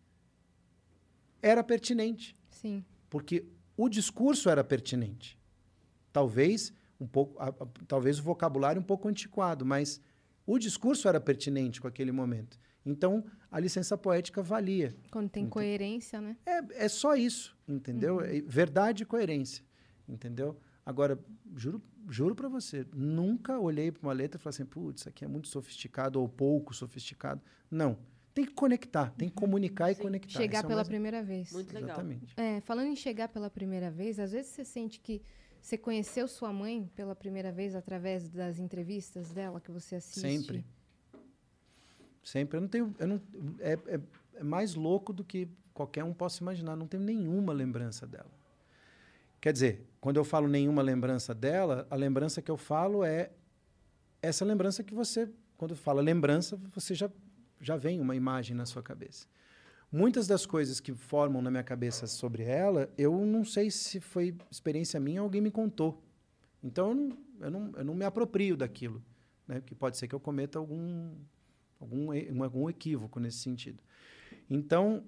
[1.41, 2.84] era pertinente Sim.
[3.10, 3.45] porque
[3.77, 5.38] o discurso era pertinente.
[6.11, 10.01] Talvez um pouco, a- a- talvez o vocabulário um pouco antiquado, mas
[10.45, 12.60] o discurso era pertinente com aquele momento.
[12.85, 14.95] Então a licença poética valia.
[15.11, 16.38] Quando tem coerência, né?
[16.45, 18.22] É, é só isso, entendeu?
[18.22, 19.64] É verdade e coerência,
[20.07, 20.57] entendeu?
[20.85, 21.19] Agora
[21.56, 25.23] juro, juro para você, nunca olhei para uma letra e falei assim, putz, isso aqui
[25.26, 27.41] é muito sofisticado ou pouco sofisticado.
[27.69, 27.97] Não,
[28.34, 30.01] tem que conectar, tem que comunicar e Sim.
[30.01, 30.30] conectar.
[30.39, 31.51] Chegar Esse é pela mais- primeira vez.
[31.51, 31.89] Muito legal.
[31.89, 32.34] Exatamente.
[32.38, 35.22] É, falando em chegar pela primeira vez, às vezes você sente que
[35.61, 40.22] você conheceu sua mãe pela primeira vez através das entrevistas dela que você assiste.
[40.22, 40.65] Sempre.
[42.30, 42.57] Sempre.
[42.57, 42.95] Eu não tenho.
[42.99, 43.22] Eu não,
[43.60, 43.99] é, é,
[44.35, 46.76] é mais louco do que qualquer um possa imaginar.
[46.76, 48.30] Não tenho nenhuma lembrança dela.
[49.41, 53.31] Quer dizer, quando eu falo nenhuma lembrança dela, a lembrança que eu falo é
[54.22, 55.27] essa lembrança que você,
[55.57, 57.10] quando fala lembrança, você já,
[57.60, 59.26] já vem uma imagem na sua cabeça.
[59.91, 64.35] Muitas das coisas que formam na minha cabeça sobre ela, eu não sei se foi
[64.51, 66.03] experiência minha ou alguém me contou.
[66.61, 69.01] Então eu não, eu não, eu não me aproprio daquilo,
[69.47, 69.61] né?
[69.61, 71.15] Porque pode ser que eu cometa algum
[71.80, 73.81] algum algum equívoco nesse sentido.
[74.49, 75.03] Então,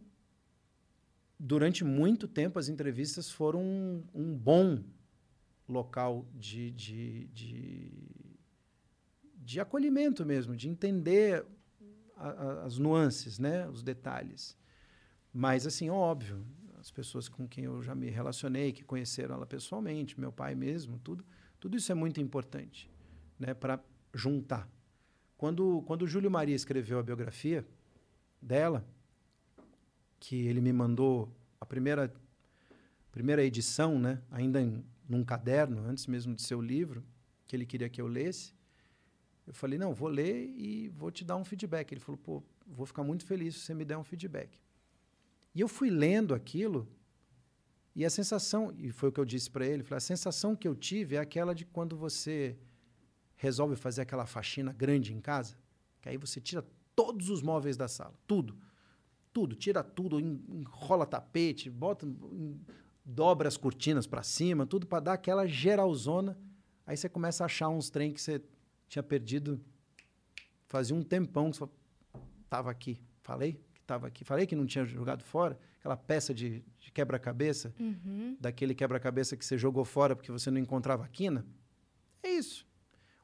[1.40, 4.84] durante muito tempo as entrevistas foram um, um bom
[5.68, 7.92] local de, de, de,
[9.36, 11.46] de acolhimento mesmo, de entender
[12.16, 13.68] a- a- as nuances, né?
[13.70, 14.58] os detalhes.
[15.34, 16.46] Mas, assim, óbvio,
[16.80, 21.00] as pessoas com quem eu já me relacionei, que conheceram ela pessoalmente, meu pai mesmo,
[21.00, 21.26] tudo,
[21.60, 22.90] tudo isso é muito importante,
[23.40, 23.54] né?
[23.54, 23.80] Para
[24.14, 24.68] juntar.
[25.42, 27.66] Quando, quando o Júlio Maria escreveu a biografia
[28.40, 28.86] dela,
[30.20, 32.14] que ele me mandou a primeira,
[33.12, 34.22] primeira edição, né?
[34.30, 37.04] ainda em, num caderno, antes mesmo de ser o livro,
[37.48, 38.54] que ele queria que eu lesse,
[39.48, 41.92] eu falei, não, vou ler e vou te dar um feedback.
[41.92, 44.60] Ele falou, pô, vou ficar muito feliz se você me der um feedback.
[45.56, 46.88] E eu fui lendo aquilo
[47.96, 50.68] e a sensação, e foi o que eu disse para ele, falei, a sensação que
[50.68, 52.56] eu tive é aquela de quando você
[53.42, 55.58] resolve fazer aquela faxina grande em casa,
[56.00, 56.64] que aí você tira
[56.96, 58.56] todos os móveis da sala, tudo.
[59.34, 62.06] Tudo, tira tudo, enrola tapete, bota,
[63.04, 66.38] dobra as cortinas para cima, tudo para dar aquela geralzona.
[66.86, 68.40] Aí você começa a achar uns trem que você
[68.88, 69.60] tinha perdido
[70.68, 71.68] fazia um tempão que você
[72.44, 73.02] estava aqui.
[73.24, 74.24] Falei que estava aqui.
[74.24, 75.58] Falei que não tinha jogado fora.
[75.80, 78.38] Aquela peça de, de quebra-cabeça, Uhum.
[78.40, 81.44] daquele quebra-cabeça que você jogou fora porque você não encontrava a quina.
[82.22, 82.68] É isso.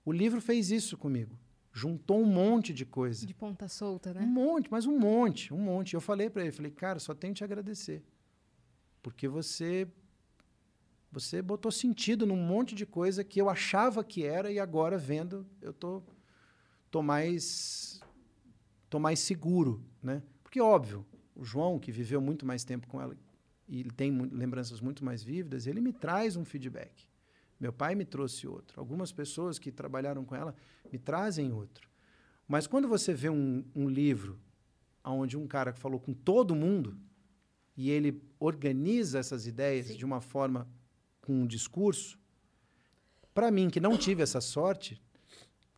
[0.08, 1.38] O livro fez isso comigo.
[1.74, 3.28] Juntou um monte de coisa.
[3.28, 4.26] De ponta solta, Um né?
[4.26, 5.96] monte, mas um monte, um monte.
[5.96, 8.02] Eu falei para ele, falei, cara, só tenho que te agradecer.
[9.04, 9.86] Porque você
[11.12, 15.46] você botou sentido num monte de coisa que eu achava que era e agora vendo,
[15.62, 16.02] eu tô
[16.90, 18.00] tô mais
[18.90, 20.24] tô mais seguro, né?
[20.42, 21.06] Porque óbvio,
[21.36, 23.14] o João que viveu muito mais tempo com ela
[23.68, 27.07] e tem lembranças muito mais vívidas, ele me traz um feedback.
[27.60, 28.80] Meu pai me trouxe outro.
[28.80, 30.56] Algumas pessoas que trabalharam com ela
[30.92, 31.90] me trazem outro.
[32.48, 34.40] Mas quando você vê um, um livro
[35.04, 36.98] onde um cara que falou com todo mundo
[37.76, 39.98] e ele organiza essas ideias Sim.
[39.98, 40.68] de uma forma
[41.22, 42.20] com um discurso,
[43.34, 45.02] para mim que não tive essa sorte,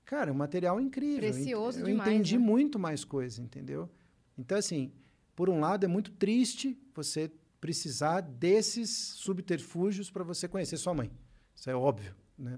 [0.06, 1.28] cara, é um material incrível.
[1.28, 2.44] Eu Precioso eu demais, entendi né?
[2.44, 3.90] muito mais coisa, entendeu?
[4.38, 4.92] Então assim,
[5.36, 11.12] por um lado é muito triste você precisar desses subterfúgios para você conhecer sua mãe.
[11.60, 12.58] Isso é óbvio, né?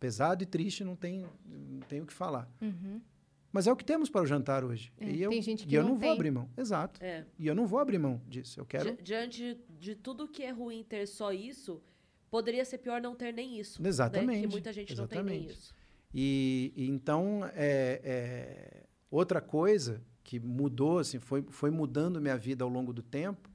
[0.00, 2.50] Pesado e triste não tem não tem o que falar.
[2.60, 3.00] Uhum.
[3.52, 4.92] Mas é o que temos para o jantar hoje.
[4.98, 6.12] É, e eu, tem gente e que eu não não vou tem.
[6.12, 6.48] abrir mão.
[6.56, 7.02] Exato.
[7.02, 7.24] É.
[7.38, 8.58] E eu não vou abrir mão disso.
[8.60, 8.96] Eu quero.
[8.96, 11.80] Di- Diante de tudo que é ruim ter só isso,
[12.30, 13.84] poderia ser pior não ter nem isso.
[13.86, 14.40] Exatamente, Né?
[14.42, 15.58] Que muita gente não tem nem exatamente.
[15.60, 15.74] isso.
[16.14, 22.62] E, e então, é, é, outra coisa que mudou, assim, foi, foi mudando minha vida
[22.64, 23.48] ao longo do tempo,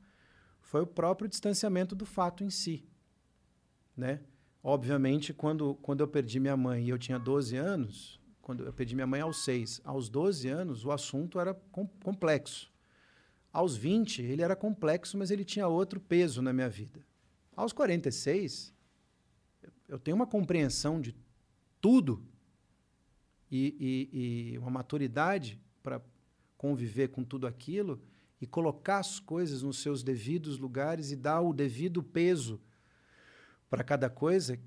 [0.61, 2.85] foi o próprio distanciamento do fato em si.
[3.95, 4.19] Né?
[4.67, 8.95] Obviamente, quando, quando eu perdi minha mãe e eu tinha 12 anos, quando eu perdi
[8.95, 12.73] minha mãe aos 6, aos 12 anos, o assunto era com, complexo.
[13.53, 17.05] Aos 20, ele era complexo, mas ele tinha outro peso na minha vida.
[17.55, 18.73] Aos 46,
[19.87, 21.15] eu- tenho uma compreensão de
[21.79, 22.25] tudo
[23.51, 26.01] e, e- e uma maturidade para
[26.57, 28.01] conviver com tudo aquilo
[28.41, 32.59] e colocar as coisas nos seus devidos lugares e dar o devido peso
[33.69, 34.59] para cada coisa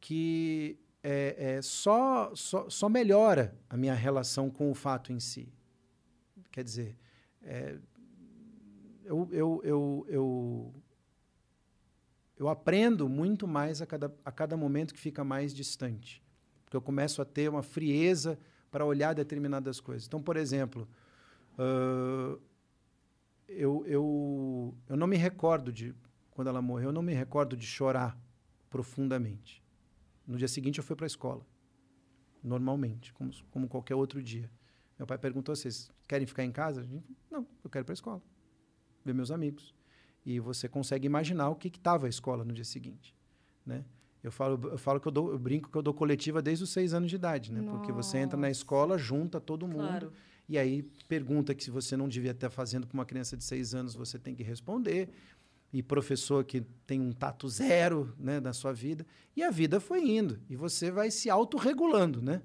[0.00, 5.48] que é, é, só, só, só melhora a minha relação com o fato em si.
[6.50, 6.98] Quer dizer,
[7.42, 7.78] é,
[9.04, 10.74] eu, eu, eu, eu,
[12.38, 16.22] eu aprendo muito mais a cada, a cada momento que fica mais distante.
[16.64, 18.38] Porque eu começo a ter uma frieza
[18.70, 20.06] para olhar determinadas coisas.
[20.08, 20.88] Então, por exemplo,
[21.56, 22.36] ãh,
[23.48, 25.94] eu, eu, eu não me recordo de,
[26.36, 28.16] quando ela morreu, eu não me recordo de chorar
[28.68, 29.62] profundamente.
[30.26, 31.44] No dia seguinte, eu fui para a escola,
[32.42, 34.50] normalmente, como, como qualquer outro dia.
[34.98, 36.82] Meu pai perguntou: vocês querem ficar em casa?
[36.82, 38.22] A gente, não, eu quero ir para a escola,
[39.04, 39.74] ver meus amigos.
[40.24, 43.14] E você consegue imaginar o que estava a escola no dia seguinte,
[43.64, 43.84] né?
[44.22, 46.70] Eu falo, eu falo que eu, dou, eu brinco que eu dou coletiva desde os
[46.70, 47.62] seis anos de idade, né?
[47.70, 48.58] Porque você entra na Nossa.
[48.58, 50.12] escola, junta todo mundo Claro.
[50.48, 53.72] e aí pergunta que se você não devia estar fazendo para uma criança de seis
[53.72, 55.10] anos, você tem que responder.
[55.76, 59.06] E professor que tem um tato zero né, na sua vida.
[59.36, 60.40] E a vida foi indo.
[60.48, 62.40] E você vai se autorregulando, né?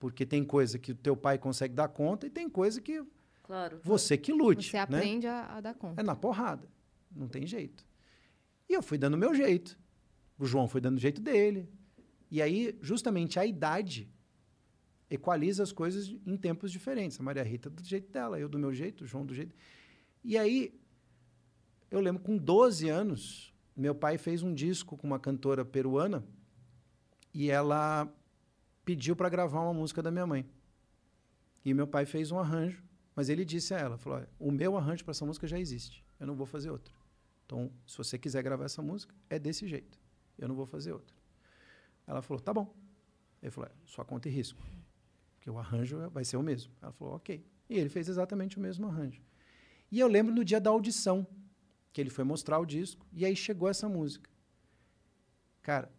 [0.00, 3.04] Porque tem coisa que o teu pai consegue dar conta e tem coisa que
[3.44, 3.78] Claro.
[3.84, 4.68] você que lute.
[4.68, 4.82] Você né?
[4.82, 6.00] aprende a, a dar conta.
[6.00, 6.68] É na porrada.
[7.14, 7.86] Não tem jeito.
[8.68, 9.78] E eu fui dando o meu jeito.
[10.36, 11.68] O João foi dando o jeito dele.
[12.28, 14.10] E aí, justamente, a idade
[15.08, 17.20] equaliza as coisas em tempos diferentes.
[17.20, 19.54] A Maria Rita do jeito dela, eu do meu jeito, o João do jeito.
[20.24, 20.74] E aí,
[21.90, 26.24] eu lembro, com 12 anos, meu pai fez um disco com uma cantora peruana
[27.32, 28.08] e ela
[28.84, 30.48] pediu para gravar uma música da minha mãe.
[31.64, 32.82] E meu pai fez um arranjo,
[33.14, 36.04] mas ele disse a ela, falou, "Olha, o meu arranjo para essa música já existe,
[36.18, 36.94] eu não vou fazer outro.
[37.44, 39.98] Então, se você quiser gravar essa música, é desse jeito,
[40.38, 41.14] eu não vou fazer outro.
[42.06, 42.74] Ela falou, tá bom.
[43.42, 44.60] Ele falou, sua conta e risco,
[45.34, 46.72] porque o arranjo vai ser o mesmo.
[46.82, 47.44] Ela falou, ok.
[47.68, 49.22] E ele fez exatamente o mesmo arranjo.
[49.90, 51.26] E eu lembro no dia da audição,
[51.96, 54.28] que ele foi mostrar o disco, e aí chegou essa música.
[55.62, 55.90] Cara,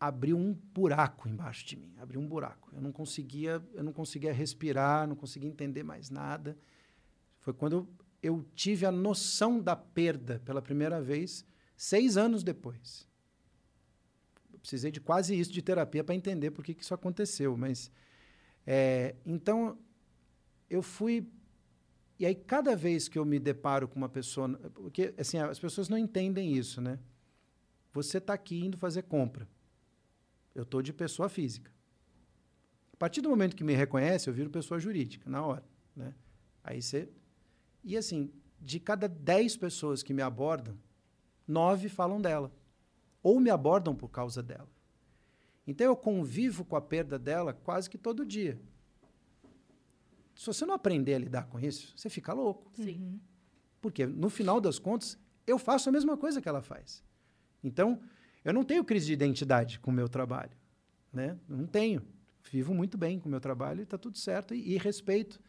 [0.00, 2.68] abriu um buraco embaixo de mim, abriu um buraco.
[2.74, 6.58] Eu não conseguia, eu não conseguia respirar, não conseguia entender mais nada.
[7.38, 7.88] Foi quando
[8.20, 11.46] eu tive a noção da perda pela primeira vez,
[11.76, 13.06] seis anos depois.
[14.52, 17.88] Eu precisei de quase isso de terapia para entender por que, que isso aconteceu, mas
[18.66, 19.78] é, então
[20.68, 21.24] eu fui
[22.18, 25.88] e aí cada vez que eu me deparo com uma pessoa, porque assim as pessoas
[25.88, 26.98] não entendem isso, né?
[27.92, 29.48] Você está aqui indo fazer compra.
[30.54, 31.70] Eu estou de pessoa física.
[32.92, 35.64] A partir do momento que me reconhece, eu viro pessoa jurídica, na hora.
[35.94, 36.14] Né?
[36.64, 37.10] Aí você.
[37.84, 40.76] E assim, de cada dez pessoas que me abordam,
[41.46, 42.50] nove falam dela.
[43.22, 44.68] Ou me abordam por causa dela.
[45.66, 48.58] Então eu convivo com a perda dela quase que todo dia.
[50.36, 52.70] Se você não aprender a lidar com isso, você fica louco.
[52.74, 53.18] Sim.
[53.80, 57.02] Porque, no final das contas, eu faço a mesma coisa que ela faz.
[57.64, 58.00] Então,
[58.44, 60.52] eu não tenho crise de identidade com o meu trabalho.
[61.12, 61.38] Né?
[61.48, 62.02] Não tenho.
[62.50, 64.54] Vivo muito bem com o meu trabalho e está tudo certo.
[64.54, 65.40] E, e, respeito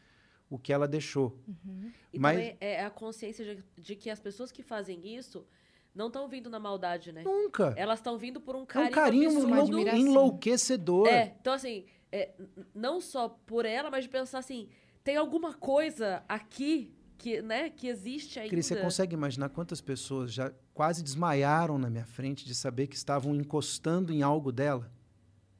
[0.49, 1.37] o que ela deixou.
[1.47, 1.91] Uhum.
[2.13, 5.45] E Mas- também é a consciência de, de que as pessoas que fazem isso
[5.93, 7.23] não estão vindo na maldade, né?
[7.23, 7.73] Nunca.
[7.75, 11.07] Elas estão vindo por um É carinho, um carinho enlouquecedor.
[11.07, 12.33] É, então assim, é,
[12.73, 14.69] não só por ela, mas de pensar assim,
[15.03, 18.49] tem alguma coisa aqui que, né, que existe ainda.
[18.49, 22.95] Cris, você consegue imaginar quantas pessoas já quase desmaiaram na minha frente de saber que
[22.95, 24.91] estavam encostando em algo dela?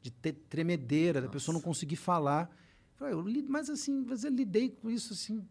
[0.01, 2.49] De ter tremedeira, da pessoa não conseguir falar.
[2.99, 5.45] Eu mas assim, mas eu lidei com isso assim,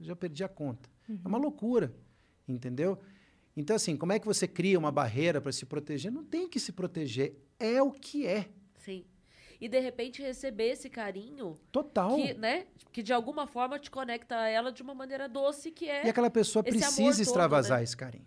[0.00, 0.88] já perdi a conta.
[1.08, 1.94] É uma loucura,
[2.46, 2.98] entendeu?
[3.56, 6.12] Então, assim, como é que você cria uma barreira para se proteger?
[6.12, 8.48] Não tem que se proteger, é o que é.
[8.76, 9.04] Sim.
[9.60, 12.14] E de repente receber esse carinho Total.
[12.14, 15.88] que, né, que de alguma forma te conecta a ela de uma maneira doce que
[15.88, 17.84] é E aquela pessoa esse amor precisa todo, extravasar né?
[17.84, 18.26] esse carinho.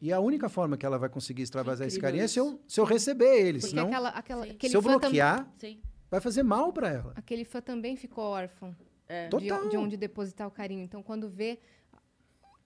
[0.00, 2.40] E a única forma que ela vai conseguir extravasar esse carinho é se isso.
[2.40, 3.58] eu, se eu receber ele.
[3.60, 4.50] Porque Senão, aquela, aquela, Sim.
[4.50, 5.80] aquele, se eu tam- bloquear, Sim.
[6.10, 7.12] vai fazer mal para ela.
[7.16, 8.76] aquele fã também ficou órfão
[9.08, 9.24] É.
[9.24, 9.68] de, Total.
[9.68, 10.82] de onde depositar o carinho.
[10.82, 11.58] Então, quando vê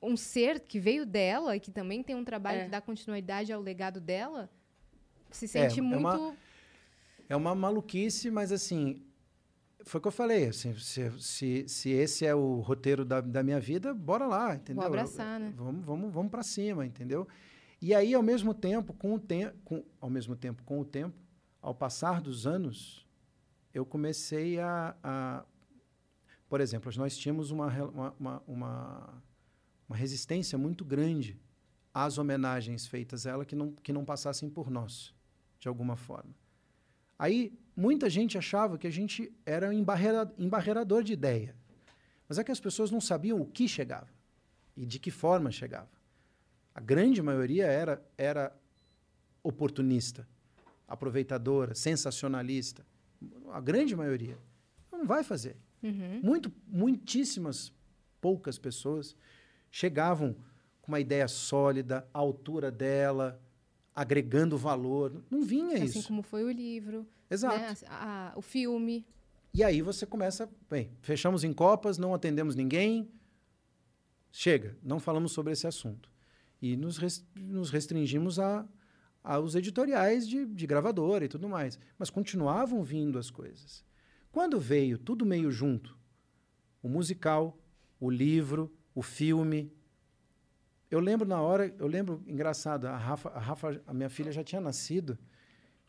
[0.03, 2.65] um ser que veio dela e que também tem um trabalho É.
[2.65, 4.49] que dá continuidade ao legado dela,
[5.31, 5.99] se sente é muito.
[6.01, 6.35] uma-
[7.29, 9.03] É uma maluquice, mas assim,
[9.85, 10.49] foi o que eu falei.
[10.49, 14.85] Assim, se, se, se esse é o roteiro da, da minha vida, bora lá, entendeu?
[14.85, 15.53] abraçar, né?
[15.57, 17.27] Vamos, vamos, vamos para cima, entendeu?
[17.81, 21.17] E aí, ao mesmo tempo, com o tempo, ao mesmo tempo, com o tempo,
[21.61, 23.07] ao passar dos anos,
[23.73, 25.45] eu comecei a, a
[26.49, 27.67] por exemplo, nós tínhamos uma,
[28.19, 29.23] uma, uma,
[29.89, 31.39] uma resistência muito grande
[31.93, 35.15] às homenagens feitas a ela que não, que não passassem por nós,
[35.59, 36.35] de alguma forma.
[37.19, 41.56] Aí, muita gente achava que a gente era um embarreira, embarreirador de ideia.
[42.29, 44.09] Mas é que as pessoas não sabiam o que chegava
[44.77, 45.90] e de que forma chegava.
[46.74, 48.56] A grande maioria era, era
[49.43, 50.29] oportunista,
[50.87, 52.87] aproveitadora, sensacionalista.
[53.51, 54.38] A grande maioria.
[54.93, 55.56] Não vai fazer.
[55.82, 56.21] Uhum.
[56.22, 57.72] Muito, muitíssimas
[58.21, 59.16] poucas pessoas
[59.71, 60.37] chegavam
[60.82, 63.40] com uma ideia sólida, a altura dela,
[64.01, 65.24] agregando valor.
[65.30, 66.06] Não vinha Assim isso.
[66.06, 67.56] como foi o livro, Exato.
[67.59, 67.74] né?
[67.88, 69.04] A- a- o filme.
[69.52, 73.10] E aí você começa, bem, fechamos em copas, não atendemos ninguém,
[74.30, 76.10] chega, não falamos sobre esse assunto.
[76.60, 78.66] E nos, res- nos restringimos a,
[79.22, 81.78] aos editoriais de, de gravadora e tudo mais.
[81.98, 83.85] Mas continuavam vindo as coisas.
[84.30, 85.96] Quando veio tudo meio junto,
[86.82, 87.59] o musical,
[87.98, 89.72] o livro, o filme,
[90.91, 94.43] eu lembro na hora, eu lembro, engraçado, a Rafa, a Rafa, a minha filha já
[94.43, 95.19] tinha nascido,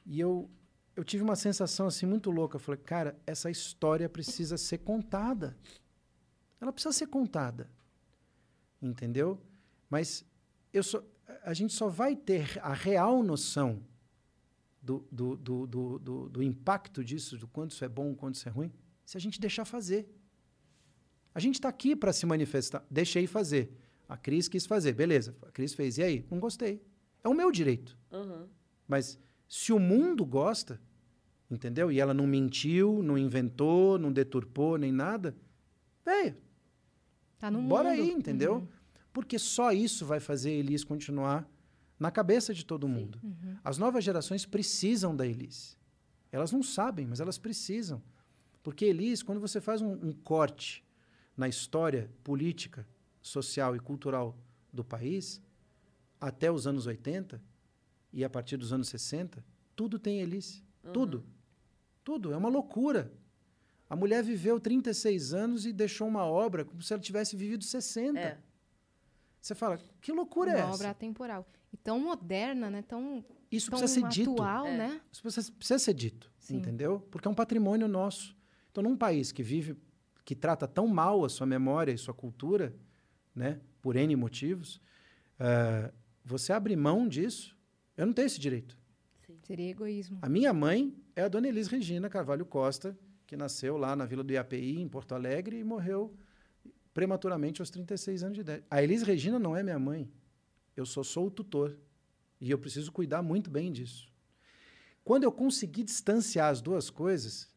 [0.05, 0.49] e eu,
[0.95, 2.55] eu tive uma sensação assim muito louca.
[2.55, 5.57] Eu falei, cara, essa história precisa ser contada.
[6.59, 7.69] Ela precisa ser contada.
[8.81, 9.39] Entendeu?
[9.89, 10.25] Mas
[10.73, 11.03] eu só,
[11.43, 13.83] a gente só vai ter a real noção
[14.81, 18.47] do, do, do, do, do, do impacto disso, do quanto isso é bom, quanto isso
[18.47, 18.73] é ruim,
[19.05, 20.09] se a gente deixar fazer.
[21.33, 22.83] A gente está aqui para se manifestar.
[22.89, 23.71] Deixei fazer.
[24.09, 24.93] A Cris quis fazer.
[24.93, 25.35] Beleza.
[25.43, 25.97] A Cris fez.
[25.99, 26.25] E aí?
[26.31, 26.83] Não gostei.
[27.23, 27.95] É o meu direito.
[28.11, 28.47] Aham.
[28.87, 30.81] Mas se o mundo gosta,
[31.49, 31.91] entendeu?
[31.91, 35.35] E ela não mentiu, não inventou, não deturpou nem nada,
[36.03, 36.35] velho,
[37.37, 38.01] Tá no bora mundo.
[38.01, 38.55] aí, entendeu?
[38.55, 38.67] Uhum.
[39.13, 41.49] Porque só isso vai fazer a Elis continuar
[41.97, 43.19] na cabeça de todo mundo.
[43.23, 43.57] Uhum.
[43.63, 45.77] As novas gerações precisam da Elis.
[46.31, 48.01] Elas não sabem, mas elas precisam.
[48.61, 50.83] Porque Elis, quando você faz um, um corte
[51.35, 52.85] na história política,
[53.29, 54.37] social e cultural
[54.71, 55.41] do país,
[56.19, 57.41] até os anos 80
[58.11, 59.43] e a partir dos anos 60,
[59.75, 60.63] tudo tem Elis.
[60.83, 60.91] Uhum.
[60.91, 61.25] Tudo.
[62.03, 62.33] Tudo.
[62.33, 63.11] É uma loucura.
[63.89, 68.19] A mulher viveu 36 anos e deixou uma obra como se ela tivesse vivido 60.
[68.19, 68.37] É.
[69.41, 70.73] Você fala, que loucura é Uma essa?
[70.75, 71.47] obra atemporal.
[71.71, 72.81] E tão moderna, né?
[72.81, 74.31] Tão isso tão precisa ser dito.
[74.33, 74.77] atual, É.
[74.77, 75.01] né?
[75.11, 76.57] Isso precisa, precisa ser dito, Sim.
[76.57, 76.99] entendeu?
[77.11, 78.35] Porque é um patrimônio nosso.
[78.71, 79.75] Então, num país que vive,
[80.25, 82.75] que trata tão mal a sua memória e sua cultura,
[83.39, 84.81] né, por N motivos,
[85.39, 85.91] ah,
[86.23, 87.57] você abrir mão disso,
[87.95, 88.77] eu não tenho esse direito.
[89.43, 90.19] Seria egoísmo.
[90.21, 94.23] A minha mãe é a dona Elis Regina Carvalho Costa, que nasceu lá na Vila
[94.23, 96.13] do IAPI, em Porto Alegre, e morreu
[96.93, 98.63] prematuramente aos 36 anos de idade.
[98.69, 100.11] A Elis Regina não é minha mãe.
[100.75, 101.77] Eu só sou o tutor.
[102.41, 104.11] E eu preciso cuidar muito bem disso.
[105.03, 107.49] Quando eu consegui distanciar as duas coisas,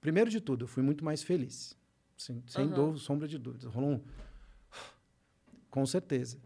[0.00, 1.76] primeiro de tudo, eu fui muito mais feliz.
[2.16, 2.74] Sem, sem Aham.
[2.74, 3.68] dúvida, sombra de dúvida.
[3.68, 4.00] Rolou um...
[5.74, 6.38] Com certeza.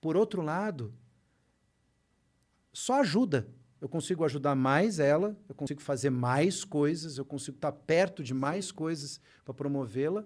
[0.00, 0.94] Por outro lado,
[2.72, 3.46] só ajuda.
[3.78, 8.32] Eu consigo ajudar mais ela, eu consigo fazer mais coisas, eu consigo estar perto de
[8.32, 10.24] mais coisas para promovê-la.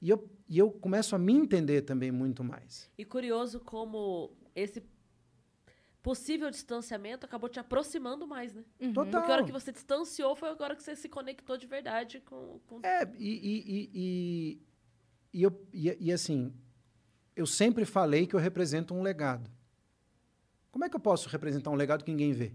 [0.00, 2.88] E eu, e eu começo a me entender também muito mais.
[2.96, 4.80] E curioso como esse
[6.04, 8.64] possível distanciamento acabou te aproximando mais, né?
[8.80, 8.92] Uhum.
[8.92, 9.20] Total.
[9.22, 12.60] Porque a hora que você distanciou foi agora que você se conectou de verdade com.
[12.68, 12.78] com...
[12.84, 14.62] É, e, e, e, e,
[15.32, 16.54] e eu, e, e assim,
[17.34, 19.50] eu sempre falei que eu represento um legado.
[20.70, 22.52] Como é que eu posso representar um legado que ninguém vê?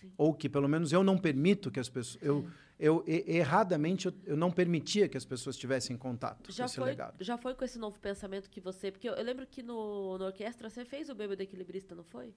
[0.00, 0.12] Sim.
[0.16, 2.22] Ou que, pelo menos, eu não permito que as pessoas...
[2.22, 2.48] Eu,
[2.78, 6.84] eu, erradamente, eu, eu não permitia que as pessoas tivessem contato Já com esse foi,
[6.84, 7.24] legado.
[7.24, 8.90] já foi com esse novo pensamento que você.
[8.90, 12.34] Porque eu, eu lembro que no, no orquestra você fez o Bêbado Equilibrista, não foi?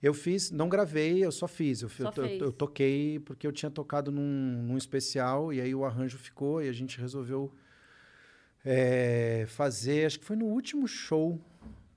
[0.00, 1.82] Eu fiz, não gravei, eu só fiz.
[1.82, 5.74] Eu, Só eu, eu, eu toquei porque eu tinha tocado num, num especial e aí
[5.74, 7.52] o arranjo ficou e a gente resolveu
[8.64, 11.40] é, fazer, acho que foi no último show,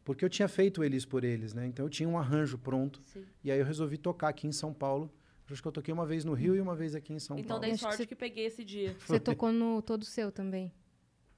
[0.03, 1.65] porque eu tinha feito eles por eles, né?
[1.67, 3.25] Então eu tinha um arranjo pronto Sim.
[3.43, 5.11] e aí eu resolvi tocar aqui em São Paulo.
[5.49, 7.47] Acho que eu toquei uma vez no Rio e uma vez aqui em São Então
[7.51, 7.61] Paulo.
[7.61, 8.93] dei Acho que sorte você- que peguei esse dia.
[9.07, 10.73] Você tocou no Todo Seu também.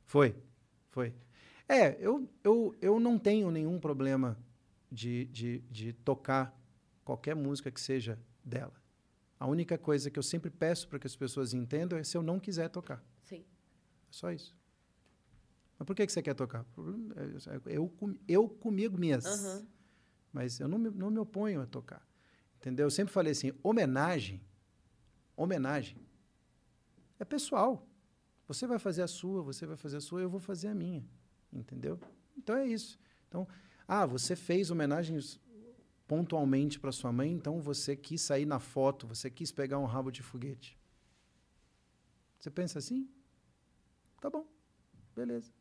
[0.05, 0.35] Foi,
[0.89, 1.13] foi.
[1.67, 4.35] É, eu, eu, eu não tenho nenhum problema
[4.91, 6.59] de, de, de tocar
[7.05, 8.73] qualquer música que seja dela.
[9.39, 12.23] A única coisa que eu sempre peço para que as pessoas entendam é se eu
[12.23, 13.03] não quiser tocar.
[13.21, 13.41] Sim.
[13.41, 14.57] É só isso.
[15.79, 16.65] Mas por que, que você quer tocar?
[16.65, 19.31] Problema é Eu, com- eu comigo mesmo.
[19.31, 19.65] Aham.
[20.33, 22.05] Mas eu não me, não me oponho a tocar.
[22.57, 22.85] Entendeu?
[22.87, 24.41] Eu sempre falei assim, homenagem,
[25.37, 26.05] homenagem
[27.17, 27.87] é pessoal.
[28.47, 31.07] Você vai fazer a sua, você vai fazer a sua, eu vou fazer a minha.
[31.53, 31.97] Entendeu?
[32.37, 32.99] Então é isso.
[33.27, 33.47] Então,
[33.87, 35.39] ah, você fez homenagens
[36.07, 40.11] pontualmente para sua mãe, então você quis sair na foto, você quis pegar um rabo
[40.11, 40.77] de foguete.
[42.39, 43.07] Você pensa assim?
[44.19, 44.45] Tá bom.
[45.15, 45.51] Beleza.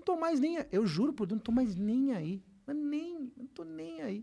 [0.00, 2.42] Não tô mais nem, a- eu juro por Deus, não tô mais nem aí.
[2.66, 4.20] Mas nem, não tô nem aí.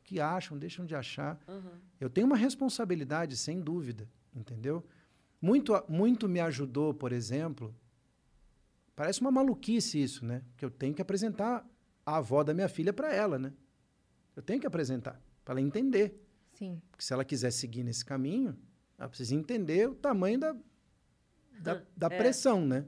[0.00, 1.38] O que acham, deixam de achar.
[1.46, 1.72] Aham.
[2.00, 4.82] Eu tenho uma responsabilidade, sem dúvida, entendeu?
[5.42, 7.74] Muito, muito me ajudou, por exemplo.
[8.96, 10.42] Parece uma maluquice isso, né?
[10.56, 11.68] Que eu tenho que apresentar
[12.06, 13.52] a avó da minha filha para ela, né?
[14.34, 16.18] Eu tenho que apresentar para ela entender,
[16.54, 16.80] Sim.
[16.90, 18.56] porque se ela quiser seguir nesse caminho,
[18.96, 20.56] ela precisa entender o tamanho da,
[21.60, 22.16] da, da É.
[22.18, 22.86] pressão, né?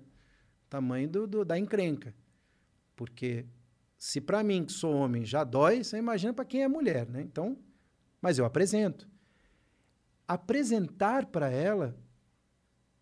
[0.70, 2.14] Tamanho do, do- da encrenca,
[2.96, 3.44] porque
[3.98, 7.20] se para mim que sou homem já dói, você imagina para quem é mulher, né?
[7.20, 7.58] Então,
[8.22, 9.06] mas eu apresento.
[10.26, 11.96] Apresentar para ela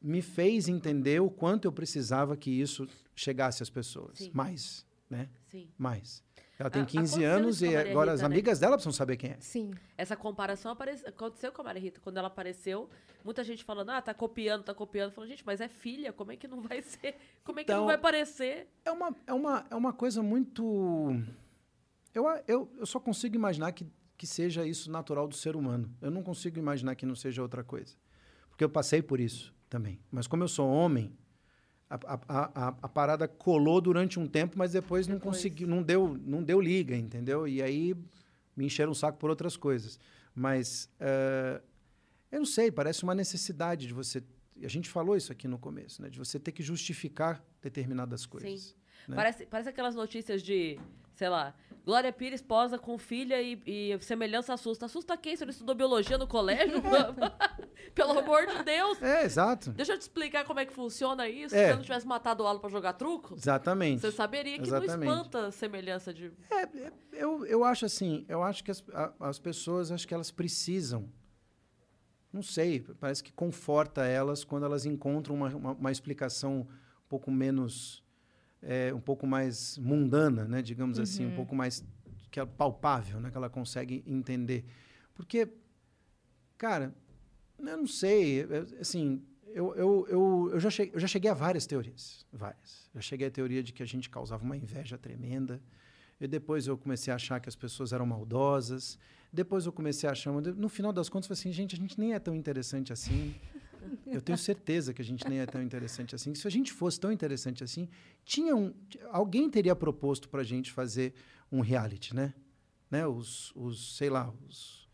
[0.00, 4.18] me fez entender o quanto eu precisava que isso chegasse às pessoas.
[4.18, 4.30] Sim.
[4.32, 5.28] Mais, né?
[5.48, 5.68] Sim.
[5.76, 6.22] Mais.
[6.58, 8.26] Ela tem A- 15 aconteceu anos e agora Rita, as né?
[8.26, 9.36] amigas dela precisam saber quem é.
[9.38, 9.70] Sim.
[9.96, 12.00] Essa comparação aparece- aconteceu com a Maria Rita.
[12.00, 12.88] Quando ela apareceu,
[13.24, 15.12] muita gente falando, ah, tá copiando, tá copiando.
[15.12, 17.14] Falando, gente, mas é filha, como é que não vai ser?
[17.44, 18.66] Como é que Então- não vai parecer?
[18.84, 21.14] É uma, é uma, é uma coisa muito.
[22.12, 25.94] Eu, eu, eu só consigo imaginar que, que seja isso natural do ser humano.
[26.02, 27.94] Eu não consigo imaginar que não seja outra coisa.
[28.50, 30.00] Porque eu passei por isso também.
[30.10, 31.12] Mas como eu sou homem,
[31.90, 31.96] a,
[32.28, 35.36] a, a, a parada colou durante um tempo, mas depois, não Depois.
[35.36, 37.48] conseguiu, não deu, não deu liga, entendeu?
[37.48, 37.94] E aí
[38.56, 39.98] me encheram o saco por outras coisas.
[40.34, 41.60] Mas eh,
[42.30, 44.22] eu não sei, parece uma necessidade de você.
[44.62, 46.10] A gente falou isso aqui no começo, né?
[46.10, 48.74] De você ter que justificar determinadas coisas.
[49.08, 49.16] Né?
[49.16, 50.78] Parece, parece aquelas notícias de,
[51.14, 51.54] sei lá,
[51.84, 54.86] Glória Pires posa com filha e, e semelhança assusta.
[54.86, 55.34] Assusta quem?
[55.34, 56.82] Você não estudou biologia no colégio?
[57.94, 59.00] Pelo amor de Deus!
[59.02, 59.70] É, exato.
[59.72, 61.54] Deixa eu te explicar como é que funciona isso.
[61.54, 61.58] É.
[61.58, 64.00] Se você não tivesse matado o aula pra jogar truco, Exatamente.
[64.00, 65.06] você saberia que Exatamente.
[65.06, 66.30] não espanta a semelhança de.
[67.12, 68.84] Eu, eu acho assim, eu acho que as,
[69.18, 71.10] as pessoas, acho que elas precisam,
[72.32, 77.30] não sei, parece que conforta elas quando elas encontram uma, uma, uma explicação um pouco
[77.30, 78.04] menos,
[78.62, 81.84] é, um pouco mais mundana, né, digamos assim, um pouco mais
[82.30, 84.64] que é palpável, né, que ela consegue entender.
[85.14, 85.48] Porque,
[86.56, 86.94] cara,
[87.58, 91.34] eu não sei, eu- assim, eu, eu, eu, eu, já cheguei, eu já cheguei a
[91.34, 92.88] várias teorias, várias.
[92.94, 95.60] Já cheguei à teoria de que a gente causava uma inveja tremenda,
[96.20, 98.98] E depois eu comecei a achar que as pessoas eram maldosas.
[99.32, 100.32] Depois eu comecei a achar.
[100.32, 103.32] No final das contas, eu falei assim, gente, a gente nem é tão interessante assim.
[104.06, 106.34] Eu tenho certeza que a gente nem é tão interessante assim.
[106.34, 107.88] Se a gente fosse tão interessante assim,
[108.24, 108.74] tinha um,
[109.10, 111.14] alguém teria proposto para a gente fazer
[111.50, 112.34] um reality, né?
[112.90, 113.06] né?
[113.06, 114.88] Os, os sei lá, os,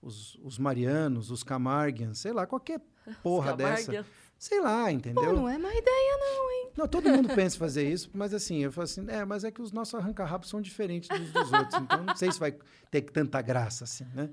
[0.00, 2.80] os, os Marianos, os Camarguians, sei lá, qualquer
[3.22, 4.04] porra dessa.
[4.38, 5.22] Sei lá, entendeu?
[5.22, 6.70] Pô, não é má ideia, não, hein?
[6.74, 9.50] Não, todo mundo pensa em fazer isso, mas assim, eu falo assim, é, mas é
[9.50, 12.56] que os nossos arranca-rabos são diferentes dos dos outros, então não sei se vai
[12.90, 14.30] ter tanta graça assim, né?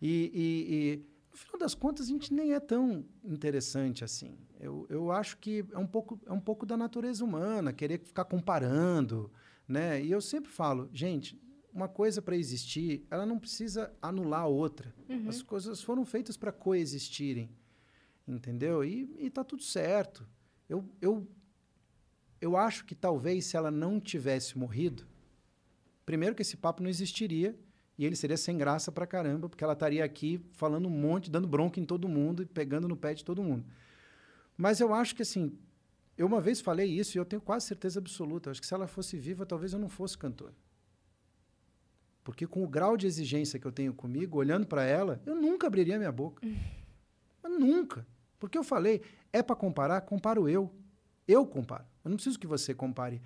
[0.00, 4.36] E, e, e, no final das contas, a gente nem é tão interessante assim.
[4.60, 8.24] Eu, eu acho que é um, pouco, é um pouco da natureza humana, querer ficar
[8.24, 9.32] comparando,
[9.66, 10.02] né?
[10.02, 11.40] E eu sempre falo, gente,
[11.72, 14.94] uma coisa para existir, ela não precisa anular a outra.
[15.08, 15.28] Uhum.
[15.28, 17.50] As coisas foram feitas para coexistirem
[18.26, 18.84] entendeu?
[18.84, 20.26] E, e tá tudo certo.
[20.68, 21.28] Eu, eu,
[22.40, 25.06] eu acho que talvez se ela não tivesse morrido,
[26.04, 27.58] primeiro que esse papo não existiria
[27.98, 31.46] e ele seria sem graça pra caramba, porque ela estaria aqui falando um monte, dando
[31.46, 33.64] bronca em todo mundo e pegando no pé de todo mundo.
[34.56, 35.58] Mas eu acho que assim,
[36.16, 38.50] eu uma vez falei isso e eu tenho quase certeza absoluta.
[38.50, 40.52] Acho que se ela fosse viva, talvez eu não fosse cantor.
[42.24, 45.66] Porque com o grau de exigência que eu tenho comigo, olhando para ela, eu nunca
[45.66, 46.46] abriria minha boca.
[47.42, 48.06] Mas nunca.
[48.38, 50.72] Porque eu falei, é para comparar, comparo eu.
[51.26, 51.84] Eu comparo.
[52.04, 53.20] Eu não preciso que você compare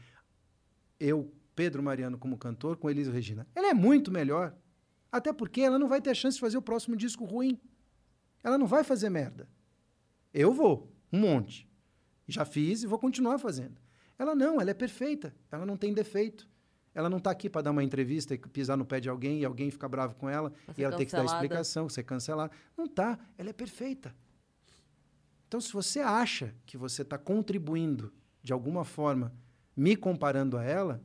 [0.98, 3.46] eu, Pedro Mariano, como cantor, com Elisa Regina.
[3.54, 4.54] Ela é muito melhor.
[5.10, 7.58] Até porque ela não vai ter chance de fazer o próximo disco ruim.
[8.44, 9.48] Ela não vai fazer merda.
[10.32, 11.66] Eu vou, um monte.
[12.28, 13.80] Já fiz e vou continuar fazendo.
[14.18, 15.34] Ela não, ela é perfeita.
[15.50, 16.46] Ela não tem defeito.
[16.94, 19.44] Ela não está aqui para dar uma entrevista e pisar no pé de alguém e
[19.44, 22.52] alguém ficar bravo com ela e ela tem que dar explicação, ser cancelada.
[22.76, 23.18] Não tá.
[23.38, 24.14] Ela é perfeita.
[25.48, 28.12] Então, se você acha que você está contribuindo
[28.42, 29.32] de alguma forma,
[29.76, 31.02] me comparando a ela,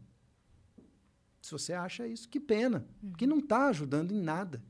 [1.42, 3.14] se você acha isso, que pena, uhum.
[3.14, 4.62] que não está ajudando em nada.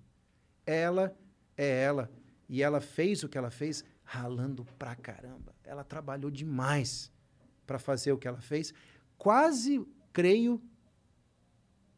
[0.66, 1.16] Ela
[1.58, 2.10] é ela.
[2.48, 5.54] E ela fez o que ela fez ralando pra caramba.
[5.64, 7.12] Ela trabalhou demais
[7.68, 8.74] para fazer o que ela fez.
[9.18, 10.62] Quase, creio,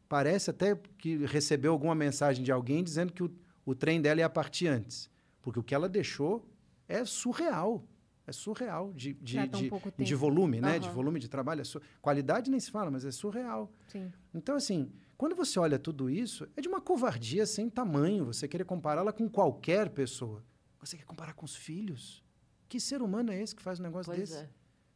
[0.08, 3.30] parece até que recebeu alguma mensagem de alguém dizendo que o,
[3.64, 5.08] o trem dela ia partir antes.
[5.40, 6.48] Porque o que ela deixou
[6.88, 7.84] é surreal.
[8.26, 10.74] É surreal de, de, de, de volume, né?
[10.74, 10.80] Uhum.
[10.80, 11.60] De volume de trabalho.
[11.60, 13.70] É Qualidade nem se fala, mas é surreal.
[13.86, 14.10] Sim.
[14.32, 18.64] Então, assim, quando você olha tudo isso, é de uma covardia sem tamanho você querer
[18.64, 20.42] compará-la com qualquer pessoa.
[20.80, 22.24] Você quer comparar com os filhos?
[22.68, 24.42] Que ser humano é esse que faz um negócio pois desse?
[24.42, 24.48] É.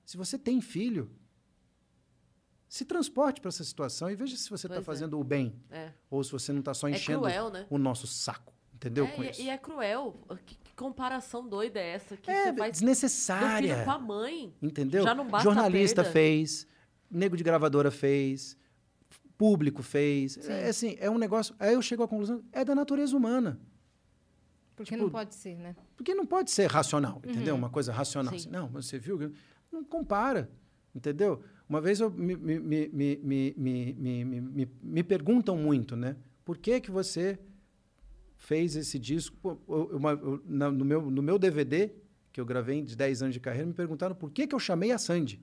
[0.05, 1.11] Se você tem filho,
[2.69, 4.83] se transporte para essa situação e veja se você está é.
[4.83, 5.55] fazendo o bem.
[5.71, 5.93] É.
[6.11, 7.67] Ou se você não está só é enchendo cruel, né?
[7.71, 8.53] o nosso saco.
[8.75, 9.07] Entendeu?
[9.07, 10.25] É, e, e, é cruel
[10.79, 13.75] comparação doida é essa que é, faz desnecessária.
[13.75, 14.55] Filho com a mãe.
[14.63, 15.03] Entendeu?
[15.03, 16.67] Já não basta Jornalista fez,
[17.11, 18.57] nego de gravadora fez,
[19.37, 20.39] público fez.
[20.41, 20.53] Sim.
[20.53, 21.55] É assim, é um negócio.
[21.59, 23.61] Aí eu chego à conclusão, é da natureza humana.
[24.77, 25.75] Porque tipo, não pode ser, né?
[25.97, 27.33] Porque não pode ser racional, uhum.
[27.33, 27.55] entendeu?
[27.55, 27.59] Uhum.
[27.59, 28.33] Uma coisa racional.
[28.33, 29.33] Assim, não, você viu?
[29.73, 30.49] Não compara,
[30.95, 31.43] entendeu?
[31.69, 36.17] Uma vez eu me, me, me, me, me, me, me, me perguntam muito, né?
[36.45, 37.37] Por que que você
[38.39, 39.61] fez esse disco.
[39.69, 40.01] Eu,
[40.47, 41.93] na, no, meu, no meu DVD,
[42.33, 44.93] que eu gravei de 10 anos de carreira, me perguntaram por que, que eu chamei
[44.93, 45.43] a Sandy.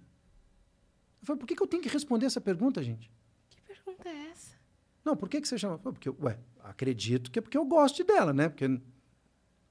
[1.22, 3.12] Eu falei, por que, que eu tenho que responder essa pergunta, gente?
[3.50, 4.56] Que pergunta é essa?
[5.04, 5.78] Não, por que, que você chama?
[5.78, 8.50] Porque, ué, acredito que é porque eu gosto dela, né?
[8.50, 8.80] Porque.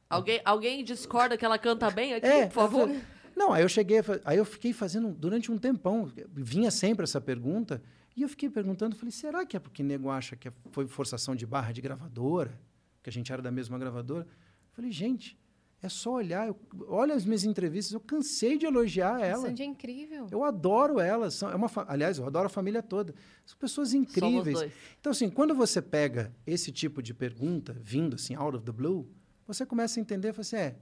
[0.08, 2.90] Alguém, alguém discorda que ela canta bem aqui, é, por favor?
[3.34, 7.82] Não, aí eu cheguei, aí eu fiquei fazendo durante um tempão, vinha sempre essa pergunta,
[8.14, 11.44] e eu fiquei perguntando, falei, será que é porque nego acha que foi forçação de
[11.44, 12.56] barra de gravadora?
[13.04, 14.26] Que a gente era da mesma gravadora.
[14.72, 15.38] Falei, gente,
[15.82, 16.48] é só olhar.
[16.48, 16.58] Eu,
[16.88, 19.42] olha as minhas entrevistas, eu cansei de elogiar ela.
[19.42, 20.26] Sandy é incrível.
[20.30, 21.30] Eu adoro ela.
[21.30, 23.14] São, é uma, aliás, eu adoro a família toda.
[23.44, 24.72] São pessoas incríveis.
[24.98, 29.06] Então, assim, quando você pega esse tipo de pergunta, vindo assim, out of the blue,
[29.46, 30.76] você começa a entender, fala assim, é,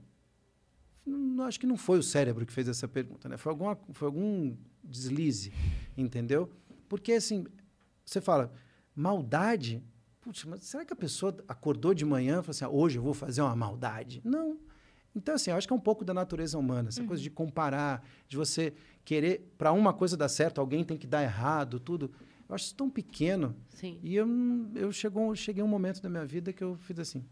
[1.05, 3.35] não, acho que não foi o cérebro que fez essa pergunta, né?
[3.35, 5.51] Foi, alguma, foi algum deslize,
[5.97, 6.49] entendeu?
[6.87, 7.45] Porque, assim,
[8.05, 8.53] você fala,
[8.95, 9.83] maldade
[10.23, 13.03] Putz, mas será que a pessoa acordou de manhã e falou assim, ah, hoje eu
[13.03, 14.21] vou fazer uma maldade?
[14.23, 14.57] Não.
[15.15, 17.07] Então, assim, eu acho que é um pouco da natureza humana, essa uhum.
[17.07, 18.73] coisa de comparar, de você
[19.05, 22.09] querer, para uma coisa dar certo, alguém tem que dar errado, tudo.
[22.47, 23.55] Eu acho isso tão pequeno.
[23.69, 23.99] Sim.
[24.01, 24.27] E eu,
[24.75, 27.23] eu chegou, cheguei um momento da minha vida que eu fiz assim,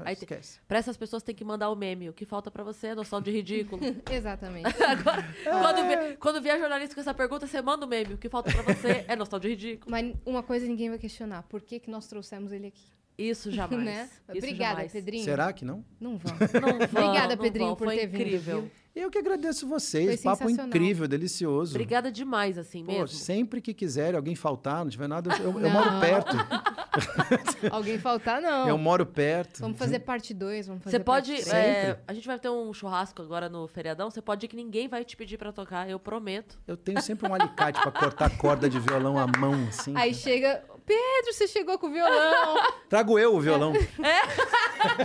[0.00, 0.60] Aí, esquece.
[0.66, 2.08] Pra essas pessoas tem que mandar o meme.
[2.08, 3.80] O que falta para você é noção de ridículo.
[4.10, 4.66] Exatamente.
[4.82, 5.50] Agora, é.
[5.60, 8.14] quando, vier, quando vier jornalista com essa pergunta, você manda o meme.
[8.14, 9.90] O que falta para você é noção de ridículo.
[9.90, 11.42] Mas uma coisa ninguém vai questionar.
[11.44, 12.84] Por que, que nós trouxemos ele aqui?
[13.18, 13.84] Isso jamais.
[13.84, 14.10] né?
[14.28, 14.92] Isso Obrigada, jamais.
[14.92, 15.24] Pedrinho.
[15.24, 15.84] Será que não?
[16.00, 16.36] Não vão.
[16.36, 17.76] Não vão Obrigada, não Pedrinho, vão.
[17.76, 18.62] por Foi ter incrível.
[18.62, 18.70] vindo.
[18.96, 20.22] Eu que agradeço vocês.
[20.22, 21.72] Foi Papo incrível, delicioso.
[21.74, 23.08] Obrigada demais, assim Pô, mesmo.
[23.08, 26.34] sempre que quiserem, alguém faltar, não tiver nada, eu, eu- moro perto.
[27.70, 28.66] Alguém faltar, não.
[28.66, 29.60] Eu moro perto.
[29.60, 31.34] Vamos fazer parte 2, vamos fazer Você pode.
[31.50, 34.10] é, a gente vai ter um churrasco agora no feriadão.
[34.10, 36.58] Você pode ir que ninguém vai te pedir pra tocar, eu prometo.
[36.66, 39.92] Eu tenho sempre um alicate pra cortar corda de violão à mão, assim.
[39.94, 42.56] Aí chega, Pedro, você chegou com o violão.
[42.88, 43.72] Trago eu o violão.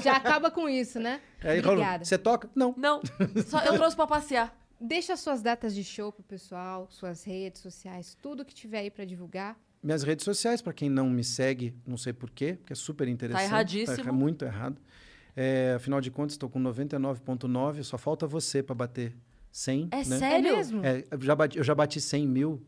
[0.02, 1.20] Já acaba com isso, né?
[1.42, 2.06] Aí Raul, Obrigada.
[2.06, 2.50] você toca?
[2.56, 2.76] Não.
[2.78, 3.02] Não,
[3.48, 4.56] só eu trouxe pra passear.
[4.80, 9.06] Deixa suas datas de show pro pessoal, suas redes sociais, tudo que tiver aí pra
[9.06, 9.56] divulgar.
[9.82, 13.46] Minhas redes sociais, pra quem não me segue, não sei porquê, porque é super interessante.
[13.46, 14.04] erradíssimo.
[14.04, 14.80] Tá muito errado.
[15.36, 19.16] É, afinal de contas, estou com 99,9, só falta você pra bater
[19.52, 19.90] 100.
[19.92, 20.04] É né?
[20.04, 20.48] sério?
[20.50, 20.86] É mesmo?
[20.86, 22.62] É, eu, já bati, eu já bati 100 mil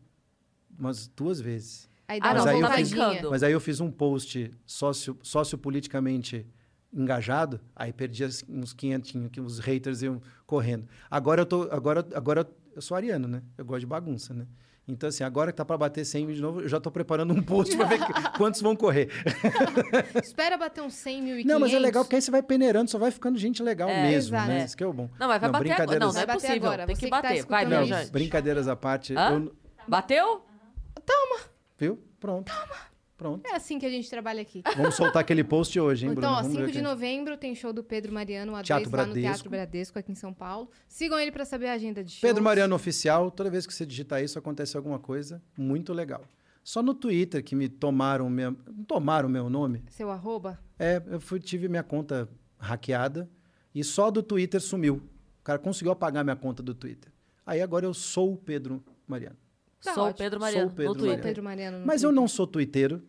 [0.78, 1.88] umas duas vezes.
[2.06, 3.30] Aí Ah, dá não, uma aí eu tá fiz- brincando.
[3.30, 6.46] Mas aí eu fiz um post sócio, sociopoliticamente
[6.92, 10.86] engajado, aí perdi uns 500, que os haters iam correndo.
[11.10, 13.42] Agora eu tô, agora, agora eu sou ariano, né?
[13.58, 14.46] Eu gosto de bagunça, né?
[14.86, 17.32] Então assim, agora que tá para bater 100 mil de novo, eu já tô preparando
[17.32, 19.08] um post para ver que- quantos vão correr.
[20.22, 21.82] Espera bater uns 100 mil e Não, mas é 500.
[21.82, 24.48] legal porque aí você vai peneirando, só vai ficando gente legal É, mesmo, exato.
[24.48, 24.60] né?
[24.60, 24.64] É.
[24.66, 25.08] Isso que é o bom.
[25.18, 25.98] Não, mas vai Não, bater agora.
[25.98, 26.68] Não, não é Vai bater possível.
[26.68, 27.28] agora, Tem você que que tá bater.
[27.46, 29.14] vai, escutando Não, brincadeiras à parte.
[29.14, 29.56] Eu-
[29.88, 30.44] Bateu?
[31.78, 31.98] Viu?
[32.20, 32.52] Pronto.
[33.16, 33.46] Pronto.
[33.46, 34.62] É assim que a gente trabalha aqui.
[34.76, 36.26] Vamos soltar aquele post hoje, hein, Bruno?
[36.26, 38.62] Então, ó, Vamos ver 5 o de que- novembro tem show do Pedro Mariano, a
[38.62, 39.34] Teatro 2 lá no Bradesco.
[39.36, 40.68] Teatro Bradesco, aqui em São Paulo.
[40.88, 42.20] Sigam ele pra saber a agenda de shows.
[42.20, 46.24] Pedro Mariano Oficial, toda vez que você digitar isso, acontece alguma coisa muito legal.
[46.64, 48.54] Só no Twitter que me tomaram meu,
[48.88, 49.84] tomaram meu nome.
[49.90, 50.58] Seu arroba?
[50.76, 52.28] É, eu fui- tive minha conta
[52.58, 53.30] hackeada
[53.72, 54.96] e só do Twitter sumiu.
[55.40, 57.12] O cara conseguiu apagar minha conta do Twitter.
[57.46, 59.36] Aí agora eu sou o Pedro Mariano.
[59.84, 60.14] Tá Sou o.
[60.14, 60.70] Pedro Sou o Mariano.
[60.72, 61.00] Pedro no.
[61.06, 61.22] Mariano.
[61.22, 61.78] Pedro Mariano.
[61.80, 62.20] no Mas eu Twitter.
[62.22, 63.02] não sou twitteiro.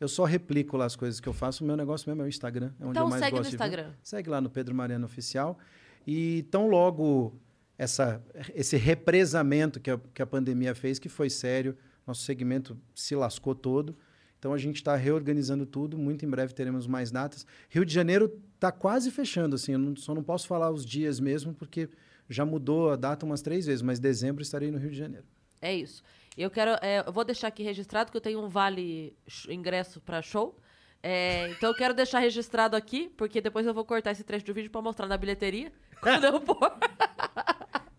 [0.00, 1.64] Eu só replico lá as coisas que eu faço.
[1.64, 2.72] O meu negócio mesmo é o Instagram.
[2.78, 3.64] É onde Então eu mais segue no gosto de ver.
[3.64, 3.92] Instagram.
[4.02, 5.58] Segue lá no Pedro Mariano Oficial.
[6.06, 7.34] E tão logo
[7.76, 8.22] essa,
[8.54, 11.76] esse represamento que a, que a pandemia fez, que foi sério,
[12.06, 13.96] nosso segmento se lascou todo.
[14.38, 15.98] Então a gente está reorganizando tudo.
[15.98, 17.44] Muito em breve teremos mais datas.
[17.68, 19.72] Rio de Janeiro está quase fechando, assim.
[19.72, 21.88] Eu não- só não posso falar os dias mesmo, porque
[22.28, 23.82] já mudou a data umas três vezes.
[23.82, 25.26] Mas dezembro estarei no Rio de Janeiro.
[25.60, 26.02] É isso.
[26.36, 26.72] Eu quero.
[26.82, 29.16] é, eu vou deixar aqui registrado que eu tenho um vale
[29.48, 30.56] ingresso pra show.
[31.02, 34.54] É, então eu quero deixar registrado aqui, porque depois eu vou cortar esse trecho do
[34.54, 35.72] vídeo pra mostrar na bilheteria.
[36.00, 36.72] Quando eu pôr.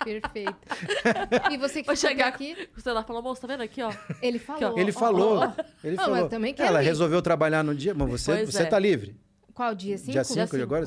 [0.03, 0.55] Perfeito.
[1.51, 3.91] E você que Vou chegar aqui, o celular falou, moça, tá vendo aqui, ó?
[4.21, 4.77] ele falou.
[4.79, 5.37] Ele ó, falou.
[5.39, 5.53] ó, ó.
[5.83, 6.15] Ele falou.
[6.21, 6.85] mas também quero Ela ir.
[6.85, 7.93] resolveu trabalhar no dia.
[7.93, 8.65] Mas você, Pois você é.
[8.65, 9.19] tá livre?
[9.53, 9.97] Qual dia?
[9.97, 10.11] Cinco?
[10.13, 10.85] Dia cinco de agora?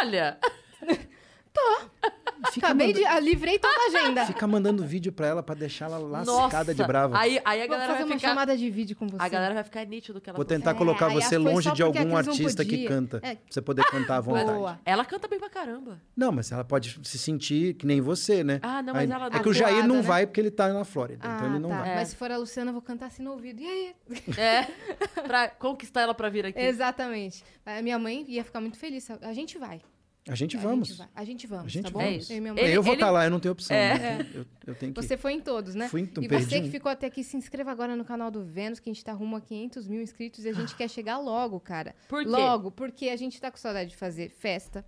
[0.00, 0.38] Olha!
[2.52, 3.04] Fica, Acabei manda- de...
[3.06, 4.26] ah, livrei toda a agenda.
[4.26, 6.74] fica mandando vídeo pra ela pra deixar ela lascada Nossa!
[6.74, 7.18] de brava.
[7.18, 8.28] Aí, aí a Vou galera fazer vai uma ficar.
[8.28, 9.22] chamada de vídeo com você.
[9.22, 12.16] A galera vai ficar nítido que ela Vou tentar É, colocar você longe de algum
[12.16, 13.18] artista que canta.
[13.22, 13.34] É.
[13.34, 14.52] Pra você poder cantar à vontade.
[14.52, 14.80] Boa.
[14.84, 16.00] Ela canta bem pra caramba.
[16.16, 18.60] Não, mas ela pode se sentir que nem você, né?
[18.62, 20.02] Ah, não, mas Aí- ela É que o Jair não né?
[20.02, 21.20] vai porque ele tá na Flórida.
[21.26, 21.80] Ah, então ele não tá.
[21.82, 21.94] vai.
[21.96, 23.60] Mas se for a Luciana, eu vou cantar assim no ouvido.
[23.60, 23.94] E aí?
[24.38, 24.66] É.
[25.26, 26.58] pra conquistar ela pra vir aqui.
[26.58, 27.44] Exatamente.
[27.64, 29.08] A minha mãe ia ficar muito feliz.
[29.22, 29.80] A gente vai.
[30.28, 30.88] A gente A vamos.
[30.88, 31.08] gente vai.
[31.14, 32.00] A gente vamos, A gente tá bom?
[32.02, 32.32] É isso.
[32.32, 32.60] Eu e.
[32.60, 33.74] Ele- eu vou ele- estar lá, eu não tenho opção.
[33.76, 33.98] É.
[33.98, 34.26] né?
[34.34, 35.02] Eu, eu tenho que.
[35.02, 35.88] Você foi em todos, né?
[35.88, 36.70] Fui em tu- e você que um.
[36.70, 39.36] ficou até aqui, se inscreva agora no canal do Vênus, que a gente tá rumo
[39.36, 41.94] a 500 mil inscritos e a gente quer chegar logo, cara.
[42.08, 42.28] Por quê?
[42.28, 44.84] Logo, porque a gente tá com saudade de fazer festa,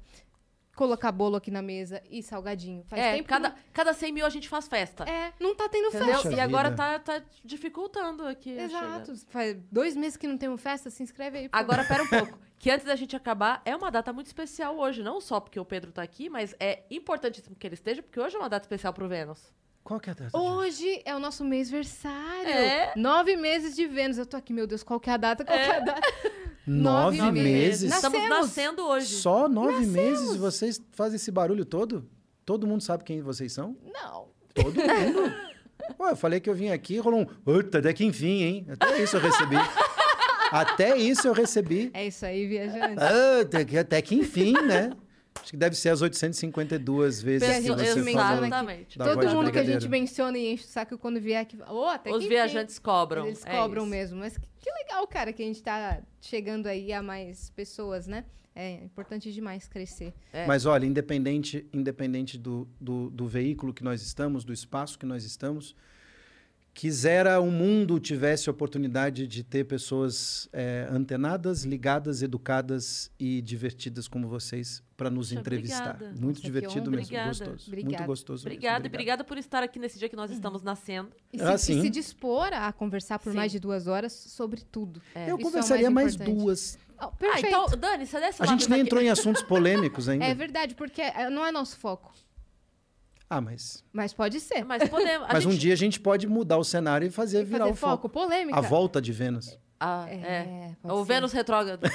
[0.75, 2.83] colocar bolo aqui na mesa e salgadinho.
[2.89, 5.05] Faz É, tempo cada, cada 100 mil a gente faz festa.
[5.05, 5.13] não...
[5.13, 6.07] É, não tá tendo Entendeu?
[6.09, 6.23] festa.
[6.31, 6.83] Poxa E agora vida.
[6.83, 8.51] tá, tá dificultando aqui.
[8.59, 9.15] Exato.
[9.29, 11.49] Faz dois meses que não temos festa, se inscreve aí.
[11.49, 11.57] pô.
[11.57, 12.39] Agora, pera um pouco.
[12.59, 15.03] Que antes da gente acabar, é uma data muito especial hoje.
[15.03, 18.37] Não só porque o Pedro tá aqui, mas é importantíssimo que ele esteja, porque hoje
[18.37, 19.53] é uma data especial pro Vênus.
[19.85, 20.39] Qual que é a data?
[20.39, 22.49] Hoje é o nosso mês versário.
[22.49, 22.93] É.
[22.97, 24.17] Nove meses de Vênus.
[24.17, 25.45] Eu tô aqui, meu Deus, qual que é a data?
[25.45, 26.01] Qual que é a data?
[26.67, 27.83] Nove, nove meses?
[27.83, 27.95] meses.
[27.95, 28.47] Estamos Nascemos.
[28.47, 29.15] nascendo hoje.
[29.17, 32.09] Só nove meses e vocês fazem esse barulho todo?
[32.45, 33.77] Todo mundo sabe quem vocês são?
[33.85, 34.29] Não.
[34.55, 35.33] Todo mundo.
[35.99, 37.25] Ué, eu falei que eu vim aqui, rolou um.
[37.25, 38.67] Puta, até que enfim, hein?
[38.69, 39.57] Até isso eu recebi.
[40.51, 41.91] Até isso eu recebi.
[41.95, 42.97] É isso aí, viajante.
[43.03, 44.93] Ah, até, que, até que enfim, né?
[45.41, 48.45] Acho que deve ser as 852 vezes que Pessoa- você eu- falou.
[48.45, 48.99] Exatamente.
[48.99, 51.59] Todo mundo que a gente menciona e enche o saco quando vier aqui.
[51.69, 52.29] Oh, até que Os enfim.
[52.35, 53.27] viajantes cobram.
[53.27, 53.91] Eles é cobram isso.
[53.91, 54.19] mesmo.
[54.21, 58.25] Mas que, que legal, cara, que a gente tá chegando aí a mais pessoas, né?
[58.55, 60.15] É importante demais crescer.
[60.33, 60.47] É.
[60.47, 65.25] Mas olha, independente, independente do, do, do veículo que nós estamos, do espaço que nós
[65.25, 65.75] estamos,
[66.75, 74.09] quisera o mundo tivesse a oportunidade de ter pessoas é, antenadas, ligadas, educadas e divertidas
[74.09, 75.95] como vocês para nos Poxa, entrevistar.
[75.97, 76.21] obrigada.
[76.21, 77.29] Muito Nossa, divertido mesmo, Obrigada.
[77.29, 77.65] gostoso.
[77.69, 77.97] Obrigada.
[77.97, 78.45] Muito gostoso.
[78.45, 78.57] mesmo.
[78.57, 81.11] Obrigada e obrigada por estar aqui nesse dia que nós estamos nascendo.
[81.33, 81.81] E se, Ah, e sim.
[81.83, 83.37] se dispor a conversar por Sim.
[83.37, 85.03] mais de duas horas sobre tudo.
[85.15, 85.25] É.
[85.31, 86.39] Eu Isso é conversaria mais mais, importante.
[86.39, 86.79] duas.
[86.99, 87.47] Oh, Ah, perfeito.
[87.49, 90.25] então, Dani, você desce A gente nem daqui- entrou em assuntos polêmicos ainda.
[90.25, 92.15] É verdade, porque é, não é nosso foco.
[93.35, 94.63] Ah, mas, Mas pode ser.
[94.63, 95.27] Mas podemos.
[95.33, 97.73] mas um gente- dia a gente pode mudar o cenário e fazer que virar fazer
[97.73, 97.93] o foco.
[98.03, 98.59] foco, polêmica.
[98.59, 99.59] A volta de Vênus.
[99.81, 100.15] Ah, é.
[100.17, 101.13] É, pode O ser.
[101.15, 101.83] Vênus retrógrado.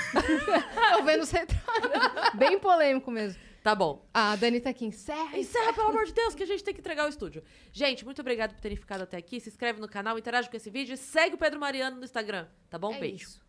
[0.91, 2.35] É o Vênus retrógrado.
[2.37, 3.39] Bem polêmico mesmo.
[3.61, 4.03] tá bom.
[4.13, 5.37] A Dani tá aqui, encerra.
[5.37, 7.43] Encerra, pelo amor de Deus, que a gente tem que entregar o estúdio.
[7.71, 9.39] Gente, muito obrigado por terem ficado até aqui.
[9.39, 12.47] Se inscreve no canal, interage com esse vídeo e segue o Pedro Mariano no Instagram.
[12.69, 12.93] Tá bom?
[12.95, 13.15] É Beijo.
[13.25, 13.41] isso.